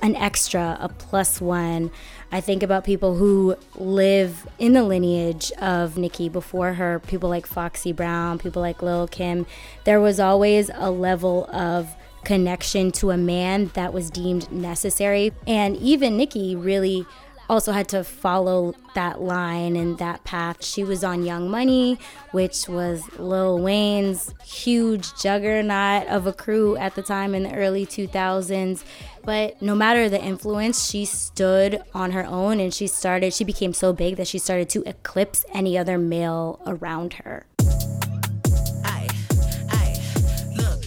an 0.02 0.16
extra, 0.16 0.76
a 0.80 0.88
plus 0.88 1.40
one. 1.40 1.90
I 2.32 2.40
think 2.40 2.62
about 2.62 2.84
people 2.84 3.16
who 3.16 3.56
live 3.76 4.48
in 4.58 4.72
the 4.72 4.82
lineage 4.82 5.52
of 5.52 5.96
Nicki 5.96 6.28
before 6.28 6.74
her, 6.74 6.98
people 6.98 7.28
like 7.28 7.46
Foxy 7.46 7.92
Brown, 7.92 8.38
people 8.38 8.62
like 8.62 8.82
Lil 8.82 9.06
Kim. 9.06 9.46
There 9.84 10.00
was 10.00 10.18
always 10.18 10.70
a 10.74 10.90
level 10.90 11.48
of 11.52 11.94
connection 12.24 12.90
to 12.90 13.12
a 13.12 13.16
man 13.16 13.70
that 13.74 13.92
was 13.92 14.10
deemed 14.10 14.50
necessary. 14.50 15.32
And 15.46 15.76
even 15.76 16.16
Nicki 16.16 16.56
really 16.56 17.06
also 17.48 17.72
had 17.72 17.88
to 17.88 18.04
follow 18.04 18.74
that 18.94 19.20
line 19.20 19.76
and 19.76 19.98
that 19.98 20.24
path. 20.24 20.64
She 20.64 20.82
was 20.82 21.04
on 21.04 21.24
Young 21.24 21.50
Money, 21.50 21.98
which 22.32 22.68
was 22.68 23.02
Lil 23.18 23.58
Wayne's 23.58 24.34
huge 24.44 25.14
juggernaut 25.20 26.06
of 26.08 26.26
a 26.26 26.32
crew 26.32 26.76
at 26.76 26.94
the 26.94 27.02
time 27.02 27.34
in 27.34 27.44
the 27.44 27.54
early 27.54 27.86
2000s. 27.86 28.84
But 29.24 29.60
no 29.60 29.74
matter 29.74 30.08
the 30.08 30.22
influence, 30.22 30.88
she 30.88 31.04
stood 31.04 31.82
on 31.94 32.12
her 32.12 32.24
own 32.24 32.60
and 32.60 32.72
she 32.72 32.86
started, 32.86 33.34
she 33.34 33.44
became 33.44 33.72
so 33.72 33.92
big 33.92 34.16
that 34.16 34.28
she 34.28 34.38
started 34.38 34.68
to 34.70 34.82
eclipse 34.88 35.44
any 35.52 35.76
other 35.76 35.98
male 35.98 36.60
around 36.66 37.14
her. 37.14 37.46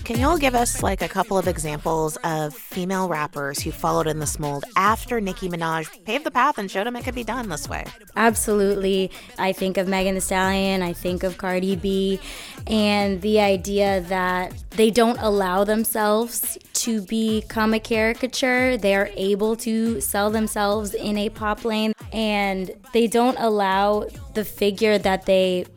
Can 0.10 0.20
y'all 0.20 0.40
give 0.40 0.56
us 0.56 0.82
like 0.82 1.04
a 1.04 1.08
couple 1.08 1.38
of 1.38 1.48
examples 1.48 2.18
of 2.24 2.56
female 2.56 3.08
rappers 3.08 3.62
who 3.62 3.72
followed 3.72 4.08
in 4.08 4.18
this 4.18 4.40
mold 4.40 4.66
after 4.76 5.22
Nicki 5.22 5.48
Minaj 5.48 6.04
paved 6.04 6.24
the 6.24 6.32
path 6.32 6.58
and 6.58 6.72
showed 6.72 6.88
them 6.88 6.96
it 6.96 7.04
could 7.04 7.14
be 7.14 7.24
done 7.24 7.48
this 7.48 7.70
way? 7.70 7.86
Absolutely. 8.16 9.12
I 9.38 9.52
think 9.52 9.78
of 9.78 9.88
Megan 9.88 10.16
Thee 10.16 10.20
Stallion, 10.20 10.82
I 10.82 10.94
think 10.94 11.22
of 11.22 11.38
Cardi 11.38 11.76
B, 11.76 12.20
and 12.66 13.22
the 13.22 13.40
idea 13.40 14.02
that 14.02 14.52
they 14.72 14.90
don't 14.90 15.20
allow 15.20 15.64
themselves 15.64 16.58
to 16.74 17.04
become 17.04 17.76
a 17.76 17.80
caricature. 17.80 18.78
They're 18.78 19.12
able 19.16 19.56
to 19.58 20.02
sell 20.02 20.32
themselves 20.32 20.96
in 20.96 21.20
a 21.20 21.30
pop 21.30 21.64
lane, 21.64 21.94
and 22.12 22.72
they 22.94 23.06
don't 23.06 23.38
allow 23.38 24.08
the 24.34 24.44
figure 24.44 24.98
that 24.98 25.28
they 25.28 25.68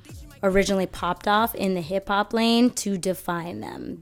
originally 0.42 0.86
popped 0.86 1.28
off 1.28 1.54
in 1.54 1.74
the 1.74 1.82
hip 1.82 2.09
hop 2.09 2.32
lane 2.32 2.70
to 2.70 2.96
define 2.96 3.60
them. 3.60 4.00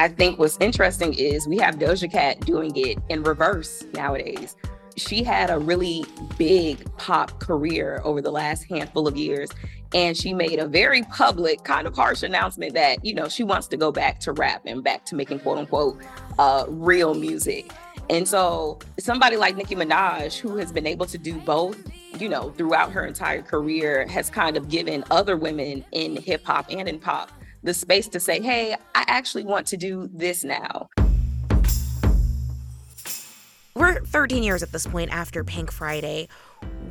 I 0.00 0.08
think 0.08 0.38
what's 0.38 0.56
interesting 0.62 1.12
is 1.12 1.46
we 1.46 1.58
have 1.58 1.74
Doja 1.74 2.10
Cat 2.10 2.40
doing 2.46 2.74
it 2.74 2.96
in 3.10 3.22
reverse 3.22 3.84
nowadays. 3.92 4.56
She 4.96 5.22
had 5.22 5.50
a 5.50 5.58
really 5.58 6.06
big 6.38 6.90
pop 6.96 7.38
career 7.38 8.00
over 8.02 8.22
the 8.22 8.30
last 8.30 8.62
handful 8.62 9.06
of 9.06 9.18
years. 9.18 9.50
And 9.92 10.16
she 10.16 10.32
made 10.32 10.58
a 10.58 10.66
very 10.66 11.02
public, 11.02 11.64
kind 11.64 11.86
of 11.86 11.94
harsh 11.94 12.22
announcement 12.22 12.72
that, 12.72 13.04
you 13.04 13.12
know, 13.12 13.28
she 13.28 13.44
wants 13.44 13.66
to 13.68 13.76
go 13.76 13.92
back 13.92 14.20
to 14.20 14.32
rap 14.32 14.62
and 14.64 14.82
back 14.82 15.04
to 15.04 15.16
making 15.16 15.40
quote 15.40 15.58
unquote 15.58 16.00
uh, 16.38 16.64
real 16.68 17.12
music. 17.12 17.70
And 18.08 18.26
so 18.26 18.78
somebody 18.98 19.36
like 19.36 19.54
Nicki 19.54 19.74
Minaj, 19.76 20.38
who 20.38 20.56
has 20.56 20.72
been 20.72 20.86
able 20.86 21.04
to 21.04 21.18
do 21.18 21.34
both, 21.34 21.78
you 22.18 22.30
know, 22.30 22.52
throughout 22.52 22.90
her 22.92 23.04
entire 23.04 23.42
career, 23.42 24.06
has 24.08 24.30
kind 24.30 24.56
of 24.56 24.70
given 24.70 25.04
other 25.10 25.36
women 25.36 25.84
in 25.92 26.16
hip 26.16 26.42
hop 26.46 26.70
and 26.70 26.88
in 26.88 26.98
pop 26.98 27.30
the 27.62 27.74
space 27.74 28.08
to 28.08 28.20
say, 28.20 28.40
hey, 28.40 28.74
I 28.94 29.04
actually 29.06 29.44
want 29.44 29.66
to 29.68 29.76
do 29.76 30.08
this 30.12 30.44
now. 30.44 30.88
We're 33.74 34.00
13 34.00 34.42
years 34.42 34.62
at 34.62 34.72
this 34.72 34.86
point 34.86 35.10
after 35.12 35.44
Pink 35.44 35.70
Friday. 35.70 36.28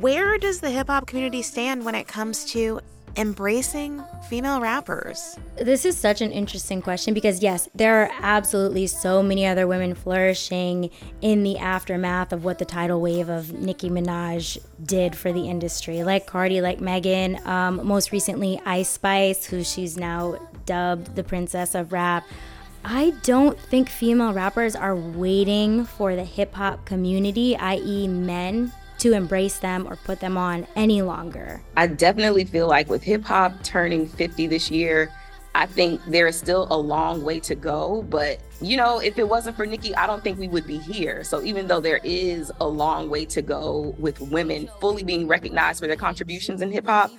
Where 0.00 0.38
does 0.38 0.60
the 0.60 0.70
hip 0.70 0.88
hop 0.88 1.06
community 1.06 1.42
stand 1.42 1.84
when 1.84 1.94
it 1.94 2.08
comes 2.08 2.44
to 2.52 2.80
embracing 3.16 4.02
female 4.28 4.60
rappers? 4.60 5.38
This 5.56 5.84
is 5.84 5.96
such 5.96 6.20
an 6.20 6.32
interesting 6.32 6.82
question 6.82 7.14
because, 7.14 7.42
yes, 7.42 7.68
there 7.74 8.02
are 8.02 8.10
absolutely 8.20 8.86
so 8.86 9.22
many 9.22 9.46
other 9.46 9.66
women 9.66 9.94
flourishing 9.94 10.90
in 11.20 11.42
the 11.42 11.58
aftermath 11.58 12.32
of 12.32 12.44
what 12.44 12.58
the 12.58 12.64
tidal 12.64 13.00
wave 13.00 13.28
of 13.28 13.52
Nicki 13.52 13.90
Minaj 13.90 14.58
did 14.84 15.16
for 15.16 15.32
the 15.32 15.48
industry, 15.48 16.02
like 16.02 16.26
Cardi, 16.26 16.60
like 16.60 16.80
Megan, 16.80 17.46
um, 17.46 17.86
most 17.86 18.12
recently 18.12 18.60
Ice 18.64 18.88
Spice, 18.88 19.46
who 19.46 19.64
she's 19.64 19.96
now 19.96 20.36
dubbed 20.66 21.16
the 21.16 21.24
princess 21.24 21.74
of 21.74 21.92
rap. 21.92 22.24
I 22.84 23.10
don't 23.24 23.58
think 23.58 23.90
female 23.90 24.32
rappers 24.32 24.74
are 24.74 24.96
waiting 24.96 25.84
for 25.84 26.16
the 26.16 26.24
hip 26.24 26.54
hop 26.54 26.86
community, 26.86 27.56
i.e., 27.56 28.08
men, 28.08 28.72
to 29.00 29.12
embrace 29.12 29.58
them 29.58 29.86
or 29.86 29.96
put 29.96 30.20
them 30.20 30.36
on 30.36 30.66
any 30.76 31.02
longer. 31.02 31.60
I 31.76 31.86
definitely 31.86 32.44
feel 32.44 32.68
like 32.68 32.88
with 32.88 33.02
hip 33.02 33.24
hop 33.24 33.62
turning 33.62 34.06
50 34.06 34.46
this 34.46 34.70
year, 34.70 35.12
I 35.54 35.66
think 35.66 36.00
there 36.06 36.26
is 36.26 36.38
still 36.38 36.68
a 36.70 36.76
long 36.76 37.24
way 37.24 37.40
to 37.40 37.54
go. 37.54 38.02
But, 38.08 38.40
you 38.60 38.76
know, 38.76 39.00
if 39.00 39.18
it 39.18 39.28
wasn't 39.28 39.56
for 39.56 39.66
Nicki, 39.66 39.94
I 39.94 40.06
don't 40.06 40.22
think 40.22 40.38
we 40.38 40.48
would 40.48 40.66
be 40.66 40.78
here. 40.78 41.24
So 41.24 41.42
even 41.42 41.66
though 41.66 41.80
there 41.80 42.00
is 42.04 42.52
a 42.60 42.66
long 42.66 43.10
way 43.10 43.24
to 43.26 43.42
go 43.42 43.94
with 43.98 44.20
women 44.20 44.70
fully 44.80 45.02
being 45.02 45.26
recognized 45.26 45.80
for 45.80 45.86
their 45.86 45.96
contributions 45.96 46.62
in 46.62 46.70
hip 46.70 46.86
hop, 46.86 47.10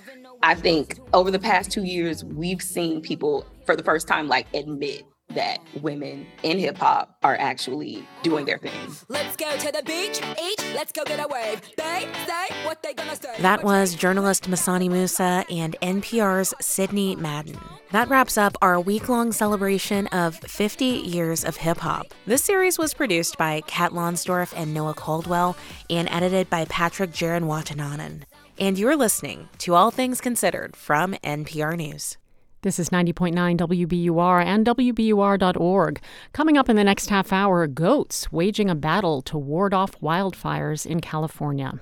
I 0.42 0.54
think 0.54 0.98
over 1.12 1.30
the 1.30 1.38
past 1.38 1.70
two 1.70 1.84
years, 1.84 2.24
we've 2.24 2.62
seen 2.62 3.00
people 3.00 3.46
for 3.66 3.76
the 3.76 3.82
first 3.82 4.08
time 4.08 4.28
like 4.28 4.46
admit 4.54 5.04
that 5.34 5.58
women 5.80 6.26
in 6.42 6.58
hip 6.58 6.78
hop 6.78 7.16
are 7.22 7.36
actually 7.38 8.06
doing 8.22 8.44
their 8.44 8.58
thing. 8.58 8.72
Let's 9.08 9.36
go 9.36 9.56
to 9.56 9.72
the 9.72 9.82
beach, 9.84 10.20
each, 10.42 10.74
let's 10.74 10.92
go 10.92 11.04
get 11.04 11.18
a 11.18 11.28
wave. 11.28 11.60
They 11.76 12.08
say 12.26 12.54
what 12.64 12.82
they 12.82 12.94
gonna 12.94 13.16
say. 13.16 13.34
That 13.40 13.64
was 13.64 13.94
journalist 13.94 14.48
Masani 14.50 14.88
Musa 14.90 15.44
and 15.50 15.76
NPR's 15.82 16.54
Sidney 16.60 17.16
Madden. 17.16 17.58
That 17.90 18.08
wraps 18.08 18.38
up 18.38 18.56
our 18.62 18.80
week 18.80 19.08
long 19.08 19.32
celebration 19.32 20.06
of 20.08 20.36
50 20.36 20.84
years 20.84 21.44
of 21.44 21.56
hip 21.56 21.78
hop. 21.78 22.06
This 22.26 22.42
series 22.42 22.78
was 22.78 22.94
produced 22.94 23.36
by 23.36 23.62
Kat 23.66 23.92
Lonsdorf 23.92 24.52
and 24.56 24.72
Noah 24.72 24.94
Caldwell 24.94 25.56
and 25.90 26.08
edited 26.10 26.48
by 26.48 26.64
Patrick 26.66 27.12
Jarenwattananon. 27.12 28.22
And 28.58 28.78
you're 28.78 28.96
listening 28.96 29.48
to 29.58 29.74
All 29.74 29.90
Things 29.90 30.20
Considered 30.20 30.76
from 30.76 31.14
NPR 31.24 31.76
News. 31.76 32.16
This 32.62 32.78
is 32.78 32.88
90.9 32.90 33.56
WBUR 33.56 34.44
and 34.44 34.64
WBUR.org. 34.64 36.00
Coming 36.32 36.56
up 36.56 36.68
in 36.68 36.76
the 36.76 36.84
next 36.84 37.10
half 37.10 37.32
hour, 37.32 37.66
goats 37.66 38.30
waging 38.30 38.70
a 38.70 38.76
battle 38.76 39.20
to 39.22 39.36
ward 39.36 39.74
off 39.74 40.00
wildfires 40.00 40.86
in 40.86 41.00
California. 41.00 41.80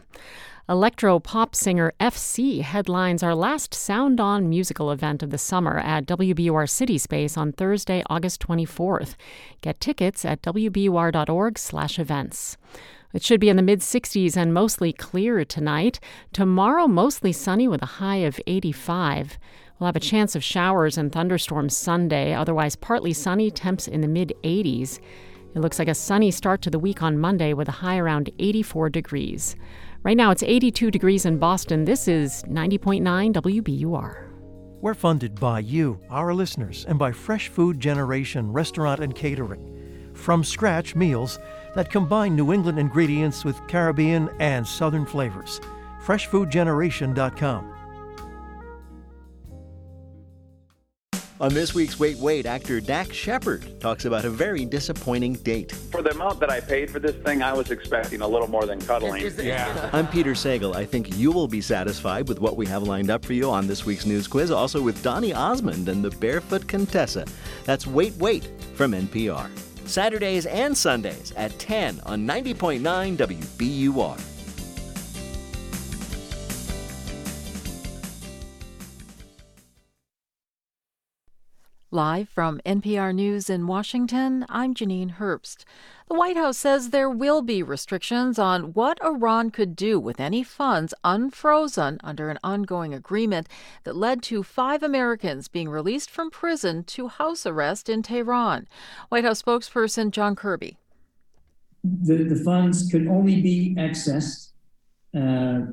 Electro 0.71 1.21
pop 1.21 1.55
singer 1.55 1.93
FC 2.01 2.63
headlines 2.63 3.23
our 3.23 3.35
last 3.35 3.75
Sound 3.75 4.21
On 4.21 4.49
musical 4.49 4.91
event 4.91 5.23
of 5.23 5.29
the 5.29 5.37
summer 5.37 5.81
at 5.81 6.07
WBUR 6.07 6.67
City 6.67 6.97
Space 6.97 7.37
on 7.37 7.53
Thursday, 7.53 8.03
August 8.09 8.41
24th. 8.41 9.17
Get 9.61 9.81
tickets 9.81 10.25
at 10.25 10.41
wbur.org/events. 10.41 12.57
It 13.13 13.23
should 13.23 13.41
be 13.41 13.51
in 13.51 13.57
the 13.57 13.63
mid 13.63 13.81
60s 13.81 14.35
and 14.35 14.55
mostly 14.55 14.95
clear 14.95 15.45
tonight. 15.45 16.01
Tomorrow, 16.33 16.87
mostly 16.87 17.33
sunny 17.33 17.69
with 17.69 17.83
a 17.83 17.97
high 18.01 18.19
of 18.19 18.41
85. 18.47 19.37
We'll 19.81 19.87
have 19.87 19.97
a 19.97 20.01
chance 20.01 20.37
of 20.37 20.45
showers 20.45 20.99
and 20.99 21.11
thunderstorms 21.11 21.75
Sunday, 21.75 22.35
otherwise, 22.35 22.77
partly 22.77 23.15
sunny, 23.15 23.51
temps 23.51 23.89
in 23.89 24.03
the 24.03 24.09
mid 24.09 24.35
80s. 24.45 25.01
It 25.55 25.61
looks 25.61 25.79
like 25.79 25.89
a 25.89 25.95
sunny 25.95 26.31
start 26.31 26.61
to 26.63 26.71
the 26.71 26.79
week 26.79 27.03
on 27.03 27.19
Monday 27.19 27.55
with 27.55 27.67
a 27.67 27.73
high 27.73 27.97
around 27.97 28.31
84 28.39 28.91
degrees. 28.91 29.57
Right 30.03 30.19
now, 30.19 30.31
it's 30.31 30.43
82 30.43 30.91
degrees 30.91 31.25
in 31.25 31.39
Boston. 31.39 31.87
This 31.87 32.09
is 32.09 32.43
90.9 32.43 33.33
WBUR. 33.33 34.29
We're 34.83 34.95
funded 34.95 35.41
by 35.41 35.61
you, 35.61 35.99
our 36.11 36.35
listeners, 36.35 36.85
and 36.87 36.99
by 36.99 37.13
Fresh 37.13 37.49
Food 37.49 37.81
Generation 37.81 38.53
Restaurant 38.53 39.01
and 39.01 39.15
Catering. 39.15 40.13
From 40.13 40.45
scratch 40.45 40.95
meals 40.95 41.39
that 41.75 41.91
combine 41.91 42.37
New 42.37 42.53
England 42.53 42.79
ingredients 42.79 43.47
with 43.47 43.67
Caribbean 43.67 44.29
and 44.41 44.67
Southern 44.67 45.07
flavors. 45.07 45.59
FreshFoodGeneration.com. 46.05 47.80
On 51.41 51.55
this 51.55 51.73
week's 51.73 51.99
Wait 51.99 52.19
Wait, 52.19 52.45
actor 52.45 52.83
Dax 52.83 53.17
Shepard 53.17 53.81
talks 53.81 54.05
about 54.05 54.27
a 54.27 54.31
very 54.31 54.67
disappointing 54.67 55.33
date. 55.37 55.73
For 55.73 56.03
the 56.03 56.11
amount 56.11 56.39
that 56.41 56.51
I 56.51 56.61
paid 56.61 56.91
for 56.91 56.99
this 56.99 57.17
thing, 57.17 57.41
I 57.41 57.55
was 57.55 57.71
expecting 57.71 58.21
a 58.21 58.29
little 58.29 58.47
more 58.47 58.67
than 58.67 58.79
cuddling. 58.83 59.33
Yeah. 59.39 59.89
I'm 59.95 60.07
Peter 60.07 60.33
Sagal. 60.33 60.77
I 60.77 60.85
think 60.85 61.17
you 61.17 61.33
will 61.33 61.49
be 61.49 61.63
satisfied 61.63 62.29
with 62.29 62.41
what 62.41 62.59
we 62.59 62.67
have 62.67 62.83
lined 62.83 63.09
up 63.09 63.25
for 63.25 63.33
you 63.33 63.49
on 63.49 63.67
this 63.67 63.87
week's 63.87 64.05
news 64.05 64.29
quiz, 64.29 64.51
also 64.51 64.83
with 64.83 65.03
Donny 65.03 65.33
Osmond 65.33 65.89
and 65.89 66.05
the 66.05 66.11
Barefoot 66.11 66.69
Contessa. 66.69 67.25
That's 67.65 67.87
Wait 67.87 68.13
Wait 68.17 68.51
from 68.75 68.93
NPR. 68.93 69.49
Saturdays 69.87 70.45
and 70.45 70.77
Sundays 70.77 71.33
at 71.39 71.59
10 71.59 72.01
on 72.05 72.27
90.9 72.27 73.17
WBUR. 73.17 74.40
Live 81.93 82.29
from 82.29 82.61
NPR 82.65 83.13
News 83.13 83.51
in 83.51 83.67
Washington, 83.67 84.47
I'm 84.49 84.75
Janine 84.75 85.17
Herbst. 85.17 85.65
The 86.07 86.15
White 86.15 86.37
House 86.37 86.57
says 86.57 86.91
there 86.91 87.11
will 87.11 87.43
be 87.43 87.65
restrictions 87.65 88.39
on 88.39 88.75
what 88.75 89.03
Iran 89.03 89.51
could 89.51 89.75
do 89.75 89.99
with 89.99 90.21
any 90.21 90.45
funds 90.45 90.95
unfrozen 91.03 91.99
under 92.05 92.31
an 92.31 92.39
ongoing 92.45 92.95
agreement 92.95 93.49
that 93.83 93.97
led 93.97 94.23
to 94.23 94.45
five 94.45 94.85
Americans 94.85 95.49
being 95.49 95.69
released 95.69 96.13
from 96.13 96.31
prison 96.31 96.85
to 96.85 97.09
house 97.09 97.45
arrest 97.45 97.89
in 97.89 98.05
Tehran. 98.05 98.69
White 99.09 99.25
House 99.25 99.43
spokesperson 99.43 100.13
John 100.13 100.37
Kirby. 100.37 100.77
The, 101.83 102.23
the 102.23 102.41
funds 102.45 102.89
could 102.89 103.09
only 103.09 103.43
be 103.43 103.75
accessed 103.77 104.51
uh, 105.13 105.73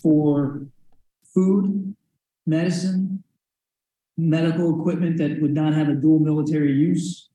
for 0.00 0.68
food, 1.34 1.96
medicine, 2.46 3.24
medical 4.18 4.78
equipment 4.78 5.16
that 5.18 5.40
would 5.40 5.54
not 5.54 5.72
have 5.72 5.88
a 5.88 5.94
dual 5.94 6.18
military 6.18 6.72
use. 6.72 7.30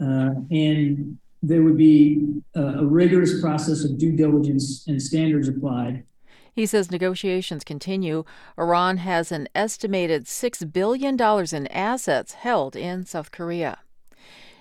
Uh, 0.00 0.30
and 0.50 1.18
there 1.42 1.62
would 1.62 1.76
be 1.76 2.24
a, 2.54 2.62
a 2.62 2.84
rigorous 2.84 3.40
process 3.40 3.84
of 3.84 3.98
due 3.98 4.12
diligence 4.12 4.86
and 4.86 5.00
standards 5.00 5.48
applied. 5.48 6.04
He 6.52 6.66
says 6.66 6.90
negotiations 6.90 7.64
continue. 7.64 8.24
Iran 8.58 8.98
has 8.98 9.30
an 9.32 9.48
estimated 9.54 10.24
$6 10.24 10.72
billion 10.72 11.16
in 11.16 11.66
assets 11.68 12.32
held 12.34 12.76
in 12.76 13.06
South 13.06 13.30
Korea. 13.30 13.78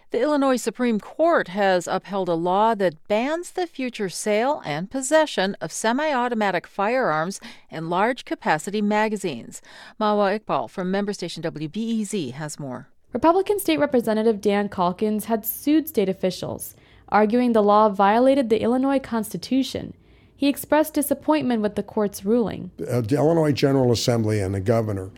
The 0.09 0.21
Illinois 0.21 0.55
Supreme 0.55 1.01
Court 1.01 1.49
has 1.49 1.85
upheld 1.85 2.29
a 2.29 2.33
law 2.33 2.73
that 2.75 3.05
bans 3.09 3.51
the 3.51 3.67
future 3.67 4.07
sale 4.07 4.61
and 4.63 4.89
possession 4.89 5.57
of 5.59 5.69
semi 5.69 6.13
automatic 6.13 6.65
firearms 6.65 7.41
and 7.69 7.89
large 7.89 8.23
capacity 8.23 8.81
magazines. 8.81 9.61
Mawa 9.99 10.39
Iqbal 10.39 10.69
from 10.69 10.91
member 10.91 11.11
station 11.11 11.43
WBEZ 11.43 12.31
has 12.31 12.57
more. 12.57 12.87
Republican 13.11 13.59
State 13.59 13.79
Representative 13.79 14.39
Dan 14.39 14.69
Caulkins 14.69 15.25
had 15.25 15.45
sued 15.45 15.89
state 15.89 16.07
officials, 16.07 16.73
arguing 17.09 17.51
the 17.51 17.61
law 17.61 17.89
violated 17.89 18.49
the 18.49 18.61
Illinois 18.61 18.99
Constitution. 18.99 19.93
He 20.37 20.47
expressed 20.47 20.93
disappointment 20.93 21.61
with 21.61 21.75
the 21.75 21.83
court's 21.83 22.23
ruling. 22.23 22.71
Uh, 22.79 23.01
the 23.01 23.17
Illinois 23.17 23.51
General 23.51 23.91
Assembly 23.91 24.39
and 24.39 24.55
the 24.55 24.61
governor 24.61 25.11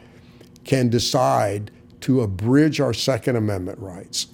can 0.64 0.90
decide 0.90 1.70
to 2.02 2.22
abridge 2.22 2.80
our 2.80 2.94
Second 2.94 3.36
Amendment 3.36 3.78
rights 3.78 4.26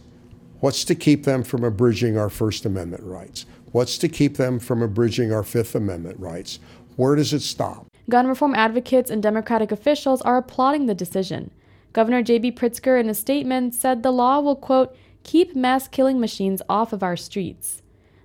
What's 0.61 0.86
to 0.86 0.95
keep 0.95 1.26
them 1.26 1.44
from 1.44 1.64
abridging 1.64 2.18
our 2.18 2.30
First 2.30 2.65
Amendment 2.65 3.03
rights? 3.03 3.45
What's 3.72 3.98
to 3.98 4.07
keep 4.07 4.38
them 4.38 4.57
from 4.60 4.82
abridging 4.82 5.34
our 5.34 5.44
Fifth 5.44 5.76
Amendment 5.76 6.18
rights? 6.19 6.60
Where 6.95 7.15
does 7.15 7.34
it 7.34 7.41
stop? 7.41 7.88
Gun 8.10 8.26
reform 8.26 8.56
advocates 8.56 9.11
and 9.11 9.22
Democratic 9.22 9.72
officials 9.72 10.22
are 10.22 10.38
applauding 10.38 10.86
the 10.86 10.95
decision. 10.95 11.52
Governor 11.91 12.23
J.B. 12.23 12.53
Pritzker, 12.53 12.99
in 12.99 13.10
a 13.10 13.14
statement, 13.14 13.76
said 13.76 14.02
the 14.02 14.11
law 14.11 14.40
will, 14.40 14.56
quote, 14.56 14.95
keep 15.23 15.56
mass 15.56 15.88
killing 15.90 16.19
machines 16.19 16.61
off 16.69 16.94
of 16.94 17.03
our 17.03 17.18
streets. 17.18 17.82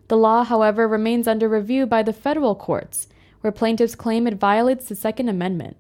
The 0.07 0.16
law, 0.16 0.44
however, 0.44 0.86
remains 0.86 1.27
under 1.27 1.48
review 1.48 1.85
by 1.86 2.02
the 2.02 2.12
federal 2.12 2.55
courts, 2.55 3.09
where 3.40 3.52
plaintiffs 3.52 3.94
claim 3.94 4.27
it 4.27 4.35
violates 4.35 4.89
the 4.89 4.94
Second 4.94 5.28
Amendment. 5.28 5.77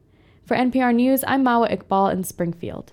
For 0.46 0.56
NPR 0.56 0.94
News, 0.94 1.22
I'm 1.28 1.44
Mawa 1.44 1.70
Iqbal 1.70 2.12
in 2.12 2.24
Springfield. 2.24 2.92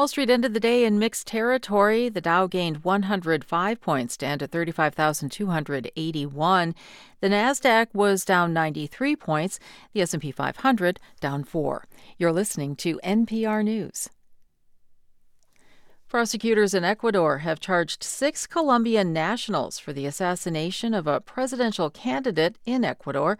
Wall 0.00 0.08
Street 0.08 0.30
ended 0.30 0.54
the 0.54 0.60
day 0.60 0.86
in 0.86 0.98
mixed 0.98 1.26
territory. 1.26 2.08
The 2.08 2.22
Dow 2.22 2.46
gained 2.46 2.84
105 2.84 3.80
points 3.82 4.16
to 4.16 4.26
end 4.26 4.42
at 4.42 4.50
35,281. 4.50 6.74
The 7.20 7.28
Nasdaq 7.28 7.88
was 7.92 8.24
down 8.24 8.54
93 8.54 9.14
points. 9.16 9.60
The 9.92 10.00
S&P 10.00 10.32
500 10.32 11.00
down 11.20 11.44
4. 11.44 11.84
You're 12.16 12.32
listening 12.32 12.76
to 12.76 12.98
NPR 13.04 13.62
News. 13.62 14.08
Prosecutors 16.08 16.72
in 16.72 16.82
Ecuador 16.82 17.40
have 17.40 17.60
charged 17.60 18.02
six 18.02 18.46
Colombian 18.46 19.12
nationals 19.12 19.78
for 19.78 19.92
the 19.92 20.06
assassination 20.06 20.94
of 20.94 21.06
a 21.06 21.20
presidential 21.20 21.90
candidate 21.90 22.56
in 22.64 22.84
Ecuador. 22.84 23.36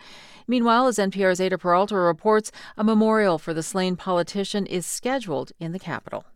Meanwhile, 0.47 0.89
as 0.89 0.99
NPR's 0.99 1.41
Eyder 1.41 1.59
Peralta 1.59 1.97
reports, 1.97 2.53
a 2.77 2.85
memorial 2.85 3.39
for 3.39 3.55
the 3.55 3.63
slain 3.63 3.97
politician 3.97 4.67
is 4.67 4.85
scheduled 4.85 5.53
in 5.59 5.73
the 5.73 5.79
capital. 5.79 6.27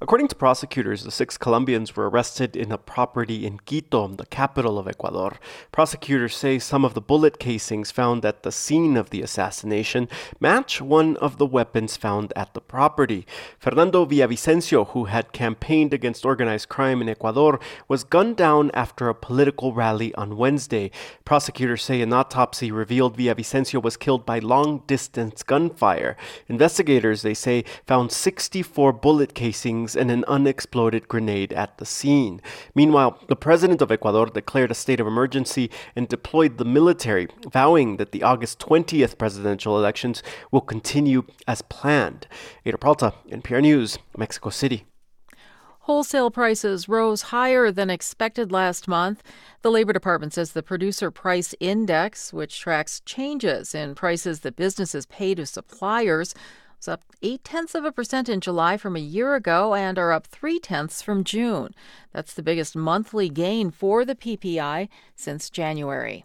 According 0.00 0.28
to 0.28 0.36
prosecutors, 0.36 1.02
the 1.02 1.10
six 1.10 1.36
Colombians 1.36 1.96
were 1.96 2.08
arrested 2.08 2.54
in 2.54 2.70
a 2.70 2.78
property 2.78 3.44
in 3.44 3.58
Quito, 3.58 4.06
the 4.06 4.26
capital 4.26 4.78
of 4.78 4.86
Ecuador. 4.86 5.32
Prosecutors 5.72 6.36
say 6.36 6.60
some 6.60 6.84
of 6.84 6.94
the 6.94 7.00
bullet 7.00 7.40
casings 7.40 7.90
found 7.90 8.24
at 8.24 8.44
the 8.44 8.52
scene 8.52 8.96
of 8.96 9.10
the 9.10 9.22
assassination 9.22 10.08
match 10.38 10.80
one 10.80 11.16
of 11.16 11.38
the 11.38 11.46
weapons 11.46 11.96
found 11.96 12.32
at 12.36 12.54
the 12.54 12.60
property. 12.60 13.26
Fernando 13.58 14.06
Villavicencio, 14.06 14.86
who 14.90 15.06
had 15.06 15.32
campaigned 15.32 15.92
against 15.92 16.24
organized 16.24 16.68
crime 16.68 17.02
in 17.02 17.08
Ecuador, 17.08 17.58
was 17.88 18.04
gunned 18.04 18.36
down 18.36 18.70
after 18.74 19.08
a 19.08 19.14
political 19.16 19.74
rally 19.74 20.14
on 20.14 20.36
Wednesday. 20.36 20.92
Prosecutors 21.24 21.82
say 21.82 22.00
an 22.02 22.12
autopsy 22.12 22.70
revealed 22.70 23.16
Villavicencio 23.16 23.82
was 23.82 23.96
killed 23.96 24.24
by 24.24 24.38
long 24.38 24.84
distance 24.86 25.42
gunfire. 25.42 26.16
Investigators, 26.46 27.22
they 27.22 27.34
say, 27.34 27.64
found 27.84 28.12
64 28.12 28.92
bullet 28.92 29.34
casings 29.34 29.87
and 29.96 30.10
an 30.10 30.24
unexploded 30.28 31.08
grenade 31.08 31.52
at 31.52 31.78
the 31.78 31.84
scene. 31.84 32.40
Meanwhile, 32.74 33.18
the 33.28 33.36
president 33.36 33.82
of 33.82 33.90
Ecuador 33.90 34.26
declared 34.26 34.70
a 34.70 34.74
state 34.74 35.00
of 35.00 35.06
emergency 35.06 35.70
and 35.94 36.08
deployed 36.08 36.58
the 36.58 36.64
military, 36.64 37.28
vowing 37.50 37.96
that 37.96 38.12
the 38.12 38.22
August 38.22 38.58
20th 38.58 39.18
presidential 39.18 39.78
elections 39.78 40.22
will 40.50 40.60
continue 40.60 41.24
as 41.46 41.62
planned. 41.62 42.26
Eyder 42.64 42.80
Peralta, 42.80 43.14
NPR 43.30 43.62
News, 43.62 43.98
Mexico 44.16 44.50
City. 44.50 44.84
Wholesale 45.88 46.30
prices 46.30 46.86
rose 46.86 47.22
higher 47.32 47.72
than 47.72 47.88
expected 47.88 48.52
last 48.52 48.88
month. 48.88 49.22
The 49.62 49.70
Labor 49.70 49.94
Department 49.94 50.34
says 50.34 50.52
the 50.52 50.62
Producer 50.62 51.10
Price 51.10 51.54
Index, 51.60 52.30
which 52.30 52.60
tracks 52.60 53.00
changes 53.06 53.74
in 53.74 53.94
prices 53.94 54.40
that 54.40 54.54
businesses 54.54 55.06
pay 55.06 55.34
to 55.34 55.46
suppliers, 55.46 56.34
was 56.78 56.88
up 56.88 57.02
eight 57.22 57.44
tenths 57.44 57.74
of 57.74 57.84
a 57.84 57.92
percent 57.92 58.28
in 58.28 58.40
July 58.40 58.76
from 58.76 58.96
a 58.96 59.00
year 59.00 59.34
ago 59.34 59.74
and 59.74 59.98
are 59.98 60.12
up 60.12 60.26
three 60.26 60.58
tenths 60.58 61.02
from 61.02 61.24
June. 61.24 61.74
That's 62.12 62.34
the 62.34 62.42
biggest 62.42 62.76
monthly 62.76 63.28
gain 63.28 63.70
for 63.70 64.04
the 64.04 64.14
PPI 64.14 64.88
since 65.16 65.50
January. 65.50 66.24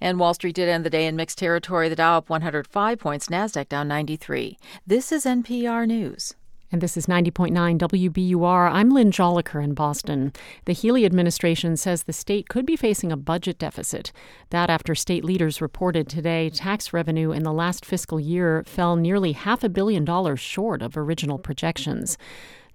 And 0.00 0.18
Wall 0.18 0.34
Street 0.34 0.56
did 0.56 0.68
end 0.68 0.84
the 0.84 0.90
day 0.90 1.06
in 1.06 1.16
mixed 1.16 1.38
territory. 1.38 1.88
The 1.88 1.96
Dow 1.96 2.18
up 2.18 2.28
105 2.28 2.98
points, 2.98 3.28
Nasdaq 3.28 3.68
down 3.68 3.88
93. 3.88 4.58
This 4.86 5.10
is 5.10 5.24
NPR 5.24 5.86
News. 5.86 6.34
And 6.72 6.80
this 6.80 6.96
is 6.96 7.06
90.9 7.06 7.78
WBUR. 7.78 8.70
I'm 8.70 8.90
Lynn 8.90 9.10
Jolicoeur 9.12 9.62
in 9.62 9.74
Boston. 9.74 10.32
The 10.64 10.72
Healey 10.72 11.04
administration 11.04 11.76
says 11.76 12.02
the 12.02 12.12
state 12.12 12.48
could 12.48 12.66
be 12.66 12.76
facing 12.76 13.12
a 13.12 13.16
budget 13.16 13.58
deficit. 13.58 14.10
That 14.50 14.70
after 14.70 14.94
state 14.94 15.24
leaders 15.24 15.60
reported 15.60 16.08
today 16.08 16.50
tax 16.50 16.92
revenue 16.92 17.30
in 17.30 17.44
the 17.44 17.52
last 17.52 17.84
fiscal 17.84 18.18
year 18.18 18.64
fell 18.66 18.96
nearly 18.96 19.32
half 19.32 19.62
a 19.62 19.68
billion 19.68 20.04
dollars 20.04 20.40
short 20.40 20.82
of 20.82 20.96
original 20.96 21.38
projections. 21.38 22.18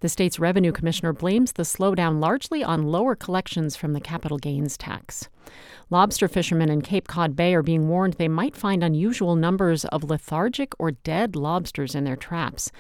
The 0.02 0.08
state's 0.08 0.40
revenue 0.40 0.72
commissioner 0.72 1.12
blames 1.12 1.52
the 1.52 1.64
slowdown 1.64 2.22
largely 2.22 2.64
on 2.64 2.84
lower 2.84 3.16
collections 3.16 3.76
from 3.76 3.92
the 3.92 4.00
capital 4.00 4.38
gains 4.38 4.78
tax. 4.78 5.28
Lobster 5.92 6.28
fishermen 6.28 6.70
in 6.70 6.82
Cape 6.82 7.08
Cod 7.08 7.36
Bay 7.36 7.56
are 7.56 7.64
being 7.64 7.88
warned 7.88 8.14
they 8.14 8.28
might 8.28 8.56
find 8.56 8.84
unusual 8.84 9.36
numbers 9.36 9.86
of 9.86 10.04
lethargic 10.04 10.74
or 10.78 10.92
dead 10.92 11.36
lobsters 11.36 11.96
in 11.96 12.04
their 12.04 12.16
traps. 12.16 12.72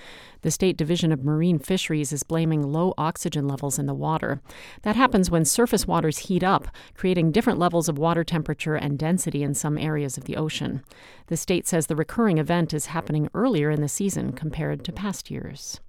The 0.42 0.52
State 0.52 0.78
Division 0.78 1.12
of 1.12 1.24
Marine 1.24 1.58
Fisheries 1.58 2.14
is 2.14 2.22
blaming 2.22 2.62
low 2.62 2.94
oxygen 3.00 3.48
levels 3.48 3.80
in 3.80 3.88
the 3.88 3.96
water. 3.96 4.42
That 4.84 4.96
happens 4.96 5.32
when 5.32 5.44
surface 5.44 5.88
waters 5.88 6.20
heat 6.20 6.44
up, 6.44 6.68
creating 6.94 7.32
different 7.32 7.58
levels 7.58 7.90
of 7.90 7.98
water 7.98 8.24
temperature 8.24 8.76
and 8.76 9.00
density 9.00 9.42
in 9.42 9.56
some 9.56 9.78
areas 9.78 10.18
of 10.18 10.26
the 10.26 10.38
ocean. 10.38 10.84
The 11.28 11.38
state 11.38 11.68
says 11.68 11.88
the 11.88 11.96
recurring 11.96 12.38
event 12.38 12.76
is 12.76 12.88
happening 12.88 13.28
earlier 13.34 13.72
in 13.72 13.82
the 13.82 13.90
season 13.90 14.34
compared 14.34 14.86
to 14.86 14.92
past 14.92 15.32
years. 15.32 15.82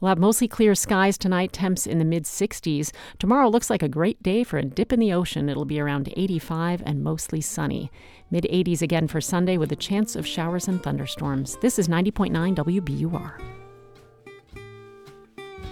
We'll 0.00 0.10
have 0.10 0.18
mostly 0.18 0.48
clear 0.48 0.74
skies 0.74 1.16
tonight, 1.16 1.52
temps 1.52 1.86
in 1.86 1.98
the 1.98 2.04
mid 2.04 2.24
60s. 2.24 2.92
Tomorrow 3.18 3.48
looks 3.48 3.70
like 3.70 3.82
a 3.82 3.88
great 3.88 4.22
day 4.22 4.44
for 4.44 4.58
a 4.58 4.62
dip 4.62 4.92
in 4.92 5.00
the 5.00 5.12
ocean. 5.12 5.48
It'll 5.48 5.64
be 5.64 5.80
around 5.80 6.04
85 6.24 6.82
and 6.86 7.04
mostly 7.04 7.40
sunny. 7.40 7.90
Mid 8.30 8.44
80s 8.44 8.82
again 8.82 9.06
for 9.06 9.20
Sunday 9.20 9.58
with 9.58 9.70
a 9.72 9.76
chance 9.76 10.16
of 10.16 10.26
showers 10.26 10.66
and 10.68 10.82
thunderstorms. 10.82 11.56
This 11.60 11.78
is 11.78 11.86
90.9 11.86 12.56
WBUR. 12.56 13.40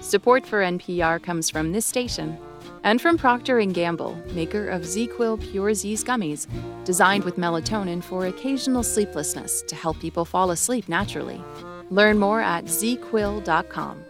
Support 0.03 0.45
for 0.47 0.61
NPR 0.61 1.23
comes 1.23 1.49
from 1.49 1.73
this 1.73 1.87
station 1.87 2.37
and 2.85 3.01
from 3.01 3.17
Procter 3.17 3.65
& 3.67 3.67
Gamble, 3.67 4.15
maker 4.35 4.69
of 4.69 4.83
ZzzQuil 4.83 5.41
Pure 5.41 5.75
Z's 5.75 6.05
gummies, 6.05 6.47
designed 6.85 7.25
with 7.25 7.37
melatonin 7.37 8.03
for 8.03 8.27
occasional 8.27 8.83
sleeplessness 8.83 9.63
to 9.63 9.75
help 9.75 9.99
people 10.01 10.25
fall 10.25 10.51
asleep 10.51 10.89
naturally. 10.89 11.41
Learn 11.91 12.19
more 12.19 12.41
at 12.41 12.67
zzzquil.com. 12.67 14.05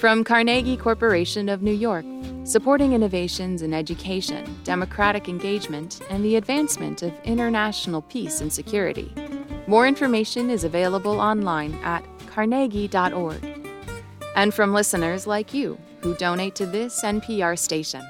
From 0.00 0.24
Carnegie 0.24 0.78
Corporation 0.78 1.50
of 1.50 1.60
New 1.60 1.74
York, 1.74 2.06
supporting 2.44 2.94
innovations 2.94 3.60
in 3.60 3.74
education, 3.74 4.58
democratic 4.64 5.28
engagement, 5.28 6.00
and 6.08 6.24
the 6.24 6.36
advancement 6.36 7.02
of 7.02 7.12
international 7.24 8.00
peace 8.00 8.40
and 8.40 8.50
security. 8.50 9.12
More 9.66 9.86
information 9.86 10.48
is 10.48 10.64
available 10.64 11.20
online 11.20 11.74
at 11.84 12.02
carnegie.org. 12.28 13.44
And 14.36 14.54
from 14.54 14.72
listeners 14.72 15.26
like 15.26 15.52
you 15.52 15.78
who 16.00 16.14
donate 16.14 16.54
to 16.54 16.64
this 16.64 17.04
NPR 17.04 17.58
station. 17.58 18.00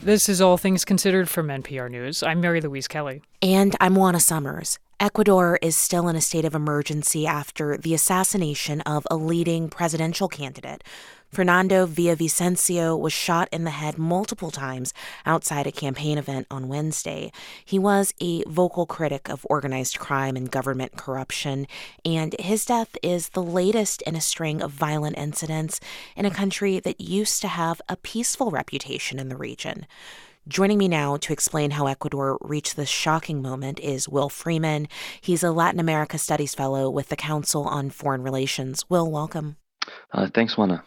This 0.00 0.28
is 0.28 0.40
All 0.40 0.58
Things 0.58 0.84
Considered 0.84 1.28
from 1.28 1.46
NPR 1.46 1.88
News. 1.88 2.24
I'm 2.24 2.40
Mary 2.40 2.60
Louise 2.60 2.88
Kelly. 2.88 3.22
And 3.40 3.76
I'm 3.80 3.94
Juana 3.94 4.18
Summers. 4.18 4.80
Ecuador 5.00 5.58
is 5.62 5.78
still 5.78 6.08
in 6.08 6.16
a 6.16 6.20
state 6.20 6.44
of 6.44 6.54
emergency 6.54 7.26
after 7.26 7.78
the 7.78 7.94
assassination 7.94 8.82
of 8.82 9.06
a 9.10 9.16
leading 9.16 9.70
presidential 9.70 10.28
candidate. 10.28 10.84
Fernando 11.32 11.86
Villavicencio 11.86 12.98
was 13.00 13.10
shot 13.10 13.48
in 13.50 13.64
the 13.64 13.70
head 13.70 13.96
multiple 13.96 14.50
times 14.50 14.92
outside 15.24 15.66
a 15.66 15.72
campaign 15.72 16.18
event 16.18 16.46
on 16.50 16.68
Wednesday. 16.68 17.32
He 17.64 17.78
was 17.78 18.12
a 18.20 18.42
vocal 18.46 18.84
critic 18.84 19.30
of 19.30 19.46
organized 19.48 19.98
crime 19.98 20.36
and 20.36 20.50
government 20.50 20.98
corruption, 20.98 21.66
and 22.04 22.36
his 22.38 22.66
death 22.66 22.94
is 23.02 23.30
the 23.30 23.42
latest 23.42 24.02
in 24.02 24.14
a 24.14 24.20
string 24.20 24.60
of 24.60 24.70
violent 24.70 25.16
incidents 25.16 25.80
in 26.14 26.26
a 26.26 26.30
country 26.30 26.78
that 26.78 27.00
used 27.00 27.40
to 27.40 27.48
have 27.48 27.80
a 27.88 27.96
peaceful 27.96 28.50
reputation 28.50 29.18
in 29.18 29.30
the 29.30 29.36
region. 29.36 29.86
Joining 30.50 30.78
me 30.78 30.88
now 30.88 31.16
to 31.18 31.32
explain 31.32 31.70
how 31.70 31.86
Ecuador 31.86 32.36
reached 32.40 32.74
this 32.74 32.88
shocking 32.88 33.40
moment 33.40 33.78
is 33.78 34.08
Will 34.08 34.28
Freeman. 34.28 34.88
He's 35.20 35.44
a 35.44 35.52
Latin 35.52 35.78
America 35.78 36.18
Studies 36.18 36.56
Fellow 36.56 36.90
with 36.90 37.08
the 37.08 37.14
Council 37.14 37.68
on 37.68 37.88
Foreign 37.88 38.22
Relations. 38.22 38.84
Will, 38.90 39.08
welcome. 39.08 39.58
Uh, 40.12 40.26
thanks, 40.34 40.58
Juana. 40.58 40.82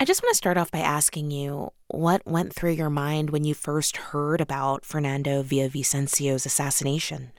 I 0.00 0.04
just 0.04 0.24
want 0.24 0.32
to 0.32 0.36
start 0.36 0.56
off 0.56 0.72
by 0.72 0.80
asking 0.80 1.30
you 1.30 1.70
what 1.86 2.26
went 2.26 2.52
through 2.52 2.72
your 2.72 2.90
mind 2.90 3.30
when 3.30 3.44
you 3.44 3.54
first 3.54 3.96
heard 3.96 4.40
about 4.40 4.84
Fernando 4.84 5.44
Villavicencio's 5.44 6.44
assassination? 6.44 7.30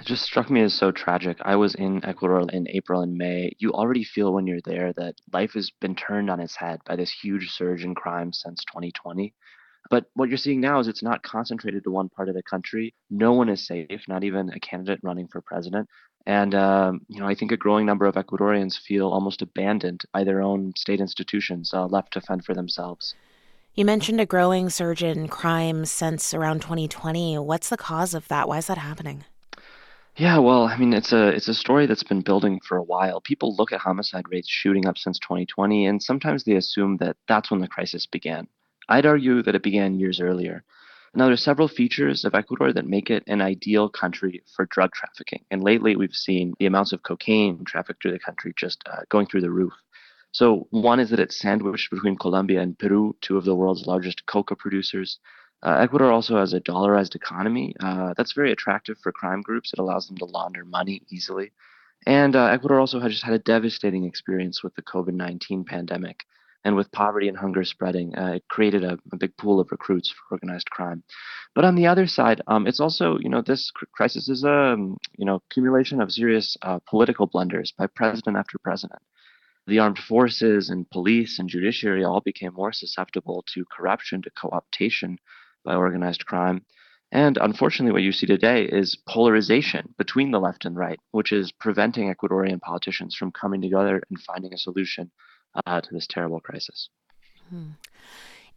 It 0.00 0.06
just 0.06 0.22
struck 0.22 0.48
me 0.48 0.62
as 0.62 0.72
so 0.72 0.92
tragic. 0.92 1.38
I 1.42 1.56
was 1.56 1.74
in 1.74 2.04
Ecuador 2.04 2.46
in 2.52 2.68
April 2.68 3.02
and 3.02 3.16
May. 3.16 3.50
You 3.58 3.72
already 3.72 4.04
feel 4.04 4.32
when 4.32 4.46
you're 4.46 4.60
there 4.64 4.92
that 4.92 5.16
life 5.32 5.54
has 5.54 5.72
been 5.80 5.96
turned 5.96 6.30
on 6.30 6.38
its 6.38 6.54
head 6.54 6.78
by 6.86 6.94
this 6.94 7.10
huge 7.10 7.50
surge 7.50 7.82
in 7.82 7.96
crime 7.96 8.32
since 8.32 8.64
2020. 8.66 9.34
But 9.90 10.06
what 10.14 10.28
you're 10.28 10.38
seeing 10.38 10.60
now 10.60 10.80
is 10.80 10.88
it's 10.88 11.02
not 11.02 11.22
concentrated 11.22 11.84
to 11.84 11.90
one 11.90 12.08
part 12.08 12.28
of 12.28 12.34
the 12.34 12.42
country. 12.42 12.94
No 13.10 13.32
one 13.32 13.48
is 13.48 13.66
safe, 13.66 14.02
not 14.08 14.24
even 14.24 14.50
a 14.50 14.60
candidate 14.60 15.00
running 15.02 15.28
for 15.28 15.40
president. 15.40 15.88
And, 16.26 16.54
um, 16.54 17.02
you 17.08 17.20
know, 17.20 17.28
I 17.28 17.34
think 17.34 17.52
a 17.52 17.56
growing 17.56 17.86
number 17.86 18.04
of 18.06 18.16
Ecuadorians 18.16 18.76
feel 18.76 19.08
almost 19.08 19.42
abandoned 19.42 20.02
by 20.12 20.24
their 20.24 20.42
own 20.42 20.72
state 20.76 21.00
institutions, 21.00 21.72
uh, 21.72 21.86
left 21.86 22.12
to 22.14 22.20
fend 22.20 22.44
for 22.44 22.52
themselves. 22.52 23.14
You 23.74 23.84
mentioned 23.84 24.20
a 24.20 24.26
growing 24.26 24.70
surge 24.70 25.02
in 25.02 25.28
crime 25.28 25.84
since 25.84 26.34
around 26.34 26.62
2020. 26.62 27.38
What's 27.38 27.68
the 27.68 27.76
cause 27.76 28.14
of 28.14 28.26
that? 28.28 28.48
Why 28.48 28.58
is 28.58 28.66
that 28.66 28.78
happening? 28.78 29.24
Yeah, 30.16 30.38
well, 30.38 30.64
I 30.64 30.78
mean, 30.78 30.94
it's 30.94 31.12
a 31.12 31.28
it's 31.28 31.48
a 31.48 31.52
story 31.52 31.84
that's 31.84 32.02
been 32.02 32.22
building 32.22 32.58
for 32.66 32.78
a 32.78 32.82
while. 32.82 33.20
People 33.20 33.54
look 33.54 33.72
at 33.72 33.80
homicide 33.80 34.24
rates 34.30 34.48
shooting 34.48 34.86
up 34.86 34.96
since 34.96 35.18
2020, 35.18 35.84
and 35.84 36.02
sometimes 36.02 36.44
they 36.44 36.54
assume 36.54 36.96
that 36.96 37.18
that's 37.28 37.50
when 37.50 37.60
the 37.60 37.68
crisis 37.68 38.06
began. 38.06 38.48
I'd 38.88 39.06
argue 39.06 39.42
that 39.42 39.54
it 39.54 39.62
began 39.62 39.98
years 39.98 40.20
earlier. 40.20 40.64
Now, 41.14 41.24
there 41.24 41.32
are 41.32 41.38
several 41.38 41.68
features 41.68 42.26
of 42.26 42.34
Ecuador 42.34 42.74
that 42.74 42.86
make 42.86 43.08
it 43.08 43.24
an 43.26 43.40
ideal 43.40 43.88
country 43.88 44.42
for 44.54 44.66
drug 44.66 44.92
trafficking. 44.92 45.44
And 45.50 45.62
lately, 45.62 45.96
we've 45.96 46.12
seen 46.12 46.52
the 46.58 46.66
amounts 46.66 46.92
of 46.92 47.02
cocaine 47.02 47.64
trafficked 47.64 48.02
through 48.02 48.12
the 48.12 48.18
country 48.18 48.52
just 48.54 48.82
uh, 48.86 49.00
going 49.08 49.26
through 49.26 49.40
the 49.40 49.50
roof. 49.50 49.72
So, 50.32 50.66
one 50.70 51.00
is 51.00 51.08
that 51.10 51.20
it's 51.20 51.40
sandwiched 51.40 51.90
between 51.90 52.18
Colombia 52.18 52.60
and 52.60 52.78
Peru, 52.78 53.16
two 53.22 53.38
of 53.38 53.46
the 53.46 53.54
world's 53.54 53.86
largest 53.86 54.26
coca 54.26 54.54
producers. 54.54 55.18
Uh, 55.62 55.78
Ecuador 55.80 56.12
also 56.12 56.36
has 56.36 56.52
a 56.52 56.60
dollarized 56.60 57.14
economy 57.14 57.74
uh, 57.80 58.12
that's 58.14 58.34
very 58.34 58.52
attractive 58.52 58.98
for 58.98 59.10
crime 59.10 59.40
groups. 59.40 59.72
It 59.72 59.78
allows 59.78 60.08
them 60.08 60.18
to 60.18 60.26
launder 60.26 60.66
money 60.66 61.00
easily. 61.08 61.52
And 62.06 62.36
uh, 62.36 62.44
Ecuador 62.46 62.78
also 62.78 63.00
had 63.00 63.10
just 63.10 63.24
had 63.24 63.32
a 63.32 63.38
devastating 63.38 64.04
experience 64.04 64.62
with 64.62 64.74
the 64.74 64.82
COVID 64.82 65.14
19 65.14 65.64
pandemic. 65.64 66.26
And 66.64 66.74
with 66.74 66.90
poverty 66.92 67.28
and 67.28 67.36
hunger 67.36 67.64
spreading, 67.64 68.16
uh, 68.16 68.34
it 68.36 68.44
created 68.48 68.82
a, 68.82 68.98
a, 69.12 69.16
big 69.16 69.36
pool 69.36 69.60
of 69.60 69.70
recruits 69.70 70.10
for 70.10 70.34
organized 70.34 70.68
crime. 70.70 71.04
But 71.54 71.64
on 71.64 71.76
the 71.76 71.86
other 71.86 72.06
side, 72.06 72.42
um, 72.48 72.66
it's 72.66 72.80
also, 72.80 73.18
you 73.18 73.28
know, 73.28 73.40
this 73.40 73.70
crisis 73.92 74.28
is 74.28 74.42
a, 74.42 74.52
um, 74.52 74.96
you 75.16 75.24
know, 75.24 75.40
accumulation 75.50 76.00
of 76.00 76.10
serious 76.10 76.56
uh, 76.62 76.80
political 76.88 77.26
blunders 77.26 77.72
by 77.78 77.86
president 77.86 78.36
after 78.36 78.58
president. 78.58 79.00
The 79.68 79.80
armed 79.80 79.98
forces 79.98 80.70
and 80.70 80.88
police 80.90 81.38
and 81.38 81.48
judiciary 81.48 82.04
all 82.04 82.20
became 82.20 82.54
more 82.54 82.72
susceptible 82.72 83.44
to 83.54 83.64
corruption, 83.64 84.22
to 84.22 84.30
co-optation 84.30 85.18
by 85.64 85.74
organized 85.74 86.26
crime. 86.26 86.64
And 87.12 87.36
unfortunately, 87.36 87.92
what 87.92 88.02
you 88.02 88.12
see 88.12 88.26
today 88.26 88.64
is 88.64 88.96
polarization 89.08 89.94
between 89.98 90.30
the 90.30 90.40
left 90.40 90.64
and 90.64 90.76
right, 90.76 90.98
which 91.12 91.32
is 91.32 91.52
preventing 91.52 92.12
Ecuadorian 92.12 92.60
politicians 92.60 93.14
from 93.14 93.32
coming 93.32 93.60
together 93.60 94.02
and 94.08 94.20
finding 94.20 94.52
a 94.52 94.58
solution 94.58 95.10
uh, 95.66 95.80
to 95.80 95.94
this 95.94 96.06
terrible 96.06 96.40
crisis. 96.40 96.88
Hmm. 97.50 97.72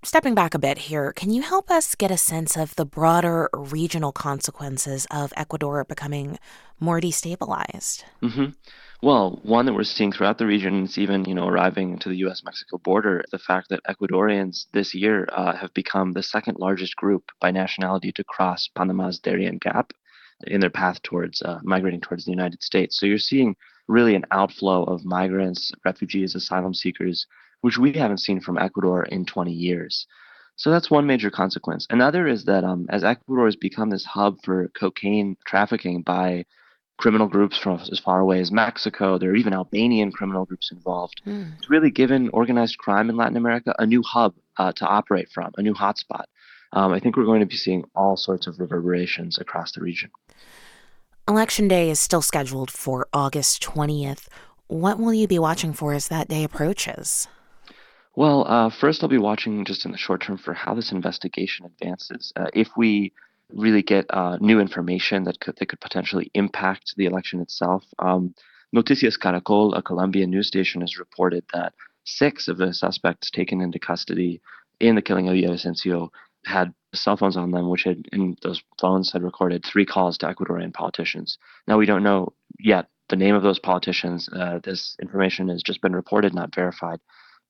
Stepping 0.01 0.33
back 0.33 0.53
a 0.53 0.59
bit 0.59 0.77
here, 0.77 1.11
can 1.11 1.29
you 1.29 1.41
help 1.41 1.69
us 1.69 1.93
get 1.93 2.09
a 2.09 2.15
sense 2.15 2.55
of 2.55 2.73
the 2.77 2.85
broader 2.85 3.49
regional 3.53 4.13
consequences 4.13 5.05
of 5.11 5.33
Ecuador 5.35 5.83
becoming 5.83 6.39
more 6.79 7.01
destabilized? 7.01 8.03
Mm-hmm. 8.23 8.51
Well, 9.01 9.41
one 9.43 9.65
that 9.65 9.73
we're 9.73 9.83
seeing 9.83 10.13
throughout 10.13 10.37
the 10.37 10.45
region, 10.45 10.85
it's 10.85 10.97
even 10.97 11.25
you 11.25 11.35
know 11.35 11.47
arriving 11.47 11.99
to 11.99 12.09
the 12.09 12.15
U.S.-Mexico 12.17 12.81
border, 12.81 13.25
the 13.31 13.39
fact 13.39 13.67
that 13.69 13.83
Ecuadorians 13.89 14.67
this 14.71 14.95
year 14.95 15.27
uh, 15.33 15.53
have 15.55 15.73
become 15.73 16.13
the 16.13 16.23
second 16.23 16.57
largest 16.59 16.95
group 16.95 17.25
by 17.41 17.51
nationality 17.51 18.13
to 18.13 18.23
cross 18.23 18.69
Panama's 18.73 19.19
Darien 19.19 19.57
Gap 19.57 19.91
in 20.47 20.61
their 20.61 20.69
path 20.69 21.01
towards 21.01 21.41
uh, 21.41 21.59
migrating 21.63 21.99
towards 21.99 22.23
the 22.23 22.31
United 22.31 22.63
States. 22.63 22.97
So 22.97 23.05
you're 23.05 23.17
seeing 23.17 23.55
really 23.89 24.15
an 24.15 24.25
outflow 24.31 24.83
of 24.83 25.03
migrants, 25.03 25.73
refugees, 25.83 26.35
asylum 26.35 26.73
seekers 26.73 27.27
which 27.61 27.77
we 27.77 27.93
haven't 27.93 28.19
seen 28.19 28.39
from 28.39 28.57
Ecuador 28.57 29.03
in 29.03 29.25
20 29.25 29.51
years. 29.51 30.07
So 30.55 30.71
that's 30.71 30.91
one 30.91 31.07
major 31.07 31.29
consequence. 31.31 31.87
Another 31.89 32.27
is 32.27 32.45
that 32.45 32.63
um, 32.63 32.85
as 32.89 33.03
Ecuador 33.03 33.45
has 33.45 33.55
become 33.55 33.89
this 33.89 34.05
hub 34.05 34.37
for 34.43 34.69
cocaine 34.69 35.37
trafficking 35.45 36.01
by 36.01 36.45
criminal 36.97 37.27
groups 37.27 37.57
from 37.57 37.79
as 37.91 37.99
far 37.99 38.19
away 38.19 38.41
as 38.41 38.51
Mexico, 38.51 39.17
there 39.17 39.31
are 39.31 39.35
even 39.35 39.53
Albanian 39.53 40.11
criminal 40.11 40.45
groups 40.45 40.69
involved. 40.71 41.21
Mm. 41.25 41.57
It's 41.57 41.69
really 41.69 41.91
given 41.91 42.29
organized 42.33 42.77
crime 42.77 43.09
in 43.09 43.15
Latin 43.15 43.37
America 43.37 43.73
a 43.79 43.85
new 43.85 44.03
hub 44.03 44.35
uh, 44.57 44.73
to 44.73 44.85
operate 44.85 45.29
from, 45.33 45.51
a 45.57 45.61
new 45.61 45.73
hotspot. 45.73 46.25
Um, 46.73 46.91
I 46.91 46.99
think 46.99 47.15
we're 47.15 47.23
going 47.23 47.39
to 47.39 47.45
be 47.45 47.55
seeing 47.55 47.85
all 47.95 48.17
sorts 48.17 48.45
of 48.45 48.59
reverberations 48.59 49.37
across 49.39 49.71
the 49.71 49.81
region. 49.81 50.11
Election 51.29 51.67
Day 51.67 51.91
is 51.91 51.99
still 51.99 52.23
scheduled 52.23 52.71
for 52.71 53.07
August 53.13 53.61
20th. 53.61 54.29
What 54.65 54.97
will 54.97 55.13
you 55.13 55.27
be 55.27 55.37
watching 55.37 55.73
for 55.73 55.93
as 55.93 56.07
that 56.07 56.27
day 56.27 56.43
approaches? 56.43 57.27
Well, 58.15 58.47
uh, 58.47 58.71
first, 58.71 59.03
I'll 59.03 59.09
be 59.09 59.19
watching 59.19 59.63
just 59.63 59.85
in 59.85 59.91
the 59.91 59.97
short 59.99 60.23
term 60.23 60.39
for 60.39 60.55
how 60.55 60.73
this 60.73 60.91
investigation 60.91 61.67
advances. 61.67 62.33
Uh, 62.35 62.47
if 62.55 62.69
we 62.75 63.13
really 63.53 63.83
get 63.83 64.07
uh, 64.09 64.37
new 64.41 64.59
information 64.59 65.23
that 65.25 65.39
could 65.39 65.55
that 65.57 65.67
could 65.67 65.79
potentially 65.79 66.31
impact 66.33 66.95
the 66.97 67.05
election 67.05 67.41
itself, 67.41 67.83
um, 67.99 68.33
Noticias 68.75 69.15
Caracol, 69.15 69.77
a 69.77 69.83
Colombian 69.83 70.31
news 70.31 70.47
station, 70.47 70.81
has 70.81 70.97
reported 70.97 71.45
that 71.53 71.73
six 72.05 72.47
of 72.47 72.57
the 72.57 72.73
suspects 72.73 73.29
taken 73.29 73.61
into 73.61 73.77
custody 73.77 74.41
in 74.79 74.95
the 74.95 75.01
killing 75.03 75.27
of 75.27 75.35
Villavicencio 75.35 76.09
had 76.45 76.73
cell 76.93 77.17
phones 77.17 77.37
on 77.37 77.51
them, 77.51 77.69
which 77.69 77.83
had 77.83 78.07
in 78.11 78.35
those 78.41 78.61
phones 78.79 79.11
had 79.11 79.23
recorded 79.23 79.65
three 79.65 79.85
calls 79.85 80.17
to 80.17 80.27
Ecuadorian 80.27 80.73
politicians. 80.73 81.37
Now 81.67 81.77
we 81.77 81.85
don't 81.85 82.03
know 82.03 82.33
yet 82.59 82.87
the 83.09 83.15
name 83.15 83.35
of 83.35 83.43
those 83.43 83.59
politicians. 83.59 84.29
Uh, 84.31 84.59
this 84.63 84.95
information 85.01 85.49
has 85.49 85.61
just 85.61 85.81
been 85.81 85.95
reported, 85.95 86.33
not 86.33 86.53
verified. 86.53 86.99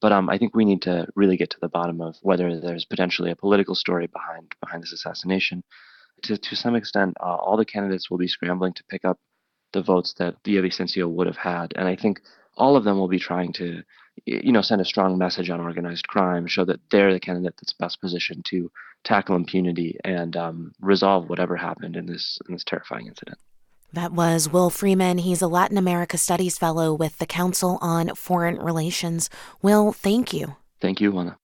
But 0.01 0.13
um, 0.13 0.29
I 0.29 0.37
think 0.37 0.55
we 0.55 0.65
need 0.65 0.81
to 0.83 1.07
really 1.15 1.35
get 1.35 1.49
to 1.51 1.59
the 1.61 1.67
bottom 1.67 1.99
of 2.01 2.15
whether 2.21 2.59
there's 2.59 2.85
potentially 2.85 3.31
a 3.31 3.35
political 3.35 3.75
story 3.75 4.07
behind 4.07 4.55
behind 4.61 4.81
this 4.83 4.93
assassination. 4.93 5.63
To 6.23 6.37
to 6.37 6.55
some 6.55 6.75
extent, 6.75 7.15
uh, 7.19 7.35
all 7.35 7.57
the 7.57 7.65
candidates 7.65 8.09
will 8.09 8.17
be 8.17 8.27
scrambling 8.27 8.73
to 8.73 8.83
pick 8.85 9.03
up 9.05 9.19
the 9.73 9.81
votes 9.81 10.13
that 10.17 10.41
Villavicencio 10.43 11.07
would 11.07 11.27
have 11.27 11.37
had, 11.37 11.73
and 11.75 11.87
I 11.87 11.95
think 11.95 12.21
all 12.57 12.75
of 12.75 12.83
them 12.83 12.97
will 12.97 13.07
be 13.07 13.19
trying 13.19 13.53
to, 13.53 13.83
you 14.25 14.51
know, 14.51 14.61
send 14.61 14.81
a 14.81 14.85
strong 14.85 15.17
message 15.17 15.49
on 15.49 15.59
organized 15.59 16.07
crime, 16.07 16.47
show 16.47 16.65
that 16.65 16.79
they're 16.91 17.13
the 17.13 17.19
candidate 17.19 17.55
that's 17.57 17.73
best 17.73 18.01
positioned 18.01 18.45
to 18.45 18.71
tackle 19.03 19.35
impunity 19.35 19.97
and 20.03 20.35
um, 20.35 20.73
resolve 20.81 21.29
whatever 21.29 21.55
happened 21.55 21.95
in 21.95 22.05
this 22.05 22.39
in 22.47 22.53
this 22.53 22.63
terrifying 22.63 23.07
incident. 23.07 23.37
That 23.91 24.11
was 24.13 24.47
Will 24.47 24.69
Freeman. 24.69 25.17
He's 25.17 25.41
a 25.41 25.47
Latin 25.47 25.77
America 25.77 26.17
Studies 26.17 26.57
Fellow 26.59 26.93
with 26.93 27.17
the 27.17 27.25
Council 27.25 27.79
on 27.81 28.13
Foreign 28.15 28.57
Relations. 28.59 29.29
Will, 29.63 29.91
thank 29.91 30.31
you. 30.31 30.57
Thank 30.79 31.01
you, 31.01 31.11
Juana. 31.11 31.37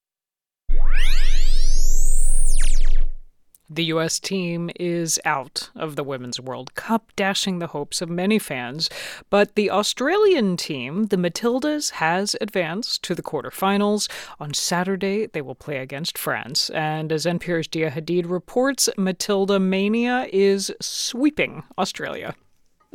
The 3.70 3.86
U.S. 3.86 4.20
team 4.20 4.70
is 4.80 5.20
out 5.26 5.72
of 5.76 5.96
the 5.96 6.04
Women's 6.04 6.40
World 6.40 6.76
Cup, 6.76 7.12
dashing 7.16 7.58
the 7.58 7.68
hopes 7.68 8.00
of 8.00 8.10
many 8.10 8.38
fans. 8.38 8.92
But 9.32 9.56
the 9.56 9.72
Australian 9.72 10.56
team, 10.56 11.06
the 11.06 11.18
Matildas, 11.18 11.92
has 11.94 12.36
advanced 12.40 13.02
to 13.04 13.16
the 13.16 13.24
quarterfinals. 13.24 14.08
On 14.40 14.54
Saturday, 14.54 15.26
they 15.26 15.42
will 15.42 15.56
play 15.56 15.78
against 15.78 16.16
France. 16.16 16.70
And 16.70 17.12
as 17.12 17.26
NPR's 17.26 17.68
Dia 17.68 17.90
Hadid 17.90 18.30
reports, 18.30 18.88
Matilda 18.98 19.60
Mania 19.60 20.28
is 20.32 20.72
sweeping 20.80 21.64
Australia. 21.78 22.36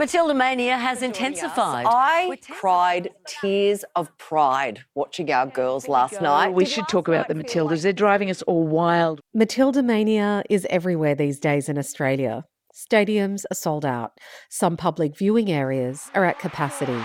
Matilda 0.00 0.32
Mania 0.32 0.78
has 0.78 1.02
intensified. 1.02 1.84
I 1.86 2.38
cried 2.48 3.10
tears 3.26 3.84
of 3.96 4.16
pride 4.16 4.82
watching 4.94 5.30
our 5.30 5.46
girls 5.46 5.88
last 5.88 6.22
night. 6.22 6.54
We 6.54 6.64
should 6.64 6.88
talk 6.88 7.06
about 7.06 7.28
the 7.28 7.34
Matildas. 7.34 7.82
They're 7.82 7.92
driving 7.92 8.30
us 8.30 8.40
all 8.42 8.66
wild. 8.66 9.20
Matilda 9.34 9.82
Mania 9.82 10.42
is 10.48 10.66
everywhere 10.70 11.14
these 11.14 11.38
days 11.38 11.68
in 11.68 11.76
Australia. 11.76 12.46
Stadiums 12.74 13.44
are 13.50 13.54
sold 13.54 13.84
out. 13.84 14.12
Some 14.48 14.78
public 14.78 15.18
viewing 15.18 15.52
areas 15.52 16.10
are 16.14 16.24
at 16.24 16.38
capacity. 16.38 16.98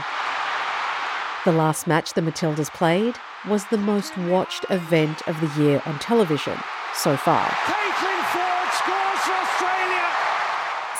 The 1.44 1.52
last 1.52 1.88
match 1.88 2.14
the 2.14 2.22
Matildas 2.22 2.72
played 2.72 3.16
was 3.50 3.66
the 3.66 3.78
most 3.78 4.18
watched 4.18 4.66
event 4.70 5.22
of 5.28 5.38
the 5.42 5.62
year 5.62 5.82
on 5.86 6.00
television 6.00 6.58
so 6.94 7.18
far. 7.18 7.54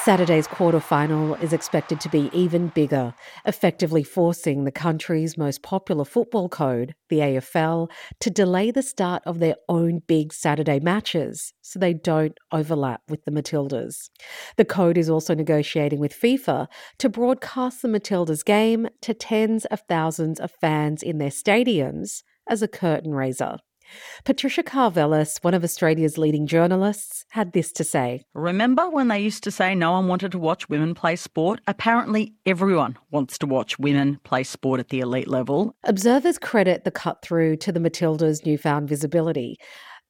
Saturday's 0.06 0.46
quarter-final 0.46 1.34
is 1.38 1.52
expected 1.52 2.00
to 2.02 2.10
be 2.10 2.30
even 2.32 2.68
bigger, 2.68 3.16
effectively 3.44 4.04
forcing 4.04 4.64
the 4.64 4.72
country's 4.72 5.36
most 5.36 5.64
popular 5.64 6.06
football 6.06 6.48
code, 6.48 6.94
the 7.10 7.22
AFL, 7.22 7.90
to 8.20 8.30
delay 8.30 8.70
the 8.70 8.84
start 8.84 9.24
of 9.26 9.40
their 9.40 9.56
own 9.68 10.04
big 10.06 10.32
Saturday 10.32 10.80
matches 10.80 11.54
so 11.64 11.80
they 11.80 11.96
don't 11.96 12.38
overlap 12.52 13.02
with 13.10 13.26
the 13.26 13.32
Matildas. 13.32 14.12
The 14.58 14.66
code 14.66 15.00
is 15.00 15.10
also 15.10 15.34
negotiating 15.34 15.98
with 15.98 16.14
FIFA 16.14 16.68
to 17.00 17.10
broadcast 17.10 17.82
the 17.82 17.88
Matildas 17.88 18.46
game 18.46 18.88
to 19.02 19.16
tens 19.16 19.66
of 19.66 19.82
thousands 19.90 20.40
of 20.40 20.52
fans 20.62 21.02
in 21.02 21.18
their 21.18 21.30
stadiums 21.32 22.22
as 22.48 22.62
a 22.62 22.68
curtain 22.68 23.16
raiser. 23.16 23.58
Patricia 24.24 24.64
Karvelas, 24.64 25.44
one 25.44 25.54
of 25.54 25.64
Australia's 25.64 26.18
leading 26.18 26.48
journalists, 26.48 27.26
had 27.30 27.54
this 27.54 27.72
to 27.74 27.84
say. 27.84 28.24
Remember 28.34 28.90
when 28.90 29.08
they 29.08 29.20
used 29.20 29.44
to 29.44 29.52
say 29.52 29.76
no 29.76 29.92
one 29.92 30.08
wanted 30.08 30.32
to 30.32 30.40
watch 30.40 30.70
women 30.70 30.94
play 30.94 31.16
sport? 31.16 31.62
Apparently, 31.68 32.34
everyone 32.46 32.98
wants 33.12 33.38
to 33.40 33.46
watch 33.46 33.78
women 33.80 34.20
play 34.24 34.44
sport 34.44 34.80
at 34.80 34.90
the 34.90 35.00
elite 35.00 35.28
level. 35.28 35.76
Observers 35.84 36.38
credit 36.38 36.84
the 36.84 36.92
cut 36.92 37.22
through 37.22 37.58
to 37.58 37.72
the 37.72 37.80
Matildas' 37.80 38.46
newfound 38.46 38.90
visibility. 38.90 39.58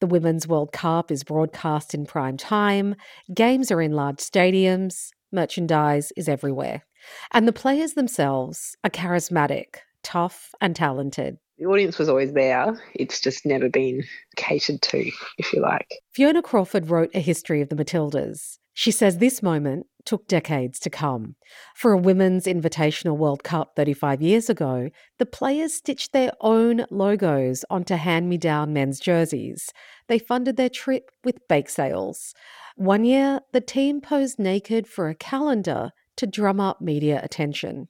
The 0.02 0.08
Women's 0.08 0.48
World 0.48 0.72
Cup 0.72 1.10
is 1.10 1.24
broadcast 1.24 1.94
in 1.94 2.06
prime 2.06 2.38
time, 2.38 2.96
games 3.34 3.72
are 3.72 3.82
in 3.82 3.94
large 3.94 4.18
stadiums, 4.18 5.12
merchandise 5.32 6.12
is 6.18 6.28
everywhere. 6.28 6.84
And 7.32 7.48
the 7.48 7.54
players 7.54 7.94
themselves 7.94 8.76
are 8.84 8.90
charismatic, 8.90 9.78
tough, 10.04 10.54
and 10.60 10.76
talented. 10.76 11.38
The 11.58 11.66
audience 11.66 11.98
was 11.98 12.10
always 12.10 12.34
there. 12.34 12.82
It's 12.94 13.22
just 13.22 13.46
never 13.46 13.70
been 13.70 14.04
catered 14.36 14.82
to, 14.82 15.12
if 15.38 15.54
you 15.54 15.62
like. 15.62 15.88
Fiona 16.12 16.42
Crawford 16.42 16.90
wrote 16.90 17.12
a 17.14 17.20
history 17.20 17.62
of 17.62 17.70
the 17.70 17.76
Matildas. 17.76 18.58
She 18.74 18.92
says 18.92 19.18
this 19.18 19.42
moment 19.42 19.88
took 20.04 20.28
decades 20.28 20.80
to 20.80 20.90
come. 20.90 21.36
For 21.74 21.94
a 21.94 21.98
Women's 21.98 22.46
Invitational 22.46 23.18
World 23.18 23.42
Cup 23.42 23.72
35 23.78 24.22
years 24.22 24.50
ago, 24.50 24.90
the 25.18 25.26
players 25.26 25.74
stitched 25.74 26.12
their 26.12 26.34
own 26.42 26.86
logos 26.92 27.64
onto 27.70 27.96
hand 27.96 28.28
me 28.28 28.38
down 28.38 28.74
men's 28.74 29.00
jerseys. 29.00 29.72
They 30.08 30.20
funded 30.20 30.58
their 30.58 30.70
trip 30.70 31.10
with 31.24 31.48
bake 31.48 31.70
sales. 31.70 32.34
One 32.76 33.06
year, 33.06 33.40
the 33.54 33.62
team 33.62 34.02
posed 34.02 34.38
naked 34.38 34.88
for 34.88 35.08
a 35.08 35.16
calendar 35.16 35.92
to 36.18 36.28
drum 36.28 36.60
up 36.60 36.82
media 36.82 37.22
attention. 37.24 37.88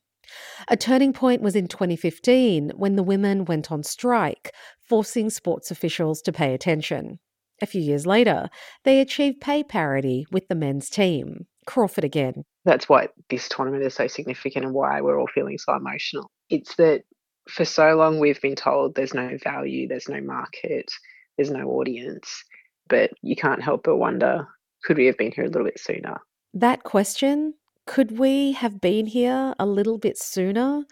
A 0.68 0.78
turning 0.78 1.14
point 1.14 1.42
was 1.42 1.56
in 1.56 1.68
2015 1.68 2.72
when 2.76 2.96
the 2.96 3.04
women 3.04 3.46
went 3.46 3.72
on 3.72 3.84
strike, 3.84 4.52
forcing 4.80 5.30
sports 5.30 5.72
officials 5.72 6.22
to 6.24 6.32
pay 6.32 6.54
attention. 6.54 7.20
A 7.62 7.66
few 7.66 7.82
years 7.82 8.06
later, 8.06 8.50
they 8.84 9.00
achieved 9.00 9.42
pay 9.42 9.64
parity 9.64 10.26
with 10.32 10.48
the 10.48 10.56
men's 10.56 10.90
team. 10.90 11.48
Crawford 11.66 12.04
again. 12.04 12.44
That's 12.66 12.90
why 12.90 13.10
this 13.30 13.50
tournament 13.50 13.84
is 13.84 13.94
so 13.94 14.08
significant 14.08 14.66
and 14.66 14.74
why 14.74 15.02
we're 15.02 15.20
all 15.20 15.28
feeling 15.34 15.58
so 15.58 15.76
emotional. 15.76 16.30
It's 16.50 16.76
that 16.76 17.04
for 17.50 17.66
so 17.66 17.96
long 17.96 18.20
we've 18.20 18.42
been 18.42 18.56
told 18.56 18.96
there's 18.96 19.14
no 19.14 19.38
value, 19.44 19.88
there's 19.88 20.10
no 20.10 20.22
market, 20.22 20.92
there's 21.38 21.52
no 21.52 21.70
audience, 21.70 22.44
but 22.88 23.12
you 23.22 23.36
can't 23.36 23.62
help 23.62 23.84
but 23.84 23.98
wonder 23.98 24.48
could 24.84 24.98
we 24.98 25.08
have 25.08 25.18
been 25.18 25.32
here 25.32 25.46
a 25.46 25.50
little 25.50 25.66
bit 25.66 25.80
sooner? 25.80 26.18
That 26.54 26.84
question, 26.84 27.56
could 27.86 28.18
we 28.18 28.54
have 28.54 28.82
been 28.82 29.06
here 29.06 29.54
a 29.60 29.66
little 29.66 29.98
bit 29.98 30.18
sooner, 30.18 30.84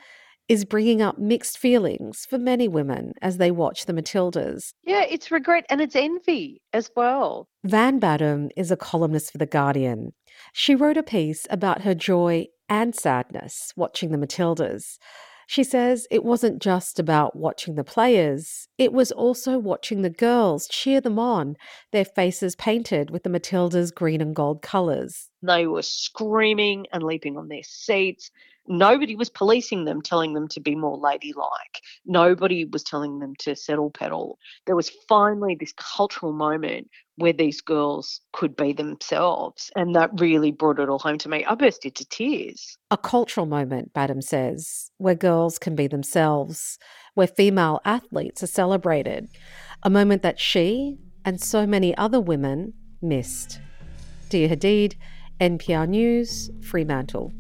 is 0.50 0.66
bringing 0.66 1.02
up 1.02 1.18
mixed 1.18 1.58
feelings 1.58 2.26
for 2.30 2.38
many 2.38 2.68
women 2.68 3.14
as 3.22 3.38
they 3.38 3.50
watch 3.50 3.86
the 3.86 3.94
Matildas. 3.94 4.74
Yeah, 4.84 5.04
it's 5.10 5.32
regret 5.32 5.66
and 5.70 5.82
it's 5.82 5.96
envy 5.96 6.62
as 6.74 6.90
well. 6.96 7.48
Van 7.64 7.98
Badham 8.00 8.50
is 8.58 8.70
a 8.70 8.78
columnist 8.78 9.32
for 9.32 9.38
The 9.38 9.46
Guardian. 9.46 10.12
She 10.52 10.76
wrote 10.76 10.98
a 10.98 11.04
piece 11.04 11.48
about 11.50 11.84
her 11.84 11.96
joy 11.96 12.48
and 12.68 12.94
sadness 12.94 13.72
watching 13.76 14.12
the 14.12 14.18
Matildas. 14.18 14.98
She 15.54 15.64
says 15.64 16.08
it 16.10 16.24
wasn't 16.24 16.64
just 16.64 16.98
about 16.98 17.36
watching 17.36 17.76
the 17.76 17.84
players, 17.84 18.68
it 18.80 18.92
was 18.92 19.12
also 19.12 19.60
watching 19.60 20.02
the 20.02 20.10
girls 20.10 20.68
cheer 20.68 21.00
them 21.00 21.20
on, 21.20 21.58
their 21.92 22.06
faces 22.06 22.56
painted 22.56 23.12
with 23.12 23.22
the 23.22 23.30
Matildas' 23.30 23.94
green 23.94 24.20
and 24.20 24.36
gold 24.36 24.64
colours. 24.64 25.30
They 25.44 25.68
were 25.68 25.84
screaming 25.84 26.88
and 26.92 27.04
leaping 27.04 27.38
on 27.38 27.50
their 27.50 27.62
seats. 27.62 28.32
Nobody 28.68 29.16
was 29.16 29.30
policing 29.30 29.86
them, 29.86 30.02
telling 30.02 30.34
them 30.34 30.48
to 30.50 30.62
be 30.62 30.76
more 30.76 30.98
ladylike. 30.98 31.82
Nobody 32.06 32.66
was 32.66 32.84
telling 32.84 33.20
them 33.20 33.34
to 33.40 33.56
settle 33.56 33.92
petal. 33.92 34.40
There 34.66 34.76
was 34.76 34.92
finally 35.10 35.56
this 35.60 35.74
cultural 35.78 36.32
moment 36.32 36.90
where 37.18 37.34
these 37.34 37.62
girls 37.62 38.22
could 38.32 38.56
be 38.56 38.74
themselves. 38.74 39.70
And 39.76 39.94
that 39.96 40.10
really 40.20 40.52
brought 40.52 40.80
it 40.80 40.90
all 40.90 41.00
home 41.00 41.18
to 41.20 41.30
me. 41.30 41.44
I 41.46 41.56
burst 41.56 41.86
into 41.86 42.06
tears. 42.06 42.78
A 42.90 42.98
cultural 42.98 43.46
moment, 43.46 43.94
Badham 43.94 44.22
says, 44.22 44.90
where 44.98 45.16
girls 45.16 45.60
can 45.60 45.76
be 45.76 45.88
themselves, 45.88 46.80
where 47.14 47.28
female 47.28 47.82
athletes 47.86 48.42
are 48.44 48.48
celebrated. 48.48 49.28
A 49.84 49.90
moment 49.90 50.22
that 50.24 50.40
she 50.40 50.98
and 51.26 51.42
so 51.42 51.68
many 51.68 51.96
other 51.98 52.20
women 52.20 52.74
missed. 53.02 53.60
Dia 54.30 54.50
Hadid, 54.50 54.96
NPR 55.40 55.88
News, 55.88 56.50
Fremantle. 56.62 57.34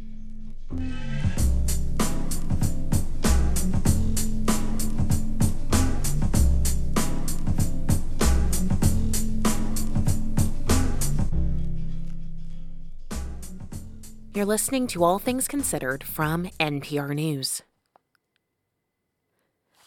You're 14.35 14.45
listening 14.45 14.87
to 14.87 15.03
All 15.03 15.19
Things 15.19 15.47
Considered 15.47 16.03
from 16.03 16.49
NPR 16.59 17.15
News. 17.15 17.61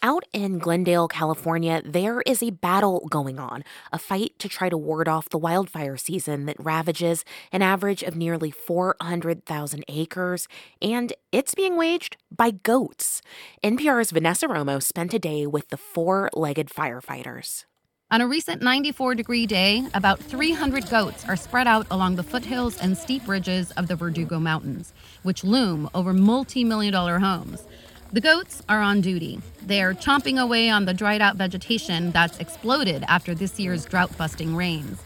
Out 0.07 0.23
in 0.33 0.59
Glendale, 0.59 1.09
California, 1.09 1.83
there 1.85 2.21
is 2.21 2.41
a 2.41 2.51
battle 2.51 3.09
going 3.11 3.41
on, 3.41 3.65
a 3.93 3.99
fight 3.99 4.39
to 4.39 4.49
try 4.49 4.69
to 4.69 4.79
ward 4.79 5.09
off 5.09 5.29
the 5.29 5.37
wildfire 5.37 5.97
season 5.97 6.47
that 6.47 6.55
ravages 6.61 7.25
an 7.51 7.61
average 7.61 8.05
of 8.05 8.15
nearly 8.15 8.53
400,000 8.53 9.85
acres, 9.89 10.47
and 10.81 11.13
it's 11.33 11.57
being 11.57 11.77
waged 11.77 12.19
by 12.31 12.53
goats. 12.53 13.21
NPR's 13.65 14.13
Vanessa 14.13 14.47
Romo 14.47 14.81
spent 14.81 15.13
a 15.13 15.19
day 15.19 15.45
with 15.45 15.71
the 15.71 15.77
four 15.77 16.31
legged 16.35 16.69
firefighters. 16.69 17.65
On 18.09 18.21
a 18.21 18.29
recent 18.29 18.63
94 18.63 19.17
degree 19.17 19.47
day, 19.47 19.85
about 19.93 20.21
300 20.21 20.89
goats 20.89 21.25
are 21.29 21.35
spread 21.35 21.67
out 21.67 21.89
along 21.91 22.15
the 22.15 22.23
foothills 22.23 22.79
and 22.79 22.97
steep 22.97 23.27
ridges 23.27 23.73
of 23.73 23.89
the 23.89 23.97
Verdugo 23.97 24.39
Mountains, 24.39 24.93
which 25.25 25.43
loom 25.43 25.91
over 25.93 26.13
multi 26.13 26.63
million 26.63 26.93
dollar 26.93 27.19
homes. 27.19 27.65
The 28.13 28.21
goats 28.21 28.63
are 28.69 28.81
on 28.81 29.01
duty. 29.01 29.41
They 29.67 29.83
are 29.83 29.93
chomping 29.93 30.41
away 30.41 30.71
on 30.71 30.85
the 30.85 30.95
dried 30.95 31.21
out 31.21 31.37
vegetation 31.37 32.13
that's 32.13 32.39
exploded 32.39 33.05
after 33.09 33.35
this 33.35 33.59
year's 33.59 33.85
drought 33.85 34.17
busting 34.17 34.55
rains. 34.55 35.03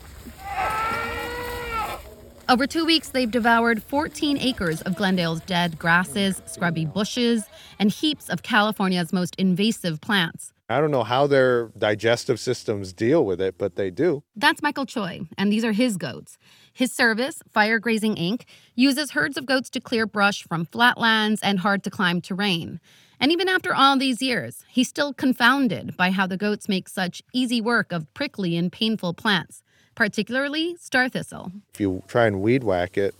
Over 2.46 2.66
two 2.66 2.84
weeks, 2.84 3.08
they've 3.08 3.30
devoured 3.30 3.82
14 3.82 4.36
acres 4.36 4.82
of 4.82 4.96
Glendale's 4.96 5.40
dead 5.40 5.78
grasses, 5.78 6.42
scrubby 6.46 6.84
bushes, 6.84 7.44
and 7.78 7.90
heaps 7.90 8.28
of 8.28 8.42
California's 8.42 9.12
most 9.12 9.34
invasive 9.36 10.00
plants. 10.00 10.52
I 10.68 10.80
don't 10.80 10.90
know 10.90 11.04
how 11.04 11.26
their 11.26 11.68
digestive 11.78 12.38
systems 12.38 12.92
deal 12.92 13.24
with 13.24 13.40
it, 13.40 13.56
but 13.56 13.76
they 13.76 13.90
do. 13.90 14.24
That's 14.36 14.62
Michael 14.62 14.84
Choi, 14.84 15.22
and 15.38 15.52
these 15.52 15.64
are 15.64 15.72
his 15.72 15.96
goats. 15.96 16.38
His 16.72 16.92
service, 16.92 17.42
Fire 17.50 17.78
Grazing 17.78 18.16
Inc., 18.16 18.42
uses 18.74 19.10
herds 19.12 19.36
of 19.36 19.46
goats 19.46 19.70
to 19.70 19.80
clear 19.80 20.06
brush 20.06 20.42
from 20.44 20.66
flatlands 20.66 21.40
and 21.42 21.60
hard 21.60 21.82
to 21.84 21.90
climb 21.90 22.20
terrain. 22.20 22.80
And 23.18 23.30
even 23.30 23.48
after 23.48 23.74
all 23.74 23.98
these 23.98 24.22
years, 24.22 24.64
he's 24.68 24.88
still 24.88 25.12
confounded 25.12 25.96
by 25.96 26.10
how 26.10 26.26
the 26.26 26.38
goats 26.38 26.68
make 26.68 26.88
such 26.88 27.22
easy 27.34 27.60
work 27.60 27.92
of 27.92 28.12
prickly 28.14 28.56
and 28.56 28.72
painful 28.72 29.12
plants, 29.12 29.62
particularly 29.94 30.76
star 30.76 31.08
thistle. 31.08 31.52
If 31.74 31.80
you 31.80 32.02
try 32.06 32.26
and 32.26 32.40
weed 32.40 32.64
whack 32.64 32.96
it, 32.96 33.14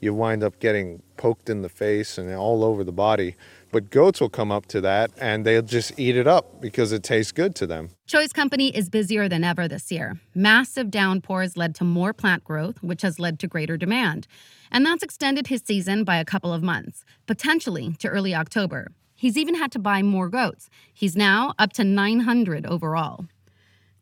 you 0.00 0.14
wind 0.14 0.44
up 0.44 0.60
getting 0.60 1.02
poked 1.16 1.48
in 1.48 1.62
the 1.62 1.68
face 1.68 2.18
and 2.18 2.32
all 2.34 2.62
over 2.62 2.84
the 2.84 2.92
body. 2.92 3.34
But 3.74 3.90
goats 3.90 4.20
will 4.20 4.28
come 4.28 4.52
up 4.52 4.66
to 4.66 4.80
that 4.82 5.10
and 5.18 5.44
they'll 5.44 5.60
just 5.60 5.98
eat 5.98 6.14
it 6.14 6.28
up 6.28 6.60
because 6.60 6.92
it 6.92 7.02
tastes 7.02 7.32
good 7.32 7.56
to 7.56 7.66
them. 7.66 7.90
Choi's 8.06 8.32
company 8.32 8.68
is 8.68 8.88
busier 8.88 9.28
than 9.28 9.42
ever 9.42 9.66
this 9.66 9.90
year. 9.90 10.20
Massive 10.32 10.92
downpours 10.92 11.56
led 11.56 11.74
to 11.74 11.82
more 11.82 12.12
plant 12.12 12.44
growth, 12.44 12.80
which 12.84 13.02
has 13.02 13.18
led 13.18 13.40
to 13.40 13.48
greater 13.48 13.76
demand. 13.76 14.28
And 14.70 14.86
that's 14.86 15.02
extended 15.02 15.48
his 15.48 15.60
season 15.66 16.04
by 16.04 16.18
a 16.18 16.24
couple 16.24 16.52
of 16.52 16.62
months, 16.62 17.04
potentially 17.26 17.94
to 17.98 18.06
early 18.06 18.32
October. 18.32 18.92
He's 19.16 19.36
even 19.36 19.56
had 19.56 19.72
to 19.72 19.80
buy 19.80 20.02
more 20.02 20.28
goats. 20.28 20.70
He's 20.92 21.16
now 21.16 21.52
up 21.58 21.72
to 21.72 21.82
900 21.82 22.66
overall. 22.66 23.26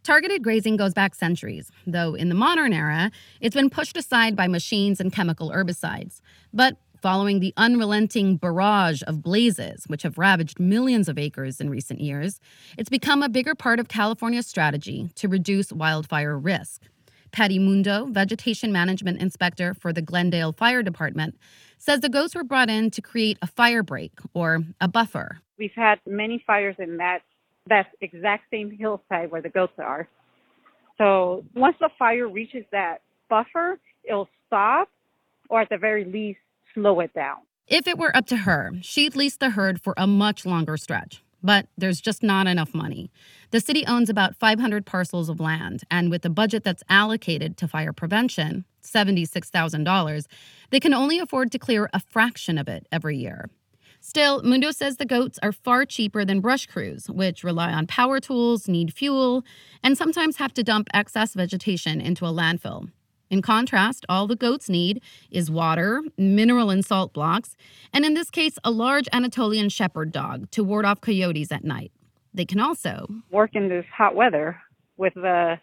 Targeted 0.03 0.43
grazing 0.43 0.77
goes 0.77 0.93
back 0.93 1.15
centuries, 1.15 1.71
though 1.87 2.15
in 2.15 2.29
the 2.29 2.35
modern 2.35 2.75
era, 2.75 3.11
it's 3.41 3.55
been 3.55 3.71
pushed 3.71 3.97
aside 3.97 4.37
by 4.37 4.49
machines 4.49 5.01
and 5.01 5.13
chemical 5.13 5.51
herbicides. 5.51 6.21
But 6.53 6.77
following 7.03 7.41
the 7.41 7.53
unrelenting 7.57 8.37
barrage 8.37 9.03
of 9.09 9.23
blazes, 9.23 9.85
which 9.89 10.05
have 10.05 10.17
ravaged 10.17 10.61
millions 10.61 11.09
of 11.09 11.19
acres 11.19 11.61
in 11.61 11.69
recent 11.69 12.01
years, 12.01 12.41
it's 12.79 12.89
become 12.89 13.23
a 13.23 13.29
bigger 13.29 13.57
part 13.57 13.81
of 13.81 13.89
California's 13.89 14.47
strategy 14.47 15.11
to 15.17 15.29
reduce 15.29 15.73
wildfire 15.73 16.39
risk. 16.39 16.83
Patty 17.33 17.59
Mundo, 17.59 18.07
vegetation 18.07 18.73
management 18.73 19.21
inspector 19.21 19.75
for 19.75 19.93
the 19.93 20.03
Glendale 20.03 20.53
Fire 20.53 20.83
Department, 20.83 21.37
says 21.79 22.01
the 22.01 22.09
goats 22.09 22.35
were 22.35 22.45
brought 22.45 22.71
in 22.71 22.91
to 22.91 23.03
create 23.03 23.39
a 23.43 23.47
fire 23.47 23.83
break 23.83 24.13
or 24.33 24.61
a 24.81 24.87
buffer. 24.87 25.39
We've 25.59 25.73
had 25.75 25.99
many 26.07 26.43
fires 26.47 26.77
in 26.79 26.99
that 26.99 27.21
that 27.69 27.87
exact 28.01 28.45
same 28.51 28.71
hillside 28.71 29.31
where 29.31 29.41
the 29.41 29.49
goats 29.49 29.79
are. 29.79 30.09
So 30.99 31.45
once 31.55 31.77
the 31.81 31.91
fire 31.97 32.29
reaches 32.29 32.65
that 32.73 32.99
buffer, 33.31 33.79
it'll 34.05 34.29
stop 34.47 34.89
or 35.49 35.61
at 35.61 35.69
the 35.69 35.79
very 35.79 36.05
least 36.05 36.41
slow 36.75 37.01
it 37.01 37.13
down. 37.15 37.39
If 37.67 37.87
it 37.87 37.99
were 37.99 38.15
up 38.17 38.27
to 38.27 38.39
her, 38.39 38.73
she'd 38.83 39.17
lease 39.17 39.37
the 39.37 39.51
herd 39.51 39.81
for 39.81 39.95
a 39.97 40.07
much 40.07 40.45
longer 40.45 40.77
stretch. 40.77 41.23
But 41.43 41.67
there's 41.77 42.01
just 42.01 42.23
not 42.23 42.47
enough 42.47 42.75
money. 42.75 43.11
The 43.51 43.61
city 43.61 43.85
owns 43.87 44.09
about 44.09 44.37
500 44.37 44.87
parcels 44.87 45.29
of 45.29 45.41
land, 45.41 45.83
and 45.91 46.11
with 46.11 46.23
the 46.23 46.31
budget 46.31 46.63
that's 46.63 46.85
allocated 46.89 47.57
to 47.57 47.69
fire 47.69 47.93
prevention, 47.93 48.65
$76,000, 48.83 50.27
they 50.71 50.81
can 50.81 50.95
only 50.95 51.19
afford 51.19 51.51
to 51.53 51.59
clear 51.59 51.91
a 51.93 52.01
fraction 52.01 52.59
of 52.59 52.69
it 52.69 52.87
every 52.93 53.17
year. 53.17 53.51
Still, 54.01 54.43
Mundo 54.43 54.73
says 54.73 54.97
the 54.97 55.05
goats 55.05 55.39
are 55.43 55.53
far 55.53 55.85
cheaper 55.85 56.25
than 56.25 56.41
brush 56.41 56.67
crews, 56.67 57.09
which 57.09 57.45
rely 57.45 57.73
on 57.73 57.87
power 57.87 58.19
tools, 58.19 58.67
need 58.67 58.93
fuel, 58.93 59.45
and 59.83 59.97
sometimes 59.97 60.37
have 60.37 60.53
to 60.55 60.65
dump 60.65 60.89
excess 60.93 61.35
vegetation 61.35 62.01
into 62.01 62.25
a 62.25 62.33
landfill. 62.33 62.91
In 63.33 63.41
contrast, 63.41 64.05
all 64.11 64.27
the 64.27 64.37
goats 64.37 64.69
need 64.69 65.01
is 65.31 65.51
water, 65.51 66.03
mineral 66.19 66.69
and 66.69 66.85
salt 66.85 67.15
blocks, 67.15 67.57
and 67.91 68.05
in 68.05 68.13
this 68.13 68.29
case, 68.29 68.59
a 68.63 68.71
large 68.71 69.09
Anatolian 69.11 69.71
shepherd 69.71 70.13
dog 70.13 70.51
to 70.51 70.63
ward 70.63 70.85
off 70.85 71.01
coyotes 71.01 71.51
at 71.51 71.65
night. 71.65 71.93
They 72.35 72.45
can 72.45 72.61
also 72.61 73.07
work 73.31 73.53
in 73.55 73.71
this 73.71 73.87
hot 73.91 74.15
weather 74.15 74.61
with 74.99 75.15
the, 75.15 75.59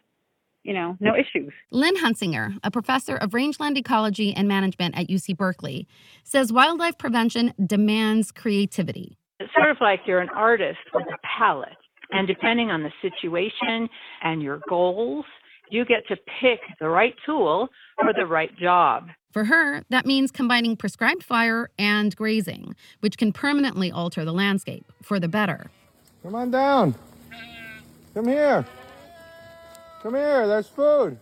you 0.64 0.74
know, 0.74 0.98
no 1.00 1.14
issues. 1.14 1.54
Lynn 1.70 1.96
Huntsinger, 1.98 2.58
a 2.64 2.72
professor 2.72 3.16
of 3.16 3.36
rangeland 3.36 3.78
ecology 3.78 4.34
and 4.34 4.48
management 4.48 4.98
at 4.98 5.08
UC 5.08 5.38
Berkeley, 5.38 5.88
says 6.24 6.52
wildlife 6.52 6.98
prevention 6.98 7.54
demands 7.64 8.32
creativity. 8.32 9.16
It's 9.40 9.54
sort 9.54 9.70
of 9.70 9.78
like 9.80 10.00
you're 10.08 10.22
an 10.22 10.30
artist 10.30 10.80
with 10.91 11.06
a 11.06 11.18
palette, 11.38 11.78
and 12.10 12.28
depending 12.28 12.72
on 12.72 12.82
the 12.82 12.91
situation 13.00 13.88
and 14.24 14.41
your 14.41 14.60
goals, 14.68 15.26
you 15.72 15.86
get 15.86 16.08
to 16.08 16.18
pick 16.41 16.60
the 16.80 16.90
right 16.90 17.16
tool 17.26 17.70
for 18.02 18.14
the 18.14 18.26
right 18.26 18.56
job. 18.58 19.10
For 19.32 19.46
her, 19.46 19.84
that 19.90 20.06
means 20.06 20.32
combining 20.32 20.76
prescribed 20.76 21.24
fire 21.24 21.70
and 21.78 22.16
grazing, 22.16 22.76
which 23.02 23.18
can 23.18 23.32
permanently 23.32 23.91
alter 23.91 24.26
the 24.26 24.34
landscape 24.34 24.91
for 25.04 25.20
the 25.20 25.28
better. 25.28 25.70
Come 26.24 26.36
on 26.36 26.52
down. 26.52 26.96
Come 28.14 28.28
here. 28.28 28.66
Come 30.02 30.16
here, 30.16 30.48
there's 30.48 30.68
food. 30.68 31.18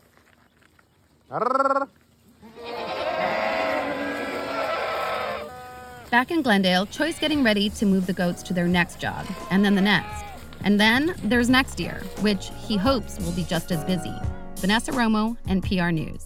Back 6.09 6.31
in 6.31 6.41
Glendale, 6.41 6.85
Choi's 6.85 7.19
getting 7.19 7.43
ready 7.43 7.69
to 7.71 7.85
move 7.85 8.07
the 8.07 8.13
goats 8.13 8.41
to 8.43 8.53
their 8.53 8.67
next 8.67 8.99
job, 8.99 9.25
and 9.51 9.65
then 9.65 9.75
the 9.75 9.81
next. 9.81 10.23
And 10.63 10.79
then 10.79 11.15
there's 11.23 11.49
next 11.49 11.79
year, 11.79 12.01
which 12.21 12.49
he 12.65 12.77
hopes 12.77 13.19
will 13.19 13.33
be 13.33 13.43
just 13.43 13.71
as 13.71 13.83
busy. 13.83 14.15
Vanessa 14.59 14.91
Romo, 14.91 15.37
NPR 15.47 15.93
News. 15.93 16.25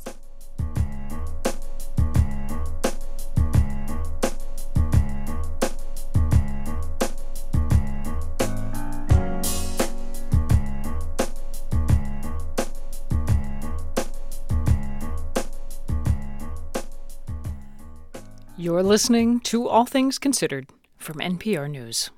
You're 18.57 18.81
listening 18.81 19.41
to 19.41 19.67
All 19.67 19.85
Things 19.85 20.17
Considered 20.17 20.69
from 20.97 21.17
NPR 21.17 21.69
News. 21.69 22.11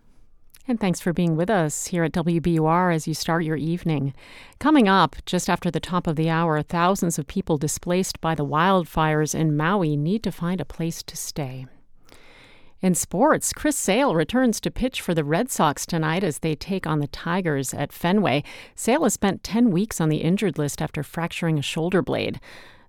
And 0.65 0.79
thanks 0.79 1.01
for 1.01 1.11
being 1.11 1.35
with 1.35 1.49
us 1.49 1.87
here 1.87 2.05
at 2.05 2.13
WBUR 2.13 2.95
as 2.95 3.05
you 3.05 3.13
start 3.13 3.43
your 3.43 3.57
evening. 3.57 4.13
Coming 4.59 4.87
up, 4.87 5.17
just 5.25 5.49
after 5.49 5.69
the 5.69 5.81
top 5.81 6.07
of 6.07 6.15
the 6.15 6.29
hour, 6.29 6.61
thousands 6.61 7.19
of 7.19 7.27
people 7.27 7.57
displaced 7.57 8.21
by 8.21 8.33
the 8.33 8.45
wildfires 8.45 9.35
in 9.35 9.57
Maui 9.57 9.97
need 9.97 10.23
to 10.23 10.31
find 10.31 10.61
a 10.61 10.65
place 10.65 11.03
to 11.03 11.17
stay. 11.17 11.65
In 12.79 12.95
sports, 12.95 13.51
Chris 13.51 13.75
Sale 13.75 14.15
returns 14.15 14.61
to 14.61 14.71
pitch 14.71 15.01
for 15.01 15.13
the 15.13 15.25
Red 15.25 15.51
Sox 15.51 15.85
tonight 15.85 16.23
as 16.23 16.39
they 16.39 16.55
take 16.55 16.87
on 16.87 16.99
the 16.99 17.07
Tigers 17.07 17.73
at 17.73 17.91
Fenway. 17.91 18.43
Sale 18.73 19.03
has 19.03 19.13
spent 19.13 19.43
10 19.43 19.69
weeks 19.69 19.99
on 19.99 20.07
the 20.07 20.17
injured 20.17 20.57
list 20.57 20.81
after 20.81 21.03
fracturing 21.03 21.59
a 21.59 21.61
shoulder 21.61 22.01
blade. 22.01 22.39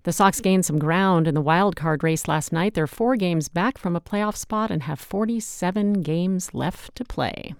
The 0.04 0.12
Sox 0.12 0.40
gained 0.40 0.64
some 0.64 0.78
ground 0.78 1.26
in 1.26 1.34
the 1.34 1.40
wild 1.40 1.74
card 1.74 2.04
race 2.04 2.28
last 2.28 2.52
night. 2.52 2.74
They're 2.74 2.86
four 2.86 3.16
games 3.16 3.48
back 3.48 3.78
from 3.78 3.96
a 3.96 4.00
playoff 4.00 4.36
spot 4.36 4.70
and 4.70 4.82
have 4.84 5.00
47 5.00 6.02
games 6.02 6.54
left 6.54 6.94
to 6.96 7.04
play. 7.04 7.54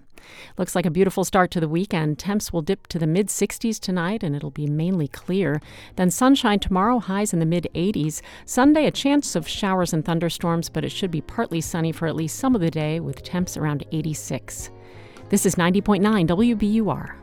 Looks 0.57 0.75
like 0.75 0.85
a 0.85 0.91
beautiful 0.91 1.23
start 1.23 1.51
to 1.51 1.59
the 1.59 1.67
weekend. 1.67 2.19
Temps 2.19 2.51
will 2.51 2.61
dip 2.61 2.87
to 2.87 2.99
the 2.99 3.07
mid 3.07 3.27
60s 3.27 3.79
tonight 3.79 4.23
and 4.23 4.35
it'll 4.35 4.51
be 4.51 4.67
mainly 4.67 5.07
clear. 5.07 5.61
Then 5.95 6.11
sunshine 6.11 6.59
tomorrow, 6.59 6.99
highs 6.99 7.33
in 7.33 7.39
the 7.39 7.45
mid 7.45 7.67
80s. 7.75 8.21
Sunday, 8.45 8.85
a 8.85 8.91
chance 8.91 9.35
of 9.35 9.47
showers 9.47 9.93
and 9.93 10.03
thunderstorms, 10.03 10.69
but 10.69 10.83
it 10.83 10.91
should 10.91 11.11
be 11.11 11.21
partly 11.21 11.61
sunny 11.61 11.91
for 11.91 12.07
at 12.07 12.15
least 12.15 12.39
some 12.39 12.55
of 12.55 12.61
the 12.61 12.71
day 12.71 12.99
with 12.99 13.23
temps 13.23 13.57
around 13.57 13.85
86. 13.91 14.71
This 15.29 15.45
is 15.45 15.55
90.9 15.55 16.27
WBUR. 16.27 17.15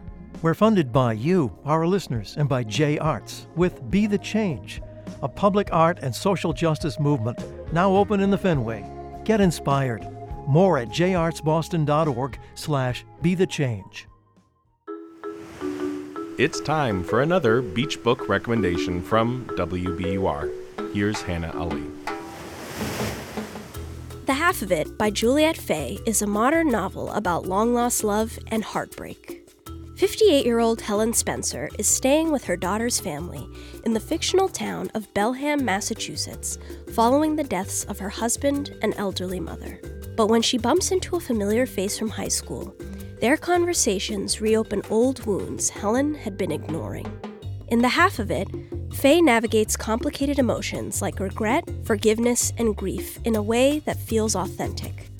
We're 0.42 0.54
funded 0.54 0.92
by 0.92 1.12
you, 1.12 1.56
our 1.64 1.86
listeners, 1.86 2.34
and 2.36 2.48
by 2.48 2.64
J 2.64 2.98
Arts 2.98 3.46
with 3.54 3.90
Be 3.90 4.06
the 4.06 4.18
Change 4.18 4.82
a 5.22 5.28
public 5.28 5.68
art 5.72 6.00
and 6.02 6.14
social 6.14 6.52
justice 6.52 6.98
movement 6.98 7.38
now 7.72 7.94
open 7.94 8.20
in 8.20 8.30
the 8.30 8.38
Fenway. 8.38 8.84
Get 9.24 9.40
inspired. 9.40 10.06
More 10.46 10.78
at 10.78 10.88
jartsboston.org 10.88 12.38
slash 12.54 13.04
be 13.20 13.34
the 13.34 13.46
change. 13.46 14.06
It's 16.38 16.60
time 16.60 17.04
for 17.04 17.20
another 17.20 17.60
beach 17.60 18.02
book 18.02 18.28
recommendation 18.28 19.02
from 19.02 19.46
WBUR. 19.56 20.50
Here's 20.94 21.20
Hannah 21.22 21.52
Ali. 21.54 21.84
The 24.24 24.34
Half 24.34 24.62
of 24.62 24.72
It 24.72 24.96
by 24.96 25.10
Juliet 25.10 25.56
Fay 25.56 25.98
is 26.06 26.22
a 26.22 26.26
modern 26.26 26.70
novel 26.70 27.10
about 27.12 27.46
long 27.46 27.74
lost 27.74 28.02
love 28.02 28.38
and 28.48 28.64
heartbreak. 28.64 29.41
58 29.96 30.44
year 30.46 30.58
old 30.58 30.80
Helen 30.80 31.12
Spencer 31.12 31.68
is 31.78 31.86
staying 31.86 32.32
with 32.32 32.44
her 32.44 32.56
daughter's 32.56 32.98
family 32.98 33.46
in 33.84 33.92
the 33.92 34.00
fictional 34.00 34.48
town 34.48 34.90
of 34.94 35.12
Belham, 35.14 35.62
Massachusetts, 35.62 36.58
following 36.94 37.36
the 37.36 37.44
deaths 37.44 37.84
of 37.84 37.98
her 37.98 38.08
husband 38.08 38.74
and 38.82 38.94
elderly 38.96 39.40
mother. 39.40 39.80
But 40.16 40.28
when 40.28 40.42
she 40.42 40.58
bumps 40.58 40.90
into 40.90 41.16
a 41.16 41.20
familiar 41.20 41.66
face 41.66 41.98
from 41.98 42.10
high 42.10 42.28
school, 42.28 42.74
their 43.20 43.36
conversations 43.36 44.40
reopen 44.40 44.82
old 44.90 45.24
wounds 45.26 45.70
Helen 45.70 46.14
had 46.14 46.36
been 46.36 46.52
ignoring. 46.52 47.06
In 47.68 47.80
the 47.80 47.88
half 47.88 48.18
of 48.18 48.30
it, 48.30 48.48
Fay 48.92 49.22
navigates 49.22 49.76
complicated 49.76 50.38
emotions 50.38 51.00
like 51.00 51.18
regret, 51.18 51.68
forgiveness, 51.84 52.52
and 52.58 52.76
grief 52.76 53.18
in 53.24 53.34
a 53.36 53.42
way 53.42 53.78
that 53.80 53.96
feels 53.96 54.36
authentic. 54.36 55.11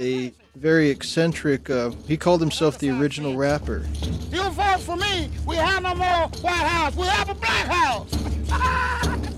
a 0.00 0.32
very 0.56 0.90
eccentric. 0.90 1.70
Uh, 1.70 1.90
he 2.08 2.16
called 2.16 2.40
himself 2.40 2.78
the 2.78 2.90
original 2.90 3.36
rapper. 3.36 3.86
You 4.32 4.42
vote 4.50 4.80
for 4.80 4.96
me, 4.96 5.30
we 5.46 5.54
have 5.54 5.84
no 5.84 5.94
more 5.94 6.26
White 6.42 6.66
House. 6.66 6.96
We 6.96 7.06
have 7.06 7.28
a 7.28 7.34
Black 7.34 7.66
House. 7.66 9.26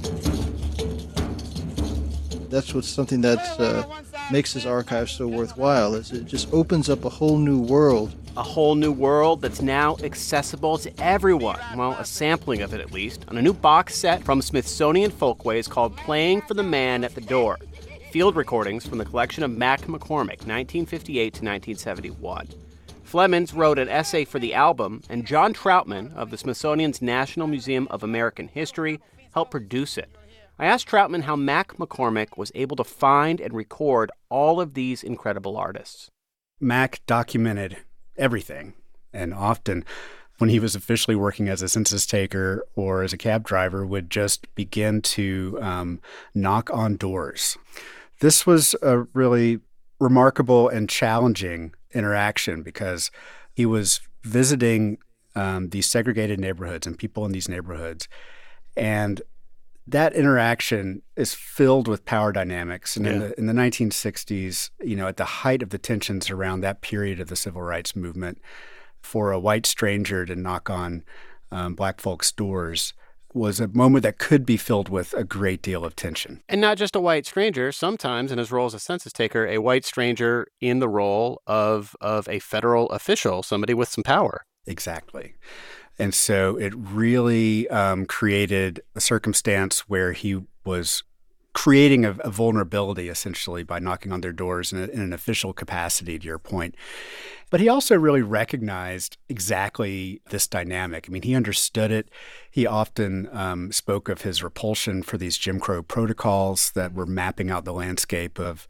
that's 2.53 2.75
what's 2.75 2.89
something 2.89 3.23
that 3.23 3.59
uh, 3.59 3.83
makes 4.31 4.53
this 4.53 4.67
archive 4.67 5.09
so 5.09 5.27
worthwhile 5.27 5.95
is 5.95 6.13
it 6.13 6.27
just 6.27 6.53
opens 6.53 6.91
up 6.91 7.05
a 7.05 7.09
whole 7.09 7.39
new 7.39 7.59
world. 7.59 8.15
A 8.37 8.43
whole 8.43 8.75
new 8.75 8.93
world 8.93 9.41
that's 9.41 9.63
now 9.63 9.97
accessible 10.03 10.79
to 10.79 10.93
everyone. 11.03 11.59
Well 11.77 11.93
a 11.93 12.05
sampling 12.05 12.61
of 12.61 12.75
it 12.75 12.81
at 12.81 12.93
least. 12.93 13.25
On 13.29 13.39
a 13.39 13.43
new 13.43 13.55
box 13.55 13.95
set 13.95 14.23
from 14.23 14.43
smithsonian 14.43 15.11
folkways 15.11 15.67
called 15.67 15.97
playing 15.97 16.43
for 16.43 16.55
the 16.55 16.63
man 16.63 17.05
at 17.05 17.15
the 17.15 17.21
door. 17.23 17.59
Field 18.11 18.37
recordings 18.37 18.87
from 18.87 18.99
the 18.99 19.07
collection 19.07 19.43
of 19.43 19.51
mack 19.51 19.81
mccormick 19.83 20.45
1958 20.47 21.23
to 21.23 21.45
1971 21.45 22.49
Flemons 23.13 23.55
wrote 23.55 23.79
an 23.79 23.91
essay 23.91 24.25
for 24.25 24.39
the 24.39 24.55
album, 24.55 25.03
and 25.11 25.27
John 25.27 25.53
Troutman 25.53 26.15
of 26.17 26.31
the 26.31 26.39
Smithsonian's 26.39 27.03
National 27.03 27.47
Museum 27.47 27.87
of 27.91 28.03
American 28.03 28.49
History 28.49 29.01
helped 29.35 29.51
produce 29.51 29.99
it. 29.99 30.09
I 30.59 30.67
asked 30.67 30.89
Troutman 30.89 31.23
how 31.23 31.37
Mack 31.37 31.77
McCormick 31.77 32.37
was 32.37 32.53
able 32.55 32.77
to 32.77 32.85
find 32.85 33.41
and 33.41 33.53
record 33.55 34.11
all 34.29 34.61
of 34.61 34.75
these 34.75 35.03
incredible 35.03 35.57
artists. 35.57 36.09
Mack 36.61 37.01
documented 37.07 37.79
everything, 38.17 38.75
and 39.13 39.35
often 39.35 39.85
when 40.39 40.51
he 40.51 40.61
was 40.61 40.75
officially 40.75 41.15
working 41.15 41.49
as 41.49 41.63
a 41.63 41.69
census 41.69 42.07
taker 42.07 42.65
or 42.75 43.03
as 43.03 43.13
a 43.13 43.19
cab 43.19 43.45
driver, 43.45 43.87
would 43.87 44.11
just 44.11 44.53
begin 44.55 45.01
to 45.01 45.59
um, 45.61 46.01
knock 46.35 46.69
on 46.73 46.97
doors 46.97 47.57
This 48.21 48.47
was 48.47 48.75
a 48.83 49.01
really 49.15 49.61
remarkable 50.01 50.69
and 50.69 50.89
challenging 50.89 51.75
interaction 51.93 52.63
because 52.63 53.11
he 53.55 53.67
was 53.67 54.01
visiting 54.25 54.99
um, 55.35 55.69
these 55.71 55.89
segregated 55.89 56.41
neighborhoods 56.41 56.87
and 56.87 56.99
people 56.99 57.25
in 57.25 57.33
these 57.33 57.49
neighborhoods. 57.49 58.09
And 58.77 59.23
that 59.87 60.15
interaction 60.15 61.03
is 61.17 61.35
filled 61.35 61.89
with 61.89 62.05
power 62.05 62.33
dynamics. 62.33 62.97
And 62.97 63.07
yeah. 63.07 63.13
in, 63.13 63.19
the, 63.19 63.39
in 63.39 63.47
the 63.47 63.53
1960s, 63.53 64.71
you 64.83 64.97
know, 64.97 65.09
at 65.09 65.17
the 65.17 65.25
height 65.25 65.63
of 65.63 65.71
the 65.71 65.79
tensions 65.79 66.31
around 66.31 66.61
that 66.61 66.81
period 66.81 67.21
of 67.21 67.29
the 67.29 67.37
civil 67.37 67.63
rights 67.63 67.97
movement, 67.97 68.39
for 69.01 69.33
a 69.33 69.41
white 69.41 69.67
stranger 69.67 70.25
to 70.25 70.37
knock 70.37 70.71
on 70.71 71.03
um, 71.51 71.75
black 71.75 72.01
folks' 72.01 72.33
doors 72.33 72.95
was 73.35 73.61
a 73.61 73.69
moment 73.69 74.03
that 74.03 74.19
could 74.19 74.45
be 74.45 74.57
filled 74.57 74.89
with 74.89 75.15
a 75.15 75.25
great 75.25 75.63
deal 75.63 75.85
of 75.85 75.97
tension. 75.97 76.43
And 76.49 76.61
not 76.61 76.77
just 76.77 76.95
a 76.95 77.01
white 77.01 77.27
stranger, 77.27 77.73
sometimes 77.73 78.31
in 78.31 78.39
his 78.39 78.53
role 78.53 78.67
as 78.67 78.75
a 78.75 78.79
census 78.79 79.13
taker, 79.13 79.47
a 79.47 79.59
white 79.59 79.85
stranger 79.85 80.47
in 80.61 80.81
the 80.81 80.89
role 80.89 81.41
of 81.47 81.97
of 82.01 82.29
a 82.29 82.39
federal 82.39 82.89
official, 82.91 83.43
somebody 83.43 83.75
with 83.75 83.89
some 83.89 84.05
power. 84.05 84.45
Exactly. 84.67 85.35
And 85.99 86.15
so 86.15 86.57
it 86.57 86.73
really 86.77 87.69
um, 87.69 88.07
created 88.07 88.81
a 88.95 89.01
circumstance 89.01 89.81
where 89.81 90.13
he 90.13 90.43
was 90.65 91.03
creating 91.55 92.05
a, 92.05 92.13
a, 92.21 92.31
vulnerability 92.31 93.09
essentially 93.09 93.63
by 93.63 93.79
knocking 93.79 94.11
on 94.11 94.23
their 94.23 94.33
doors 94.33 94.73
in, 94.73 94.79
a, 94.79 94.85
in, 94.85 95.01
an 95.01 95.13
official 95.13 95.53
capacity, 95.53 96.19
to 96.19 96.27
your 96.27 96.39
point. 96.39 96.75
But 97.51 97.61
he 97.61 97.69
also 97.69 97.97
really 97.97 98.23
recognized 98.23 99.19
exactly 99.29 100.23
this 100.31 100.47
dynamic. 100.47 101.07
I 101.07 101.13
mean, 101.13 101.23
he 101.23 101.35
understood 101.35 101.91
it. 101.91 102.09
He 102.51 102.67
often 102.67 103.29
um, 103.33 103.71
spoke 103.73 104.09
of 104.09 104.23
his 104.23 104.43
repulsion 104.43 105.03
for 105.03 105.19
these 105.19 105.37
Jim 105.37 105.61
Crow 105.61 105.83
protocols 105.83 106.73
that 106.73 106.95
were 106.95 107.05
mapping 107.05 107.51
out 107.51 107.67
the 107.67 107.75
landscape 107.75 108.39
of 108.39 108.67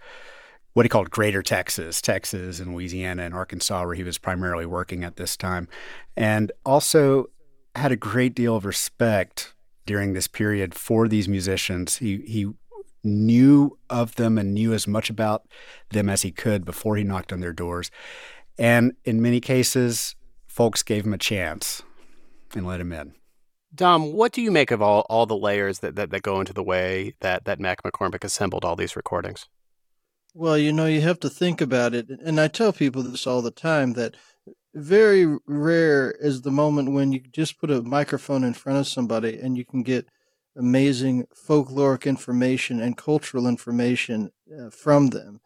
what 0.73 0.85
he 0.85 0.89
called 0.89 1.11
Greater 1.11 1.43
Texas, 1.43 2.01
Texas 2.01 2.61
and 2.61 2.74
Louisiana 2.74 3.23
and 3.23 3.35
Arkansas, 3.35 3.85
where 3.85 3.94
he 3.94 4.05
was 4.05 4.19
primarily 4.19 4.66
working 4.66 5.05
at 5.05 5.16
this 5.16 5.36
time, 5.36 5.69
and 6.16 6.51
also 6.65 7.27
had 7.74 7.93
a 7.93 7.97
great 7.97 8.35
deal 8.35 8.57
of 8.57 8.65
respect 8.65 9.55
during 9.86 10.12
this 10.12 10.28
period 10.28 10.74
for 10.74 11.09
these 11.09 11.28
musicians. 11.28 11.97
He 11.99 12.19
he 12.27 12.53
knew 13.05 13.78
of 13.90 14.15
them 14.15 14.39
and 14.39 14.55
knew 14.55 14.73
as 14.73 14.86
much 14.86 15.11
about 15.11 15.43
them 15.90 16.09
as 16.09 16.23
he 16.23 16.31
could 16.31 16.65
before 16.65 16.97
he 16.97 17.05
knocked 17.05 17.32
on 17.32 17.40
their 17.40 17.53
doors. 17.53 17.90
And 18.59 18.93
in 19.05 19.20
many 19.20 19.40
cases, 19.40 20.15
folks 20.47 20.82
gave 20.82 21.05
him 21.05 21.15
a 21.15 21.19
chance 21.19 21.82
and 22.55 22.66
let 22.66 22.81
him 22.81 22.93
in. 22.93 23.15
Dom, 23.74 24.12
what 24.12 24.32
do 24.32 24.43
you 24.43 24.51
make 24.51 24.70
of 24.70 24.82
all, 24.82 25.07
all 25.09 25.24
the 25.24 25.36
layers 25.36 25.78
that, 25.78 25.97
that, 25.97 26.11
that 26.11 26.23
go 26.23 26.40
into 26.40 26.53
the 26.53 26.62
way 26.62 27.15
that, 27.20 27.47
that 27.47 27.59
Mack 27.59 27.82
McCormick 27.82 28.23
assembled 28.23 28.65
all 28.65 28.77
these 28.77 28.97
recordings? 28.97 29.49
Well, 30.34 30.56
you 30.56 30.72
know, 30.72 30.86
you 30.86 31.02
have 31.02 31.20
to 31.20 31.30
think 31.30 31.60
about 31.60 31.94
it. 31.94 32.09
And 32.09 32.40
I 32.40 32.48
tell 32.48 32.72
people 32.72 33.02
this 33.02 33.26
all 33.26 33.42
the 33.42 33.50
time 33.50 33.92
that 33.94 34.16
very 34.74 35.38
rare 35.46 36.12
is 36.12 36.40
the 36.40 36.50
moment 36.50 36.92
when 36.92 37.12
you 37.12 37.20
just 37.20 37.59
put 37.59 37.70
a 37.70 37.82
microphone 37.82 38.42
in 38.42 38.54
front 38.54 38.78
of 38.78 38.88
somebody 38.88 39.38
and 39.38 39.59
you 39.59 39.64
can 39.64 39.82
get 39.82 40.09
amazing 40.56 41.26
folkloric 41.34 42.06
information 42.06 42.80
and 42.80 42.96
cultural 42.96 43.46
information 43.46 44.30
uh, 44.59 44.70
from 44.70 45.09
them. 45.09 45.40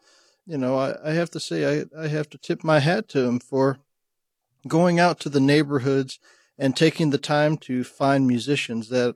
You 0.45 0.57
know, 0.57 0.77
I, 0.77 1.09
I 1.09 1.13
have 1.13 1.29
to 1.31 1.39
say, 1.39 1.81
I, 1.81 1.85
I 1.97 2.07
have 2.07 2.29
to 2.29 2.37
tip 2.37 2.63
my 2.63 2.79
hat 2.79 3.09
to 3.09 3.25
him 3.25 3.39
for 3.39 3.79
going 4.67 4.99
out 4.99 5.19
to 5.21 5.29
the 5.29 5.41
neighborhoods 5.41 6.19
and 6.57 6.75
taking 6.75 7.09
the 7.09 7.17
time 7.17 7.57
to 7.57 7.83
find 7.83 8.25
musicians 8.25 8.89
that 8.89 9.15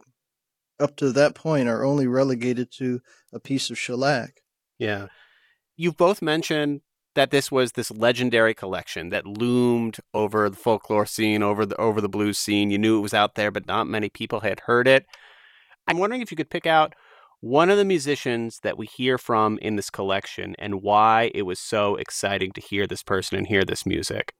up 0.79 0.97
to 0.97 1.11
that 1.13 1.35
point 1.35 1.69
are 1.69 1.85
only 1.85 2.07
relegated 2.07 2.71
to 2.71 3.01
a 3.31 3.39
piece 3.39 3.69
of 3.69 3.77
shellac. 3.77 4.41
Yeah. 4.77 5.07
You've 5.77 5.97
both 5.97 6.21
mentioned 6.21 6.81
that 7.15 7.31
this 7.31 7.51
was 7.51 7.73
this 7.73 7.91
legendary 7.91 8.53
collection 8.53 9.09
that 9.09 9.25
loomed 9.25 9.97
over 10.13 10.49
the 10.49 10.55
folklore 10.55 11.05
scene, 11.05 11.43
over 11.43 11.65
the 11.65 11.75
over 11.77 11.99
the 11.99 12.09
blues 12.09 12.37
scene. 12.37 12.71
You 12.71 12.77
knew 12.77 12.97
it 12.97 13.01
was 13.01 13.13
out 13.13 13.35
there, 13.35 13.51
but 13.51 13.67
not 13.67 13.87
many 13.87 14.09
people 14.09 14.41
had 14.41 14.61
heard 14.61 14.87
it. 14.87 15.05
I'm 15.87 15.97
wondering 15.97 16.21
if 16.21 16.31
you 16.31 16.37
could 16.37 16.49
pick 16.49 16.65
out 16.65 16.93
one 17.41 17.69
of 17.69 17.77
the 17.77 17.85
musicians 17.85 18.59
that 18.61 18.77
we 18.77 18.85
hear 18.85 19.17
from 19.17 19.57
in 19.61 19.75
this 19.75 19.89
collection 19.89 20.55
and 20.59 20.83
why 20.83 21.31
it 21.33 21.41
was 21.41 21.59
so 21.59 21.95
exciting 21.95 22.51
to 22.53 22.61
hear 22.61 22.85
this 22.85 23.03
person 23.03 23.37
and 23.37 23.47
hear 23.47 23.63
this 23.63 23.85
music. 23.85 24.33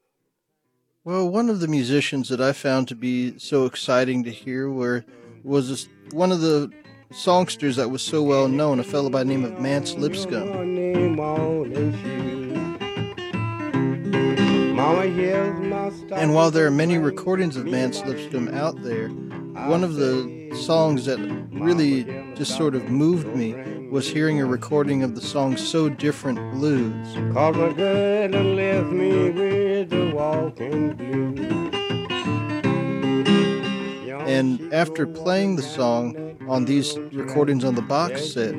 Well, 1.04 1.28
one 1.28 1.50
of 1.50 1.60
the 1.60 1.68
musicians 1.68 2.30
that 2.30 2.40
I 2.40 2.54
found 2.54 2.88
to 2.90 2.96
be 2.96 3.38
so 3.40 3.66
exciting 3.66 4.24
to 4.26 4.30
hear 4.30 4.70
were 4.70 5.04
was 5.44 5.90
one 6.12 6.32
of 6.32 6.42
the 6.42 6.72
songsters 7.12 7.76
that 7.76 7.90
was 7.90 8.02
so 8.02 8.24
well 8.24 8.48
known, 8.48 8.80
a 8.80 8.84
fellow 8.84 9.10
by 9.10 9.20
the 9.24 9.30
name 9.30 9.44
of 9.44 9.60
Mance 9.60 9.94
Lipscomb. 9.96 10.50
And 16.14 16.34
while 16.34 16.52
there 16.52 16.66
are 16.66 16.72
many 16.72 16.98
recordings 16.98 17.56
of 17.56 17.66
Mance 17.66 18.02
Lipscomb 18.06 18.50
out 18.50 18.82
there, 18.84 19.10
one 19.10 19.84
of 19.84 19.96
the 19.96 20.56
songs 20.66 21.06
that 21.06 21.20
really 21.52 22.04
just 22.36 22.58
sort 22.58 22.76
of 22.76 22.90
moved 22.90 23.28
me 23.36 23.54
was 23.90 24.08
hearing 24.08 24.40
a 24.40 24.46
recording 24.46 25.04
of 25.04 25.16
the 25.16 25.22
song 25.22 25.58
So 25.58 25.90
Different 25.90 26.40
Blues. 26.54 27.08
And 34.32 34.74
after 34.74 35.06
playing 35.06 35.58
the 35.58 35.62
song 35.62 36.38
on 36.48 36.64
these 36.64 36.98
recordings 37.12 37.66
on 37.66 37.76
the 37.76 37.82
box 37.82 38.32
set, 38.32 38.56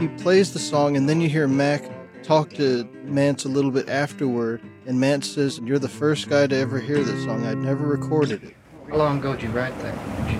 he 0.00 0.08
plays 0.16 0.54
the 0.54 0.58
song, 0.58 0.96
and 0.96 1.06
then 1.06 1.20
you 1.20 1.28
hear 1.28 1.46
Mack 1.46 1.82
talk 2.22 2.48
to 2.54 2.88
Mance 3.02 3.44
a 3.44 3.50
little 3.50 3.70
bit 3.70 3.90
afterward. 3.90 4.62
And 4.86 4.98
Mance 4.98 5.30
says, 5.30 5.58
You're 5.58 5.78
the 5.78 5.86
first 5.86 6.30
guy 6.30 6.46
to 6.46 6.56
ever 6.56 6.80
hear 6.80 7.04
this 7.04 7.24
song. 7.24 7.44
I'd 7.44 7.58
never 7.58 7.86
recorded 7.86 8.42
it. 8.42 8.56
How 8.88 8.96
long 8.96 9.18
ago 9.18 9.34
did 9.34 9.42
you 9.42 9.50
write 9.50 9.78
that? 9.80 9.94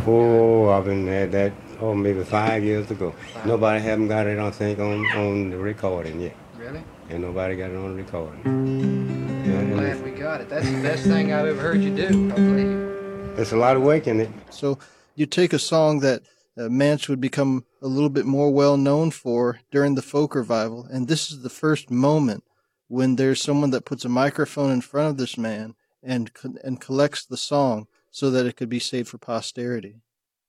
Oh, 0.06 0.70
I've 0.70 0.86
been 0.86 1.06
at 1.06 1.32
that, 1.32 1.52
oh, 1.82 1.94
maybe 1.94 2.24
five 2.24 2.64
years 2.64 2.90
ago. 2.90 3.10
Five. 3.34 3.44
Nobody 3.44 3.82
haven't 3.82 4.08
got 4.08 4.26
it, 4.26 4.38
I 4.38 4.50
think, 4.50 4.78
on, 4.78 5.04
on 5.18 5.50
the 5.50 5.58
recording 5.58 6.18
yet. 6.18 6.36
Really? 6.56 6.82
And 7.10 7.20
nobody 7.20 7.56
got 7.56 7.72
it 7.72 7.76
on 7.76 7.94
the 7.94 8.02
recording. 8.02 8.40
I'm 8.46 9.70
glad 9.74 10.02
we 10.02 10.12
got 10.12 10.40
it. 10.40 10.48
That's 10.48 10.66
the 10.66 10.80
best 10.80 11.04
thing 11.04 11.34
I've 11.34 11.46
ever 11.46 11.60
heard 11.60 11.82
you 11.82 11.94
do, 11.94 12.32
I 12.32 12.36
believe. 12.36 12.95
There's 13.36 13.52
a 13.52 13.56
lot 13.58 13.76
of 13.76 13.82
work 13.82 14.06
in 14.06 14.20
it. 14.20 14.30
So 14.48 14.78
you 15.14 15.26
take 15.26 15.52
a 15.52 15.58
song 15.58 16.00
that 16.00 16.22
uh, 16.56 16.70
Mance 16.70 17.06
would 17.06 17.20
become 17.20 17.66
a 17.82 17.86
little 17.86 18.08
bit 18.08 18.24
more 18.24 18.50
well 18.50 18.78
known 18.78 19.10
for 19.10 19.60
during 19.70 19.94
the 19.94 20.00
folk 20.00 20.34
revival, 20.34 20.88
and 20.90 21.06
this 21.06 21.30
is 21.30 21.42
the 21.42 21.50
first 21.50 21.90
moment 21.90 22.44
when 22.88 23.16
there's 23.16 23.42
someone 23.42 23.70
that 23.72 23.84
puts 23.84 24.06
a 24.06 24.08
microphone 24.08 24.70
in 24.70 24.80
front 24.80 25.10
of 25.10 25.18
this 25.18 25.36
man 25.36 25.74
and 26.02 26.30
and 26.64 26.80
collects 26.80 27.26
the 27.26 27.36
song 27.36 27.88
so 28.10 28.30
that 28.30 28.46
it 28.46 28.56
could 28.56 28.70
be 28.70 28.78
saved 28.78 29.08
for 29.08 29.18
posterity. 29.18 29.96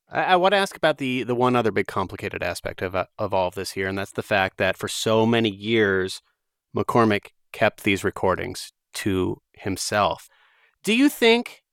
I, 0.09 0.23
I 0.23 0.35
want 0.37 0.53
to 0.53 0.57
ask 0.57 0.77
about 0.77 0.97
the 0.97 1.23
the 1.23 1.35
one 1.35 1.57
other 1.57 1.71
big 1.71 1.87
complicated 1.87 2.41
aspect 2.41 2.81
of 2.81 2.95
uh, 2.95 3.07
of 3.19 3.33
all 3.33 3.49
of 3.49 3.55
this 3.55 3.71
here, 3.71 3.89
and 3.89 3.97
that's 3.97 4.13
the 4.13 4.23
fact 4.23 4.57
that 4.59 4.77
for 4.77 4.87
so 4.87 5.25
many 5.25 5.49
years, 5.49 6.21
McCormick 6.73 7.31
kept 7.51 7.83
these 7.83 8.05
recordings 8.05 8.71
to 8.93 9.41
himself. 9.51 10.29
Do 10.85 10.93
you 10.93 11.09
think 11.09 11.63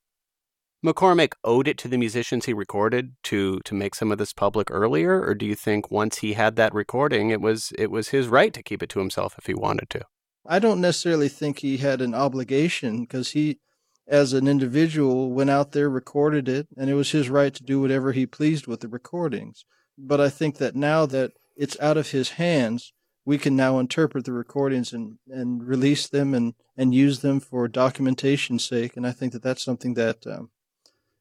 McCormick 0.84 1.32
owed 1.42 1.66
it 1.66 1.78
to 1.78 1.88
the 1.88 1.96
musicians 1.96 2.44
he 2.44 2.52
recorded 2.52 3.14
to 3.22 3.60
to 3.60 3.74
make 3.74 3.94
some 3.94 4.12
of 4.12 4.18
this 4.18 4.34
public 4.34 4.70
earlier, 4.70 5.22
or 5.22 5.34
do 5.34 5.46
you 5.46 5.54
think 5.54 5.90
once 5.90 6.18
he 6.18 6.34
had 6.34 6.56
that 6.56 6.74
recording, 6.74 7.30
it 7.30 7.40
was 7.40 7.72
it 7.78 7.90
was 7.90 8.08
his 8.08 8.28
right 8.28 8.52
to 8.52 8.62
keep 8.62 8.82
it 8.82 8.90
to 8.90 8.98
himself 8.98 9.36
if 9.38 9.46
he 9.46 9.54
wanted 9.54 9.88
to? 9.90 10.02
I 10.46 10.58
don't 10.58 10.82
necessarily 10.82 11.30
think 11.30 11.60
he 11.60 11.78
had 11.78 12.02
an 12.02 12.14
obligation 12.14 13.00
because 13.00 13.30
he, 13.30 13.60
as 14.06 14.34
an 14.34 14.46
individual, 14.46 15.32
went 15.32 15.48
out 15.48 15.72
there, 15.72 15.88
recorded 15.88 16.50
it, 16.50 16.68
and 16.76 16.90
it 16.90 16.94
was 16.94 17.12
his 17.12 17.30
right 17.30 17.54
to 17.54 17.62
do 17.62 17.80
whatever 17.80 18.12
he 18.12 18.26
pleased 18.26 18.66
with 18.66 18.80
the 18.80 18.88
recordings. 18.88 19.64
But 19.96 20.20
I 20.20 20.28
think 20.28 20.58
that 20.58 20.76
now 20.76 21.06
that 21.06 21.32
it's 21.56 21.80
out 21.80 21.96
of 21.96 22.10
his 22.10 22.32
hands, 22.32 22.92
we 23.24 23.38
can 23.38 23.56
now 23.56 23.78
interpret 23.78 24.26
the 24.26 24.32
recordings 24.32 24.92
and, 24.92 25.16
and 25.30 25.66
release 25.66 26.06
them 26.08 26.34
and, 26.34 26.52
and 26.76 26.94
use 26.94 27.20
them 27.20 27.40
for 27.40 27.66
documentation's 27.68 28.68
sake. 28.68 28.98
And 28.98 29.06
I 29.06 29.12
think 29.12 29.32
that 29.32 29.42
that's 29.42 29.64
something 29.64 29.94
that 29.94 30.26
um, 30.26 30.50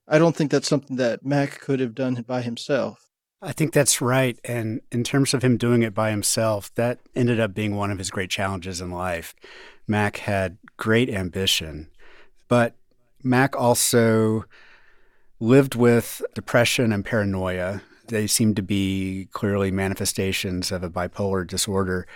I 0.07 0.17
don't 0.17 0.35
think 0.35 0.51
that's 0.51 0.67
something 0.67 0.97
that 0.97 1.25
Mack 1.25 1.59
could 1.59 1.79
have 1.79 1.95
done 1.95 2.23
by 2.27 2.41
himself. 2.41 3.09
I 3.41 3.51
think 3.51 3.73
that's 3.73 4.01
right. 4.01 4.39
And 4.45 4.81
in 4.91 5.03
terms 5.03 5.33
of 5.33 5.43
him 5.43 5.57
doing 5.57 5.83
it 5.83 5.93
by 5.93 6.11
himself, 6.11 6.73
that 6.75 6.99
ended 7.13 7.39
up 7.39 7.53
being 7.53 7.75
one 7.75 7.91
of 7.91 7.97
his 7.97 8.09
great 8.09 8.29
challenges 8.29 8.79
in 8.79 8.89
life. 8.89 9.35
Mack 9.85 10.17
had 10.17 10.57
great 10.77 11.09
ambition, 11.09 11.89
but 12.47 12.75
Mack 13.21 13.55
also 13.57 14.45
lived 15.41 15.75
with 15.75 16.21
depression 16.33 16.93
and 16.93 17.03
paranoia. 17.03 17.81
They 18.07 18.27
seemed 18.27 18.55
to 18.55 18.61
be 18.63 19.27
clearly 19.33 19.71
manifestations 19.71 20.71
of 20.71 20.83
a 20.83 20.89
bipolar 20.89 21.45
disorder. 21.45 22.07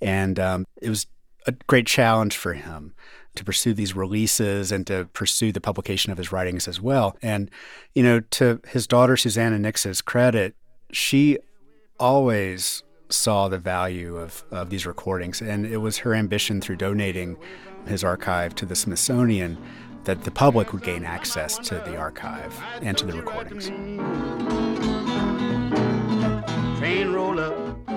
And 0.00 0.40
um, 0.40 0.66
it 0.80 0.88
was 0.88 1.06
a 1.46 1.52
great 1.68 1.86
challenge 1.86 2.36
for 2.36 2.54
him 2.54 2.94
to 3.34 3.44
pursue 3.44 3.72
these 3.72 3.96
releases 3.96 4.70
and 4.70 4.86
to 4.86 5.06
pursue 5.12 5.52
the 5.52 5.60
publication 5.60 6.12
of 6.12 6.18
his 6.18 6.32
writings 6.32 6.68
as 6.68 6.80
well. 6.80 7.16
And, 7.22 7.50
you 7.94 8.02
know, 8.02 8.20
to 8.20 8.60
his 8.68 8.86
daughter, 8.86 9.16
Susannah 9.16 9.58
Nix's 9.58 10.02
credit, 10.02 10.54
she 10.90 11.38
always 11.98 12.82
saw 13.08 13.48
the 13.48 13.58
value 13.58 14.16
of, 14.16 14.44
of 14.50 14.70
these 14.70 14.86
recordings. 14.86 15.40
And 15.40 15.66
it 15.66 15.78
was 15.78 15.98
her 15.98 16.14
ambition 16.14 16.60
through 16.60 16.76
donating 16.76 17.36
his 17.86 18.04
archive 18.04 18.54
to 18.56 18.66
the 18.66 18.76
Smithsonian 18.76 19.58
that 20.04 20.24
the 20.24 20.30
public 20.30 20.72
would 20.72 20.82
gain 20.82 21.04
access 21.04 21.58
to 21.58 21.76
the 21.86 21.96
archive 21.96 22.60
and 22.82 22.98
to 22.98 23.06
the 23.06 23.12
recordings. 23.12 23.70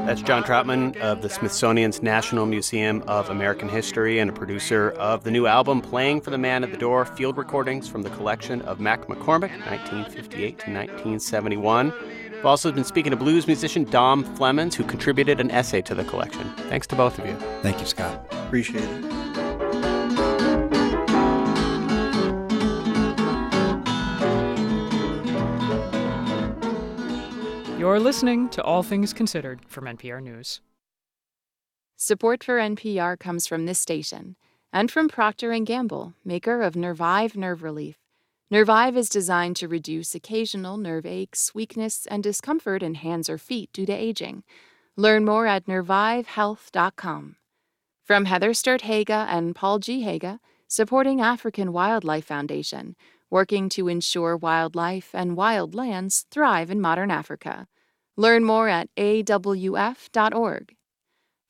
That's 0.05 0.21
John 0.21 0.43
Troutman 0.43 0.95
of 0.97 1.23
the 1.23 1.29
Smithsonian's 1.29 2.03
National 2.03 2.45
Museum 2.45 3.01
of 3.07 3.31
American 3.31 3.67
History 3.67 4.19
and 4.19 4.29
a 4.29 4.33
producer 4.33 4.91
of 4.91 5.23
the 5.23 5.31
new 5.31 5.47
album 5.47 5.81
Playing 5.81 6.21
for 6.21 6.29
the 6.29 6.37
Man 6.37 6.63
at 6.63 6.69
the 6.69 6.77
Door 6.77 7.05
field 7.05 7.37
recordings 7.37 7.87
from 7.87 8.03
the 8.03 8.11
collection 8.11 8.61
of 8.61 8.79
Mack 8.79 9.07
McCormick, 9.07 9.49
1958 9.65 10.59
to 10.59 10.71
1971. 10.71 11.91
We've 12.31 12.45
also 12.45 12.71
been 12.71 12.83
speaking 12.83 13.09
to 13.09 13.17
blues 13.17 13.47
musician 13.47 13.83
Dom 13.85 14.23
Flemons, 14.35 14.75
who 14.75 14.83
contributed 14.83 15.39
an 15.39 15.49
essay 15.49 15.81
to 15.81 15.95
the 15.95 16.03
collection. 16.03 16.47
Thanks 16.69 16.85
to 16.87 16.95
both 16.95 17.17
of 17.17 17.25
you. 17.25 17.35
Thank 17.63 17.79
you, 17.79 17.87
Scott. 17.87 18.27
Appreciate 18.29 18.83
it. 18.83 19.44
You're 27.85 27.99
listening 27.99 28.49
to 28.49 28.63
All 28.63 28.81
Things 28.81 29.13
Considered 29.13 29.61
from 29.67 29.85
NPR 29.85 30.19
News. 30.19 30.59
Support 31.95 32.43
for 32.43 32.57
NPR 32.57 33.19
comes 33.19 33.45
from 33.45 33.67
this 33.67 33.77
station 33.77 34.37
and 34.73 34.89
from 34.89 35.07
Procter 35.07 35.55
& 35.59 35.63
Gamble, 35.63 36.15
maker 36.25 36.63
of 36.63 36.75
Nervive 36.75 37.35
Nerve 37.35 37.61
Relief. 37.61 37.99
Nervive 38.49 38.97
is 38.97 39.07
designed 39.07 39.55
to 39.57 39.67
reduce 39.67 40.15
occasional 40.15 40.77
nerve 40.77 41.05
aches, 41.05 41.53
weakness, 41.53 42.07
and 42.07 42.23
discomfort 42.23 42.81
in 42.81 42.95
hands 42.95 43.29
or 43.29 43.37
feet 43.37 43.71
due 43.71 43.85
to 43.85 43.93
aging. 43.93 44.43
Learn 44.97 45.23
more 45.23 45.45
at 45.45 45.67
nervivehealth.com. 45.67 47.35
From 48.03 48.25
Heather 48.25 48.55
Sturt 48.55 48.81
Haga 48.81 49.27
and 49.29 49.55
Paul 49.55 49.77
G. 49.77 50.01
Haga, 50.01 50.39
supporting 50.67 51.21
African 51.21 51.71
Wildlife 51.71 52.25
Foundation, 52.25 52.95
working 53.29 53.69
to 53.69 53.87
ensure 53.87 54.35
wildlife 54.35 55.13
and 55.13 55.37
wild 55.37 55.75
lands 55.75 56.25
thrive 56.31 56.71
in 56.71 56.81
modern 56.81 57.11
Africa. 57.11 57.67
Learn 58.17 58.43
more 58.43 58.69
at 58.69 58.93
awf.org. 58.95 60.75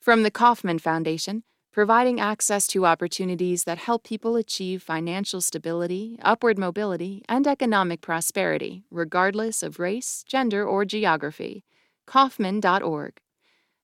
From 0.00 0.22
the 0.22 0.30
Kauffman 0.30 0.78
Foundation, 0.78 1.44
providing 1.72 2.18
access 2.18 2.66
to 2.68 2.86
opportunities 2.86 3.64
that 3.64 3.78
help 3.78 4.02
people 4.04 4.34
achieve 4.34 4.82
financial 4.82 5.40
stability, 5.40 6.18
upward 6.22 6.58
mobility, 6.58 7.22
and 7.28 7.46
economic 7.46 8.00
prosperity, 8.00 8.82
regardless 8.90 9.62
of 9.62 9.78
race, 9.78 10.24
gender, 10.26 10.64
or 10.66 10.84
geography. 10.84 11.64
Kauffman.org. 12.06 13.20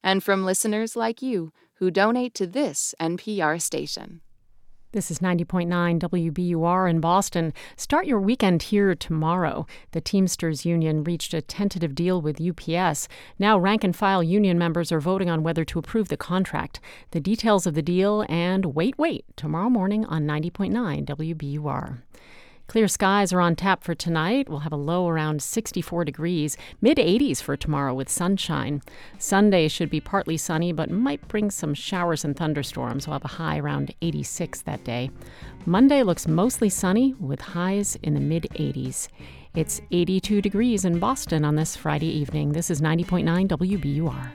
And 0.03 0.25
from 0.25 0.45
listeners 0.45 0.97
like 0.97 1.23
you 1.23 1.53
who 1.75 1.91
donate 1.91 2.35
to 2.35 2.47
this 2.47 2.95
NPR 3.01 3.61
station. 3.61 4.23
This 4.93 5.11
is 5.11 5.21
90.9 5.21 6.01
WBUR 6.01 6.91
in 6.91 7.01
Boston. 7.01 7.55
Start 7.79 8.05
your 8.05 8.21
weekend 8.21 8.65
here 8.65 8.95
tomorrow. 8.95 9.67
The 9.93 10.03
Teamsters 10.03 10.67
Union 10.67 11.03
reached 11.03 11.33
a 11.33 11.41
tentative 11.41 11.95
deal 11.95 12.21
with 12.21 12.39
UPS. 12.39 13.09
Now, 13.39 13.59
rank 13.59 13.85
and 13.85 13.97
file 13.97 14.23
union 14.23 14.59
members 14.59 14.93
are 14.93 15.01
voting 15.01 15.31
on 15.31 15.43
whether 15.43 15.65
to 15.65 15.79
approve 15.79 16.09
the 16.09 16.19
contract. 16.19 16.79
The 17.13 17.21
details 17.21 17.67
of 17.67 17.73
the 17.73 17.81
deal 17.81 18.27
and 18.29 18.75
wait, 18.75 18.99
wait, 18.99 19.25
tomorrow 19.35 19.71
morning 19.71 20.05
on 20.05 20.27
90.9 20.27 21.07
WBUR. 21.07 22.03
Clear 22.67 22.89
skies 22.89 23.33
are 23.33 23.41
on 23.41 23.55
tap 23.55 23.85
for 23.85 23.95
tonight. 23.95 24.49
We'll 24.49 24.61
have 24.61 24.73
a 24.73 24.77
low 24.77 25.09
around 25.09 25.43
64 25.43 26.05
degrees, 26.05 26.57
mid 26.81 26.97
80s 26.97 27.43
for 27.43 27.57
tomorrow 27.57 27.93
with 27.93 28.09
sunshine. 28.09 28.81
Sunday 29.19 29.69
should 29.69 29.91
be 29.91 30.01
partly 30.01 30.37
sunny, 30.37 30.73
but 30.73 30.91
might 30.91 31.27
bring 31.29 31.51
some 31.51 31.75
showers 31.75 32.25
and 32.25 32.37
thunderstorms. 32.37 33.07
We'll 33.07 33.15
have 33.15 33.25
a 33.25 33.29
high 33.29 33.59
around 33.59 33.95
86 34.01 34.63
that 34.63 34.85
day. 34.85 35.11
Monday 35.67 36.03
looks 36.03 36.27
mostly 36.27 36.71
sunny 36.71 37.15
with 37.21 37.41
highs 37.41 37.97
in 38.03 38.15
the 38.15 38.21
mid 38.21 38.45
80s. 38.55 39.09
It's 39.55 39.83
82 39.91 40.41
degrees 40.41 40.87
in 40.87 40.99
Boston 40.99 41.45
on 41.45 41.57
this 41.57 41.77
Friday 41.77 42.07
evening. 42.07 42.53
This 42.53 42.71
is 42.71 42.81
90.9 42.81 43.49
WBUR. 43.49 44.33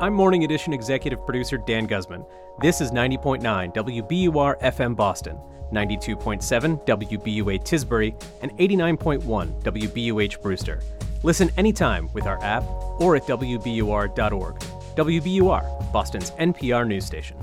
I'm 0.00 0.12
Morning 0.12 0.44
Edition 0.44 0.72
executive 0.72 1.24
producer 1.24 1.58
Dan 1.58 1.86
Guzman. 1.86 2.24
This 2.60 2.80
is 2.80 2.92
90.9 2.92 3.74
WBUR 3.74 4.60
FM 4.60 4.96
Boston. 4.96 5.38
92.7 5.72 6.86
WBUA 6.86 7.64
Tisbury, 7.64 8.14
and 8.42 8.52
89.1 8.52 9.62
WBUH 9.62 10.42
Brewster. 10.42 10.80
Listen 11.22 11.50
anytime 11.56 12.08
with 12.12 12.26
our 12.26 12.42
app 12.42 12.62
or 13.00 13.16
at 13.16 13.22
WBUR.org. 13.22 14.58
WBUR, 14.96 15.92
Boston's 15.92 16.30
NPR 16.32 16.86
news 16.86 17.04
station. 17.04 17.36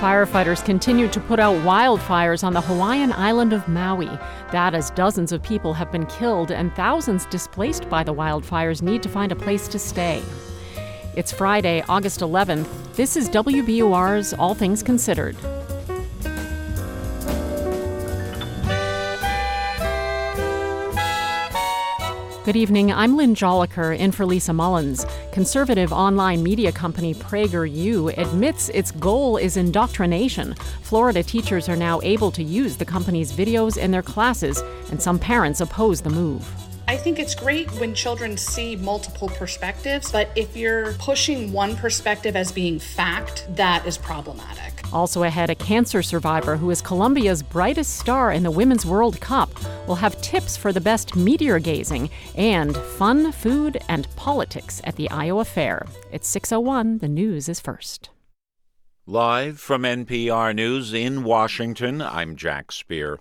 Firefighters 0.00 0.62
continue 0.62 1.08
to 1.08 1.20
put 1.20 1.40
out 1.40 1.56
wildfires 1.64 2.44
on 2.44 2.52
the 2.52 2.60
Hawaiian 2.60 3.12
island 3.12 3.54
of 3.54 3.66
Maui. 3.66 4.10
That 4.52 4.74
as 4.74 4.90
dozens 4.90 5.32
of 5.32 5.42
people 5.42 5.72
have 5.72 5.90
been 5.90 6.04
killed 6.04 6.50
and 6.50 6.70
thousands 6.76 7.24
displaced 7.26 7.88
by 7.88 8.04
the 8.04 8.12
wildfires 8.12 8.82
need 8.82 9.02
to 9.04 9.08
find 9.08 9.32
a 9.32 9.36
place 9.36 9.66
to 9.68 9.78
stay. 9.78 10.22
It's 11.16 11.32
Friday, 11.32 11.82
August 11.88 12.20
11th. 12.20 12.68
This 12.92 13.16
is 13.16 13.30
WBUR's 13.30 14.34
All 14.34 14.54
Things 14.54 14.82
Considered. 14.82 15.34
Good 22.44 22.54
evening. 22.54 22.92
I'm 22.92 23.16
Lynn 23.16 23.34
Jolicoeur 23.34 23.98
in 23.98 24.12
for 24.12 24.26
Lisa 24.26 24.52
Mullins. 24.52 25.06
Conservative 25.32 25.90
online 25.90 26.42
media 26.42 26.70
company 26.70 27.14
PragerU 27.14 28.14
admits 28.18 28.68
its 28.68 28.90
goal 28.90 29.38
is 29.38 29.56
indoctrination. 29.56 30.54
Florida 30.82 31.22
teachers 31.22 31.66
are 31.70 31.76
now 31.76 31.98
able 32.02 32.30
to 32.32 32.42
use 32.42 32.76
the 32.76 32.84
company's 32.84 33.32
videos 33.32 33.78
in 33.78 33.90
their 33.90 34.02
classes, 34.02 34.62
and 34.90 35.02
some 35.02 35.18
parents 35.18 35.62
oppose 35.62 36.02
the 36.02 36.10
move. 36.10 36.65
I 36.88 36.96
think 36.96 37.18
it's 37.18 37.34
great 37.34 37.68
when 37.80 37.94
children 37.94 38.36
see 38.36 38.76
multiple 38.76 39.28
perspectives, 39.28 40.12
but 40.12 40.30
if 40.36 40.56
you're 40.56 40.92
pushing 40.94 41.52
one 41.52 41.74
perspective 41.74 42.36
as 42.36 42.52
being 42.52 42.78
fact, 42.78 43.44
that 43.56 43.84
is 43.84 43.98
problematic. 43.98 44.72
Also 44.92 45.24
ahead, 45.24 45.50
a 45.50 45.56
cancer 45.56 46.00
survivor 46.00 46.56
who 46.56 46.70
is 46.70 46.80
Colombia's 46.80 47.42
brightest 47.42 47.96
star 47.96 48.30
in 48.30 48.44
the 48.44 48.52
Women's 48.52 48.86
World 48.86 49.20
Cup 49.20 49.50
will 49.88 49.96
have 49.96 50.20
tips 50.20 50.56
for 50.56 50.72
the 50.72 50.80
best 50.80 51.16
meteor 51.16 51.58
gazing 51.58 52.08
and 52.36 52.76
fun, 52.76 53.32
food, 53.32 53.78
and 53.88 54.06
politics 54.14 54.80
at 54.84 54.94
the 54.94 55.10
Iowa 55.10 55.44
Fair. 55.44 55.86
It's 56.12 56.28
601. 56.28 56.98
The 56.98 57.08
news 57.08 57.48
is 57.48 57.58
first. 57.58 58.10
Live 59.08 59.60
from 59.60 59.82
NPR 59.82 60.52
News 60.52 60.92
in 60.92 61.22
Washington, 61.22 62.02
I'm 62.02 62.34
Jack 62.34 62.72
Speer. 62.72 63.20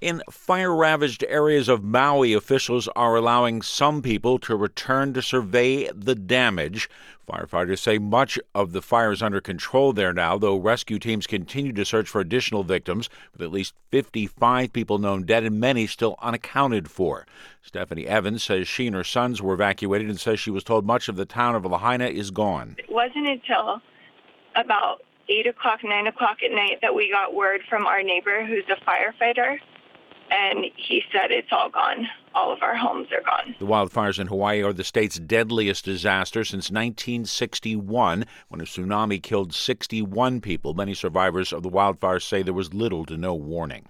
In 0.00 0.22
fire 0.30 0.74
ravaged 0.74 1.22
areas 1.28 1.68
of 1.68 1.84
Maui, 1.84 2.32
officials 2.32 2.88
are 2.96 3.14
allowing 3.14 3.60
some 3.60 4.00
people 4.00 4.38
to 4.38 4.56
return 4.56 5.12
to 5.12 5.20
survey 5.20 5.90
the 5.92 6.14
damage. 6.14 6.88
Firefighters 7.28 7.80
say 7.80 7.98
much 7.98 8.38
of 8.54 8.72
the 8.72 8.80
fire 8.80 9.12
is 9.12 9.20
under 9.20 9.42
control 9.42 9.92
there 9.92 10.14
now, 10.14 10.38
though 10.38 10.56
rescue 10.56 10.98
teams 10.98 11.26
continue 11.26 11.74
to 11.74 11.84
search 11.84 12.08
for 12.08 12.22
additional 12.22 12.64
victims, 12.64 13.10
with 13.34 13.42
at 13.42 13.52
least 13.52 13.74
55 13.90 14.72
people 14.72 14.96
known 14.96 15.24
dead 15.24 15.44
and 15.44 15.60
many 15.60 15.86
still 15.86 16.16
unaccounted 16.22 16.90
for. 16.90 17.26
Stephanie 17.60 18.06
Evans 18.06 18.42
says 18.42 18.66
she 18.66 18.86
and 18.86 18.96
her 18.96 19.04
sons 19.04 19.42
were 19.42 19.52
evacuated 19.52 20.08
and 20.08 20.18
says 20.18 20.40
she 20.40 20.50
was 20.50 20.64
told 20.64 20.86
much 20.86 21.06
of 21.06 21.16
the 21.16 21.26
town 21.26 21.54
of 21.54 21.66
Lahaina 21.66 22.06
is 22.06 22.30
gone. 22.30 22.76
It 22.78 22.90
wasn't 22.90 23.28
until 23.28 23.82
about 24.56 25.02
8 25.28 25.46
o'clock, 25.46 25.80
9 25.84 26.06
o'clock 26.06 26.38
at 26.44 26.50
night 26.50 26.78
that 26.82 26.94
we 26.94 27.10
got 27.10 27.34
word 27.34 27.60
from 27.68 27.86
our 27.86 28.02
neighbor 28.02 28.44
who's 28.46 28.64
a 28.68 28.76
firefighter. 28.84 29.58
And 30.30 30.66
he 30.76 31.02
said 31.10 31.30
it's 31.30 31.48
all 31.50 31.70
gone. 31.70 32.06
All 32.34 32.52
of 32.52 32.62
our 32.62 32.76
homes 32.76 33.08
are 33.12 33.22
gone. 33.22 33.54
The 33.58 33.66
wildfires 33.66 34.18
in 34.18 34.26
Hawaii 34.26 34.62
are 34.62 34.74
the 34.74 34.84
state's 34.84 35.18
deadliest 35.18 35.86
disaster 35.86 36.44
since 36.44 36.70
1961, 36.70 38.26
when 38.48 38.60
a 38.60 38.64
tsunami 38.64 39.22
killed 39.22 39.54
61 39.54 40.42
people. 40.42 40.74
Many 40.74 40.92
survivors 40.92 41.50
of 41.50 41.62
the 41.62 41.70
wildfires 41.70 42.28
say 42.28 42.42
there 42.42 42.52
was 42.52 42.74
little 42.74 43.06
to 43.06 43.16
no 43.16 43.34
warning. 43.34 43.86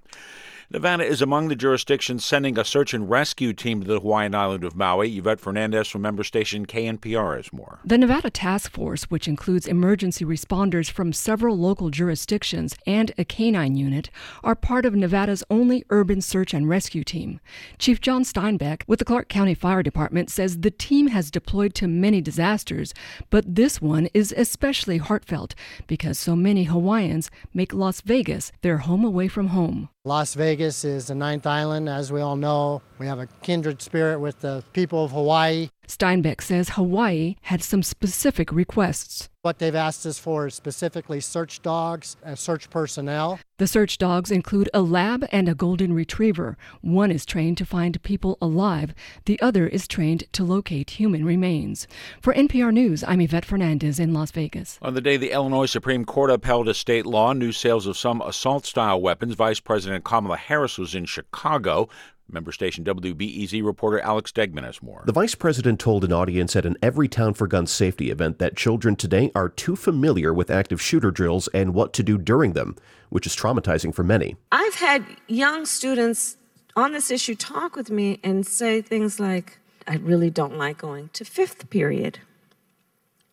Nevada 0.71 1.03
is 1.03 1.23
among 1.23 1.49
the 1.49 1.57
jurisdictions 1.57 2.27
sending 2.27 2.59
a 2.59 2.65
search 2.65 2.93
and 2.93 3.09
rescue 3.09 3.55
team 3.55 3.81
to 3.81 3.87
the 3.87 4.01
Hawaiian 4.01 4.35
island 4.35 4.65
of 4.65 4.77
Maui. 4.77 5.17
Yvette 5.17 5.41
Fernandez 5.41 5.89
from 5.89 6.03
member 6.03 6.23
station 6.23 6.67
KNPR 6.67 7.39
has 7.39 7.51
more. 7.55 7.81
The 7.87 7.97
Nevada 7.97 8.29
Task 8.29 8.71
Force, 8.73 9.05
which 9.05 9.27
includes 9.27 9.67
emergency 9.67 10.27
responders 10.27 10.91
from 10.91 11.15
several 11.15 11.57
local 11.57 11.89
jurisdictions 11.89 12.77
and 12.87 13.13
a 13.17 13.25
canine 13.25 13.77
unit, 13.77 14.11
are 14.45 14.55
part 14.55 14.85
of 14.85 14.95
Nevada's 14.95 15.43
only 15.49 15.87
urban 15.89 16.21
search 16.21 16.53
and 16.53 16.69
rescue 16.69 17.03
team. 17.03 17.41
Chief 17.79 17.99
John 17.99 18.23
Steinbeck 18.23 18.83
with 18.87 18.99
the 18.99 19.07
Clark 19.07 19.31
County 19.31 19.55
Fire 19.55 19.83
Department 19.83 20.29
says 20.29 20.59
the 20.59 20.71
team 20.71 21.07
has 21.07 21.31
deployed 21.31 21.75
to 21.77 21.89
many 21.89 22.21
disasters, 22.21 22.93
but 23.31 23.55
this 23.55 23.81
one 23.81 24.11
is 24.13 24.35
especially 24.37 24.99
heartfelt 24.99 25.55
because 25.87 26.19
so 26.19 26.37
many 26.37 26.65
Hawaiians 26.65 27.31
make 27.55 27.73
Las 27.73 28.03
Vegas 28.03 28.53
their 28.61 28.79
home 28.79 29.03
away 29.03 29.29
from 29.29 29.47
home. 29.47 29.89
Las 30.09 30.33
Vegas 30.33 30.87
is 30.87 31.09
the 31.09 31.15
ninth 31.15 31.47
island, 31.47 31.87
as 31.87 32.11
we 32.11 32.23
all 32.23 32.35
know. 32.35 32.81
We 32.99 33.07
have 33.07 33.19
a 33.19 33.27
kindred 33.43 33.83
spirit 33.83 34.21
with 34.21 34.41
the 34.41 34.65
people 34.73 35.05
of 35.05 35.11
Hawaii. 35.11 35.69
Steinbeck 35.87 36.41
says 36.41 36.71
Hawaii 36.71 37.37
had 37.43 37.63
some 37.63 37.83
specific 37.83 38.51
requests. 38.51 39.29
What 39.49 39.61
they've 39.61 39.75
asked 39.75 40.05
us 40.05 40.19
for 40.19 40.49
is 40.49 40.55
specifically 40.55 41.21
search 41.21 41.63
dogs 41.63 42.19
and 42.23 42.39
search 42.39 42.69
personnel. 42.69 43.41
The 43.57 43.67
search 43.67 43.97
dogs 43.97 44.31
include 44.31 44.69
a 44.75 44.83
lab 44.83 45.27
and 45.33 45.49
a 45.49 45.55
golden 45.55 45.95
retriever. 45.95 46.59
One 46.83 47.11
is 47.11 47.25
trained 47.25 47.57
to 47.57 47.65
find 47.65 48.03
people 48.03 48.37
alive, 48.43 48.95
the 49.25 49.41
other 49.41 49.67
is 49.67 49.89
trained 49.89 50.25
to 50.35 50.45
locate 50.45 50.91
human 50.91 51.25
remains. 51.25 51.89
For 52.21 52.35
NPR 52.35 52.75
News, 52.75 53.03
I'm 53.03 53.23
Yvette 53.23 53.47
Fernandez 53.47 53.99
in 53.99 54.13
Las 54.13 54.33
Vegas. 54.33 54.79
On 54.83 54.93
the 54.93 55.01
day 55.01 55.17
the 55.17 55.33
Illinois 55.33 55.65
Supreme 55.65 56.05
Court 56.05 56.31
upheld 56.31 56.69
a 56.69 56.75
state 56.75 57.07
law, 57.07 57.33
new 57.33 57.51
sales 57.51 57.87
of 57.87 57.97
some 57.97 58.21
assault 58.21 58.67
style 58.67 59.01
weapons, 59.01 59.33
Vice 59.33 59.61
President 59.61 60.05
Kamala 60.05 60.37
Harris 60.37 60.77
was 60.77 60.95
in 60.95 61.07
Chicago. 61.07 61.89
Member 62.31 62.53
station 62.53 62.85
WBEZ 62.85 63.65
reporter 63.65 64.01
Alex 64.01 64.33
Degman 64.33 64.65
has 64.65 64.83
more. 64.83 65.03
The 65.07 65.13
vice 65.13 65.35
president 65.35 65.81
told 65.81 66.05
an 66.05 66.13
audience 66.13 66.55
at 66.57 66.67
an 66.67 66.77
Everytown 66.83 67.35
for 67.35 67.47
Gun 67.47 67.67
Safety 67.67 68.11
event 68.11 68.39
that 68.39 68.55
children 68.55 68.97
today 68.97 69.33
are 69.35 69.49
too 69.49 69.75
familiar 69.77 70.35
with 70.35 70.51
active 70.51 70.81
shooter 70.81 71.11
drills 71.11 71.49
and 71.49 71.73
what 71.73 71.95
to 71.95 72.03
do 72.03 72.19
during 72.19 72.53
them, 72.53 72.77
which 73.09 73.27
is 73.27 73.35
traumatizing 73.35 73.95
for 73.95 74.05
many. 74.05 74.37
I've 74.53 74.75
had 74.75 75.07
young 75.27 75.65
students 75.65 76.37
on 76.77 76.93
this 76.93 77.11
issue 77.11 77.35
talk 77.35 77.75
with 77.75 77.91
me 77.91 78.21
and 78.23 78.47
say 78.47 78.83
things 78.83 79.19
like, 79.19 79.59
I 79.87 79.97
really 79.97 80.29
don't 80.29 80.59
like 80.59 80.79
going 80.79 81.09
to 81.15 81.25
fifth 81.25 81.71
period. 81.71 82.19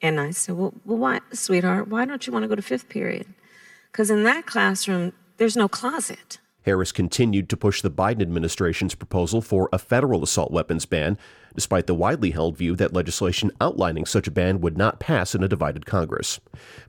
And 0.01 0.21
I 0.21 0.31
said, 0.31 0.55
Well, 0.55 0.73
well 0.85 0.97
why, 0.97 1.19
sweetheart, 1.33 1.89
why 1.89 2.05
don't 2.05 2.25
you 2.25 2.31
want 2.31 2.43
to 2.43 2.47
go 2.47 2.55
to 2.55 2.61
fifth 2.61 2.87
period? 2.87 3.27
Because 3.91 4.09
in 4.09 4.23
that 4.23 4.45
classroom, 4.45 5.11
there's 5.37 5.57
no 5.57 5.67
closet. 5.67 6.39
Harris 6.65 6.91
continued 6.91 7.47
to 7.49 7.57
push 7.57 7.81
the 7.81 7.91
Biden 7.91 8.21
administration's 8.21 8.95
proposal 8.95 9.39
for 9.39 9.69
a 9.71 9.77
federal 9.77 10.23
assault 10.23 10.51
weapons 10.51 10.85
ban, 10.85 11.17
despite 11.55 11.87
the 11.87 11.95
widely 11.95 12.31
held 12.31 12.57
view 12.57 12.75
that 12.75 12.93
legislation 12.93 13.51
outlining 13.59 14.05
such 14.05 14.27
a 14.27 14.31
ban 14.31 14.61
would 14.61 14.77
not 14.77 14.99
pass 14.99 15.33
in 15.33 15.43
a 15.43 15.47
divided 15.47 15.85
Congress. 15.85 16.39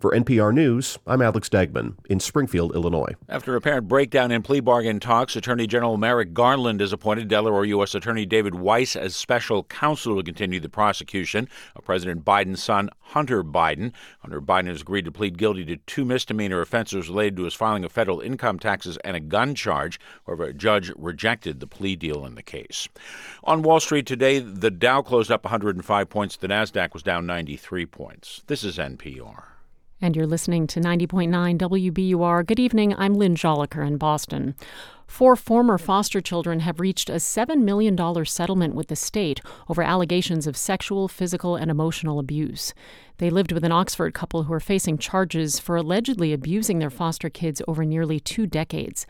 For 0.01 0.12
NPR 0.12 0.52
News, 0.52 0.98
I'm 1.06 1.22
Alex 1.22 1.48
Degman 1.48 1.94
in 2.10 2.20
Springfield, 2.20 2.74
Illinois. 2.74 3.14
After 3.28 3.56
apparent 3.56 3.88
breakdown 3.88 4.30
in 4.30 4.43
plea 4.43 4.60
bargain 4.60 5.01
talks, 5.01 5.36
Attorney 5.36 5.66
General 5.66 5.97
Merrick 5.97 6.34
Garland 6.34 6.80
has 6.80 6.93
appointed 6.93 7.28
Delaware 7.28 7.64
U.S. 7.64 7.94
Attorney 7.94 8.26
David 8.26 8.55
Weiss 8.55 8.97
as 8.97 9.16
special 9.16 9.64
counsel 9.64 10.16
to 10.16 10.22
continue 10.22 10.60
the 10.60 10.68
prosecution 10.68 11.48
of 11.74 11.84
President 11.84 12.24
Biden's 12.24 12.62
son, 12.62 12.90
Hunter 13.01 13.43
Biden. 13.44 13.93
Hunter 14.20 14.40
Biden 14.40 14.66
has 14.66 14.82
agreed 14.82 15.05
to 15.05 15.12
plead 15.12 15.38
guilty 15.38 15.64
to 15.64 15.76
two 15.76 16.05
misdemeanor 16.05 16.60
offenses 16.60 17.09
related 17.09 17.36
to 17.36 17.44
his 17.44 17.55
filing 17.55 17.84
of 17.84 17.93
federal 17.93 18.20
income 18.20 18.59
taxes 18.59 18.98
and 19.05 19.16
a 19.16 19.20
gun 19.20 19.55
charge. 19.55 20.01
However, 20.26 20.44
a 20.44 20.52
judge 20.52 20.93
rejected 20.97 21.60
the 21.60 21.66
plea 21.66 21.97
deal 21.97 22.24
in 22.24 22.34
the 22.34 22.43
case. 22.43 22.88
On 23.44 23.62
Wall 23.62 23.80
Street 23.80 24.06
today, 24.06 24.40
the 24.61 24.70
Dow 24.70 25.03
closed 25.03 25.31
up 25.31 25.45
105 25.45 26.09
points. 26.09 26.37
The 26.37 26.49
Nasdaq 26.49 26.93
was 26.93 27.03
down 27.03 27.27
93 27.27 27.87
points. 27.87 28.43
This 28.47 28.65
is 28.65 28.78
NPR. 28.78 29.45
And 30.01 30.15
you're 30.15 30.27
listening 30.27 30.66
to 30.69 30.81
90.9 30.81 31.59
WBUR. 31.59 32.47
Good 32.47 32.61
evening. 32.61 32.95
I'm 32.97 33.15
Lynn 33.15 33.35
Jolicoeur 33.35 33.87
in 33.87 33.97
Boston. 33.97 34.55
Four 35.07 35.37
former 35.37 35.78
foster 35.78 36.20
children 36.20 36.61
have 36.61 36.81
reached 36.81 37.09
a 37.09 37.15
$7 37.15 37.62
million 37.62 37.97
settlement 38.24 38.74
with 38.74 38.89
the 38.89 38.97
state 38.97 39.41
over 39.69 39.83
allegations 39.83 40.47
of 40.47 40.57
sexual, 40.57 41.07
physical, 41.07 41.55
and 41.57 41.70
emotional 41.70 42.19
abuse. 42.19 42.74
They 43.19 43.31
lived 43.31 43.53
with 43.53 43.65
an 43.65 43.73
Oxford 43.73 44.12
couple 44.15 44.43
who 44.43 44.53
are 44.53 44.61
facing 44.61 44.99
charges 44.99 45.59
for 45.59 45.77
allegedly 45.77 46.33
abusing 46.33 46.81
their 46.81 46.91
foster 46.91 47.31
kids 47.31 47.62
over 47.69 47.85
nearly 47.85 48.20
two 48.20 48.47
decades. 48.47 49.07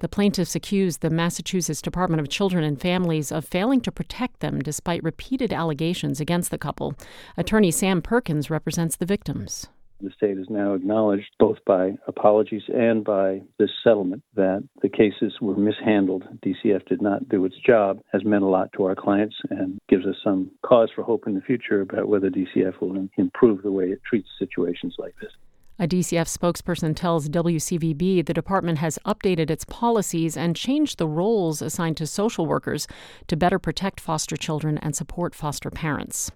The 0.00 0.08
plaintiffs 0.08 0.54
accused 0.54 1.00
the 1.00 1.10
Massachusetts 1.10 1.82
Department 1.82 2.20
of 2.20 2.28
Children 2.28 2.62
and 2.62 2.80
Families 2.80 3.32
of 3.32 3.44
failing 3.44 3.80
to 3.80 3.90
protect 3.90 4.38
them 4.38 4.60
despite 4.60 5.02
repeated 5.02 5.52
allegations 5.52 6.20
against 6.20 6.52
the 6.52 6.58
couple. 6.58 6.94
Attorney 7.36 7.72
Sam 7.72 8.00
Perkins 8.00 8.48
represents 8.48 8.94
the 8.94 9.06
victims. 9.06 9.66
The 10.00 10.10
state 10.16 10.36
has 10.36 10.48
now 10.48 10.74
acknowledged, 10.74 11.30
both 11.40 11.58
by 11.66 11.94
apologies 12.06 12.62
and 12.72 13.02
by 13.02 13.42
this 13.58 13.70
settlement, 13.82 14.22
that 14.36 14.62
the 14.82 14.88
cases 14.88 15.32
were 15.40 15.56
mishandled. 15.56 16.22
DCF 16.46 16.86
did 16.86 17.02
not 17.02 17.28
do 17.28 17.44
its 17.44 17.56
job, 17.66 18.00
has 18.12 18.24
meant 18.24 18.44
a 18.44 18.48
lot 18.48 18.72
to 18.74 18.84
our 18.84 18.94
clients, 18.94 19.34
and 19.50 19.80
gives 19.88 20.06
us 20.06 20.14
some 20.22 20.52
cause 20.64 20.90
for 20.94 21.02
hope 21.02 21.26
in 21.26 21.34
the 21.34 21.40
future 21.40 21.80
about 21.80 22.06
whether 22.06 22.30
DCF 22.30 22.80
will 22.80 23.08
improve 23.16 23.62
the 23.62 23.72
way 23.72 23.86
it 23.86 24.00
treats 24.08 24.28
situations 24.38 24.94
like 24.98 25.16
this. 25.20 25.32
A 25.80 25.86
DCF 25.86 26.26
spokesperson 26.26 26.96
tells 26.96 27.28
WCVB 27.28 28.26
the 28.26 28.34
department 28.34 28.78
has 28.78 28.98
updated 29.06 29.48
its 29.48 29.64
policies 29.64 30.36
and 30.36 30.56
changed 30.56 30.98
the 30.98 31.06
roles 31.06 31.62
assigned 31.62 31.96
to 31.98 32.06
social 32.06 32.46
workers 32.46 32.88
to 33.28 33.36
better 33.36 33.60
protect 33.60 34.00
foster 34.00 34.36
children 34.36 34.78
and 34.78 34.96
support 34.96 35.36
foster 35.36 35.70
parents. 35.70 36.32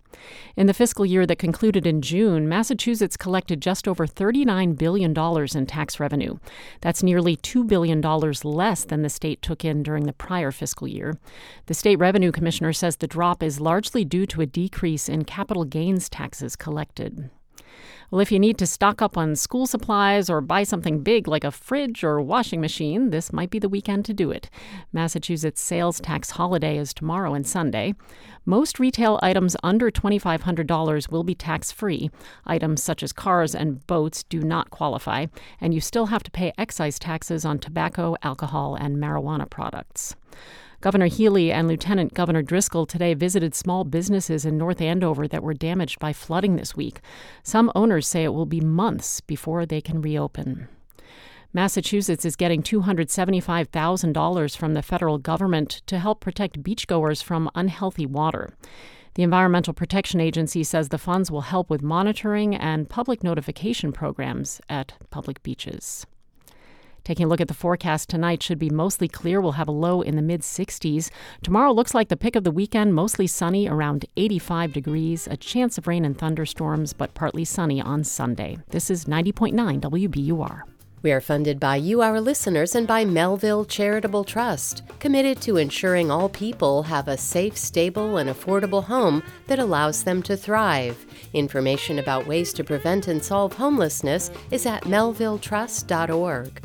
In 0.55 0.69
the 0.69 0.75
fiscal 0.75 1.05
year 1.05 1.27
that 1.27 1.41
concluded 1.41 1.89
in 1.89 2.03
June, 2.03 2.49
Massachusetts 2.49 3.17
collected 3.17 3.61
just 3.61 3.89
over 3.89 4.07
$39 4.07 4.79
billion 4.79 5.13
in 5.13 5.67
tax 5.67 5.99
revenue. 5.99 6.37
That's 6.81 7.03
nearly 7.03 7.37
$2 7.37 7.67
billion 7.67 8.01
less 8.01 8.85
than 8.85 9.03
the 9.03 9.09
state 9.09 9.43
took 9.43 9.65
in 9.65 9.83
during 9.83 10.05
the 10.07 10.13
prior 10.13 10.53
fiscal 10.53 10.87
year. 10.87 11.19
The 11.67 11.75
state 11.75 11.97
revenue 11.97 12.31
commissioner 12.31 12.73
says 12.73 12.95
the 12.95 13.09
drop 13.09 13.43
is 13.43 13.59
largely 13.59 14.05
due 14.05 14.27
to 14.27 14.43
a 14.43 14.47
decrease 14.47 15.09
in 15.09 15.25
capital 15.25 15.65
gains 15.65 16.09
taxes 16.09 16.55
collected. 16.55 17.29
Well, 18.13 18.21
if 18.21 18.31
you 18.31 18.39
need 18.39 18.59
to 18.59 18.67
stock 18.67 19.01
up 19.01 19.17
on 19.17 19.37
school 19.37 19.67
supplies 19.67 20.29
or 20.29 20.43
buy 20.43 20.65
something 20.65 21.03
big 21.03 21.27
like 21.27 21.45
a 21.45 21.51
fridge 21.51 22.05
or 22.05 22.21
washing 22.21 22.61
machine, 22.61 23.09
this 23.09 23.33
might 23.33 23.49
be 23.49 23.59
the 23.59 23.71
weekend 23.71 24.05
to 24.05 24.13
do 24.13 24.31
it. 24.31 24.51
Massachusetts 24.93 25.63
sales 25.63 25.99
tax 25.99 26.33
holiday 26.33 26.77
is 26.77 26.93
tomorrow 26.93 27.33
and 27.33 27.47
Sunday. 27.47 27.95
Most 28.45 28.79
retail 28.79 29.19
items 29.23 29.57
under 29.63 29.91
$2,500 29.91 31.11
will 31.11 31.25
be 31.25 31.35
tax 31.35 31.73
free. 31.73 32.11
Items 32.45 32.83
such 32.83 33.03
as 33.03 33.15
cars 33.15 33.55
and 33.55 33.87
boats 33.87 34.25
do 34.25 34.43
not 34.43 34.69
qualify, 34.69 35.25
and 35.59 35.73
you 35.73 35.81
still 35.81 36.05
have 36.05 36.23
to 36.25 36.31
pay 36.31 36.53
excise 36.59 36.99
taxes 36.99 37.47
on 37.47 37.59
tobacco, 37.59 38.15
alcohol, 38.23 38.75
and 38.75 38.99
marijuana 38.99 39.49
products. 39.49 40.17
Governor 40.83 41.07
Healey 41.07 41.53
and 41.53 41.69
Lieutenant 41.69 42.13
Governor 42.13 42.43
Driscoll 42.43 42.87
today 42.87 43.15
visited 43.15 43.55
small 43.55 43.85
businesses 43.85 44.45
in 44.45 44.59
North 44.59 44.81
Andover 44.81 45.29
that 45.29 45.45
were 45.45 45.55
damaged 45.55 46.01
by 46.01 46.13
flooding 46.13 46.57
this 46.57 46.75
week. 46.75 47.01
Some 47.45 47.71
owners 47.77 48.09
say 48.09 48.25
it 48.25 48.35
will 48.35 48.47
be 48.47 48.61
months 48.61 49.21
before 49.21 49.65
they 49.65 49.81
can 49.81 50.03
reopen. 50.03 50.67
Massachusetts 51.53 52.25
is 52.25 52.35
getting 52.35 52.65
$275,000 52.65 54.57
from 54.57 54.75
the 54.75 54.83
federal 54.83 55.19
government 55.19 55.83
to 55.87 56.01
help 56.01 56.19
protect 56.19 56.65
beachgoers 56.65 57.23
from 57.23 57.49
unhealthy 57.55 58.05
water. 58.05 58.51
The 59.15 59.23
Environmental 59.23 59.75
Protection 59.75 60.21
Agency 60.21 60.65
says 60.65 60.89
the 60.89 60.99
funds 60.99 61.31
will 61.31 61.43
help 61.43 61.71
with 61.71 61.83
monitoring 61.83 62.57
and 62.57 62.89
public 62.89 63.23
notification 63.23 63.93
programs 63.93 64.61
at 64.69 64.95
public 65.11 65.45
beaches. 65.45 66.07
Taking 67.05 67.27
a 67.27 67.29
look 67.29 67.41
at 67.41 67.49
the 67.49 67.55
forecast 67.55 68.09
tonight 68.09 68.43
should 68.43 68.59
be 68.59 68.71
mostly 68.71 69.09
clear. 69.09 69.41
We'll 69.41 69.53
have 69.53 69.69
a 69.69 69.73
low 69.73 70.03
in 70.03 70.17
the 70.17 70.23
mid 70.23 70.43
60s. 70.43 71.11
Tomorrow 71.43 71.73
looks 71.73 71.95
like 71.95 72.09
the 72.09 72.17
pick 72.17 72.37
of 72.37 72.45
the 72.45 72.51
weekend, 72.51 72.95
mostly 72.95 73.27
sunny 73.27 73.69
around 73.69 74.07
85 74.17 74.73
degrees, 74.73 75.27
a 75.27 75.37
chance 75.37 75.79
of 75.79 75.87
rain 75.87 76.05
and 76.05 76.17
thunderstorms, 76.17 76.93
but 76.93 77.15
partly 77.15 77.45
sunny 77.45 77.81
on 77.81 78.05
Sunday. 78.05 78.59
This 78.71 78.91
is 78.91 79.07
90.9 79.07 79.81
WBUR. 79.81 80.63
We 81.03 81.11
are 81.11 81.21
funded 81.21 81.59
by 81.59 81.77
you, 81.77 82.01
our 82.01 82.21
listeners, 82.21 82.77
and 82.77 82.87
by 82.87 83.05
Melville 83.05 83.65
Charitable 83.65 84.23
Trust, 84.23 84.83
committed 85.01 85.41
to 85.43 85.57
ensuring 85.57 86.13
all 86.13 86.29
people 86.29 86.85
have 86.85 87.09
a 87.09 87.17
safe, 87.17 87.57
stable, 87.57 88.19
and 88.19 88.31
affordable 88.31 88.85
home 88.85 89.25
that 89.49 89.59
allows 89.59 90.05
them 90.05 90.23
to 90.23 90.37
thrive. 90.37 91.05
Information 91.33 91.99
about 91.99 92.29
ways 92.29 92.53
to 92.53 92.63
prevent 92.63 93.09
and 93.09 93.25
solve 93.25 93.55
homelessness 93.55 94.31
is 94.53 94.65
at 94.65 94.85
melvilletrust.org. 94.85 96.63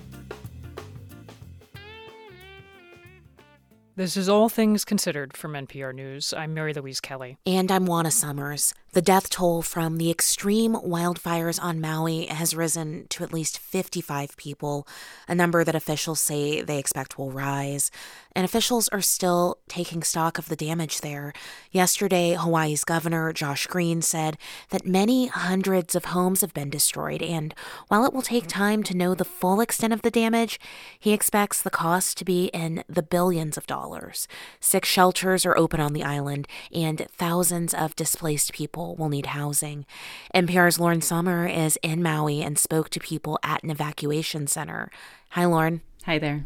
This 3.97 4.15
is 4.15 4.29
All 4.29 4.47
Things 4.47 4.85
Considered 4.85 5.35
from 5.35 5.53
NPR 5.53 5.91
News. 5.91 6.31
I'm 6.31 6.53
Mary 6.53 6.71
Louise 6.71 6.99
Kelly. 6.99 7.39
And 7.47 7.71
I'm 7.71 7.87
Juana 7.87 8.11
Summers. 8.11 8.75
The 8.93 9.01
death 9.01 9.29
toll 9.29 9.61
from 9.61 9.97
the 9.97 10.09
extreme 10.09 10.73
wildfires 10.73 11.61
on 11.61 11.81
Maui 11.81 12.25
has 12.27 12.55
risen 12.55 13.05
to 13.09 13.23
at 13.23 13.33
least 13.33 13.59
55 13.59 14.35
people, 14.37 14.87
a 15.27 15.35
number 15.35 15.63
that 15.63 15.75
officials 15.75 16.21
say 16.21 16.61
they 16.61 16.79
expect 16.79 17.17
will 17.17 17.29
rise. 17.29 17.91
And 18.31 18.45
officials 18.45 18.87
are 18.89 19.01
still 19.01 19.57
taking 19.67 20.03
stock 20.03 20.37
of 20.37 20.47
the 20.47 20.55
damage 20.55 21.01
there. 21.01 21.33
Yesterday, 21.71 22.35
Hawaii's 22.39 22.83
governor, 22.83 23.33
Josh 23.33 23.67
Green, 23.67 24.01
said 24.01 24.37
that 24.69 24.85
many 24.85 25.27
hundreds 25.27 25.93
of 25.93 26.05
homes 26.05 26.41
have 26.41 26.53
been 26.53 26.69
destroyed, 26.69 27.21
and 27.21 27.53
while 27.89 28.05
it 28.05 28.13
will 28.13 28.21
take 28.21 28.47
time 28.47 28.83
to 28.83 28.95
know 28.95 29.13
the 29.13 29.25
full 29.25 29.59
extent 29.59 29.91
of 29.91 30.01
the 30.01 30.11
damage, 30.11 30.59
he 30.97 31.13
expects 31.13 31.61
the 31.61 31.69
cost 31.69 32.17
to 32.17 32.25
be 32.25 32.45
in 32.47 32.83
the 32.87 33.03
billions 33.03 33.57
of 33.57 33.67
dollars. 33.67 34.27
Six 34.59 34.87
shelters 34.87 35.45
are 35.45 35.57
open 35.57 35.79
on 35.79 35.93
the 35.93 36.03
island, 36.03 36.47
and 36.71 37.07
thousands 37.11 37.73
of 37.73 37.95
displaced 37.95 38.53
people 38.53 38.76
people 38.77 38.95
will 38.95 39.09
need 39.09 39.25
housing. 39.25 39.87
NPR's 40.35 40.79
Lauren 40.79 41.01
Sommer 41.01 41.47
is 41.47 41.79
in 41.81 42.03
Maui 42.03 42.43
and 42.43 42.59
spoke 42.59 42.91
to 42.91 42.99
people 42.99 43.39
at 43.41 43.63
an 43.63 43.71
evacuation 43.71 44.45
center. 44.45 44.91
Hi, 45.31 45.45
Lauren. 45.45 45.81
Hi 46.05 46.19
there. 46.19 46.45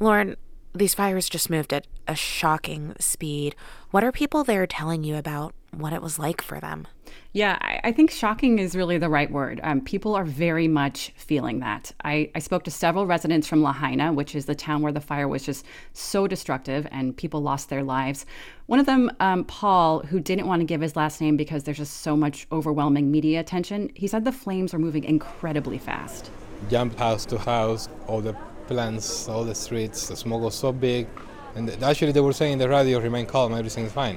Lauren, 0.00 0.34
these 0.74 0.92
fires 0.92 1.28
just 1.28 1.50
moved 1.50 1.72
at 1.72 1.86
a 2.08 2.16
shocking 2.16 2.96
speed. 2.98 3.54
What 3.92 4.02
are 4.02 4.10
people 4.10 4.42
there 4.42 4.66
telling 4.66 5.04
you 5.04 5.14
about 5.14 5.54
what 5.70 5.92
it 5.92 6.02
was 6.02 6.18
like 6.18 6.42
for 6.42 6.58
them? 6.58 6.88
Yeah, 7.34 7.56
I, 7.62 7.80
I 7.84 7.92
think 7.92 8.10
shocking 8.10 8.58
is 8.58 8.76
really 8.76 8.98
the 8.98 9.08
right 9.08 9.30
word. 9.30 9.58
Um, 9.62 9.80
people 9.80 10.14
are 10.14 10.24
very 10.24 10.68
much 10.68 11.12
feeling 11.16 11.60
that. 11.60 11.90
I, 12.04 12.30
I 12.34 12.40
spoke 12.40 12.64
to 12.64 12.70
several 12.70 13.06
residents 13.06 13.46
from 13.46 13.62
Lahaina, 13.62 14.12
which 14.12 14.34
is 14.34 14.44
the 14.44 14.54
town 14.54 14.82
where 14.82 14.92
the 14.92 15.00
fire 15.00 15.26
was 15.26 15.42
just 15.42 15.64
so 15.94 16.26
destructive 16.26 16.86
and 16.90 17.16
people 17.16 17.40
lost 17.40 17.70
their 17.70 17.82
lives. 17.82 18.26
One 18.66 18.78
of 18.78 18.84
them, 18.84 19.10
um, 19.20 19.44
Paul, 19.44 20.00
who 20.00 20.20
didn't 20.20 20.46
want 20.46 20.60
to 20.60 20.66
give 20.66 20.82
his 20.82 20.94
last 20.94 21.22
name 21.22 21.38
because 21.38 21.64
there's 21.64 21.78
just 21.78 22.02
so 22.02 22.16
much 22.16 22.46
overwhelming 22.52 23.10
media 23.10 23.40
attention, 23.40 23.90
he 23.94 24.06
said 24.06 24.24
the 24.24 24.32
flames 24.32 24.74
were 24.74 24.78
moving 24.78 25.04
incredibly 25.04 25.78
fast. 25.78 26.30
Jump 26.68 26.98
house 26.98 27.24
to 27.26 27.38
house, 27.38 27.88
all 28.08 28.20
the 28.20 28.34
plants, 28.66 29.26
all 29.26 29.44
the 29.44 29.54
streets, 29.54 30.08
the 30.08 30.16
smoke 30.16 30.42
was 30.42 30.54
so 30.54 30.70
big. 30.70 31.06
And 31.54 31.70
actually, 31.82 32.12
they 32.12 32.20
were 32.20 32.32
saying 32.34 32.54
in 32.54 32.58
the 32.58 32.68
radio, 32.68 33.00
remain 33.00 33.24
calm, 33.24 33.54
everything's 33.54 33.92
fine. 33.92 34.16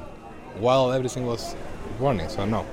While 0.59 0.91
everything 0.91 1.25
was 1.25 1.55
burning, 1.97 2.27
so 2.29 2.45
no. 2.45 2.65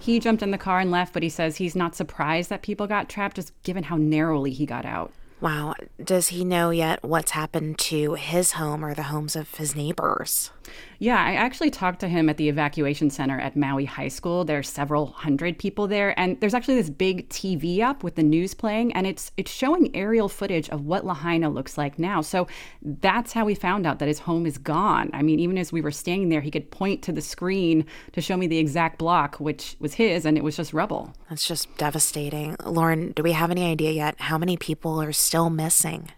He 0.00 0.18
jumped 0.18 0.42
in 0.42 0.50
the 0.50 0.58
car 0.58 0.80
and 0.80 0.90
left, 0.90 1.12
but 1.12 1.22
he 1.22 1.28
says 1.28 1.56
he's 1.56 1.76
not 1.76 1.94
surprised 1.94 2.48
that 2.50 2.62
people 2.62 2.86
got 2.86 3.08
trapped, 3.08 3.36
just 3.36 3.52
given 3.62 3.84
how 3.84 3.96
narrowly 3.96 4.50
he 4.50 4.64
got 4.66 4.86
out. 4.86 5.12
Wow. 5.40 5.74
Does 6.02 6.28
he 6.28 6.44
know 6.44 6.70
yet 6.70 7.02
what's 7.02 7.32
happened 7.32 7.78
to 7.78 8.14
his 8.14 8.52
home 8.52 8.84
or 8.84 8.94
the 8.94 9.04
homes 9.04 9.36
of 9.36 9.54
his 9.54 9.76
neighbors? 9.76 10.50
Yeah, 10.98 11.22
I 11.22 11.32
actually 11.32 11.70
talked 11.70 12.00
to 12.00 12.08
him 12.08 12.28
at 12.28 12.36
the 12.36 12.48
evacuation 12.48 13.08
center 13.08 13.40
at 13.40 13.56
Maui 13.56 13.86
High 13.86 14.08
School. 14.08 14.44
There 14.44 14.58
are 14.58 14.62
several 14.62 15.06
hundred 15.06 15.58
people 15.58 15.86
there, 15.86 16.18
and 16.18 16.38
there's 16.40 16.52
actually 16.52 16.74
this 16.74 16.90
big 16.90 17.28
TV 17.30 17.80
up 17.80 18.04
with 18.04 18.16
the 18.16 18.22
news 18.22 18.52
playing, 18.52 18.92
and 18.92 19.06
it's 19.06 19.32
it's 19.36 19.50
showing 19.50 19.94
aerial 19.96 20.28
footage 20.28 20.68
of 20.68 20.84
what 20.84 21.06
Lahaina 21.06 21.48
looks 21.48 21.78
like 21.78 21.98
now. 21.98 22.20
So 22.20 22.46
that's 22.82 23.32
how 23.32 23.46
we 23.46 23.54
found 23.54 23.86
out 23.86 23.98
that 23.98 24.08
his 24.08 24.20
home 24.20 24.44
is 24.44 24.58
gone. 24.58 25.10
I 25.14 25.22
mean, 25.22 25.40
even 25.40 25.56
as 25.56 25.72
we 25.72 25.80
were 25.80 25.90
standing 25.90 26.28
there, 26.28 26.42
he 26.42 26.50
could 26.50 26.70
point 26.70 27.02
to 27.04 27.12
the 27.12 27.22
screen 27.22 27.86
to 28.12 28.20
show 28.20 28.36
me 28.36 28.46
the 28.46 28.58
exact 28.58 28.98
block, 28.98 29.36
which 29.36 29.76
was 29.80 29.94
his, 29.94 30.26
and 30.26 30.36
it 30.36 30.44
was 30.44 30.56
just 30.56 30.74
rubble. 30.74 31.14
That's 31.28 31.46
just 31.46 31.74
devastating. 31.78 32.56
Lauren, 32.64 33.12
do 33.12 33.22
we 33.22 33.32
have 33.32 33.50
any 33.50 33.70
idea 33.70 33.92
yet 33.92 34.20
how 34.20 34.36
many 34.36 34.56
people 34.56 35.00
are 35.00 35.12
still 35.12 35.48
missing? 35.48 36.10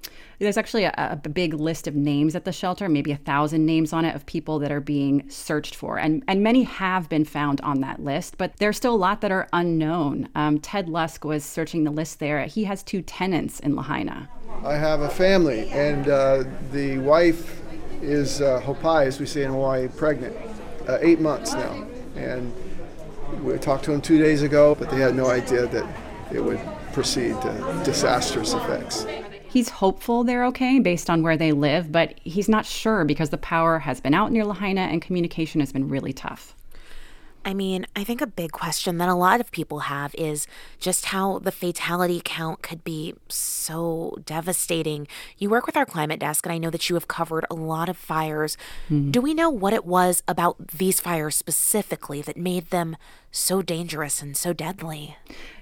There's 0.43 0.57
actually 0.57 0.83
a, 0.83 1.21
a, 1.25 1.29
big 1.29 1.55
list 1.55 1.87
of 1.87 1.95
names 1.95 2.35
at 2.35 2.45
the 2.45 2.51
shelter, 2.51 2.89
maybe 2.89 3.13
a 3.13 3.17
thousand 3.17 3.65
names 3.65 3.93
on 3.93 4.05
it 4.05 4.17
of 4.17 4.27
people 4.27 4.59
that 4.59 4.73
are 4.73 4.81
being 4.81 5.31
searched 5.31 5.77
for. 5.77 6.01
And, 6.01 6.25
and 6.27 6.43
many 6.43 6.65
have 6.65 7.09
been 7.09 7.25
found 7.25 7.61
on 7.61 7.81
that 7.83 8.03
list, 8.03 8.39
but 8.39 8.57
there's 8.57 8.77
still 8.77 8.93
a 8.93 8.97
lot 8.97 9.21
that 9.21 9.31
are 9.31 9.49
unknown. 9.53 10.29
Um, 10.35 10.59
Ted 10.59 10.89
Lusk 10.89 11.25
was 11.25 11.45
searching 11.45 11.85
the 11.85 11.93
list 11.93 12.19
there. 12.19 12.45
He 12.47 12.65
has 12.65 12.83
two 12.83 13.03
tenants 13.03 13.61
in 13.61 13.77
Lahaina. 13.77 14.29
I 14.65 14.75
have 14.75 15.03
a 15.03 15.09
family, 15.09 15.69
and 15.69 16.09
uh, 16.09 16.43
the 16.73 16.99
wife 16.99 17.63
is 18.03 18.41
uh, 18.41 18.61
Hopai, 18.63 19.07
as 19.07 19.21
we 19.21 19.27
say 19.27 19.45
in 19.45 19.53
Hawaii, 19.53 19.87
pregnant, 19.87 20.37
uh, 20.89 20.99
eight 21.03 21.21
months 21.21 21.53
now. 21.53 21.87
And 22.17 22.53
we 23.45 23.57
talked 23.59 23.85
to 23.85 23.93
them 23.93 24.01
two 24.01 24.19
days 24.19 24.43
ago, 24.43 24.75
but 24.75 24.91
they 24.91 24.99
had 24.99 25.15
no 25.15 25.29
idea 25.31 25.69
that 25.69 25.87
it 26.35 26.41
would 26.41 26.61
proceed 26.93 27.41
to 27.43 27.83
disastrous 27.85 28.55
effects. 28.55 29.07
He's 29.53 29.69
hopeful 29.69 30.25
they're 30.25 30.47
okay 30.47 30.79
based 30.79 31.11
on 31.11 31.23
where 31.23 31.37
they 31.37 31.53
live, 31.53 31.93
but 31.93 32.19
he's 32.25 32.49
not 32.49 32.65
sure 32.65 33.05
because 33.05 33.29
the 33.29 33.37
power 33.37 33.81
has 33.81 34.01
been 34.01 34.15
out 34.15 34.33
near 34.33 34.47
Lahaina 34.47 34.81
and 34.81 35.03
communication 35.03 35.61
has 35.61 35.75
been 35.75 35.91
really 35.91 36.15
tough. 36.15 36.55
I 37.45 37.53
mean, 37.53 37.87
I 37.95 38.03
think 38.03 38.23
a 38.23 38.27
big 38.27 38.53
question 38.53 38.97
that 38.97 39.11
a 39.11 39.15
lot 39.15 39.41
of 39.41 39.51
people 39.51 39.81
have 39.81 40.15
is 40.17 40.47
just 40.79 41.07
how 41.07 41.39
the 41.41 41.53
fatality 41.53 42.23
count 42.25 42.63
could 42.63 42.83
be 42.83 43.15
so 43.29 44.17
devastating. 44.25 45.07
You 45.37 45.51
work 45.51 45.67
with 45.67 45.77
our 45.77 45.85
climate 45.85 46.21
desk, 46.21 46.47
and 46.47 46.53
I 46.55 46.59
know 46.59 46.71
that 46.71 46.89
you 46.89 46.95
have 46.95 47.09
covered 47.09 47.45
a 47.51 47.55
lot 47.55 47.91
of 47.91 47.99
fires. 47.99 48.57
Mm-hmm. 48.89 49.11
Do 49.11 49.21
we 49.21 49.35
know 49.35 49.51
what 49.51 49.75
it 49.75 49.85
was 49.85 50.23
about 50.27 50.69
these 50.69 50.99
fires 50.99 51.37
specifically 51.37 52.23
that 52.23 52.39
made 52.39 52.71
them 52.71 52.97
so 53.33 53.63
dangerous 53.63 54.23
and 54.23 54.37
so 54.37 54.53
deadly? 54.53 55.17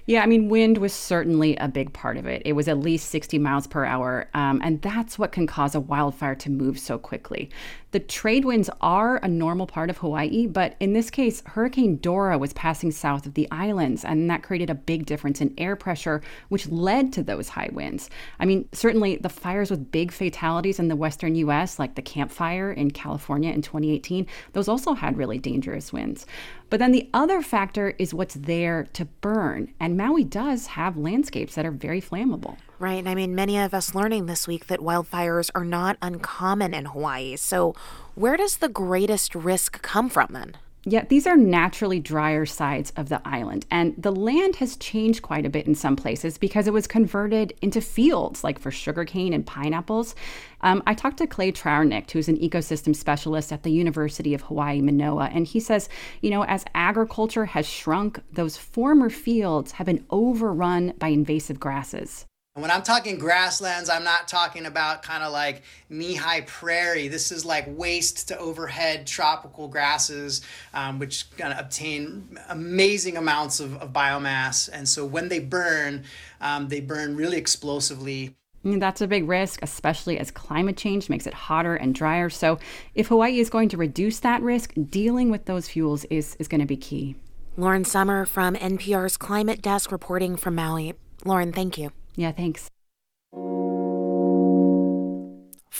Yeah, 0.07 0.23
I 0.23 0.25
mean, 0.25 0.49
wind 0.49 0.79
was 0.79 0.93
certainly 0.93 1.55
a 1.57 1.67
big 1.67 1.93
part 1.93 2.17
of 2.17 2.25
it. 2.25 2.41
It 2.43 2.53
was 2.53 2.67
at 2.67 2.79
least 2.79 3.09
60 3.11 3.37
miles 3.37 3.67
per 3.67 3.85
hour, 3.85 4.27
um, 4.33 4.59
and 4.63 4.81
that's 4.81 5.17
what 5.17 5.31
can 5.31 5.45
cause 5.47 5.75
a 5.75 5.79
wildfire 5.79 6.35
to 6.35 6.49
move 6.49 6.79
so 6.79 6.97
quickly. 6.97 7.49
The 7.91 7.99
trade 7.99 8.45
winds 8.45 8.69
are 8.81 9.17
a 9.17 9.27
normal 9.27 9.67
part 9.67 9.89
of 9.89 9.99
Hawaii, 9.99 10.47
but 10.47 10.75
in 10.79 10.93
this 10.93 11.09
case, 11.09 11.43
Hurricane 11.45 11.97
Dora 11.97 12.37
was 12.37 12.53
passing 12.53 12.91
south 12.91 13.25
of 13.25 13.35
the 13.35 13.47
islands, 13.51 14.03
and 14.03 14.29
that 14.29 14.43
created 14.43 14.69
a 14.69 14.75
big 14.75 15.05
difference 15.05 15.39
in 15.39 15.53
air 15.57 15.75
pressure, 15.75 16.21
which 16.49 16.67
led 16.69 17.13
to 17.13 17.23
those 17.23 17.49
high 17.49 17.69
winds. 17.71 18.09
I 18.39 18.45
mean, 18.45 18.67
certainly 18.71 19.17
the 19.17 19.29
fires 19.29 19.69
with 19.69 19.91
big 19.91 20.11
fatalities 20.11 20.79
in 20.79 20.87
the 20.87 20.95
western 20.95 21.35
U.S., 21.35 21.79
like 21.79 21.95
the 21.95 22.01
Camp 22.01 22.31
Fire 22.31 22.71
in 22.71 22.91
California 22.91 23.51
in 23.51 23.61
2018, 23.61 24.25
those 24.53 24.67
also 24.67 24.93
had 24.93 25.17
really 25.17 25.37
dangerous 25.37 25.93
winds. 25.93 26.25
But 26.71 26.79
then 26.79 26.93
the 26.93 27.09
other 27.13 27.41
factor 27.41 27.93
is 27.99 28.13
what's 28.13 28.33
there 28.35 28.87
to 28.93 29.03
burn. 29.03 29.73
And 29.77 29.97
Maui 29.97 30.23
does 30.23 30.67
have 30.67 30.95
landscapes 30.95 31.53
that 31.55 31.65
are 31.65 31.71
very 31.71 32.01
flammable. 32.01 32.55
Right. 32.79 33.05
I 33.05 33.13
mean, 33.13 33.35
many 33.35 33.59
of 33.59 33.73
us 33.73 33.93
learning 33.93 34.25
this 34.25 34.47
week 34.47 34.67
that 34.67 34.79
wildfires 34.79 35.51
are 35.53 35.65
not 35.65 35.97
uncommon 36.01 36.73
in 36.73 36.85
Hawaii. 36.85 37.35
So, 37.35 37.75
where 38.15 38.37
does 38.37 38.57
the 38.57 38.69
greatest 38.69 39.35
risk 39.35 39.81
come 39.81 40.09
from 40.09 40.29
then? 40.31 40.55
Yeah, 40.83 41.05
these 41.07 41.27
are 41.27 41.37
naturally 41.37 41.99
drier 41.99 42.47
sides 42.47 42.91
of 42.95 43.07
the 43.07 43.21
island, 43.23 43.67
and 43.69 43.93
the 43.99 44.11
land 44.11 44.55
has 44.55 44.77
changed 44.77 45.21
quite 45.21 45.45
a 45.45 45.49
bit 45.49 45.67
in 45.67 45.75
some 45.75 45.95
places 45.95 46.39
because 46.39 46.65
it 46.65 46.73
was 46.73 46.87
converted 46.87 47.53
into 47.61 47.81
fields, 47.81 48.43
like 48.43 48.57
for 48.57 48.71
sugarcane 48.71 49.31
and 49.31 49.45
pineapples. 49.45 50.15
Um, 50.61 50.81
I 50.87 50.95
talked 50.95 51.17
to 51.17 51.27
Clay 51.27 51.51
Trauernicht, 51.51 52.09
who's 52.09 52.27
an 52.29 52.39
ecosystem 52.39 52.95
specialist 52.95 53.53
at 53.53 53.61
the 53.61 53.71
University 53.71 54.33
of 54.33 54.41
Hawaii 54.41 54.81
Manoa, 54.81 55.29
and 55.31 55.45
he 55.45 55.59
says, 55.59 55.87
you 56.21 56.31
know, 56.31 56.45
as 56.45 56.65
agriculture 56.73 57.45
has 57.45 57.67
shrunk, 57.67 58.19
those 58.31 58.57
former 58.57 59.11
fields 59.11 59.73
have 59.73 59.85
been 59.85 60.03
overrun 60.09 60.93
by 60.97 61.09
invasive 61.09 61.59
grasses. 61.59 62.25
When 62.53 62.69
I'm 62.69 62.81
talking 62.81 63.17
grasslands, 63.17 63.89
I'm 63.89 64.03
not 64.03 64.27
talking 64.27 64.65
about 64.65 65.03
kind 65.03 65.23
of 65.23 65.31
like 65.31 65.63
knee 65.89 66.15
high 66.15 66.41
prairie. 66.41 67.07
This 67.07 67.31
is 67.31 67.45
like 67.45 67.63
waist 67.65 68.27
to 68.27 68.37
overhead 68.37 69.07
tropical 69.07 69.69
grasses, 69.69 70.41
um, 70.73 70.99
which 70.99 71.25
kind 71.37 71.53
of 71.53 71.59
obtain 71.59 72.37
amazing 72.49 73.15
amounts 73.15 73.61
of, 73.61 73.77
of, 73.77 73.93
biomass. 73.93 74.69
And 74.71 74.85
so 74.89 75.05
when 75.05 75.29
they 75.29 75.39
burn, 75.39 76.03
um, 76.41 76.67
they 76.67 76.81
burn 76.81 77.15
really 77.15 77.37
explosively. 77.37 78.35
That's 78.65 78.99
a 78.99 79.07
big 79.07 79.29
risk, 79.29 79.61
especially 79.63 80.19
as 80.19 80.29
climate 80.29 80.75
change 80.75 81.09
makes 81.09 81.25
it 81.25 81.33
hotter 81.33 81.75
and 81.75 81.95
drier. 81.95 82.29
So, 82.29 82.59
if 82.93 83.07
Hawaii 83.07 83.39
is 83.39 83.49
going 83.49 83.69
to 83.69 83.77
reduce 83.77 84.19
that 84.19 84.41
risk, 84.41 84.73
dealing 84.89 85.31
with 85.31 85.45
those 85.45 85.69
fuels 85.69 86.03
is, 86.05 86.35
is 86.37 86.47
going 86.49 86.61
to 86.61 86.67
be 86.67 86.77
key. 86.77 87.15
Lauren 87.57 87.85
Sommer 87.85 88.25
from 88.25 88.55
NPR's 88.55 89.17
Climate 89.17 89.61
Desk 89.61 89.91
reporting 89.91 90.35
from 90.35 90.55
Maui. 90.55 90.93
Lauren, 91.25 91.53
thank 91.53 91.77
you. 91.77 91.91
Yeah, 92.15 92.31
thanks. 92.31 92.69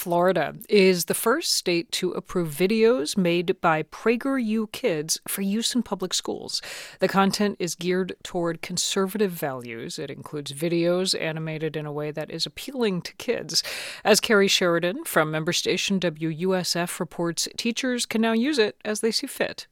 Florida 0.02 0.56
is 0.68 1.06
the 1.06 1.14
first 1.14 1.54
state 1.54 1.92
to 1.92 2.10
approve 2.14 2.50
videos 2.50 3.16
made 3.16 3.62
by 3.62 3.84
PragerU 3.84 4.72
kids 4.72 5.20
for 5.28 5.44
use 5.44 5.76
in 5.76 5.84
public 5.84 6.16
schools. 6.16 6.60
The 7.00 7.08
content 7.08 7.58
is 7.60 7.76
geared 7.76 8.16
toward 8.24 8.64
conservative 8.64 9.32
values. 9.32 10.00
It 10.00 10.10
includes 10.10 10.54
videos 10.54 11.14
animated 11.22 11.78
in 11.78 11.86
a 11.86 11.92
way 11.92 12.10
that 12.10 12.32
is 12.32 12.48
appealing 12.48 13.04
to 13.04 13.14
kids. 13.18 13.62
As 14.04 14.20
Kerry 14.20 14.48
Sheridan 14.48 15.04
from 15.04 15.30
member 15.30 15.54
station 15.54 16.00
WUSF 16.00 17.00
reports, 17.00 17.48
teachers 17.56 18.08
can 18.08 18.22
now 18.22 18.34
use 18.34 18.58
it 18.58 18.78
as 18.84 19.02
they 19.02 19.12
see 19.12 19.28
fit. 19.28 19.68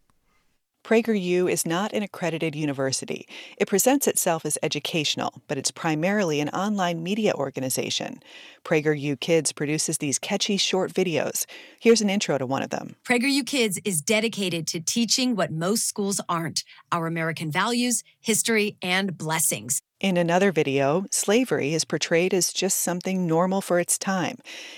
PragerU 0.83 1.51
is 1.51 1.65
not 1.65 1.93
an 1.93 2.03
accredited 2.03 2.55
university. 2.55 3.27
It 3.57 3.67
presents 3.67 4.07
itself 4.07 4.45
as 4.45 4.57
educational, 4.63 5.41
but 5.47 5.57
it's 5.57 5.71
primarily 5.71 6.39
an 6.39 6.49
online 6.49 7.03
media 7.03 7.33
organization. 7.35 8.21
PragerU 8.63 9.19
Kids 9.19 9.51
produces 9.51 9.97
these 9.97 10.17
catchy 10.17 10.57
short 10.57 10.93
videos. 10.93 11.45
Here's 11.79 12.01
an 12.01 12.09
intro 12.09 12.37
to 12.37 12.45
one 12.45 12.63
of 12.63 12.69
them. 12.69 12.95
PragerU 13.03 13.45
Kids 13.45 13.79
is 13.83 14.01
dedicated 14.01 14.67
to 14.67 14.79
teaching 14.79 15.35
what 15.35 15.51
most 15.51 15.87
schools 15.87 16.21
aren't 16.27 16.63
our 16.91 17.07
American 17.07 17.51
values, 17.51 18.03
history, 18.21 18.77
and 18.81 19.17
blessings. 19.17 19.81
In 19.99 20.15
another 20.15 20.53
video, 20.53 21.07
slavery 21.11 21.73
is 21.73 21.83
portrayed 21.83 22.33
as 22.33 22.53
just 22.53 22.79
something 22.79 23.27
normal 23.27 23.59
for 23.59 23.81
its 23.81 23.97
time. 23.97 24.37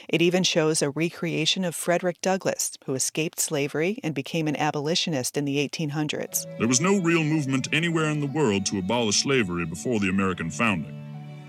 It 0.10 0.20
even 0.20 0.42
shows 0.42 0.82
a 0.82 0.90
recreation 0.90 1.64
of 1.64 1.76
Frederick 1.76 2.20
Douglass, 2.22 2.76
who 2.86 2.96
escaped 2.96 3.40
slavery 3.40 4.00
and 4.04 4.16
became 4.16 4.48
an 4.48 4.56
abolitionist 4.56 5.38
in 5.38 5.46
the 5.46 5.58
1800s. 5.58 6.48
There 6.58 6.68
was 6.68 6.82
no 6.82 7.00
real 7.00 7.24
movement 7.24 7.68
anywhere 7.72 8.10
in 8.10 8.20
the 8.20 8.26
world 8.26 8.66
to 8.68 8.80
abolish 8.80 9.22
slavery 9.22 9.68
before 9.68 10.00
the 10.00 10.10
American 10.10 10.50
founding. 10.50 10.98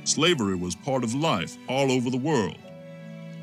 Slavery 0.05 0.55
was 0.55 0.75
part 0.75 1.03
of 1.03 1.15
life 1.15 1.57
all 1.67 1.91
over 1.91 2.11
the 2.11 2.19
world. 2.19 2.59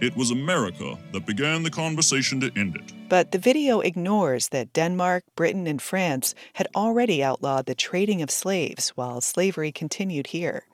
It 0.02 0.16
was 0.16 0.32
America 0.32 0.98
that 1.12 1.26
began 1.26 1.64
the 1.64 1.70
conversation 1.70 2.40
to 2.40 2.52
end 2.56 2.78
it. 2.78 2.94
But 3.10 3.32
the 3.32 3.38
video 3.38 3.82
ignores 3.82 4.48
that 4.50 4.72
Denmark, 4.72 5.26
Britain, 5.36 5.68
and 5.68 5.82
France 5.82 6.34
had 6.54 6.68
already 6.74 7.22
outlawed 7.22 7.66
the 7.66 7.76
trading 7.76 8.22
of 8.22 8.32
slaves 8.32 8.90
while 8.90 9.20
slavery 9.20 9.74
continued 9.74 10.28
here. 10.28 10.66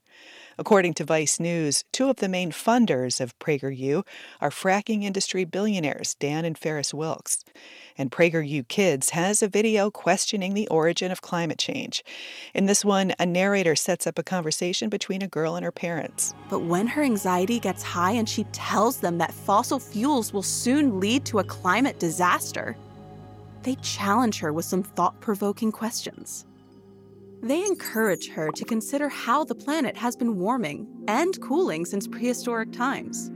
According 0.57 0.94
to 0.95 1.03
Vice 1.03 1.38
News, 1.38 1.84
two 1.91 2.10
of 2.10 2.18
the 2.18 2.30
main 2.30 2.52
funders 2.52 3.19
of 3.19 3.38
PragerU 3.40 4.06
are 4.40 4.49
fracking 4.49 5.03
industry 5.03 5.44
billionaires 5.44 6.15
Dan 6.15 6.45
and 6.45 6.57
Farris 6.57 6.94
Wilks. 6.94 7.44
And 7.98 8.10
PragerU 8.10 8.65
Kids 8.69 9.10
has 9.10 9.44
a 9.44 9.49
video 9.49 9.91
questioning 9.91 10.53
the 10.53 10.68
origin 10.69 11.11
of 11.11 11.22
climate 11.22 11.60
change. 11.60 12.06
In 12.53 12.68
this 12.68 12.86
one, 12.86 13.14
a 13.19 13.26
narrator 13.26 13.76
sets 13.76 14.07
up 14.07 14.18
a 14.18 14.23
conversation 14.23 14.88
between 14.88 15.22
a 15.22 15.27
girl 15.27 15.56
and 15.56 15.65
her 15.65 15.73
parents. 15.73 16.34
But 16.49 16.60
when 16.60 16.88
her 16.88 17.03
anxiety 17.03 17.60
gets 17.60 17.84
high 17.84 18.11
and 18.11 18.27
she 18.27 18.45
tells 18.53 19.02
them 19.02 19.18
that 19.18 19.34
fossil 19.34 19.80
fuels 19.80 20.32
will 20.32 20.44
soon 20.44 21.02
lead 21.02 21.26
to 21.26 21.40
a 21.40 21.44
climate 21.44 21.99
disaster, 21.99 22.77
they 23.64 23.76
challenge 23.76 24.40
her 24.40 24.53
with 24.53 24.64
some 24.64 24.84
thought 24.84 25.19
provoking 25.19 25.73
questions. 25.73 26.45
They 27.41 27.64
encourage 27.64 28.30
her 28.30 28.49
to 28.52 28.66
consider 28.66 29.10
how 29.10 29.44
the 29.44 29.56
planet 29.56 29.95
has 29.98 30.16
been 30.16 30.38
warming 30.38 30.88
and 31.07 31.40
cooling 31.41 31.86
since 31.86 32.07
prehistoric 32.07 32.72
times, 32.72 33.30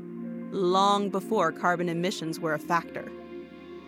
long 0.51 1.09
before 1.09 1.51
carbon 1.51 1.89
emissions 1.89 2.39
were 2.39 2.53
a 2.53 2.59
factor. 2.59 3.11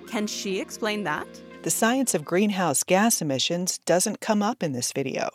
Can 0.08 0.28
she 0.28 0.60
explain 0.60 1.04
that? 1.06 1.28
The 1.64 1.70
science 1.70 2.14
of 2.14 2.26
greenhouse 2.26 2.84
gas 2.84 3.22
emissions 3.22 3.78
doesn't 3.80 4.20
come 4.20 4.42
up 4.42 4.64
in 4.64 4.74
this 4.74 4.92
video. 4.92 5.30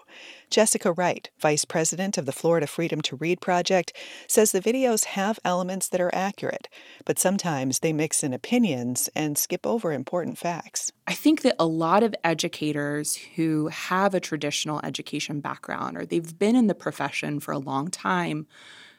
Jessica 0.51 0.93
Wright, 0.93 1.29
vice 1.39 1.65
president 1.65 2.17
of 2.17 2.25
the 2.27 2.33
Florida 2.33 2.67
Freedom 2.67 3.01
to 3.03 3.17
Read 3.17 3.41
Project, 3.41 3.93
says 4.29 4.53
the 4.53 4.61
videos 4.61 5.05
have 5.05 5.41
elements 5.45 5.89
that 5.89 6.01
are 6.01 6.15
accurate, 6.15 6.69
but 7.05 7.19
sometimes 7.19 7.81
they 7.81 7.93
mix 7.93 8.23
in 8.23 8.33
opinions 8.33 9.09
and 9.15 9.37
skip 9.37 9.67
over 9.67 9.93
important 9.93 10.39
facts. 10.39 10.93
I 11.07 11.15
think 11.15 11.43
that 11.43 11.57
a 11.59 11.67
lot 11.67 12.03
of 12.03 12.15
educators 12.23 13.17
who 13.35 13.69
have 13.69 14.15
a 14.15 14.21
traditional 14.21 14.81
education 14.85 15.41
background 15.41 15.97
or 15.97 16.07
they've 16.07 16.39
been 16.39 16.57
in 16.57 16.69
the 16.69 16.75
profession 16.75 17.41
for 17.41 17.53
a 17.53 17.59
long 17.59 17.89
time 17.89 18.47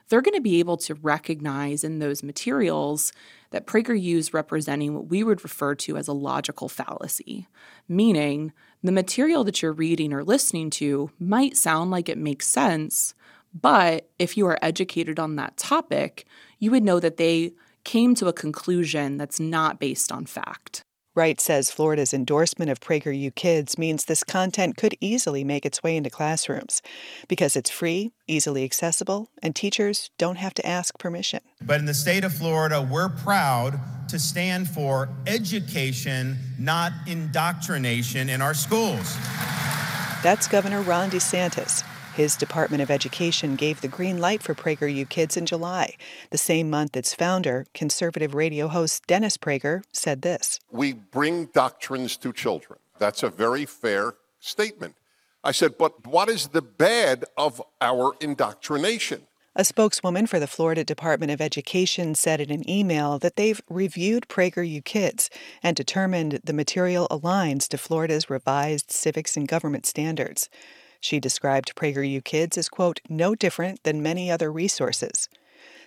they're 0.10 0.22
going 0.22 0.36
to 0.36 0.42
be 0.42 0.60
able 0.60 0.78
to 0.78 0.96
recognize 0.96 1.84
in 1.84 2.00
those 2.00 2.24
materials 2.24 3.12
that 3.52 3.68
PragerU 3.68 4.16
is 4.16 4.34
representing 4.34 4.94
what 4.94 5.08
we 5.08 5.24
would 5.24 5.44
refer 5.44 5.76
to 5.76 5.98
as 5.98 6.08
a 6.08 6.14
logical 6.14 6.70
fallacy, 6.70 7.48
meaning 7.88 8.54
the 8.88 8.92
material 8.94 9.44
that 9.44 9.62
you're 9.62 9.74
reading 9.74 10.14
or 10.14 10.24
listening 10.24 10.70
to 10.70 11.12
might 11.20 11.58
sound 11.58 11.92
like 11.92 12.08
it 12.08 12.18
makes 12.18 12.48
sense, 12.48 13.14
but 13.54 14.10
if 14.18 14.38
you 14.38 14.48
are 14.48 14.58
educated 14.62 15.20
on 15.20 15.36
that 15.36 15.58
topic, 15.58 16.26
you 16.60 16.72
would 16.72 16.84
know 16.84 17.00
that 17.00 17.18
they 17.18 17.54
came 17.84 18.16
to 18.16 18.28
a 18.28 18.34
conclusion 18.34 19.18
that's 19.18 19.40
not 19.40 19.80
based 19.80 20.12
on 20.12 20.26
fact. 20.26 20.84
Wright 21.18 21.42
says 21.42 21.72
Florida's 21.72 22.14
endorsement 22.14 22.70
of 22.70 22.80
PragerU 22.80 23.34
Kids 23.34 23.76
means 23.76 24.06
this 24.06 24.24
content 24.24 24.78
could 24.78 24.96
easily 25.02 25.44
make 25.44 25.66
its 25.66 25.82
way 25.82 25.98
into 25.98 26.12
classrooms 26.12 26.80
because 27.28 27.56
it's 27.56 27.72
free, 27.72 28.12
easily 28.28 28.64
accessible, 28.64 29.28
and 29.42 29.56
teachers 29.56 30.12
don't 30.20 30.36
have 30.36 30.54
to 30.54 30.64
ask 30.64 31.00
permission. 31.00 31.40
But 31.60 31.80
in 31.80 31.88
the 31.88 31.96
state 31.96 32.24
of 32.24 32.36
Florida, 32.36 32.88
we're 32.88 33.10
proud 33.10 33.80
to 34.10 34.20
stand 34.20 34.70
for 34.70 35.10
education, 35.26 36.38
not 36.60 36.92
indoctrination 37.08 38.30
in 38.30 38.40
our 38.40 38.54
schools. 38.54 39.18
That's 40.22 40.48
Governor 40.48 40.84
Ron 40.84 41.10
DeSantis. 41.10 41.84
His 42.18 42.36
Department 42.36 42.82
of 42.82 42.90
Education 42.90 43.56
gave 43.56 43.82
the 43.82 43.88
green 43.88 44.18
light 44.18 44.42
for 44.42 44.56
PragerU 44.56 45.08
Kids 45.08 45.38
in 45.38 45.46
July, 45.46 45.96
the 46.32 46.38
same 46.40 46.68
month 46.68 46.98
its 46.98 47.14
founder, 47.14 47.68
conservative 47.76 48.34
radio 48.34 48.70
host 48.70 49.06
Dennis 49.06 49.38
Prager, 49.38 49.84
said 49.92 50.24
this 50.24 50.60
We 50.72 50.94
bring 50.94 51.46
doctrines 51.46 52.18
to 52.18 52.34
children. 52.34 52.80
That's 52.98 53.22
a 53.22 53.30
very 53.30 53.68
fair 53.68 54.16
statement. 54.40 54.96
I 55.44 55.52
said, 55.52 55.78
but 55.78 56.08
what 56.08 56.28
is 56.28 56.48
the 56.48 56.64
bad 56.64 57.26
of 57.38 57.62
our 57.82 58.16
indoctrination? 58.20 59.28
A 59.56 59.64
spokeswoman 59.64 60.26
for 60.26 60.40
the 60.40 60.48
Florida 60.48 60.84
Department 60.84 61.32
of 61.32 61.40
Education 61.40 62.16
said 62.16 62.42
in 62.42 62.50
an 62.50 62.68
email 62.68 63.20
that 63.20 63.36
they've 63.36 63.62
reviewed 63.70 64.28
PragerU 64.28 64.84
Kids 64.84 65.30
and 65.62 65.76
determined 65.76 66.42
the 66.44 66.54
material 66.54 67.08
aligns 67.12 67.68
to 67.68 67.78
Florida's 67.78 68.28
revised 68.28 68.90
civics 68.90 69.38
and 69.38 69.48
government 69.48 69.86
standards. 69.86 70.50
She 71.00 71.20
described 71.20 71.76
PragerU 71.76 72.24
Kids 72.24 72.58
as, 72.58 72.70
quote, 72.70 73.00
no 73.10 73.36
different 73.36 73.84
than 73.84 74.02
many 74.02 74.32
other 74.32 74.52
resources. 74.52 75.30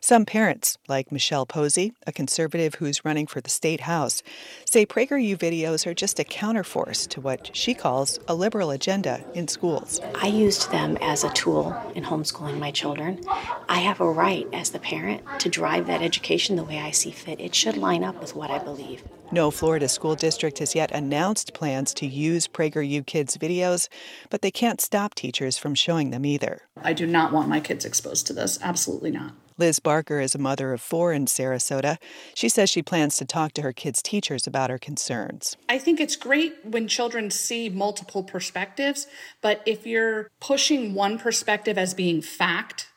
Some 0.02 0.24
parents, 0.24 0.78
like 0.88 1.12
Michelle 1.12 1.44
Posey, 1.44 1.92
a 2.06 2.12
conservative 2.12 2.76
who's 2.76 3.04
running 3.04 3.26
for 3.26 3.42
the 3.42 3.50
state 3.50 3.82
house, 3.82 4.22
say 4.64 4.86
PragerU 4.86 5.36
videos 5.36 5.86
are 5.86 5.92
just 5.92 6.18
a 6.18 6.24
counterforce 6.24 7.06
to 7.08 7.20
what 7.20 7.50
she 7.52 7.74
calls 7.74 8.18
a 8.26 8.34
liberal 8.34 8.70
agenda 8.70 9.22
in 9.34 9.46
schools. 9.46 10.00
I 10.14 10.28
used 10.28 10.70
them 10.70 10.96
as 11.02 11.22
a 11.22 11.30
tool 11.34 11.76
in 11.94 12.04
homeschooling 12.04 12.58
my 12.58 12.70
children. 12.70 13.20
I 13.68 13.80
have 13.80 14.00
a 14.00 14.10
right 14.10 14.48
as 14.54 14.70
the 14.70 14.78
parent 14.78 15.22
to 15.40 15.50
drive 15.50 15.86
that 15.88 16.00
education 16.00 16.56
the 16.56 16.64
way 16.64 16.78
I 16.78 16.92
see 16.92 17.10
fit. 17.10 17.38
It 17.38 17.54
should 17.54 17.76
line 17.76 18.02
up 18.02 18.18
with 18.20 18.34
what 18.34 18.50
I 18.50 18.58
believe. 18.58 19.02
No 19.32 19.52
Florida 19.52 19.88
school 19.88 20.16
district 20.16 20.58
has 20.58 20.74
yet 20.74 20.90
announced 20.90 21.54
plans 21.54 21.94
to 21.94 22.06
use 22.06 22.48
PragerU 22.48 23.06
Kids 23.06 23.36
videos, 23.36 23.86
but 24.28 24.42
they 24.42 24.50
can't 24.50 24.80
stop 24.80 25.14
teachers 25.14 25.56
from 25.56 25.76
showing 25.76 26.10
them 26.10 26.26
either. 26.26 26.62
I 26.82 26.92
do 26.94 27.06
not 27.06 27.32
want 27.32 27.48
my 27.48 27.60
kids 27.60 27.84
exposed 27.84 28.26
to 28.26 28.32
this. 28.32 28.58
Absolutely 28.60 29.12
not. 29.12 29.34
Liz 29.56 29.78
Barker 29.78 30.18
is 30.18 30.34
a 30.34 30.38
mother 30.38 30.72
of 30.72 30.80
four 30.80 31.12
in 31.12 31.26
Sarasota. 31.26 31.98
She 32.34 32.48
says 32.48 32.70
she 32.70 32.82
plans 32.82 33.16
to 33.18 33.24
talk 33.24 33.52
to 33.52 33.62
her 33.62 33.72
kids' 33.72 34.02
teachers 34.02 34.48
about 34.48 34.70
her 34.70 34.78
concerns. 34.78 35.56
I 35.68 35.78
think 35.78 36.00
it's 36.00 36.16
great 36.16 36.54
when 36.64 36.88
children 36.88 37.30
see 37.30 37.68
multiple 37.68 38.24
perspectives, 38.24 39.06
but 39.42 39.62
if 39.64 39.86
you're 39.86 40.28
pushing 40.40 40.94
one 40.94 41.18
perspective 41.18 41.78
as 41.78 41.94
being 41.94 42.20
fact, 42.22 42.89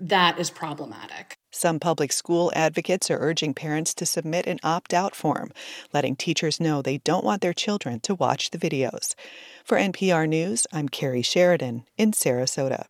that 0.00 0.38
is 0.38 0.50
problematic. 0.50 1.36
Some 1.50 1.78
public 1.78 2.12
school 2.12 2.50
advocates 2.54 3.10
are 3.10 3.18
urging 3.18 3.54
parents 3.54 3.92
to 3.94 4.06
submit 4.06 4.46
an 4.46 4.58
opt 4.62 4.94
out 4.94 5.14
form, 5.14 5.52
letting 5.92 6.16
teachers 6.16 6.60
know 6.60 6.80
they 6.80 6.98
don't 6.98 7.24
want 7.24 7.42
their 7.42 7.52
children 7.52 8.00
to 8.00 8.14
watch 8.14 8.50
the 8.50 8.58
videos. 8.58 9.14
For 9.64 9.76
NPR 9.76 10.28
News, 10.28 10.66
I'm 10.72 10.88
Kerry 10.88 11.22
Sheridan 11.22 11.84
in 11.98 12.12
Sarasota. 12.12 12.86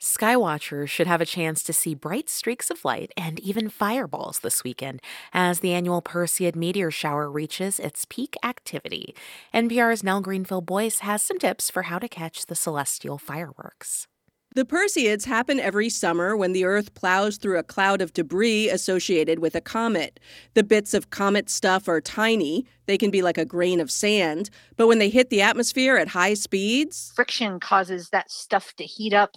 Skywatchers 0.00 0.88
should 0.88 1.06
have 1.06 1.20
a 1.20 1.26
chance 1.26 1.62
to 1.62 1.72
see 1.72 1.94
bright 1.94 2.28
streaks 2.28 2.70
of 2.70 2.84
light 2.84 3.10
and 3.16 3.40
even 3.40 3.70
fireballs 3.70 4.40
this 4.40 4.62
weekend 4.62 5.00
as 5.32 5.60
the 5.60 5.72
annual 5.72 6.02
Perseid 6.02 6.54
meteor 6.54 6.90
shower 6.90 7.30
reaches 7.30 7.80
its 7.80 8.04
peak 8.04 8.36
activity. 8.44 9.14
NPR's 9.54 10.04
Nell 10.04 10.22
Greenfieldboyce 10.22 11.00
has 11.00 11.22
some 11.22 11.38
tips 11.38 11.70
for 11.70 11.84
how 11.84 11.98
to 11.98 12.08
catch 12.08 12.46
the 12.46 12.54
celestial 12.54 13.16
fireworks. 13.16 14.06
The 14.54 14.64
Perseids 14.64 15.24
happen 15.24 15.58
every 15.58 15.88
summer 15.88 16.36
when 16.36 16.52
the 16.52 16.64
Earth 16.64 16.94
plows 16.94 17.38
through 17.38 17.58
a 17.58 17.64
cloud 17.64 18.00
of 18.00 18.12
debris 18.12 18.68
associated 18.68 19.40
with 19.40 19.56
a 19.56 19.60
comet. 19.60 20.20
The 20.54 20.62
bits 20.62 20.94
of 20.94 21.10
comet 21.10 21.50
stuff 21.50 21.88
are 21.88 22.00
tiny, 22.00 22.64
they 22.86 22.96
can 22.96 23.10
be 23.10 23.20
like 23.20 23.36
a 23.36 23.44
grain 23.44 23.80
of 23.80 23.90
sand, 23.90 24.50
but 24.76 24.86
when 24.86 25.00
they 25.00 25.08
hit 25.08 25.28
the 25.28 25.42
atmosphere 25.42 25.96
at 25.96 26.06
high 26.06 26.34
speeds, 26.34 27.12
friction 27.16 27.58
causes 27.58 28.10
that 28.10 28.30
stuff 28.30 28.72
to 28.76 28.84
heat 28.84 29.12
up 29.12 29.36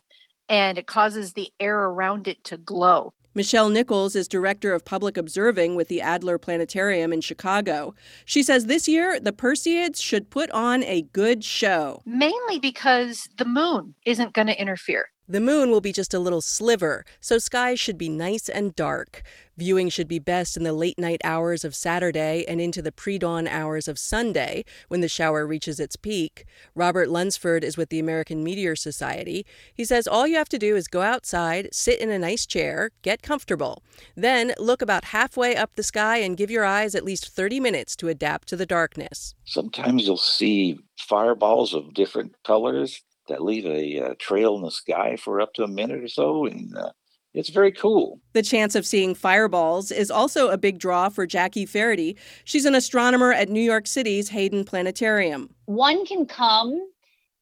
and 0.49 0.77
it 0.77 0.85
causes 0.85 1.33
the 1.33 1.49
air 1.59 1.79
around 1.79 2.27
it 2.27 2.43
to 2.43 2.57
glow. 2.57 3.11
Michelle 3.37 3.69
Nichols 3.69 4.15
is 4.15 4.27
director 4.27 4.73
of 4.73 4.83
public 4.83 5.15
observing 5.15 5.75
with 5.75 5.89
the 5.89 6.01
Adler 6.01 6.39
Planetarium 6.39 7.13
in 7.13 7.21
Chicago. 7.21 7.93
She 8.25 8.41
says 8.41 8.65
this 8.65 8.87
year 8.87 9.19
the 9.19 9.31
Perseids 9.31 10.01
should 10.01 10.31
put 10.31 10.49
on 10.49 10.81
a 10.81 11.03
good 11.13 11.43
show. 11.43 12.01
Mainly 12.03 12.57
because 12.57 13.29
the 13.37 13.45
moon 13.45 13.93
isn't 14.07 14.33
going 14.33 14.47
to 14.47 14.59
interfere. 14.59 15.09
The 15.29 15.41
moon 15.41 15.71
will 15.71 15.81
be 15.81 15.91
just 15.91 16.13
a 16.13 16.19
little 16.19 16.39
sliver, 16.39 17.03
so 17.19 17.37
skies 17.37 17.81
should 17.81 17.97
be 17.97 18.07
nice 18.07 18.47
and 18.47 18.73
dark. 18.77 19.23
Viewing 19.57 19.89
should 19.89 20.07
be 20.07 20.19
best 20.19 20.55
in 20.55 20.63
the 20.63 20.71
late 20.71 20.97
night 20.97 21.19
hours 21.21 21.65
of 21.65 21.75
Saturday 21.75 22.45
and 22.47 22.61
into 22.61 22.81
the 22.81 22.93
pre 22.93 23.17
dawn 23.17 23.45
hours 23.45 23.89
of 23.89 23.99
Sunday 23.99 24.63
when 24.87 25.01
the 25.01 25.09
shower 25.09 25.45
reaches 25.45 25.81
its 25.81 25.97
peak. 25.97 26.45
Robert 26.75 27.09
Lunsford 27.09 27.65
is 27.65 27.75
with 27.75 27.89
the 27.89 27.99
American 27.99 28.41
Meteor 28.41 28.77
Society. 28.77 29.45
He 29.73 29.83
says 29.83 30.07
all 30.07 30.27
you 30.27 30.37
have 30.37 30.47
to 30.47 30.57
do 30.57 30.77
is 30.77 30.87
go 30.87 31.01
outside, 31.01 31.67
sit 31.73 31.99
in 31.99 32.09
a 32.09 32.17
nice 32.17 32.45
chair, 32.45 32.91
get 33.01 33.21
comfortable. 33.21 33.83
Then 34.15 34.53
look 34.57 34.81
about 34.81 35.05
halfway 35.05 35.57
up 35.57 35.71
the 35.75 35.83
sky 35.83 36.19
and 36.19 36.37
give 36.37 36.49
your 36.49 36.63
eyes 36.63 36.95
at 36.95 37.03
least 37.03 37.27
30 37.27 37.59
minutes 37.59 37.97
to 37.97 38.07
adapt 38.07 38.47
to 38.47 38.55
the 38.55 38.65
darkness. 38.65 39.35
Sometimes 39.43 40.07
you'll 40.07 40.15
see 40.15 40.79
fireballs 40.97 41.73
of 41.73 41.93
different 41.93 42.33
colors 42.45 43.01
that 43.27 43.43
leave 43.43 43.65
a 43.65 43.99
uh, 43.99 44.13
trail 44.19 44.55
in 44.55 44.61
the 44.61 44.71
sky 44.71 45.15
for 45.15 45.41
up 45.41 45.53
to 45.55 45.63
a 45.63 45.67
minute 45.67 46.03
or 46.03 46.07
so, 46.07 46.45
and 46.45 46.75
uh, 46.75 46.91
it's 47.33 47.49
very 47.49 47.71
cool. 47.71 48.19
The 48.33 48.41
chance 48.41 48.75
of 48.75 48.85
seeing 48.85 49.13
fireballs 49.13 49.91
is 49.91 50.09
also 50.09 50.49
a 50.49 50.57
big 50.57 50.79
draw 50.79 51.09
for 51.09 51.27
Jackie 51.27 51.65
Faherty. 51.65 52.17
She's 52.45 52.65
an 52.65 52.75
astronomer 52.75 53.31
at 53.31 53.49
New 53.49 53.61
York 53.61 53.87
City's 53.87 54.29
Hayden 54.29 54.63
Planetarium. 54.63 55.49
One 55.65 56.05
can 56.05 56.25
come 56.25 56.79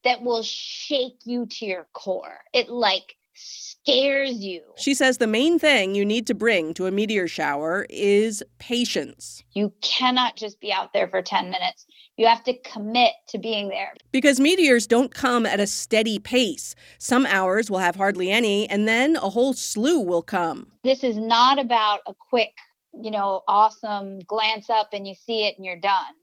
that 0.04 0.22
will 0.22 0.44
shake 0.44 1.20
you 1.24 1.46
to 1.46 1.66
your 1.66 1.88
core. 1.94 2.40
It 2.54 2.70
like 2.70 3.16
scares 3.34 4.38
you. 4.38 4.62
She 4.78 4.94
says 4.94 5.18
the 5.18 5.28
main 5.28 5.60
thing 5.60 5.96
you 5.96 6.06
need 6.06 6.28
to 6.28 6.34
bring 6.34 6.74
to 6.76 6.88
a 6.88 6.92
meteor 6.92 7.28
shower 7.28 7.86
is 7.90 8.44
patience. 8.60 9.44
You 9.54 9.74
cannot 9.82 10.36
just 10.36 10.60
be 10.60 10.72
out 10.72 10.94
there 10.94 11.08
for 11.08 11.22
10 11.22 11.50
minutes. 11.50 11.86
You 12.18 12.28
have 12.28 12.44
to 12.46 12.58
commit 12.60 13.12
to 13.30 13.38
being 13.38 13.68
there. 13.68 13.94
Because 14.12 14.40
meteors 14.40 14.88
don't 14.88 15.14
come 15.14 15.46
at 15.46 15.60
a 15.60 15.68
steady 15.68 16.18
pace. 16.18 16.74
Some 16.98 17.26
hours 17.26 17.70
will 17.70 17.80
have 17.80 17.98
hardly 17.98 18.32
any, 18.32 18.70
and 18.70 18.88
then 18.88 19.18
a 19.18 19.30
whole 19.30 19.54
slew 19.54 20.00
will 20.00 20.22
come. 20.22 20.72
This 20.84 21.04
is 21.04 21.18
not 21.18 21.60
about 21.60 22.00
a 22.08 22.14
quick, 22.30 22.54
you 22.94 23.12
know, 23.12 23.42
awesome 23.48 24.20
glance 24.20 24.70
up 24.70 24.90
and 24.94 25.06
you 25.06 25.14
see 25.14 25.46
it 25.46 25.56
and 25.58 25.66
you're 25.66 25.80
done. 25.80 26.14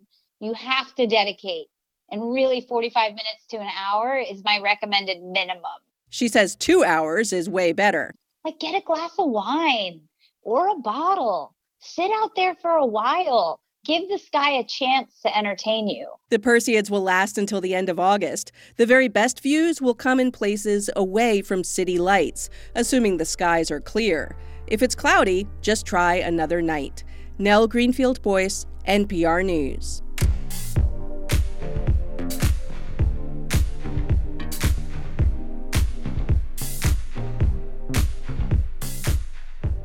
You 0.41 0.55
have 0.55 0.95
to 0.95 1.07
dedicate. 1.07 1.67
And 2.11 2.33
really, 2.33 2.63
45 2.63 3.11
minutes 3.13 3.47
to 3.51 3.59
an 3.59 3.71
hour 3.79 4.19
is 4.19 4.43
my 4.45 4.61
recommended 4.63 5.23
minimum. 5.23 5.63
She 6.11 6.29
says 6.29 6.57
two 6.57 6.85
hours 6.85 7.33
is 7.33 7.49
way 7.49 7.73
better. 7.73 8.15
Like, 8.45 8.59
get 8.59 8.75
a 8.75 8.85
glass 8.85 9.13
of 9.19 9.31
wine 9.31 10.03
or 10.43 10.69
a 10.69 10.79
bottle. 10.79 11.55
Sit 11.81 12.11
out 12.23 12.33
there 12.37 12.55
for 12.61 12.73
a 12.73 12.85
while. 12.85 13.62
Give 13.85 14.09
the 14.09 14.19
sky 14.19 14.53
a 14.53 14.65
chance 14.65 15.19
to 15.23 15.37
entertain 15.37 15.89
you. 15.89 16.07
The 16.29 16.39
Perseids 16.39 16.89
will 16.89 17.03
last 17.03 17.37
until 17.37 17.61
the 17.61 17.75
end 17.75 17.89
of 17.89 17.99
August. 17.99 18.53
The 18.77 18.87
very 18.87 19.09
best 19.09 19.41
views 19.41 19.83
will 19.83 19.95
come 19.95 20.21
in 20.21 20.31
places 20.31 20.89
away 20.95 21.43
from 21.43 21.65
city 21.65 21.99
lights, 21.99 22.49
assuming 22.77 23.17
the 23.17 23.25
skies 23.25 23.73
are 23.73 23.81
clear. 23.81 24.37
If 24.69 24.85
it's 24.85 24.95
cloudy, 24.95 25.49
just 25.63 25.85
try 25.85 26.15
another 26.15 26.63
night. 26.63 27.03
Nell 27.39 27.69
Greenfieldboyce, 27.69 28.67
NPR 28.87 29.45
News. 29.45 30.01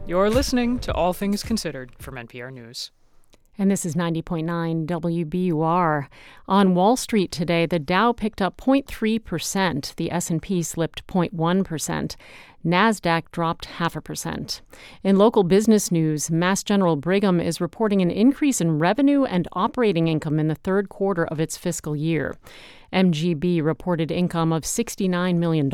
You're 0.06 0.30
listening 0.30 0.78
to 0.82 0.94
All 0.94 1.14
Things 1.14 1.42
Considered 1.42 1.94
from 1.98 2.14
NPR 2.14 2.54
News. 2.54 2.92
And 3.60 3.72
this 3.72 3.86
is 3.86 3.96
90.9 3.96 4.86
WBUR. 4.86 6.08
On 6.48 6.76
Wall 6.76 6.96
Street 6.96 7.32
today, 7.32 7.66
the 7.66 7.80
Dow 7.80 8.12
picked 8.12 8.42
up 8.42 8.58
0.3%, 8.58 9.96
the 9.96 10.12
S&P 10.12 10.62
slipped 10.62 11.06
0.1%, 11.08 12.16
Nasdaq 12.68 13.32
dropped 13.32 13.66
half 13.66 13.96
a 13.96 14.02
percent. 14.02 14.62
In 15.02 15.16
local 15.16 15.44
business 15.44 15.90
news, 15.90 16.30
Mass 16.30 16.64
General 16.64 16.98
Brigham 16.98 17.40
is 17.40 17.62
reporting 17.62 18.02
an 18.02 18.12
increase 18.12 18.60
in 18.60 18.78
revenue 18.78 19.24
and 19.24 19.48
operating 19.54 20.08
income 20.08 20.38
in 20.38 20.50
the 20.50 20.56
third 20.56 20.90
quarter 20.90 21.26
of 21.26 21.40
its 21.40 21.56
fiscal 21.56 21.96
year. 21.96 22.36
MGB 22.92 23.64
reported 23.64 24.12
income 24.12 24.52
of 24.52 24.64
$69 24.64 25.38
million. 25.38 25.70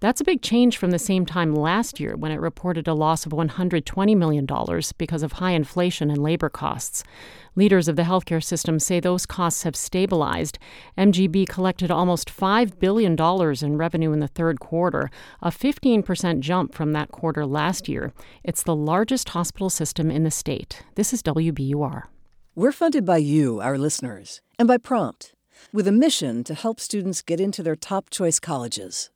That's 0.00 0.20
a 0.20 0.24
big 0.24 0.42
change 0.42 0.76
from 0.76 0.90
the 0.90 0.98
same 0.98 1.24
time 1.24 1.54
last 1.54 1.98
year 1.98 2.16
when 2.16 2.30
it 2.30 2.40
reported 2.40 2.86
a 2.86 2.92
loss 2.92 3.24
of 3.24 3.32
$120 3.32 4.14
million 4.16 4.46
because 4.98 5.22
of 5.22 5.32
high 5.32 5.52
inflation 5.52 6.10
and 6.10 6.22
labor 6.22 6.50
costs. 6.50 7.02
Leaders 7.54 7.88
of 7.88 7.96
the 7.96 8.02
healthcare 8.02 8.44
system 8.44 8.78
say 8.78 9.00
those 9.00 9.24
costs 9.24 9.62
have 9.62 9.74
stabilized. 9.74 10.58
MGB 10.98 11.48
collected 11.48 11.90
almost 11.90 12.28
$5 12.28 12.78
billion 12.78 13.16
in 13.62 13.78
revenue 13.78 14.12
in 14.12 14.20
the 14.20 14.28
third 14.28 14.60
quarter, 14.60 15.10
a 15.40 15.48
15% 15.50 16.40
jump 16.40 16.74
from 16.74 16.92
that 16.92 17.10
quarter 17.10 17.46
last 17.46 17.88
year. 17.88 18.12
It's 18.44 18.62
the 18.62 18.76
largest 18.76 19.30
hospital 19.30 19.70
system 19.70 20.10
in 20.10 20.24
the 20.24 20.30
state. 20.30 20.82
This 20.96 21.14
is 21.14 21.22
WBUR. 21.22 22.02
We're 22.54 22.72
funded 22.72 23.06
by 23.06 23.18
you, 23.18 23.60
our 23.60 23.78
listeners, 23.78 24.42
and 24.58 24.68
by 24.68 24.76
Prompt, 24.76 25.34
with 25.72 25.88
a 25.88 25.92
mission 25.92 26.44
to 26.44 26.54
help 26.54 26.80
students 26.80 27.22
get 27.22 27.40
into 27.40 27.62
their 27.62 27.76
top 27.76 28.10
choice 28.10 28.38
colleges. 28.38 29.10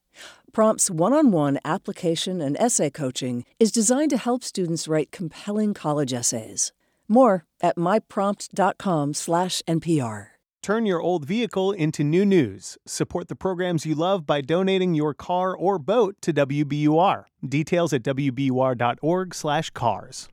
Prompt's 0.53 0.91
one 0.91 1.13
on 1.13 1.31
one 1.31 1.59
application 1.65 2.41
and 2.41 2.57
essay 2.59 2.91
coaching 2.91 3.45
is 3.59 3.71
designed 3.71 4.11
to 4.11 4.17
help 4.17 4.43
students 4.43 4.89
write 4.89 5.11
compelling 5.11 5.75
college 5.75 6.13
essays. 6.13 6.73
More 7.09 7.45
at 7.61 7.77
myprompt.com/slash 7.77 9.63
NPR. 9.69 10.27
Turn 10.63 10.87
your 10.87 11.01
old 11.01 11.25
vehicle 11.25 11.73
into 11.73 12.05
new 12.05 12.27
news. 12.27 12.77
Support 12.87 13.29
the 13.29 13.37
programs 13.37 13.87
you 13.87 13.95
love 13.95 14.27
by 14.27 14.43
donating 14.43 14.95
your 14.95 15.15
car 15.15 15.57
or 15.57 15.79
boat 15.79 16.17
to 16.21 16.33
WBUR. 16.33 17.25
Details 17.49 17.93
at 17.93 18.03
WBUR.org/cars. 18.03 20.29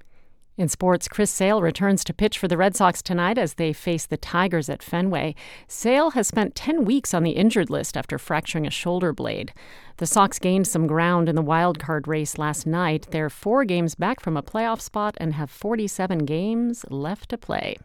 In 0.57 0.69
sports, 0.69 1.07
Chris 1.07 1.29
Sale 1.29 1.61
returns 1.61 2.03
to 2.03 2.15
pitch 2.15 2.39
for 2.39 2.47
the 2.47 2.57
Red 2.57 2.75
Sox 2.75 3.03
tonight 3.03 3.37
as 3.37 3.53
they 3.53 3.73
face 3.73 4.07
the 4.07 4.17
Tigers 4.17 4.69
at 4.69 4.81
Fenway. 4.81 5.35
Sale 5.67 6.11
has 6.11 6.27
spent 6.27 6.55
10 6.55 6.83
weeks 6.83 7.13
on 7.13 7.21
the 7.21 7.33
injured 7.33 7.69
list 7.69 7.95
after 7.95 8.17
fracturing 8.17 8.65
a 8.65 8.71
shoulder 8.71 9.13
blade. 9.13 9.53
The 9.97 10.07
Sox 10.07 10.39
gained 10.39 10.67
some 10.67 10.87
ground 10.87 11.29
in 11.29 11.35
the 11.35 11.43
wild 11.43 11.77
card 11.77 12.07
race 12.07 12.39
last 12.39 12.65
night. 12.65 13.07
They're 13.11 13.29
four 13.29 13.65
games 13.65 13.93
back 13.93 14.19
from 14.19 14.35
a 14.35 14.43
playoff 14.43 14.81
spot 14.81 15.15
and 15.19 15.33
have 15.33 15.51
47 15.51 16.19
games 16.19 16.85
left 16.89 17.29
to 17.29 17.37
play. 17.37 17.77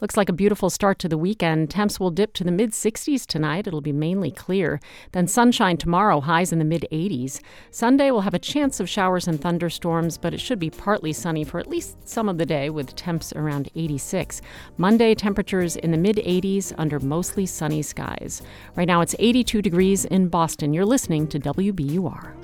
Looks 0.00 0.16
like 0.16 0.28
a 0.28 0.34
beautiful 0.34 0.70
start 0.70 0.98
to 1.00 1.08
the 1.08 1.18
weekend. 1.18 1.70
Temps 1.70 2.00
will 2.00 2.10
dip 2.10 2.32
to 2.34 2.44
the 2.44 2.50
mid 2.50 2.70
60s 2.70 3.26
tonight. 3.26 3.66
It'll 3.66 3.82
be 3.82 3.92
mainly 3.92 4.30
clear. 4.30 4.80
Then 5.12 5.26
sunshine 5.26 5.76
tomorrow, 5.76 6.20
highs 6.20 6.52
in 6.52 6.58
the 6.58 6.64
mid 6.64 6.86
80s. 6.90 7.40
Sunday 7.70 8.10
will 8.10 8.22
have 8.22 8.34
a 8.34 8.38
chance 8.38 8.80
of 8.80 8.88
showers 8.88 9.28
and 9.28 9.40
thunderstorms, 9.40 10.16
but 10.16 10.34
it 10.34 10.40
should 10.40 10.58
be 10.58 10.70
partly 10.70 11.12
sunny 11.12 11.44
for 11.44 11.60
at 11.60 11.68
least 11.68 12.08
some 12.10 12.28
of 12.28 12.38
the 12.38 12.46
day 12.46 12.70
with 12.70 12.94
temps 12.96 13.32
around 13.34 13.70
86. 13.74 14.42
Monday, 14.76 15.14
temperatures 15.14 15.76
in 15.76 15.90
the 15.90 15.98
mid 15.98 16.16
80s 16.16 16.72
under 16.76 16.98
mostly 17.00 17.46
sunny 17.46 17.82
skies. 17.82 18.42
Right 18.76 18.88
now 18.88 19.00
it's 19.00 19.14
82 19.18 19.62
degrees 19.62 20.04
in 20.04 20.28
Boston. 20.28 20.74
You're 20.74 20.84
listening 20.84 21.26
to 21.28 21.38
WBUR. 21.38 22.34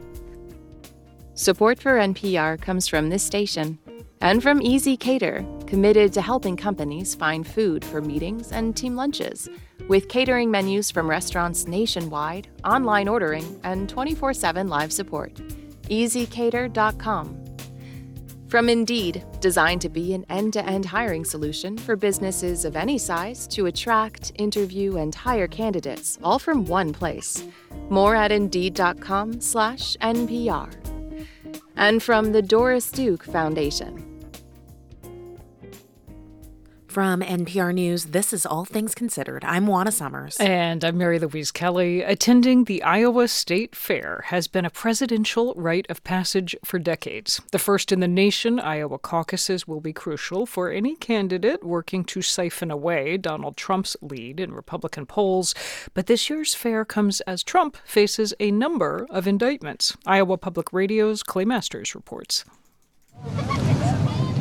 Support 1.34 1.80
for 1.80 1.98
NPR 1.98 2.60
comes 2.60 2.88
from 2.88 3.10
this 3.10 3.22
station 3.22 3.78
and 4.20 4.42
from 4.42 4.60
ezCater, 4.60 5.44
committed 5.66 6.12
to 6.14 6.22
helping 6.22 6.56
companies 6.56 7.14
find 7.14 7.46
food 7.46 7.84
for 7.84 8.00
meetings 8.00 8.52
and 8.52 8.76
team 8.76 8.96
lunches, 8.96 9.48
with 9.88 10.08
catering 10.08 10.50
menus 10.50 10.90
from 10.90 11.08
restaurants 11.08 11.66
nationwide, 11.66 12.48
online 12.64 13.08
ordering, 13.08 13.60
and 13.62 13.88
24 13.88 14.34
7 14.34 14.68
live 14.68 14.92
support. 14.92 15.34
ezCater.com. 15.90 17.45
From 18.48 18.68
Indeed, 18.68 19.24
designed 19.40 19.80
to 19.80 19.88
be 19.88 20.14
an 20.14 20.24
end 20.30 20.52
to 20.52 20.64
end 20.64 20.84
hiring 20.84 21.24
solution 21.24 21.76
for 21.76 21.96
businesses 21.96 22.64
of 22.64 22.76
any 22.76 22.96
size 22.96 23.46
to 23.48 23.66
attract, 23.66 24.30
interview, 24.36 24.98
and 24.98 25.12
hire 25.12 25.48
candidates, 25.48 26.16
all 26.22 26.38
from 26.38 26.64
one 26.64 26.92
place. 26.92 27.44
More 27.90 28.14
at 28.14 28.30
Indeed.com 28.30 29.40
slash 29.40 29.96
NPR. 30.00 30.72
And 31.76 32.00
from 32.00 32.30
the 32.32 32.42
Doris 32.42 32.90
Duke 32.90 33.24
Foundation. 33.24 34.15
From 36.96 37.20
NPR 37.20 37.74
News, 37.74 38.06
this 38.06 38.32
is 38.32 38.46
All 38.46 38.64
Things 38.64 38.94
Considered. 38.94 39.44
I'm 39.44 39.66
Juana 39.66 39.92
Summers. 39.92 40.38
And 40.40 40.82
I'm 40.82 40.96
Mary 40.96 41.18
Louise 41.18 41.52
Kelly. 41.52 42.00
Attending 42.00 42.64
the 42.64 42.82
Iowa 42.82 43.28
State 43.28 43.76
Fair 43.76 44.24
has 44.28 44.48
been 44.48 44.64
a 44.64 44.70
presidential 44.70 45.52
rite 45.58 45.84
of 45.90 46.02
passage 46.04 46.56
for 46.64 46.78
decades. 46.78 47.38
The 47.52 47.58
first 47.58 47.92
in 47.92 48.00
the 48.00 48.08
nation, 48.08 48.58
Iowa 48.58 48.98
caucuses 48.98 49.68
will 49.68 49.82
be 49.82 49.92
crucial 49.92 50.46
for 50.46 50.70
any 50.70 50.96
candidate 50.96 51.62
working 51.62 52.02
to 52.04 52.22
siphon 52.22 52.70
away 52.70 53.18
Donald 53.18 53.58
Trump's 53.58 53.98
lead 54.00 54.40
in 54.40 54.54
Republican 54.54 55.04
polls. 55.04 55.54
But 55.92 56.06
this 56.06 56.30
year's 56.30 56.54
fair 56.54 56.86
comes 56.86 57.20
as 57.26 57.42
Trump 57.42 57.76
faces 57.84 58.32
a 58.40 58.50
number 58.50 59.06
of 59.10 59.26
indictments. 59.26 59.94
Iowa 60.06 60.38
Public 60.38 60.72
Radio's 60.72 61.22
Clay 61.22 61.44
Masters 61.44 61.94
reports. 61.94 62.46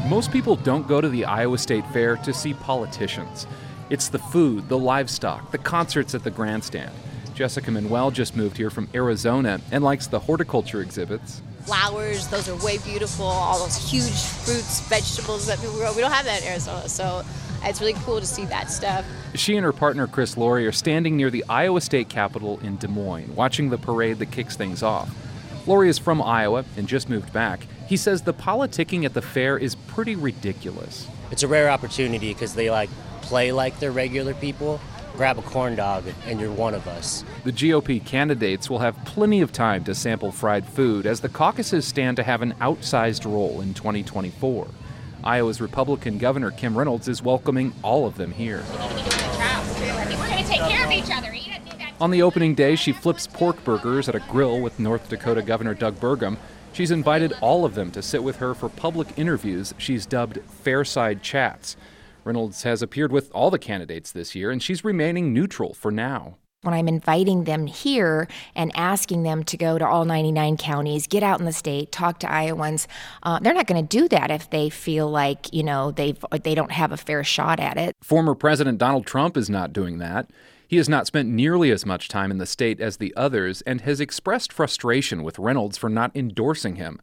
Most 0.08 0.32
people 0.32 0.56
don't 0.56 0.88
go 0.88 1.02
to 1.02 1.10
the 1.10 1.26
Iowa 1.26 1.58
State 1.58 1.84
Fair 1.88 2.16
to 2.18 2.32
see 2.32 2.54
politicians. 2.54 3.48
It's 3.90 4.08
the 4.08 4.20
food, 4.20 4.70
the 4.70 4.78
livestock, 4.78 5.52
the 5.52 5.58
concerts 5.58 6.14
at 6.14 6.24
the 6.24 6.30
grandstand. 6.30 6.92
Jessica 7.34 7.72
Manuel 7.72 8.12
just 8.12 8.36
moved 8.36 8.56
here 8.56 8.70
from 8.70 8.88
Arizona 8.94 9.60
and 9.72 9.84
likes 9.84 10.06
the 10.06 10.20
horticulture 10.20 10.82
exhibits. 10.82 11.42
Flowers, 11.62 12.28
those 12.28 12.48
are 12.48 12.56
way 12.64 12.78
beautiful. 12.78 13.26
All 13.26 13.58
those 13.58 13.78
huge 13.78 14.14
fruits, 14.14 14.82
vegetables 14.82 15.48
that 15.48 15.60
people 15.60 15.74
grow. 15.74 15.92
We 15.96 16.02
don't 16.02 16.12
have 16.12 16.26
that 16.26 16.44
in 16.44 16.50
Arizona, 16.50 16.88
so 16.88 17.24
it's 17.64 17.82
really 17.82 17.94
cool 17.94 18.20
to 18.20 18.28
see 18.28 18.46
that 18.46 18.70
stuff. 18.70 19.04
She 19.34 19.58
and 19.58 19.66
her 19.66 19.74
partner 19.74 20.06
Chris 20.06 20.38
Laurie 20.38 20.68
are 20.68 20.72
standing 20.72 21.18
near 21.18 21.32
the 21.32 21.44
Iowa 21.50 21.82
State 21.82 22.10
Capitol 22.10 22.60
in 22.60 22.78
Des 22.78 22.88
Moines, 22.88 23.36
watching 23.36 23.72
the 23.72 23.80
parade 23.80 24.20
that 24.20 24.30
kicks 24.30 24.56
things 24.56 24.84
off. 24.84 25.10
Laurie 25.68 25.90
is 25.90 25.98
from 25.98 26.22
Iowa 26.22 26.64
and 26.78 26.88
just 26.88 27.10
moved 27.10 27.34
back. 27.34 27.66
He 27.88 27.98
says 27.98 28.22
the 28.22 28.34
politicking 28.34 29.04
at 29.04 29.14
the 29.14 29.22
fair 29.22 29.58
is 29.58 29.76
pretty 29.76 30.16
ridiculous. 30.16 31.08
It's 31.32 31.44
a 31.44 31.48
rare 31.48 31.70
opportunity 31.70 32.34
because 32.34 32.54
they 32.54 32.70
like 32.70 32.90
play 33.22 33.52
like 33.52 33.80
they're 33.80 33.92
regular 33.92 34.36
people. 34.36 34.80
Grab 35.18 35.40
a 35.40 35.42
corn 35.42 35.76
dog 35.76 36.04
and 36.28 36.40
you're 36.40 36.52
one 36.52 36.76
of 36.76 36.88
us. 36.88 37.24
The 37.46 37.52
GOP 37.52 38.04
candidates 38.06 38.70
will 38.70 38.80
have 38.80 38.96
plenty 39.06 39.42
of 39.42 39.52
time 39.52 39.84
to 39.86 39.96
sample 39.96 40.32
fried 40.32 40.68
food 40.68 41.08
as 41.08 41.22
the 41.22 41.30
caucuses 41.30 41.86
stand 41.86 42.18
to 42.18 42.24
have 42.24 42.42
an 42.42 42.54
outsized 42.56 43.26
role 43.26 43.62
in 43.62 43.74
2024. 43.74 44.68
Iowa's 45.24 45.62
Republican 45.62 46.20
Governor 46.20 46.52
Kim 46.52 46.78
Reynolds 46.78 47.08
is 47.08 47.24
welcoming 47.24 47.74
all 47.82 48.06
of 48.06 48.18
them 48.18 48.32
here. 48.32 48.64
We're 48.70 48.78
going 50.30 50.44
to 50.44 50.50
take 50.50 50.62
care 50.62 50.86
of 50.86 50.92
each 50.92 51.10
other. 51.12 51.45
On 52.02 52.12
the 52.12 52.22
opening 52.22 52.56
day, 52.56 52.76
she 52.76 52.92
flips 52.92 53.26
pork 53.26 53.64
burgers 53.64 54.10
at 54.10 54.16
a 54.16 54.20
grill 54.20 54.60
with 54.60 54.80
North 54.80 55.08
Dakota 55.08 55.42
Governor 55.42 55.74
Doug 55.74 55.96
Burgum. 55.96 56.36
She's 56.74 56.92
invited 56.92 57.32
all 57.40 57.64
of 57.64 57.74
them 57.74 57.90
to 57.92 58.02
sit 58.02 58.22
with 58.22 58.36
her 58.38 58.54
for 58.54 58.68
public 58.68 59.08
interviews 59.18 59.74
she's 59.78 60.06
dubbed 60.06 60.40
Fairside 60.64 61.22
Chats. 61.22 61.78
Reynolds 62.26 62.64
has 62.64 62.82
appeared 62.82 63.14
with 63.14 63.32
all 63.32 63.50
the 63.50 63.58
candidates 63.58 64.12
this 64.12 64.36
year, 64.36 64.52
and 64.52 64.62
she's 64.62 64.84
remaining 64.84 65.32
neutral 65.32 65.74
for 65.74 65.90
now 65.90 66.36
when 66.66 66.74
I'm 66.74 66.88
inviting 66.88 67.44
them 67.44 67.68
here 67.68 68.28
and 68.56 68.72
asking 68.76 69.24
them 69.24 69.44
to 69.46 69.58
go 69.58 69.78
to 69.78 69.88
all 69.88 70.04
99 70.04 70.58
counties, 70.58 71.06
get 71.06 71.22
out 71.22 71.40
in 71.40 71.46
the 71.46 71.54
state, 71.54 71.92
talk 71.92 72.20
to 72.20 72.32
Iowans, 72.32 72.88
uh, 73.22 73.40
they're 73.40 73.54
not 73.54 73.68
going 73.68 73.86
to 73.86 73.98
do 73.98 74.08
that 74.10 74.32
if 74.32 74.50
they 74.50 74.70
feel 74.70 75.10
like 75.10 75.54
you 75.54 75.64
know 75.64 75.92
they 75.92 76.16
they 76.44 76.56
don't 76.56 76.72
have 76.72 76.92
a 76.92 76.98
fair 76.98 77.24
shot 77.24 77.60
at 77.60 77.78
it. 77.78 77.96
Former 78.02 78.34
President 78.34 78.80
Donald 78.80 79.06
Trump 79.06 79.38
is 79.38 79.50
not 79.50 79.74
doing 79.74 80.00
that. 80.00 80.28
He 80.68 80.78
has 80.78 80.90
not 80.90 81.08
spent 81.08 81.30
nearly 81.30 81.72
as 81.72 81.86
much 81.86 82.10
time 82.10 82.32
in 82.32 82.38
the 82.38 82.46
state 82.46 82.80
as 82.80 82.98
the 82.98 83.14
others 83.16 83.62
and 83.62 83.82
has 83.82 84.00
expressed 84.00 84.52
frustration 84.52 85.24
with 85.24 85.40
Reynolds 85.40 85.78
for 85.78 85.90
not 85.90 86.16
endorsing 86.16 86.76
him. 86.76 87.00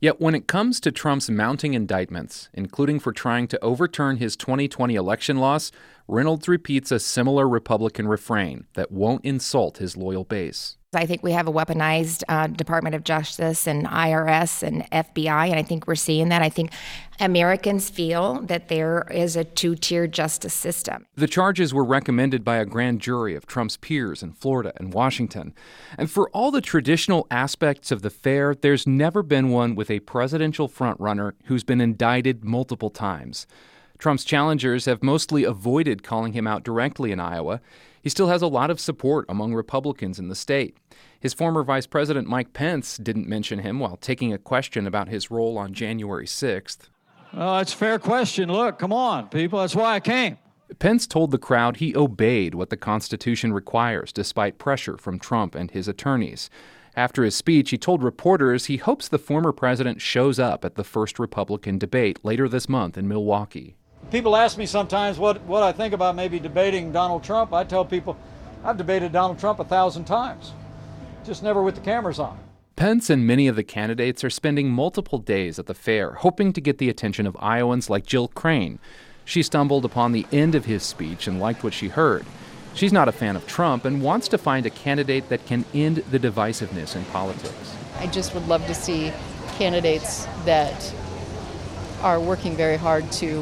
Yet 0.00 0.20
when 0.20 0.34
it 0.34 0.48
comes 0.48 0.80
to 0.80 0.92
Trump's 0.92 1.30
mounting 1.30 1.74
indictments, 1.74 2.48
including 2.52 3.00
for 3.00 3.12
trying 3.12 3.48
to 3.48 3.64
overturn 3.64 4.16
his 4.18 4.36
2020 4.36 4.94
election 4.96 5.38
loss, 5.38 5.70
Reynolds 6.06 6.48
repeats 6.48 6.92
a 6.92 6.98
similar 6.98 7.48
Republican 7.48 8.06
refrain 8.08 8.66
that 8.74 8.92
won't 8.92 9.24
insult 9.24 9.78
his 9.78 9.96
loyal 9.96 10.24
base. 10.24 10.76
I 10.94 11.06
think 11.06 11.22
we 11.22 11.32
have 11.32 11.48
a 11.48 11.52
weaponized 11.52 12.22
uh, 12.28 12.46
Department 12.46 12.94
of 12.94 13.04
Justice 13.04 13.66
and 13.66 13.86
IRS 13.86 14.62
and 14.62 14.88
FBI, 14.90 15.48
and 15.48 15.54
I 15.58 15.62
think 15.62 15.86
we're 15.86 15.94
seeing 15.94 16.28
that. 16.28 16.42
I 16.42 16.48
think 16.48 16.70
Americans 17.20 17.90
feel 17.90 18.40
that 18.42 18.68
there 18.68 19.06
is 19.10 19.36
a 19.36 19.44
two 19.44 19.76
tier 19.76 20.06
justice 20.06 20.54
system. 20.54 21.06
The 21.14 21.28
charges 21.28 21.72
were 21.72 21.84
recommended 21.84 22.44
by 22.44 22.56
a 22.56 22.64
grand 22.64 23.00
jury 23.00 23.34
of 23.34 23.46
Trump's 23.46 23.76
peers 23.76 24.22
in 24.22 24.32
Florida 24.32 24.72
and 24.76 24.92
Washington. 24.92 25.54
And 25.96 26.10
for 26.10 26.28
all 26.30 26.50
the 26.50 26.60
traditional 26.60 27.26
aspects 27.30 27.90
of 27.90 28.02
the 28.02 28.10
fair, 28.10 28.54
there's 28.54 28.86
never 28.86 29.22
been 29.22 29.50
one 29.50 29.74
with 29.74 29.90
a 29.90 30.00
presidential 30.00 30.68
frontrunner 30.68 31.32
who's 31.44 31.64
been 31.64 31.80
indicted 31.80 32.44
multiple 32.44 32.90
times. 32.90 33.46
Trump's 33.98 34.24
challengers 34.24 34.86
have 34.86 35.02
mostly 35.02 35.44
avoided 35.44 36.02
calling 36.02 36.32
him 36.32 36.46
out 36.46 36.64
directly 36.64 37.12
in 37.12 37.20
Iowa. 37.20 37.60
He 38.04 38.10
still 38.10 38.28
has 38.28 38.42
a 38.42 38.46
lot 38.46 38.70
of 38.70 38.78
support 38.78 39.24
among 39.30 39.54
Republicans 39.54 40.18
in 40.18 40.28
the 40.28 40.34
state. 40.34 40.76
His 41.18 41.32
former 41.32 41.64
Vice 41.64 41.86
President 41.86 42.28
Mike 42.28 42.52
Pence 42.52 42.98
didn't 42.98 43.26
mention 43.26 43.60
him 43.60 43.80
while 43.80 43.96
taking 43.96 44.30
a 44.30 44.36
question 44.36 44.86
about 44.86 45.08
his 45.08 45.30
role 45.30 45.56
on 45.56 45.72
January 45.72 46.26
6th. 46.26 46.90
Well, 47.32 47.60
it's 47.60 47.72
a 47.72 47.76
fair 47.78 47.98
question. 47.98 48.52
Look, 48.52 48.78
come 48.78 48.92
on, 48.92 49.28
people. 49.30 49.58
That's 49.58 49.74
why 49.74 49.94
I 49.94 50.00
came. 50.00 50.36
Pence 50.78 51.06
told 51.06 51.30
the 51.30 51.38
crowd 51.38 51.78
he 51.78 51.96
obeyed 51.96 52.54
what 52.54 52.68
the 52.68 52.76
Constitution 52.76 53.54
requires 53.54 54.12
despite 54.12 54.58
pressure 54.58 54.98
from 54.98 55.18
Trump 55.18 55.54
and 55.54 55.70
his 55.70 55.88
attorneys. 55.88 56.50
After 56.94 57.24
his 57.24 57.34
speech, 57.34 57.70
he 57.70 57.78
told 57.78 58.02
reporters 58.02 58.66
he 58.66 58.76
hopes 58.76 59.08
the 59.08 59.18
former 59.18 59.50
president 59.50 60.02
shows 60.02 60.38
up 60.38 60.62
at 60.62 60.74
the 60.74 60.84
first 60.84 61.18
Republican 61.18 61.78
debate 61.78 62.22
later 62.22 62.50
this 62.50 62.68
month 62.68 62.98
in 62.98 63.08
Milwaukee. 63.08 63.76
People 64.10 64.36
ask 64.36 64.56
me 64.58 64.66
sometimes 64.66 65.18
what, 65.18 65.40
what 65.42 65.62
I 65.62 65.72
think 65.72 65.92
about 65.92 66.14
maybe 66.14 66.38
debating 66.38 66.92
Donald 66.92 67.24
Trump. 67.24 67.52
I 67.52 67.64
tell 67.64 67.84
people 67.84 68.16
I've 68.64 68.76
debated 68.76 69.12
Donald 69.12 69.38
Trump 69.38 69.58
a 69.58 69.64
thousand 69.64 70.04
times, 70.04 70.52
just 71.24 71.42
never 71.42 71.62
with 71.62 71.74
the 71.74 71.80
cameras 71.80 72.18
on. 72.18 72.38
Pence 72.76 73.08
and 73.08 73.26
many 73.26 73.46
of 73.46 73.56
the 73.56 73.62
candidates 73.62 74.24
are 74.24 74.30
spending 74.30 74.68
multiple 74.68 75.18
days 75.18 75.58
at 75.58 75.66
the 75.66 75.74
fair, 75.74 76.12
hoping 76.14 76.52
to 76.52 76.60
get 76.60 76.78
the 76.78 76.88
attention 76.88 77.26
of 77.26 77.36
Iowans 77.40 77.88
like 77.88 78.06
Jill 78.06 78.28
Crane. 78.28 78.78
She 79.24 79.42
stumbled 79.42 79.84
upon 79.84 80.12
the 80.12 80.26
end 80.32 80.54
of 80.54 80.64
his 80.64 80.82
speech 80.82 81.26
and 81.26 81.40
liked 81.40 81.62
what 81.62 81.72
she 81.72 81.88
heard. 81.88 82.26
She's 82.74 82.92
not 82.92 83.08
a 83.08 83.12
fan 83.12 83.36
of 83.36 83.46
Trump 83.46 83.84
and 83.84 84.02
wants 84.02 84.26
to 84.28 84.38
find 84.38 84.66
a 84.66 84.70
candidate 84.70 85.28
that 85.28 85.46
can 85.46 85.64
end 85.72 85.98
the 86.10 86.18
divisiveness 86.18 86.96
in 86.96 87.04
politics. 87.06 87.76
I 87.98 88.08
just 88.08 88.34
would 88.34 88.48
love 88.48 88.66
to 88.66 88.74
see 88.74 89.12
candidates 89.56 90.26
that 90.44 90.92
are 92.02 92.18
working 92.18 92.56
very 92.56 92.76
hard 92.76 93.10
to 93.12 93.40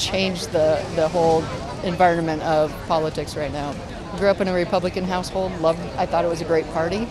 change 0.00 0.46
the, 0.48 0.84
the 0.96 1.08
whole 1.08 1.44
environment 1.84 2.42
of 2.42 2.72
politics 2.88 3.36
right 3.36 3.52
now. 3.52 3.74
Grew 4.16 4.28
up 4.28 4.40
in 4.40 4.48
a 4.48 4.54
Republican 4.54 5.04
household, 5.04 5.52
loved 5.60 5.80
I 5.96 6.06
thought 6.06 6.24
it 6.24 6.28
was 6.28 6.40
a 6.40 6.44
great 6.44 6.66
party, 6.72 7.06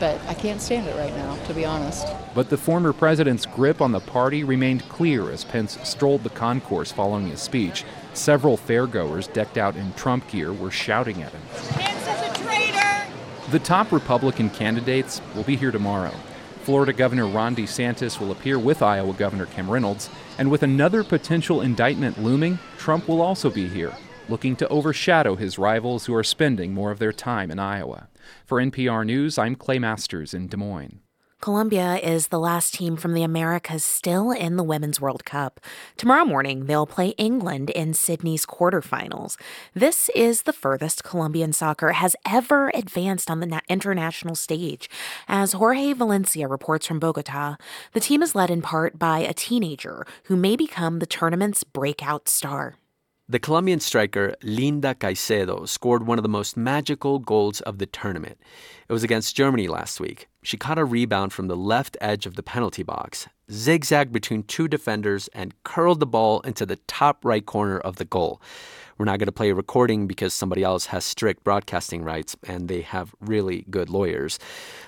but 0.00 0.18
I 0.26 0.34
can't 0.34 0.60
stand 0.60 0.88
it 0.88 0.96
right 0.96 1.14
now, 1.14 1.36
to 1.46 1.54
be 1.54 1.64
honest. 1.64 2.06
But 2.34 2.48
the 2.48 2.56
former 2.56 2.92
president's 2.92 3.44
grip 3.44 3.80
on 3.80 3.92
the 3.92 4.00
party 4.00 4.42
remained 4.42 4.88
clear 4.88 5.30
as 5.30 5.44
Pence 5.44 5.78
strolled 5.82 6.22
the 6.22 6.30
concourse 6.30 6.90
following 6.90 7.26
his 7.26 7.42
speech. 7.42 7.84
Several 8.14 8.56
fairgoers 8.56 9.30
decked 9.32 9.58
out 9.58 9.76
in 9.76 9.92
Trump 9.94 10.28
gear 10.30 10.52
were 10.52 10.70
shouting 10.70 11.22
at 11.22 11.32
him. 11.32 11.42
Pence 11.70 12.02
is 12.02 12.40
a 12.40 12.42
traitor! 12.42 13.12
The 13.50 13.58
top 13.58 13.92
Republican 13.92 14.50
candidates 14.50 15.20
will 15.34 15.44
be 15.44 15.56
here 15.56 15.70
tomorrow. 15.70 16.14
Florida 16.62 16.94
Governor 16.94 17.26
Ron 17.26 17.54
DeSantis 17.54 18.18
will 18.18 18.32
appear 18.32 18.58
with 18.58 18.82
Iowa 18.82 19.12
Governor 19.12 19.44
Kim 19.44 19.70
Reynolds, 19.70 20.08
and 20.38 20.50
with 20.50 20.62
another 20.62 21.04
potential 21.04 21.60
indictment 21.60 22.22
looming, 22.22 22.58
Trump 22.78 23.08
will 23.08 23.22
also 23.22 23.50
be 23.50 23.68
here, 23.68 23.92
looking 24.28 24.56
to 24.56 24.68
overshadow 24.68 25.36
his 25.36 25.58
rivals 25.58 26.06
who 26.06 26.14
are 26.14 26.24
spending 26.24 26.74
more 26.74 26.90
of 26.90 26.98
their 26.98 27.12
time 27.12 27.50
in 27.50 27.58
Iowa. 27.58 28.08
For 28.44 28.60
NPR 28.60 29.06
News, 29.06 29.38
I'm 29.38 29.54
Clay 29.54 29.78
Masters 29.78 30.34
in 30.34 30.48
Des 30.48 30.56
Moines. 30.56 31.03
Colombia 31.44 31.96
is 31.96 32.28
the 32.28 32.40
last 32.40 32.72
team 32.72 32.96
from 32.96 33.12
the 33.12 33.22
Americas 33.22 33.84
still 33.84 34.30
in 34.30 34.56
the 34.56 34.62
Women's 34.62 34.98
World 34.98 35.26
Cup. 35.26 35.60
Tomorrow 35.98 36.24
morning, 36.24 36.64
they'll 36.64 36.86
play 36.86 37.08
England 37.18 37.68
in 37.68 37.92
Sydney's 37.92 38.46
quarterfinals. 38.46 39.36
This 39.74 40.08
is 40.14 40.44
the 40.44 40.54
furthest 40.54 41.04
Colombian 41.04 41.52
soccer 41.52 41.92
has 41.92 42.16
ever 42.26 42.70
advanced 42.72 43.30
on 43.30 43.40
the 43.40 43.60
international 43.68 44.34
stage. 44.34 44.88
As 45.28 45.52
Jorge 45.52 45.92
Valencia 45.92 46.48
reports 46.48 46.86
from 46.86 46.98
Bogota, 46.98 47.58
the 47.92 48.00
team 48.00 48.22
is 48.22 48.34
led 48.34 48.48
in 48.48 48.62
part 48.62 48.98
by 48.98 49.18
a 49.18 49.34
teenager 49.34 50.06
who 50.22 50.36
may 50.36 50.56
become 50.56 50.98
the 50.98 51.04
tournament's 51.04 51.62
breakout 51.62 52.26
star. 52.26 52.76
The 53.26 53.38
Colombian 53.38 53.80
striker 53.80 54.34
Linda 54.42 54.94
Caicedo 54.94 55.66
scored 55.66 56.06
one 56.06 56.18
of 56.18 56.22
the 56.22 56.28
most 56.28 56.58
magical 56.58 57.18
goals 57.18 57.62
of 57.62 57.78
the 57.78 57.86
tournament. 57.86 58.38
It 58.88 58.92
was 58.92 59.02
against 59.02 59.36
Germany 59.36 59.66
last 59.66 59.98
week. 59.98 60.28
She 60.42 60.58
caught 60.58 60.78
a 60.78 60.84
rebound 60.84 61.32
from 61.32 61.48
the 61.48 61.56
left 61.56 61.96
edge 62.02 62.26
of 62.26 62.36
the 62.36 62.42
penalty 62.42 62.82
box, 62.82 63.26
zigzagged 63.50 64.12
between 64.12 64.42
two 64.42 64.68
defenders, 64.68 65.28
and 65.28 65.54
curled 65.64 66.00
the 66.00 66.06
ball 66.06 66.40
into 66.40 66.66
the 66.66 66.76
top 66.86 67.24
right 67.24 67.44
corner 67.44 67.78
of 67.78 67.96
the 67.96 68.04
goal. 68.04 68.42
We're 68.98 69.06
not 69.06 69.18
going 69.18 69.26
to 69.26 69.32
play 69.32 69.50
a 69.50 69.54
recording 69.54 70.06
because 70.06 70.34
somebody 70.34 70.62
else 70.62 70.86
has 70.86 71.04
strict 71.04 71.42
broadcasting 71.42 72.04
rights 72.04 72.36
and 72.46 72.68
they 72.68 72.82
have 72.82 73.14
really 73.20 73.64
good 73.70 73.88
lawyers. 73.88 74.38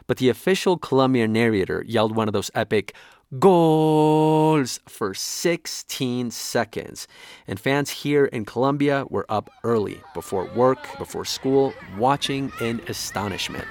But 0.07 0.19
the 0.19 0.29
official 0.29 0.77
Colombian 0.77 1.33
narrator 1.33 1.83
yelled 1.87 2.15
one 2.15 2.29
of 2.29 2.33
those 2.35 2.51
epic 2.55 2.95
goals 3.39 4.79
for 4.87 5.13
16 5.15 6.31
seconds. 6.31 7.09
And 7.47 7.59
fans 7.59 7.91
here 7.91 8.27
in 8.27 8.45
Colombia 8.45 9.05
were 9.11 9.27
up 9.29 9.51
early, 9.65 10.01
before 10.15 10.45
work, 10.55 10.79
before 10.99 11.25
school, 11.25 11.73
watching 11.99 12.53
in 12.61 12.81
astonishment. 12.89 13.67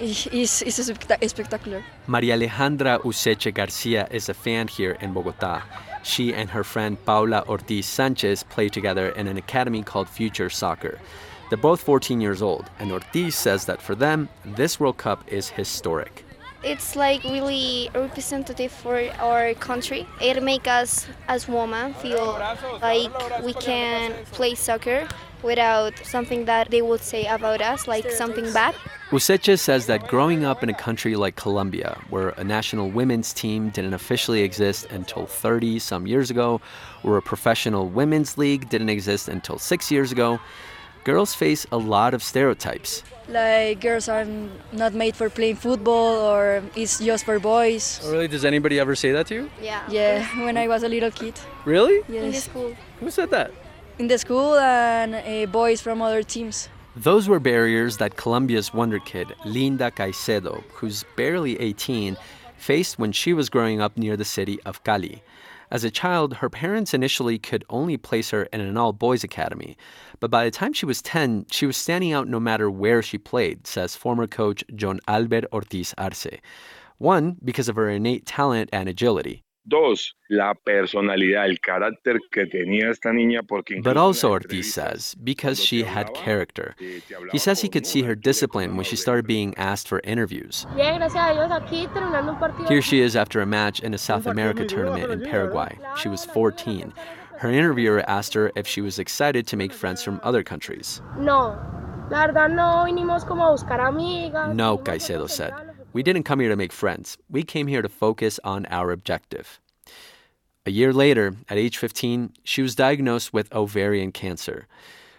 It's, 0.00 0.62
it's 0.62 0.84
spectacular. 0.84 1.82
Maria 2.06 2.36
Alejandra 2.36 3.00
Useche 3.00 3.52
Garcia 3.52 4.06
is 4.10 4.28
a 4.28 4.34
fan 4.34 4.68
here 4.68 4.96
in 5.00 5.12
Bogota. 5.12 5.62
She 6.04 6.32
and 6.32 6.48
her 6.50 6.62
friend 6.62 6.96
Paula 7.04 7.44
Ortiz 7.48 7.86
Sanchez 7.86 8.44
play 8.44 8.68
together 8.68 9.08
in 9.10 9.26
an 9.26 9.36
academy 9.36 9.82
called 9.82 10.08
Future 10.08 10.50
Soccer. 10.50 11.00
They're 11.48 11.58
both 11.58 11.80
14 11.80 12.20
years 12.20 12.42
old, 12.42 12.70
and 12.78 12.92
Ortiz 12.92 13.34
says 13.34 13.64
that 13.64 13.82
for 13.82 13.94
them, 13.94 14.28
this 14.44 14.78
World 14.78 14.98
Cup 14.98 15.24
is 15.32 15.48
historic 15.48 16.24
it's 16.62 16.96
like 16.96 17.22
really 17.24 17.90
representative 17.94 18.72
for 18.72 19.00
our 19.18 19.54
country. 19.54 20.06
It 20.20 20.42
makes 20.42 20.68
us 20.68 21.06
as 21.28 21.48
women 21.48 21.94
feel 21.94 22.38
like 22.82 23.42
we 23.42 23.54
can 23.54 24.12
play 24.32 24.54
soccer 24.54 25.06
without 25.42 25.96
something 26.04 26.46
that 26.46 26.70
they 26.70 26.82
would 26.82 27.00
say 27.00 27.26
about 27.26 27.60
us, 27.60 27.86
like 27.86 28.10
something 28.10 28.52
bad. 28.52 28.74
Useche 29.10 29.58
says 29.58 29.86
that 29.86 30.08
growing 30.08 30.44
up 30.44 30.62
in 30.62 30.68
a 30.68 30.74
country 30.74 31.14
like 31.14 31.36
Colombia, 31.36 31.96
where 32.10 32.30
a 32.30 32.44
national 32.44 32.90
women's 32.90 33.32
team 33.32 33.70
didn't 33.70 33.94
officially 33.94 34.42
exist 34.42 34.86
until 34.90 35.26
30 35.26 35.78
some 35.78 36.06
years 36.06 36.30
ago, 36.30 36.60
where 37.02 37.16
a 37.16 37.22
professional 37.22 37.88
women's 37.88 38.36
league 38.36 38.68
didn't 38.68 38.90
exist 38.90 39.28
until 39.28 39.58
six 39.58 39.90
years 39.90 40.10
ago, 40.12 40.40
girls 41.08 41.32
face 41.34 41.64
a 41.72 41.78
lot 41.78 42.12
of 42.12 42.22
stereotypes. 42.22 43.02
Like 43.28 43.80
girls 43.80 44.08
are 44.08 44.26
not 44.72 44.92
made 44.92 45.14
for 45.16 45.30
playing 45.30 45.56
football 45.56 46.12
or 46.32 46.62
it's 46.76 46.98
just 46.98 47.24
for 47.24 47.38
boys. 47.40 48.00
Oh, 48.04 48.12
really? 48.12 48.28
Does 48.28 48.44
anybody 48.44 48.76
ever 48.78 48.94
say 48.94 49.10
that 49.12 49.26
to 49.28 49.34
you? 49.34 49.44
Yeah. 49.62 49.82
Yeah, 49.88 50.44
when 50.44 50.56
I 50.58 50.68
was 50.68 50.82
a 50.82 50.88
little 50.88 51.10
kid. 51.10 51.34
Really? 51.64 51.96
Yes. 52.08 52.24
In 52.24 52.30
the 52.32 52.42
school. 52.48 52.70
Who 53.00 53.10
said 53.10 53.30
that? 53.30 53.50
In 53.98 54.06
the 54.08 54.18
school 54.18 54.54
and 54.58 55.14
uh, 55.14 55.50
boys 55.50 55.80
from 55.80 56.02
other 56.02 56.22
teams. 56.22 56.68
Those 56.94 57.24
were 57.26 57.40
barriers 57.40 57.96
that 57.96 58.16
Colombia's 58.16 58.74
wonder 58.74 58.98
kid, 58.98 59.28
Linda 59.46 59.90
Caicedo, 59.90 60.62
who's 60.76 61.04
barely 61.16 61.58
18, 61.58 62.16
faced 62.58 62.98
when 62.98 63.12
she 63.12 63.32
was 63.32 63.48
growing 63.48 63.80
up 63.80 63.96
near 63.96 64.16
the 64.16 64.26
city 64.26 64.60
of 64.66 64.84
Cali. 64.84 65.22
As 65.70 65.84
a 65.84 65.90
child, 65.90 66.34
her 66.40 66.48
parents 66.48 66.94
initially 66.94 67.38
could 67.38 67.64
only 67.68 67.98
place 67.98 68.30
her 68.30 68.44
in 68.54 68.60
an 68.60 68.76
all 68.78 68.94
boys 68.94 69.22
academy. 69.22 69.76
But 70.20 70.30
by 70.30 70.44
the 70.44 70.50
time 70.50 70.72
she 70.72 70.86
was 70.86 71.00
10, 71.02 71.46
she 71.50 71.66
was 71.66 71.76
standing 71.76 72.12
out 72.12 72.28
no 72.28 72.40
matter 72.40 72.70
where 72.70 73.02
she 73.02 73.18
played, 73.18 73.66
says 73.66 73.96
former 73.96 74.26
coach 74.26 74.64
John 74.74 75.00
Albert 75.06 75.44
Ortiz 75.52 75.94
Arce. 75.96 76.38
One, 76.98 77.36
because 77.44 77.68
of 77.68 77.76
her 77.76 77.88
innate 77.88 78.26
talent 78.26 78.70
and 78.72 78.88
agility. 78.88 79.44
Dos, 79.68 80.14
la 80.30 80.54
personalidad, 80.54 81.44
el 81.44 81.58
carácter 81.58 82.18
que 82.32 82.46
tenía 82.46 82.90
esta 82.90 83.10
niña 83.10 83.46
porque 83.46 83.82
But 83.82 83.98
also, 83.98 84.30
Ortiz 84.32 84.72
says, 84.72 85.14
because 85.22 85.62
she 85.62 85.82
had 85.82 86.12
character. 86.14 86.74
Eh, 86.80 87.00
he 87.32 87.38
says 87.38 87.60
he 87.60 87.68
could 87.68 87.86
see 87.86 88.00
her 88.02 88.14
discipline 88.14 88.76
when 88.76 88.84
she 88.86 88.96
started 88.96 89.26
being 89.26 89.54
asked 89.58 89.86
for 89.86 90.00
interviews. 90.04 90.66
Here 92.66 92.80
she 92.80 93.00
is 93.00 93.14
after 93.14 93.42
a 93.42 93.46
match 93.46 93.80
in 93.80 93.92
a 93.92 93.98
South 93.98 94.26
America 94.26 94.64
tournament 94.64 95.12
in 95.12 95.20
Paraguay. 95.28 95.76
She 95.98 96.08
was 96.08 96.24
14. 96.24 96.94
Her 97.38 97.52
interviewer 97.52 98.02
asked 98.08 98.34
her 98.34 98.50
if 98.56 98.66
she 98.66 98.80
was 98.80 98.98
excited 98.98 99.46
to 99.46 99.56
make 99.56 99.72
friends 99.72 100.02
from 100.02 100.20
other 100.24 100.42
countries. 100.42 101.00
No, 101.16 101.56
la 102.10 102.26
verdad 102.26 102.50
no 102.50 102.84
vinimos 102.84 103.24
como 103.24 103.44
a 103.44 103.52
buscar 103.52 103.78
amigas. 103.78 104.52
No, 104.54 104.76
Caicedo 104.76 105.30
said. 105.30 105.52
We 105.92 106.02
didn't 106.02 106.24
come 106.24 106.40
here 106.40 106.48
to 106.48 106.56
make 106.56 106.72
friends. 106.72 107.16
We 107.30 107.44
came 107.44 107.68
here 107.68 107.80
to 107.80 107.88
focus 107.88 108.40
on 108.42 108.66
our 108.66 108.90
objective. 108.90 109.60
A 110.66 110.72
year 110.72 110.92
later, 110.92 111.36
at 111.48 111.56
age 111.56 111.78
15, 111.78 112.32
she 112.42 112.60
was 112.60 112.74
diagnosed 112.74 113.32
with 113.32 113.54
ovarian 113.54 114.10
cancer. 114.10 114.66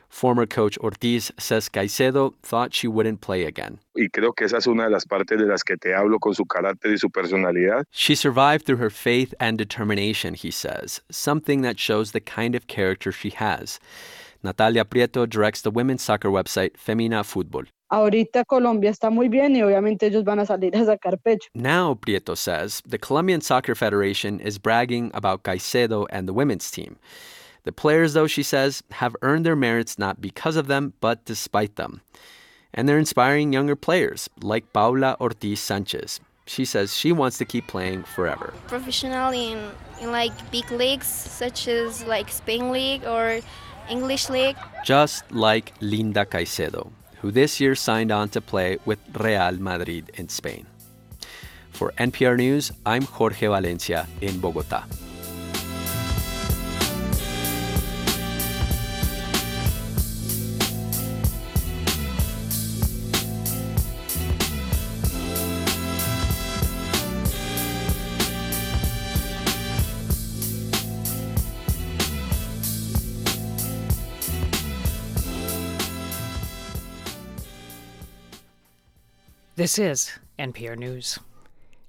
Former 0.10 0.48
coach 0.48 0.78
Ortiz 0.80 1.32
says 1.38 1.70
Caicedo 1.70 2.34
thought 2.42 2.74
she 2.74 2.88
wouldn't 2.88 3.22
play 3.22 3.46
again. 3.46 3.80
Y 3.96 4.10
creo 4.10 4.36
que 4.36 4.46
esa 4.46 4.58
es 4.58 4.68
una 4.68 4.86
de 4.86 4.90
las 4.90 5.06
partes 5.06 5.38
de 5.38 5.46
las 5.46 5.64
que 5.64 5.78
te 5.78 5.94
hablo 5.94 6.20
con 6.20 6.34
su 6.34 6.46
carácter 6.46 6.92
y 6.92 6.98
su 6.98 7.10
personalidad. 7.10 7.86
She 7.92 8.16
survived 8.16 8.66
through 8.66 8.78
her 8.78 8.90
faith 8.90 9.34
and 9.40 9.58
determination, 9.58 10.34
he 10.34 10.52
says, 10.52 11.02
something 11.12 11.62
that 11.62 11.78
shows 11.80 12.12
the 12.12 12.20
kind 12.20 12.56
of 12.56 12.68
character 12.68 13.12
she 13.12 13.30
has. 13.30 13.80
Natalia 14.44 14.84
Prieto 14.84 15.30
directs 15.30 15.62
the 15.62 15.72
women's 15.72 16.02
soccer 16.02 16.30
website 16.30 16.76
Femina 16.78 17.24
Fútbol. 17.24 17.68
Ahorita 17.92 18.46
Colombia 18.46 18.92
está 18.92 19.10
muy 19.12 19.30
bien 19.30 19.56
y 19.56 19.62
obviamente 19.64 20.06
ellos 20.06 20.24
van 20.24 20.40
a 20.40 20.46
salir 20.46 20.76
a 20.76 20.86
sacar 20.86 21.18
pecho. 21.22 21.50
Now, 21.56 21.96
Prieto 21.96 22.38
says, 22.38 22.82
the 22.86 23.00
Colombian 23.00 23.42
Soccer 23.42 23.74
Federation 23.76 24.40
is 24.40 24.60
bragging 24.60 25.12
about 25.14 25.44
Caicedo 25.44 26.06
and 26.12 26.28
the 26.28 26.34
women's 26.34 26.70
team. 26.70 26.98
The 27.70 27.74
players, 27.74 28.14
though, 28.14 28.26
she 28.26 28.42
says, 28.42 28.82
have 28.90 29.16
earned 29.22 29.46
their 29.46 29.56
merits 29.56 30.00
not 30.00 30.20
because 30.20 30.56
of 30.56 30.66
them, 30.66 30.94
but 31.02 31.24
despite 31.26 31.76
them. 31.76 32.02
And 32.74 32.90
they're 32.90 32.98
inspiring 32.98 33.54
younger 33.54 33.76
players, 33.76 34.28
like 34.42 34.74
Paula 34.74 35.16
Ortiz 35.22 35.60
Sanchez. 35.60 36.20
She 36.48 36.66
says 36.66 36.98
she 36.98 37.12
wants 37.12 37.38
to 37.38 37.46
keep 37.46 37.68
playing 37.68 38.06
forever. 38.06 38.56
Professionally 38.66 39.52
in, 39.52 39.70
in 40.02 40.12
like 40.12 40.34
big 40.50 40.72
leagues 40.72 41.06
such 41.06 41.68
as 41.68 42.04
like 42.06 42.30
Spain 42.30 42.72
League 42.72 43.06
or 43.06 43.40
English 43.88 44.32
League. 44.32 44.58
Just 44.84 45.32
like 45.32 45.74
Linda 45.80 46.26
Caicedo, 46.26 46.90
who 47.22 47.30
this 47.30 47.60
year 47.60 47.76
signed 47.76 48.12
on 48.12 48.30
to 48.30 48.42
play 48.42 48.80
with 48.86 48.98
Real 49.14 49.54
Madrid 49.62 50.10
in 50.16 50.28
Spain. 50.28 50.66
For 51.70 51.94
NPR 52.00 52.36
News, 52.36 52.72
I'm 52.84 53.04
Jorge 53.04 53.46
Valencia 53.46 54.08
in 54.22 54.40
Bogota. 54.40 54.86
This 79.60 79.78
is 79.78 80.18
NPR 80.40 80.78
News. 80.78 81.20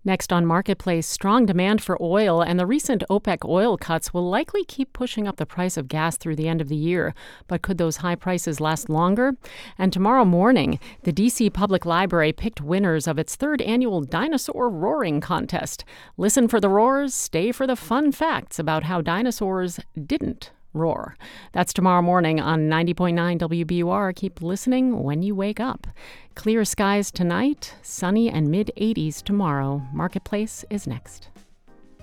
Next 0.04 0.32
on 0.32 0.44
Marketplace, 0.44 1.06
strong 1.06 1.46
demand 1.46 1.80
for 1.80 1.96
oil 2.02 2.42
and 2.42 2.58
the 2.58 2.66
recent 2.66 3.04
OPEC 3.08 3.48
oil 3.48 3.76
cuts 3.76 4.12
will 4.12 4.28
likely 4.28 4.64
keep 4.64 4.92
pushing 4.92 5.28
up 5.28 5.36
the 5.36 5.46
price 5.46 5.76
of 5.76 5.86
gas 5.86 6.16
through 6.16 6.34
the 6.34 6.48
end 6.48 6.60
of 6.60 6.66
the 6.66 6.74
year. 6.74 7.14
But 7.46 7.62
could 7.62 7.78
those 7.78 7.98
high 7.98 8.16
prices 8.16 8.60
last 8.60 8.88
longer? 8.88 9.36
And 9.78 9.92
tomorrow 9.92 10.24
morning, 10.24 10.80
the 11.04 11.12
DC 11.12 11.52
Public 11.52 11.86
Library 11.86 12.32
picked 12.32 12.60
winners 12.60 13.06
of 13.06 13.20
its 13.20 13.36
third 13.36 13.62
annual 13.62 14.00
Dinosaur 14.00 14.68
Roaring 14.68 15.20
Contest. 15.20 15.84
Listen 16.16 16.48
for 16.48 16.58
the 16.58 16.68
roars, 16.68 17.14
stay 17.14 17.52
for 17.52 17.68
the 17.68 17.76
fun 17.76 18.10
facts 18.10 18.58
about 18.58 18.82
how 18.82 19.00
dinosaurs 19.00 19.78
didn't 19.94 20.50
roar. 20.74 21.16
That's 21.52 21.72
tomorrow 21.72 22.02
morning 22.02 22.40
on 22.40 22.68
90.9 22.68 23.38
WBUR. 23.38 24.14
Keep 24.14 24.42
listening 24.42 25.02
when 25.02 25.22
you 25.22 25.34
wake 25.34 25.60
up. 25.60 25.86
Clear 26.34 26.64
skies 26.64 27.10
tonight, 27.10 27.74
sunny 27.82 28.28
and 28.28 28.50
mid 28.50 28.70
80s 28.76 29.22
tomorrow. 29.22 29.82
Marketplace 29.92 30.64
is 30.70 30.86
next. 30.86 31.29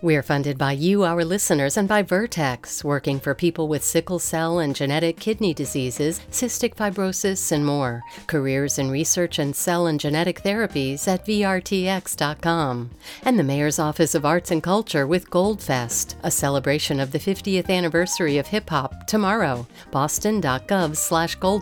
We're 0.02 0.24
funded 0.24 0.58
by 0.58 0.74
you, 0.74 1.04
our 1.04 1.26
listeners, 1.26 1.76
and 1.76 1.88
by 1.88 2.04
Vertex, 2.04 2.84
working 2.84 3.20
for 3.20 3.34
people 3.34 3.68
with 3.68 3.84
sickle 3.84 4.20
cell 4.20 4.60
and 4.60 4.76
genetic 4.76 5.20
kidney 5.20 5.54
diseases, 5.54 6.22
cystic 6.32 6.76
fibrosis, 6.76 7.52
and 7.52 7.66
more. 7.66 8.04
Careers 8.28 8.78
in 8.80 8.90
research 8.92 9.40
and 9.40 9.56
cell 9.56 9.88
and 9.88 10.00
genetic 10.00 10.42
therapies 10.44 11.08
at 11.08 11.26
VRTX.com. 11.26 12.92
And 13.24 13.40
the 13.40 13.44
Mayor's 13.44 13.80
Office 13.80 14.16
of 14.16 14.26
Arts 14.26 14.52
and 14.52 14.64
Culture 14.64 15.08
with 15.08 15.30
Goldfest, 15.30 16.16
a 16.24 16.32
celebration 16.32 17.00
of 17.00 17.12
the 17.12 17.20
50th 17.20 17.70
anniversary 17.70 18.38
of 18.38 18.48
hip 18.48 18.70
hop 18.70 19.08
tomorrow. 19.08 19.68
Boston.gov 19.92 20.96
slash 20.96 21.36
Gold. 21.36 21.58